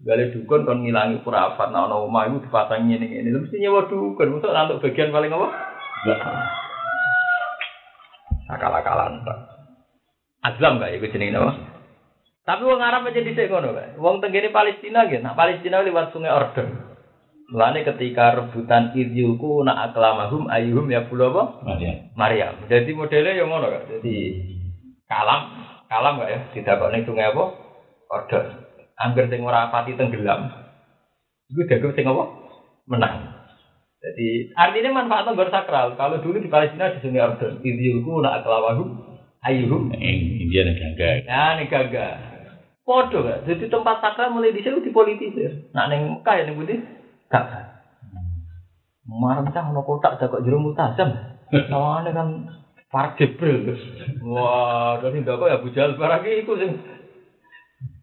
Gale 0.04 0.36
dukun 0.36 0.68
kon 0.68 0.84
ngilangi 0.84 1.24
kurafat 1.24 1.72
nah 1.72 1.88
ono 1.88 2.04
omah 2.04 2.28
iku 2.28 2.44
dipasangi 2.44 2.92
ngene 2.92 3.06
ngene. 3.08 3.28
Mesti 3.48 3.56
nyewa 3.56 3.88
dukun 3.88 4.36
untuk 4.36 4.52
nantuk 4.52 4.84
bagian 4.84 5.08
paling 5.08 5.32
apa? 5.32 5.48
Akal-akalan 8.52 9.24
Pak. 9.24 9.38
Azlam 10.44 10.76
gak 10.76 10.92
iku 11.00 11.08
jenenge 11.08 11.40
apa? 11.40 11.52
Tapi 12.44 12.62
wong 12.68 12.84
Arab 12.84 13.08
aja 13.08 13.24
dhisik 13.24 13.48
ngono 13.48 13.72
kae. 13.72 13.96
Wong 13.96 14.20
tenggene 14.20 14.52
Palestina 14.52 15.08
nggih, 15.08 15.24
nah 15.24 15.32
Palestina 15.32 15.80
liwat 15.80 16.12
sungai 16.12 16.28
Ordon. 16.28 16.92
Mulane 17.48 17.88
ketika 17.88 18.36
rebutan 18.36 18.92
idyuku 18.92 19.64
nak 19.64 19.92
aklamahum 19.92 20.52
ayuhum 20.52 20.84
ya 20.92 21.08
pulau 21.08 21.32
apa? 21.32 21.64
Maria. 21.64 22.12
Maryam. 22.12 22.54
Jadi 22.68 22.92
modelnya 22.92 23.40
yang 23.40 23.48
ngono 23.48 23.72
kan. 23.72 23.82
Jadi 23.88 24.16
kalam, 25.08 25.40
kalam 25.88 26.20
gak 26.20 26.32
ya? 26.32 26.40
Tidak 26.52 26.76
kok 26.76 26.92
ning 26.92 27.08
sungai 27.08 27.32
apa? 27.32 27.44
Ordon. 28.12 28.63
Angger 28.94 29.26
sing 29.26 29.42
ora 29.42 29.70
pati 29.74 29.98
tenggelam. 29.98 30.50
Iku 31.50 31.66
dagu 31.66 31.90
sing 31.94 32.06
apa? 32.06 32.24
Menang. 32.86 33.34
Jadi 34.04 34.52
artinya 34.52 35.00
manfaatnya 35.00 35.32
bersakral. 35.32 35.96
Kalau 35.96 36.20
dulu 36.20 36.36
di 36.38 36.52
Palestina 36.52 36.92
di 36.92 37.00
sungai 37.00 37.24
Ordon, 37.24 37.64
idyuku 37.64 38.20
nak 38.20 38.44
aklamahum 38.44 39.00
ayuhum 39.40 39.96
India 39.96 40.68
negara. 40.68 41.24
Ya 41.24 41.56
nih 41.56 41.66
gagah. 41.72 42.14
Podo 42.84 43.24
gak. 43.24 43.48
Jadi 43.48 43.72
tempat 43.72 44.04
sakral 44.04 44.36
mulai 44.36 44.52
di 44.52 44.60
sini 44.60 44.84
dipolitisir. 44.84 45.72
Nah 45.72 45.88
neng 45.88 46.20
Mekah 46.20 46.34
ya 46.36 46.44
neng 46.44 46.60
Budi 46.60 46.76
gak. 47.32 47.72
Marah 49.08 49.48
cah 49.48 49.64
ono 49.72 49.80
kotak 49.84 50.20
jago 50.20 50.44
jero 50.44 50.60
multazam. 50.60 51.16
Sawane 51.48 52.12
kan 52.12 52.28
Park 52.92 53.16
Jibril. 53.16 53.72
Wah, 54.20 55.00
dari 55.00 55.24
ndak 55.24 55.40
kok 55.40 55.50
ya 55.50 55.58
bujal 55.64 55.96
barang 55.96 56.22
iku 56.44 56.60
sing 56.60 56.76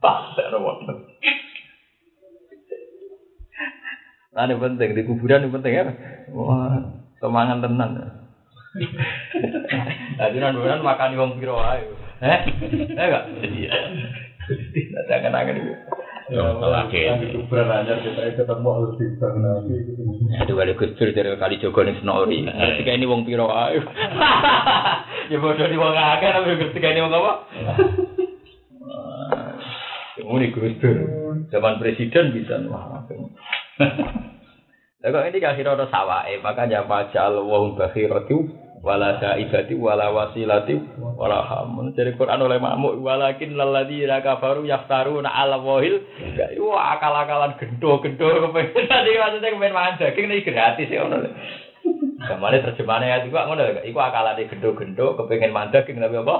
pas 0.01 0.33
wonten. 0.57 0.97
Nah, 4.31 4.47
ini 4.47 4.55
penting 4.55 4.89
di 4.95 5.03
kuburan 5.03 5.43
ini 5.43 5.53
penting 5.53 5.73
ya. 5.75 5.83
Wah, 6.31 6.79
semangat 7.19 7.61
tenan. 7.61 7.91
Jadi 10.17 10.37
nanduran 10.39 10.79
makan 10.79 11.19
wong 11.19 11.31
piro 11.35 11.59
ae. 11.59 11.83
Eh? 12.23 12.39
Eh 12.95 13.05
enggak? 13.05 13.25
Iya. 13.43 13.71
Jangan 15.11 15.35
angen 15.35 15.59
itu. 15.59 15.73
Ya, 16.31 16.47
lagi. 16.47 17.11
Kuburan 17.35 17.67
aja 17.67 17.99
kita 17.99 18.39
ketemu 18.39 18.69
harus 18.71 18.95
bintang 18.95 19.35
nabi. 19.43 19.75
Aduh, 20.39 20.63
ada 20.63 20.79
kusur 20.79 21.11
dari 21.11 21.35
kali 21.35 21.59
Jogo 21.59 21.83
ning 21.83 21.99
Senori. 21.99 22.47
Ketika 22.47 22.95
ini 22.95 23.05
wong 23.11 23.27
piro 23.27 23.51
ae. 23.51 23.77
Ya 25.31 25.39
bodoh 25.39 25.63
di 25.63 25.79
wong 25.79 25.95
akeh 25.95 26.27
tapi 26.27 26.59
ketika 26.59 26.91
ini 26.91 27.07
wong 27.07 27.15
apa? 27.15 27.33
Ini 30.21 30.47
Gus 30.53 30.75
Dur. 30.77 30.97
Zaman 31.49 31.81
presiden 31.81 32.31
bisa 32.31 32.61
wah. 32.69 33.01
Lah 35.01 35.09
kok 35.09 35.25
ini 35.33 35.41
akhirnya 35.41 35.73
ada 35.73 35.89
sawae, 35.89 36.37
makanya 36.45 36.85
majal 36.85 37.41
wa 37.41 37.57
hum 37.65 37.73
bakhiratu 37.73 38.53
wala 38.85 39.17
saibati 39.17 39.73
wala 39.73 40.13
wasilati 40.13 40.77
wala 41.17 41.41
hamun. 41.41 41.97
Jadi 41.97 42.13
Quran 42.13 42.45
oleh 42.45 42.61
makmuk 42.61 43.01
walakin 43.01 43.57
lalladzina 43.57 44.21
kafaru 44.21 44.61
yaftaruna 44.69 45.25
ala 45.25 45.57
wahil. 45.57 46.05
Wah 46.61 47.01
akal-akalan 47.01 47.57
gendo-gendo 47.57 48.45
kepengen 48.45 48.85
tadi 48.93 49.17
maksudnya 49.17 49.49
kepengen 49.57 49.73
mangan 49.73 49.97
daging 49.97 50.25
ini 50.29 50.45
gratis 50.45 50.89
ya 50.93 51.01
ngono. 51.01 51.29
Kemarin 52.21 52.61
terjemahannya 52.61 53.09
ya 53.09 53.25
juga 53.25 53.49
ngono 53.49 53.61
lho. 53.61 53.81
Iku 53.81 53.97
akalane 53.97 54.45
gendo-gendo 54.45 55.17
kepengen 55.17 55.49
mangan 55.49 55.81
daging 55.81 55.97
tapi 55.97 56.13
apa? 56.21 56.35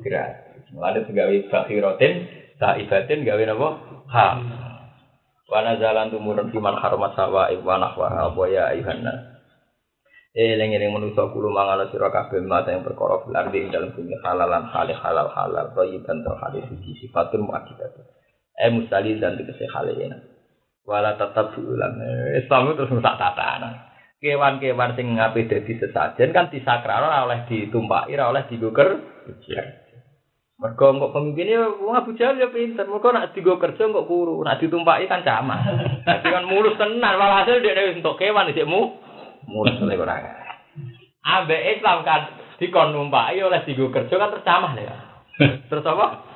Gratis. 0.00 0.64
Mulane 0.72 1.04
gawe 1.04 1.36
bakhiratin 1.52 2.39
saibatin 2.60 3.24
gawe 3.24 3.42
napa? 3.48 3.68
Ha. 4.12 4.26
Wana 5.50 5.80
jalan 5.80 6.14
tumurun 6.14 6.52
fiman 6.54 6.78
harma 6.78 7.10
sawa 7.18 7.50
iwanah 7.50 7.96
wa 7.98 8.46
ya 8.46 8.70
ayuhan 8.70 9.02
nas. 9.02 9.40
Eling 10.30 10.78
eling 10.78 10.94
manusa 10.94 11.26
kulo 11.34 11.50
mangala 11.50 11.90
sira 11.90 12.06
kabeh 12.06 12.38
mata 12.46 12.70
yang 12.70 12.86
perkara 12.86 13.18
fil 13.26 13.34
ardi 13.34 13.66
ing 13.66 13.74
dalem 13.74 13.90
bumi 13.90 14.14
halalan 14.22 14.62
halal 14.62 14.94
halal 14.94 15.26
halal 15.26 15.66
thayyiban 15.74 16.22
tur 16.22 16.38
hadis 16.38 16.70
iki 16.70 17.02
sifatun 17.02 17.50
muakkidat. 17.50 17.98
Eh 18.54 18.70
mustali 18.70 19.18
dan 19.18 19.34
dikese 19.34 19.66
halena. 19.66 20.22
Wala 20.86 21.18
tetap 21.18 21.50
ulang. 21.58 21.98
Islam 22.38 22.70
itu 22.70 22.86
terus 22.86 23.02
tak 23.02 23.18
tatanan. 23.18 23.74
Kewan-kewan 24.22 24.94
sing 24.94 25.18
ngape 25.18 25.50
dadi 25.50 25.72
sesajen 25.80 26.30
kan 26.30 26.46
disakral 26.52 27.08
oleh 27.10 27.50
ditumpaki 27.50 28.14
ora 28.14 28.30
oleh 28.30 28.46
diguger. 28.46 29.02
Mergo 30.60 30.92
kok 30.92 31.16
pemimpinnya 31.16 31.72
wong 31.80 31.96
Abu 31.96 32.12
Jahal 32.20 32.36
ya 32.36 32.52
pinter. 32.52 32.84
Mergo 32.84 33.08
nak 33.16 33.32
digo 33.32 33.56
kerja 33.56 33.80
kok 33.80 34.04
kuru, 34.04 34.44
nak 34.44 34.60
ditumpaki 34.60 35.08
kan 35.08 35.24
camas. 35.24 35.64
Dadi 36.04 36.28
kan 36.28 36.44
mulus 36.44 36.76
tenan, 36.76 37.16
walhasil 37.16 37.64
dia 37.64 37.72
wis 37.88 37.96
entuk 37.96 38.20
kewan 38.20 38.52
dikmu 38.52 39.00
mulus 39.48 39.80
oleh 39.80 39.96
ora. 39.96 40.20
Ambek 41.24 41.80
Islam 41.80 42.04
kan 42.04 42.36
dikon 42.60 42.92
numpaki 42.92 43.40
oleh 43.40 43.64
digo 43.64 43.88
kerja 43.88 44.12
kan 44.20 44.36
tercamah 44.36 44.76
ya. 44.76 44.96
Terus 45.72 45.88
apa? 45.88 46.28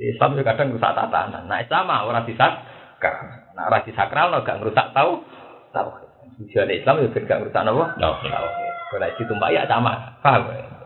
Islam 0.00 0.32
juga 0.32 0.56
kadang 0.56 0.72
rusak 0.72 0.96
tatanan. 0.96 1.44
Nah 1.44 1.60
Islam 1.60 1.92
mah 1.92 2.08
ora 2.08 2.24
disakral. 2.24 3.52
Nah 3.52 3.68
ora 3.68 3.84
disakral 3.84 4.32
no 4.32 4.40
gak 4.40 4.64
ngrusak 4.64 4.96
tau 4.96 5.20
tau. 5.76 5.92
Tujuan 6.40 6.72
Islam 6.72 7.04
juga 7.04 7.20
gak 7.20 7.40
ngrusak 7.44 7.62
napa? 7.68 8.00
Tauhid. 8.00 8.32
Kalau 8.96 9.12
ditumpaki 9.20 9.60
ya 9.60 9.68
sama. 9.68 10.16
Paham 10.24 10.48
ya? 10.56 10.79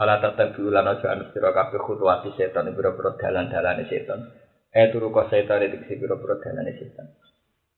Ala 0.00 0.16
tatabi 0.16 0.64
ulan 0.64 0.88
aja 0.88 1.12
anu 1.12 1.28
sira 1.28 1.52
kabeh 1.52 1.76
khutuwati 1.76 2.32
setan 2.32 2.72
biro-biro 2.72 3.20
dalan-dalane 3.20 3.84
setan. 3.84 4.32
Eh 4.72 4.88
turu 4.88 5.12
kok 5.12 5.28
setan 5.28 5.60
itu 5.60 5.76
kese 5.84 6.00
biro-biro 6.00 6.40
dalane 6.40 6.72
setan. 6.80 7.04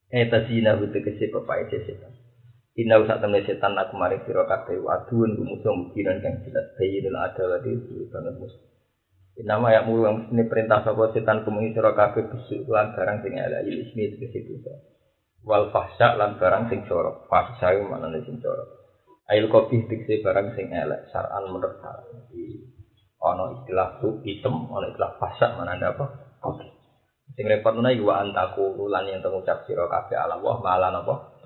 Eh 0.07 0.31
tazina 0.31 0.78
hutu 0.78 1.03
kese 1.03 1.35
pepai 1.35 1.66
setan. 1.66 2.15
Inna 2.78 3.03
usah 3.03 3.19
temen 3.19 3.43
setan 3.43 3.74
aku 3.74 3.99
mari 3.99 4.23
sira 4.23 4.47
kabeh 4.47 4.78
aduun 4.78 5.35
musuh 5.35 5.74
mukiran 5.74 6.23
kang 6.23 6.47
jelas 6.47 6.70
bayyinul 6.78 7.19
adawati 7.19 7.74
banget 8.07 8.35
musuh. 8.39 8.62
Inama 9.43 9.74
ya 9.74 9.82
mulu 9.82 10.07
yang 10.07 10.23
mesti 10.23 10.47
perintah 10.47 10.78
sapa 10.86 11.11
setan 11.11 11.43
kumuni 11.43 11.74
sira 11.74 11.90
kabeh 11.90 12.31
bisu 12.31 12.70
lan 12.70 12.94
barang 12.94 13.19
sing 13.27 13.35
ala 13.35 13.66
ismi 13.66 14.03
itu 14.07 14.16
kese 14.23 14.47
Wal 15.43 15.74
fahsya 15.74 16.15
lan 16.15 16.39
barang 16.39 16.70
sing 16.70 16.86
jorok. 16.86 17.27
Fahsya 17.27 17.74
mana 17.82 18.15
sing 18.23 18.39
jorok. 18.39 18.81
Ail 19.32 19.48
kopi 19.48 19.88
diksi 19.88 20.20
barang 20.20 20.52
sing 20.52 20.68
elek 20.68 21.09
saran 21.09 21.48
menurut. 21.48 21.80
Jadi 21.80 22.44
ono 23.16 23.64
istilah 23.64 23.96
tu 24.04 24.20
hitam, 24.28 24.68
ono 24.68 24.92
istilah 24.92 25.16
pasak 25.16 25.56
mana 25.56 25.80
ada 25.80 25.96
apa? 25.96 26.04
Kopi. 26.36 26.68
Sing 27.32 27.48
repot 27.48 27.72
mana 27.72 27.96
wa 27.96 28.20
antaku 28.20 28.76
ulan 28.76 29.09
yang 29.09 29.24
tengucap 29.24 29.64
siro 29.64 29.88
kafe 29.88 30.20
ala 30.20 30.36
wah 30.36 30.60
malah 30.60 30.92
apa? 30.92 31.40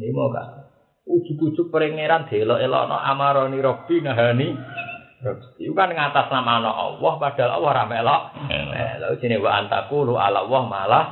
Ini 0.00 0.08
mau 0.16 0.32
kan? 0.32 0.72
Ujuk-ujuk 1.04 1.68
perengeran 1.68 2.32
delo 2.32 2.56
elok 2.56 2.84
no 2.88 2.96
amaroni 2.96 3.60
robi 3.60 4.00
nahani. 4.00 4.48
Itu 5.60 5.76
kan 5.76 5.92
ngatas 5.92 6.32
nama 6.32 6.64
no 6.64 6.72
Allah 6.72 7.12
padahal 7.20 7.60
Allah 7.60 7.72
ramelok. 7.84 8.22
Lalu 9.04 9.16
sini 9.20 9.36
wa 9.36 9.52
antaku 9.52 10.08
lu 10.08 10.16
ala 10.16 10.48
wah 10.48 10.64
malah. 10.64 11.06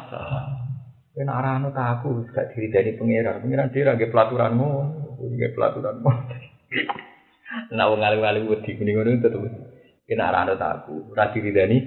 Kena 1.13 1.33
arah 1.45 1.61
taku 1.77 2.25
gak 2.33 2.57
diri 2.57 2.73
dari 2.73 2.93
pangeran. 2.97 3.45
Pangeran 3.45 3.69
dia 3.69 3.85
lagi 3.85 4.09
pelaturanmu. 4.09 4.69
Ini 5.17 5.53
pelaturan 5.57 6.05
mau. 6.05 6.13
Nah, 7.73 7.85
wong 7.89 8.01
ngalim-ngalim 8.03 8.51
wedi 8.51 8.77
kuning 8.77 9.01
ngono 9.01 9.23
tetep. 9.23 9.41
Kena 10.07 10.31
arah 10.31 10.47
aku, 10.55 11.11
ora 11.11 11.35
diridani. 11.35 11.79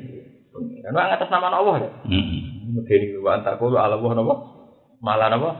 Kan 0.51 0.91
wong 0.91 1.07
atas 1.13 1.29
nama 1.31 1.53
Allah 1.53 1.75
ya. 1.85 1.89
Heeh. 2.09 2.41
Medeni 2.69 3.17
wa 3.17 3.39
antaku 3.39 3.73
ala 3.73 3.97
Allah 3.97 4.11
napa? 4.13 4.35
Malah 5.01 5.27
napa? 5.31 5.51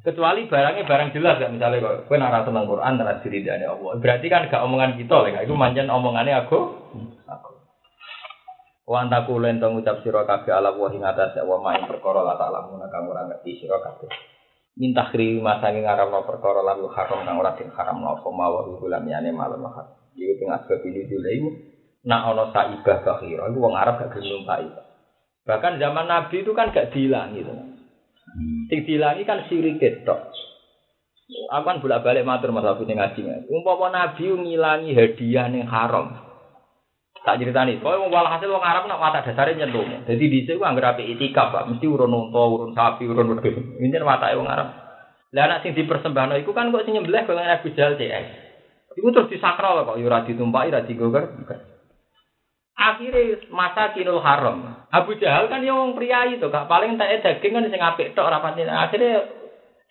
Kecuali 0.00 0.48
barangnya 0.48 0.88
barang 0.88 1.12
jelas 1.12 1.36
ya 1.36 1.52
misalnya 1.52 1.84
kok 1.84 2.08
kowe 2.08 2.16
ora 2.16 2.40
seneng 2.40 2.64
Quran 2.64 3.00
ora 3.04 3.20
diridani 3.20 3.64
Allah. 3.68 4.00
Berarti 4.00 4.26
kan 4.32 4.48
gak 4.48 4.64
omongan 4.64 4.96
kita 4.96 5.16
lek 5.28 5.44
itu 5.44 5.52
manjen 5.52 5.92
omongannya 5.92 6.48
aku. 6.48 6.58
Aku. 7.28 7.52
Wa 8.88 9.04
antaku 9.04 9.36
lentong 9.44 9.76
ucap 9.76 10.00
sira 10.00 10.24
kabeh 10.24 10.56
ala 10.56 10.72
wa 10.72 10.88
ing 10.88 11.04
atas 11.04 11.36
wa 11.44 11.60
main 11.60 11.84
perkara 11.84 12.24
la 12.24 12.34
ta'ala 12.40 12.72
mun 12.72 12.80
kang 12.88 13.12
ora 13.12 13.28
ngerti 13.28 13.60
sira 13.60 13.76
kabeh. 13.76 14.08
Minta 14.78 15.10
kri 15.10 15.40
masangi 15.42 15.82
ngaramno 15.82 16.22
perkara 16.26 16.62
lan 16.62 16.84
haram 16.86 17.20
kang 17.26 17.36
ora 17.40 17.56
den 17.58 17.70
haramno 17.74 18.18
apa 18.18 18.28
mawon 18.30 18.78
bulan 18.78 19.06
yane 19.08 19.34
malam 19.34 19.64
haram. 19.66 19.96
Iki 20.14 20.42
teng 20.42 20.50
asbab 20.54 20.82
ini 20.84 21.06
dulu 21.06 21.28
iku 21.30 21.48
nak 22.06 22.32
ana 22.32 22.44
saibah 22.54 22.98
bakhira 23.02 23.48
iku 23.50 23.58
wong 23.58 23.74
Arab 23.74 23.98
gak 23.98 24.10
gelem 24.14 24.42
numpai. 24.42 24.68
Bahkan 25.46 25.82
zaman 25.82 26.06
Nabi 26.06 26.36
itu 26.46 26.52
kan 26.52 26.70
gak 26.70 26.92
dihilangi 26.92 27.42
itu. 27.42 27.54
Sing 28.70 28.78
dihilangi 28.86 29.22
kan 29.26 29.48
sirik 29.50 29.82
tok. 30.06 30.30
Aku 31.30 31.62
kan 31.62 31.78
bolak-balik 31.78 32.26
matur 32.26 32.50
Mas 32.50 32.66
Abu 32.66 32.86
sing 32.86 32.98
ngaji. 32.98 33.50
Umpama 33.50 33.90
Nabi 33.90 34.30
ngilangi 34.30 34.94
hadiah 34.94 35.46
ning 35.46 35.66
haram. 35.66 36.29
Tak 37.20 37.36
ceritani, 37.36 37.76
kowe 37.84 37.92
wong 38.00 38.08
walhasil 38.08 38.48
wong 38.48 38.64
Arab 38.64 38.88
nak 38.88 38.96
watak 38.96 39.28
dasare 39.28 39.52
nyentuh. 39.52 40.08
Jadi 40.08 40.24
dhisik 40.24 40.56
ku 40.56 40.64
anggere 40.64 40.96
apik 40.96 41.04
itikaf, 41.04 41.52
Pak. 41.52 41.68
Mesti 41.68 41.84
urun 41.84 42.16
unta, 42.16 42.40
urun 42.40 42.72
sapi, 42.72 43.04
urun 43.04 43.36
wedhus. 43.36 43.60
Ini 43.76 44.00
watake 44.00 44.40
wong 44.40 44.48
Arab. 44.48 44.72
Lah 45.30 45.46
anak 45.46 45.62
sing 45.62 45.78
dipersembahno 45.78 46.40
iku 46.42 46.50
kan 46.50 46.74
kok 46.74 46.82
sing 46.82 46.96
nyembelih 46.96 47.22
kok 47.22 47.38
Abu 47.38 47.70
Jahal 47.76 47.94
CS. 48.00 48.26
Iku 48.98 49.12
terus 49.14 49.30
disakral 49.30 49.84
kok 49.86 50.00
ya 50.00 50.04
ora 50.08 50.26
ditumpaki, 50.26 50.72
ora 50.72 50.82
digoker. 50.82 51.24
Akhirnya 52.74 53.38
masa 53.52 53.92
kinul 53.92 54.24
haram. 54.24 54.88
Abu 54.90 55.14
Jahal 55.20 55.46
kan 55.52 55.62
ya 55.62 55.76
wong 55.76 55.94
priayi 55.94 56.40
to, 56.40 56.48
gak 56.48 56.66
paling 56.66 56.96
tak 56.96 57.20
daging 57.20 57.52
kan 57.52 57.68
sing 57.68 57.78
apik 57.84 58.16
tok 58.16 58.26
ora 58.26 58.42
pati. 58.42 58.64
Akhirnya 58.64 59.28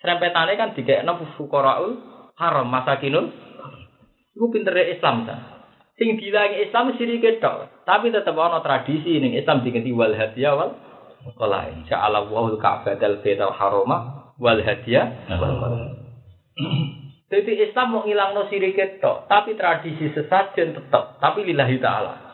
serempetane 0.02 0.58
kan 0.60 0.74
dikekno 0.76 1.38
fuqaraul 1.38 1.94
haram 2.36 2.68
masa 2.68 3.00
kinul. 3.00 3.32
Iku 4.36 4.50
pintere 4.52 4.98
Islam 4.98 5.24
ta. 5.24 5.59
Sing 6.00 6.16
dilangi 6.16 6.64
Islam 6.64 6.96
sirik 6.96 7.44
tok, 7.44 7.84
tapi 7.84 8.08
tetep 8.08 8.32
ana 8.32 8.64
tradisi 8.64 9.20
ning 9.20 9.36
Islam 9.36 9.68
diganti 9.68 9.92
wal 9.92 10.16
hadiah 10.16 10.56
wal 10.56 10.72
qalain. 11.36 11.84
Ja'ala 11.92 12.24
Allahul 12.24 12.56
Ka'batal 12.56 13.20
Baitul 13.20 13.52
Harama 13.52 14.32
wal 14.40 14.64
hadiah 14.64 15.28
wal 15.28 15.60
qalain. 15.60 15.92
Jadi 17.28 17.52
Islam 17.62 17.94
mau 17.94 18.08
ngilangno 18.08 18.48
sirik 18.48 18.80
tok, 19.04 19.28
tapi 19.28 19.60
tradisi 19.60 20.08
sesajen 20.16 20.72
tetep, 20.72 21.20
tapi 21.20 21.44
lillahi 21.44 21.78
taala. 21.84 22.30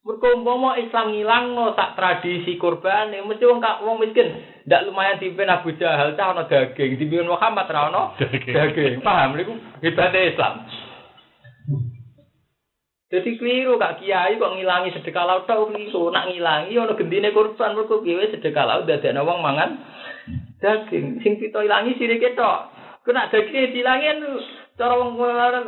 Mergo 0.00 0.32
umpama 0.32 0.74
Islam 0.80 1.14
ngilangno 1.14 1.78
sak 1.78 1.94
tradisi 1.94 2.58
kurban, 2.58 3.14
mesti 3.14 3.44
wong 3.46 3.62
kak 3.62 3.86
wong 3.86 4.02
miskin 4.02 4.32
ndak 4.66 4.88
lumayan 4.88 5.20
dipimpin 5.22 5.52
Abu 5.52 5.76
Jahal 5.76 6.18
cah 6.18 6.32
ana 6.34 6.48
daging, 6.50 6.98
dipimpin 6.98 7.28
Muhammad 7.28 7.70
ra 7.70 7.92
ono 7.92 8.16
daging. 8.18 8.98
Paham 9.04 9.38
niku 9.38 9.54
hebate 9.78 10.34
Islam. 10.34 10.66
Jadi 13.10 13.42
keliru 13.42 13.74
kak 13.74 13.98
kiai 13.98 14.38
kok 14.38 14.54
ngilangi 14.54 14.94
sedekah 14.94 15.26
laut 15.26 15.42
tau 15.50 15.66
keliru. 15.66 16.14
Nak 16.14 16.30
ngilangi 16.30 16.78
ono 16.78 16.94
gendine 16.94 17.34
kurban 17.34 17.74
mergo 17.74 18.06
kiai 18.06 18.30
sedekah 18.30 18.62
laut 18.62 18.86
dadekno 18.86 19.26
wong 19.26 19.42
mangan 19.42 19.82
daging. 20.62 21.18
Sing 21.18 21.42
kita 21.42 21.66
ilangi 21.66 21.98
tok. 22.38 22.60
Kena 23.02 23.26
daging 23.26 23.74
dilangi 23.74 24.06
cara 24.78 24.94
wong 24.94 25.18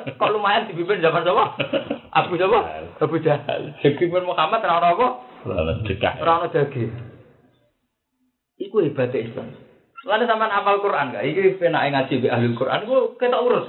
kok 0.06 0.32
lumayan 0.32 0.70
dipimpin 0.70 1.02
zaman 1.02 1.26
sapa? 1.26 1.44
Abu 2.22 2.38
sapa? 2.38 2.60
Abu 3.02 3.18
Jahal. 3.18 3.74
Daging 3.82 4.08
Muhammad 4.22 4.62
ora 4.62 4.78
ono 4.78 4.88
apa? 4.94 5.06
Ora 5.42 5.72
sedekah. 5.82 6.22
Ora 6.22 6.32
ono 6.40 6.46
daging. 6.46 6.92
Iku 8.62 8.86
hebat 8.86 9.10
Islam. 9.18 9.50
Lalu 10.02 10.30
sampean 10.30 10.54
hafal 10.54 10.78
Quran 10.78 11.14
gak? 11.14 11.26
Iki 11.26 11.58
penake 11.58 11.90
ngaji 11.90 12.14
be 12.22 12.28
ahli 12.30 12.54
Quran 12.54 12.86
ku 12.86 13.18
ketok 13.18 13.44
urus. 13.50 13.66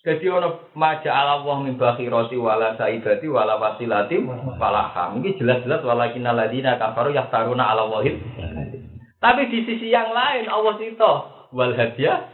Jadi 0.00 0.32
ono 0.32 0.72
maja 0.72 1.12
ala 1.12 1.44
wah 1.44 1.60
min 1.60 1.76
bakhirati 1.76 2.32
wala 2.40 2.72
saibati 2.80 3.28
wala 3.28 3.60
wasilati 3.60 4.16
wala 4.56 4.88
ham. 4.96 5.20
Ini 5.20 5.36
jelas-jelas 5.36 5.84
walakin 5.84 6.24
aladina 6.24 6.80
kafaru 6.80 7.12
yahtaruna 7.12 7.68
ala 7.68 7.84
wahid. 7.84 8.16
Tapi 9.20 9.52
di 9.52 9.68
sisi 9.68 9.92
yang 9.92 10.08
lain 10.16 10.48
Allah 10.48 10.80
itu 10.80 11.12
wal 11.52 11.76
hadiah. 11.76 12.32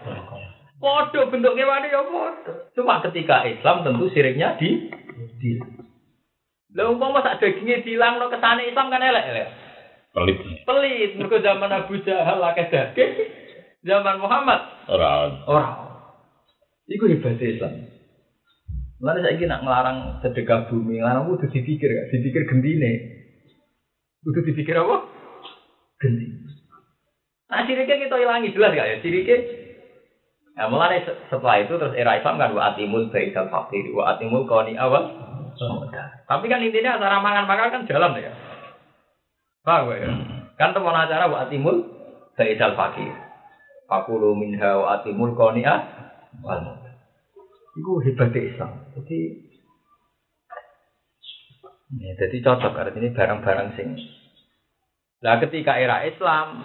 Podo 0.78 1.26
bentuk 1.26 1.58
kewane 1.58 1.90
ya 1.90 2.06
podo. 2.06 2.70
Cuma 2.78 3.02
ketika 3.02 3.42
Islam 3.42 3.82
tentu 3.82 4.14
siriknya 4.14 4.54
di 4.62 4.86
di. 5.42 5.58
Lah 6.78 6.86
umpama 6.86 7.18
sak 7.26 7.42
daginge 7.42 7.82
dilangno 7.82 8.30
kesane 8.30 8.70
Islam 8.70 8.94
kan 8.94 9.02
elek-elek. 9.02 9.48
Pelit. 10.14 10.38
Pelit 10.62 11.10
mergo 11.18 11.42
zaman 11.42 11.74
Abu 11.74 11.98
Jahal 12.06 12.38
akeh 12.46 12.70
daging. 12.70 13.10
Zaman 13.82 14.22
Muhammad 14.22 14.86
Ora. 14.86 15.42
ora. 15.46 15.85
Iku 16.86 17.04
hebat 17.10 17.42
Islam. 17.42 17.90
Mulane 18.96 19.20
saiki 19.20 19.44
nak 19.44 19.60
ngelarang 19.60 19.98
sedekah 20.24 20.70
bumi, 20.72 21.02
ngelarang 21.02 21.28
kudu 21.28 21.52
dipikir 21.52 21.90
gak? 21.90 22.08
Dipikir 22.14 22.42
gendine. 22.48 22.92
Kudu 24.24 24.40
dipikir 24.46 24.78
apa? 24.78 25.04
Gendine. 26.00 26.46
Nah, 27.46 27.62
siriknya 27.68 28.00
kita 28.00 28.16
hilangi 28.16 28.54
jelas 28.56 28.72
gak 28.72 28.88
ya? 28.88 28.96
Siriknya 29.04 29.36
Nah, 30.56 30.72
mulai 30.72 31.04
setelah 31.04 31.60
itu 31.60 31.76
terus 31.76 31.92
era 31.92 32.16
Islam 32.16 32.40
kan 32.40 32.56
wa 32.56 32.72
atimul 32.72 33.12
baikal 33.12 33.52
fakir 33.52 33.92
wa 33.92 34.16
atimul 34.16 34.48
koni 34.48 34.72
awal. 34.72 35.04
Tapi 36.24 36.44
kan 36.48 36.64
intinya 36.64 36.96
acara 36.96 37.20
mangan-mangan 37.20 37.68
kan 37.76 37.82
jalan 37.84 38.16
ya. 38.16 38.32
Paham 39.60 39.92
ya? 39.92 40.08
Kan 40.56 40.72
teman 40.72 40.96
acara 40.96 41.28
wa 41.28 41.44
atimul 41.44 41.84
baikal 42.40 42.72
fakir. 42.72 43.12
Fakulu 43.84 44.32
minha 44.32 44.80
wa 44.80 44.96
atimul 44.96 45.36
wal 45.36 45.60
Iku 47.76 48.00
hebat 48.00 48.32
Islam. 48.32 48.88
Jadi 48.96 49.18
ya, 52.00 52.12
jadi 52.16 52.36
cocok 52.40 52.72
artinya 52.72 53.10
barang-barang 53.12 53.68
sing. 53.76 53.88
Lah 55.20 55.36
ketika 55.44 55.76
era 55.76 56.04
Islam 56.08 56.64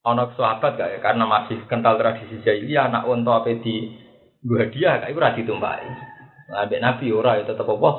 ana 0.00 0.32
sahabat 0.32 0.80
gak 0.80 0.90
ya 0.96 0.98
karena 1.04 1.24
masih 1.28 1.60
kental 1.68 2.00
tradisi 2.00 2.40
jahiliyah 2.40 2.88
anak 2.88 3.04
unta 3.04 3.44
apa 3.44 3.52
di 3.60 4.00
gua 4.44 4.64
hadiah 4.64 5.04
kayak 5.04 5.16
ora 5.16 5.36
ditumpaki. 5.36 5.88
Nah, 6.50 6.66
ambek 6.66 6.80
Nabi 6.80 7.06
ora 7.12 7.40
ya 7.40 7.44
tetep 7.44 7.68
apa? 7.68 7.90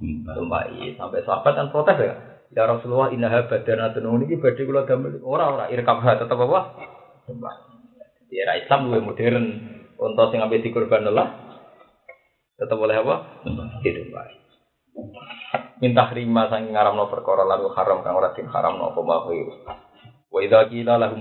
Tumpaki. 0.00 0.96
Sampai 0.96 1.24
sahabat 1.24 1.52
kan 1.56 1.68
protes 1.72 1.96
ya. 2.00 2.14
Ya 2.54 2.62
Rasulullah 2.64 3.10
innaha 3.10 3.48
badanatun 3.50 4.06
niki 4.22 4.38
badhe 4.38 4.62
kula 4.64 4.86
damel 4.88 5.20
ora 5.24 5.44
ora 5.52 5.64
irkabha 5.72 6.20
tetep 6.20 6.38
apa? 6.40 6.60
Tumpaki. 7.24 7.72
Di 8.32 8.36
era 8.40 8.56
Islam 8.56 8.92
luwih 8.92 9.02
modern. 9.04 9.75
Unta 9.96 10.28
sing 10.28 10.44
ambil 10.44 10.60
dikorban 10.60 11.08
Allah 11.08 11.28
tetep 12.56 12.76
boleh 12.76 12.96
apa? 12.96 13.44
Ditumpaki. 13.84 14.36
Minta 15.76 16.08
terima 16.08 16.48
saking 16.48 16.72
ngaramno 16.72 17.12
perkara 17.12 17.44
lalu 17.44 17.68
haram 17.76 18.00
kang 18.00 18.16
ora 18.16 18.32
haram 18.32 18.80
apa 18.80 19.00
mau. 19.04 19.28
Wa 20.32 20.38
idza 20.40 20.68
qila 20.72 20.96
lahum 20.96 21.20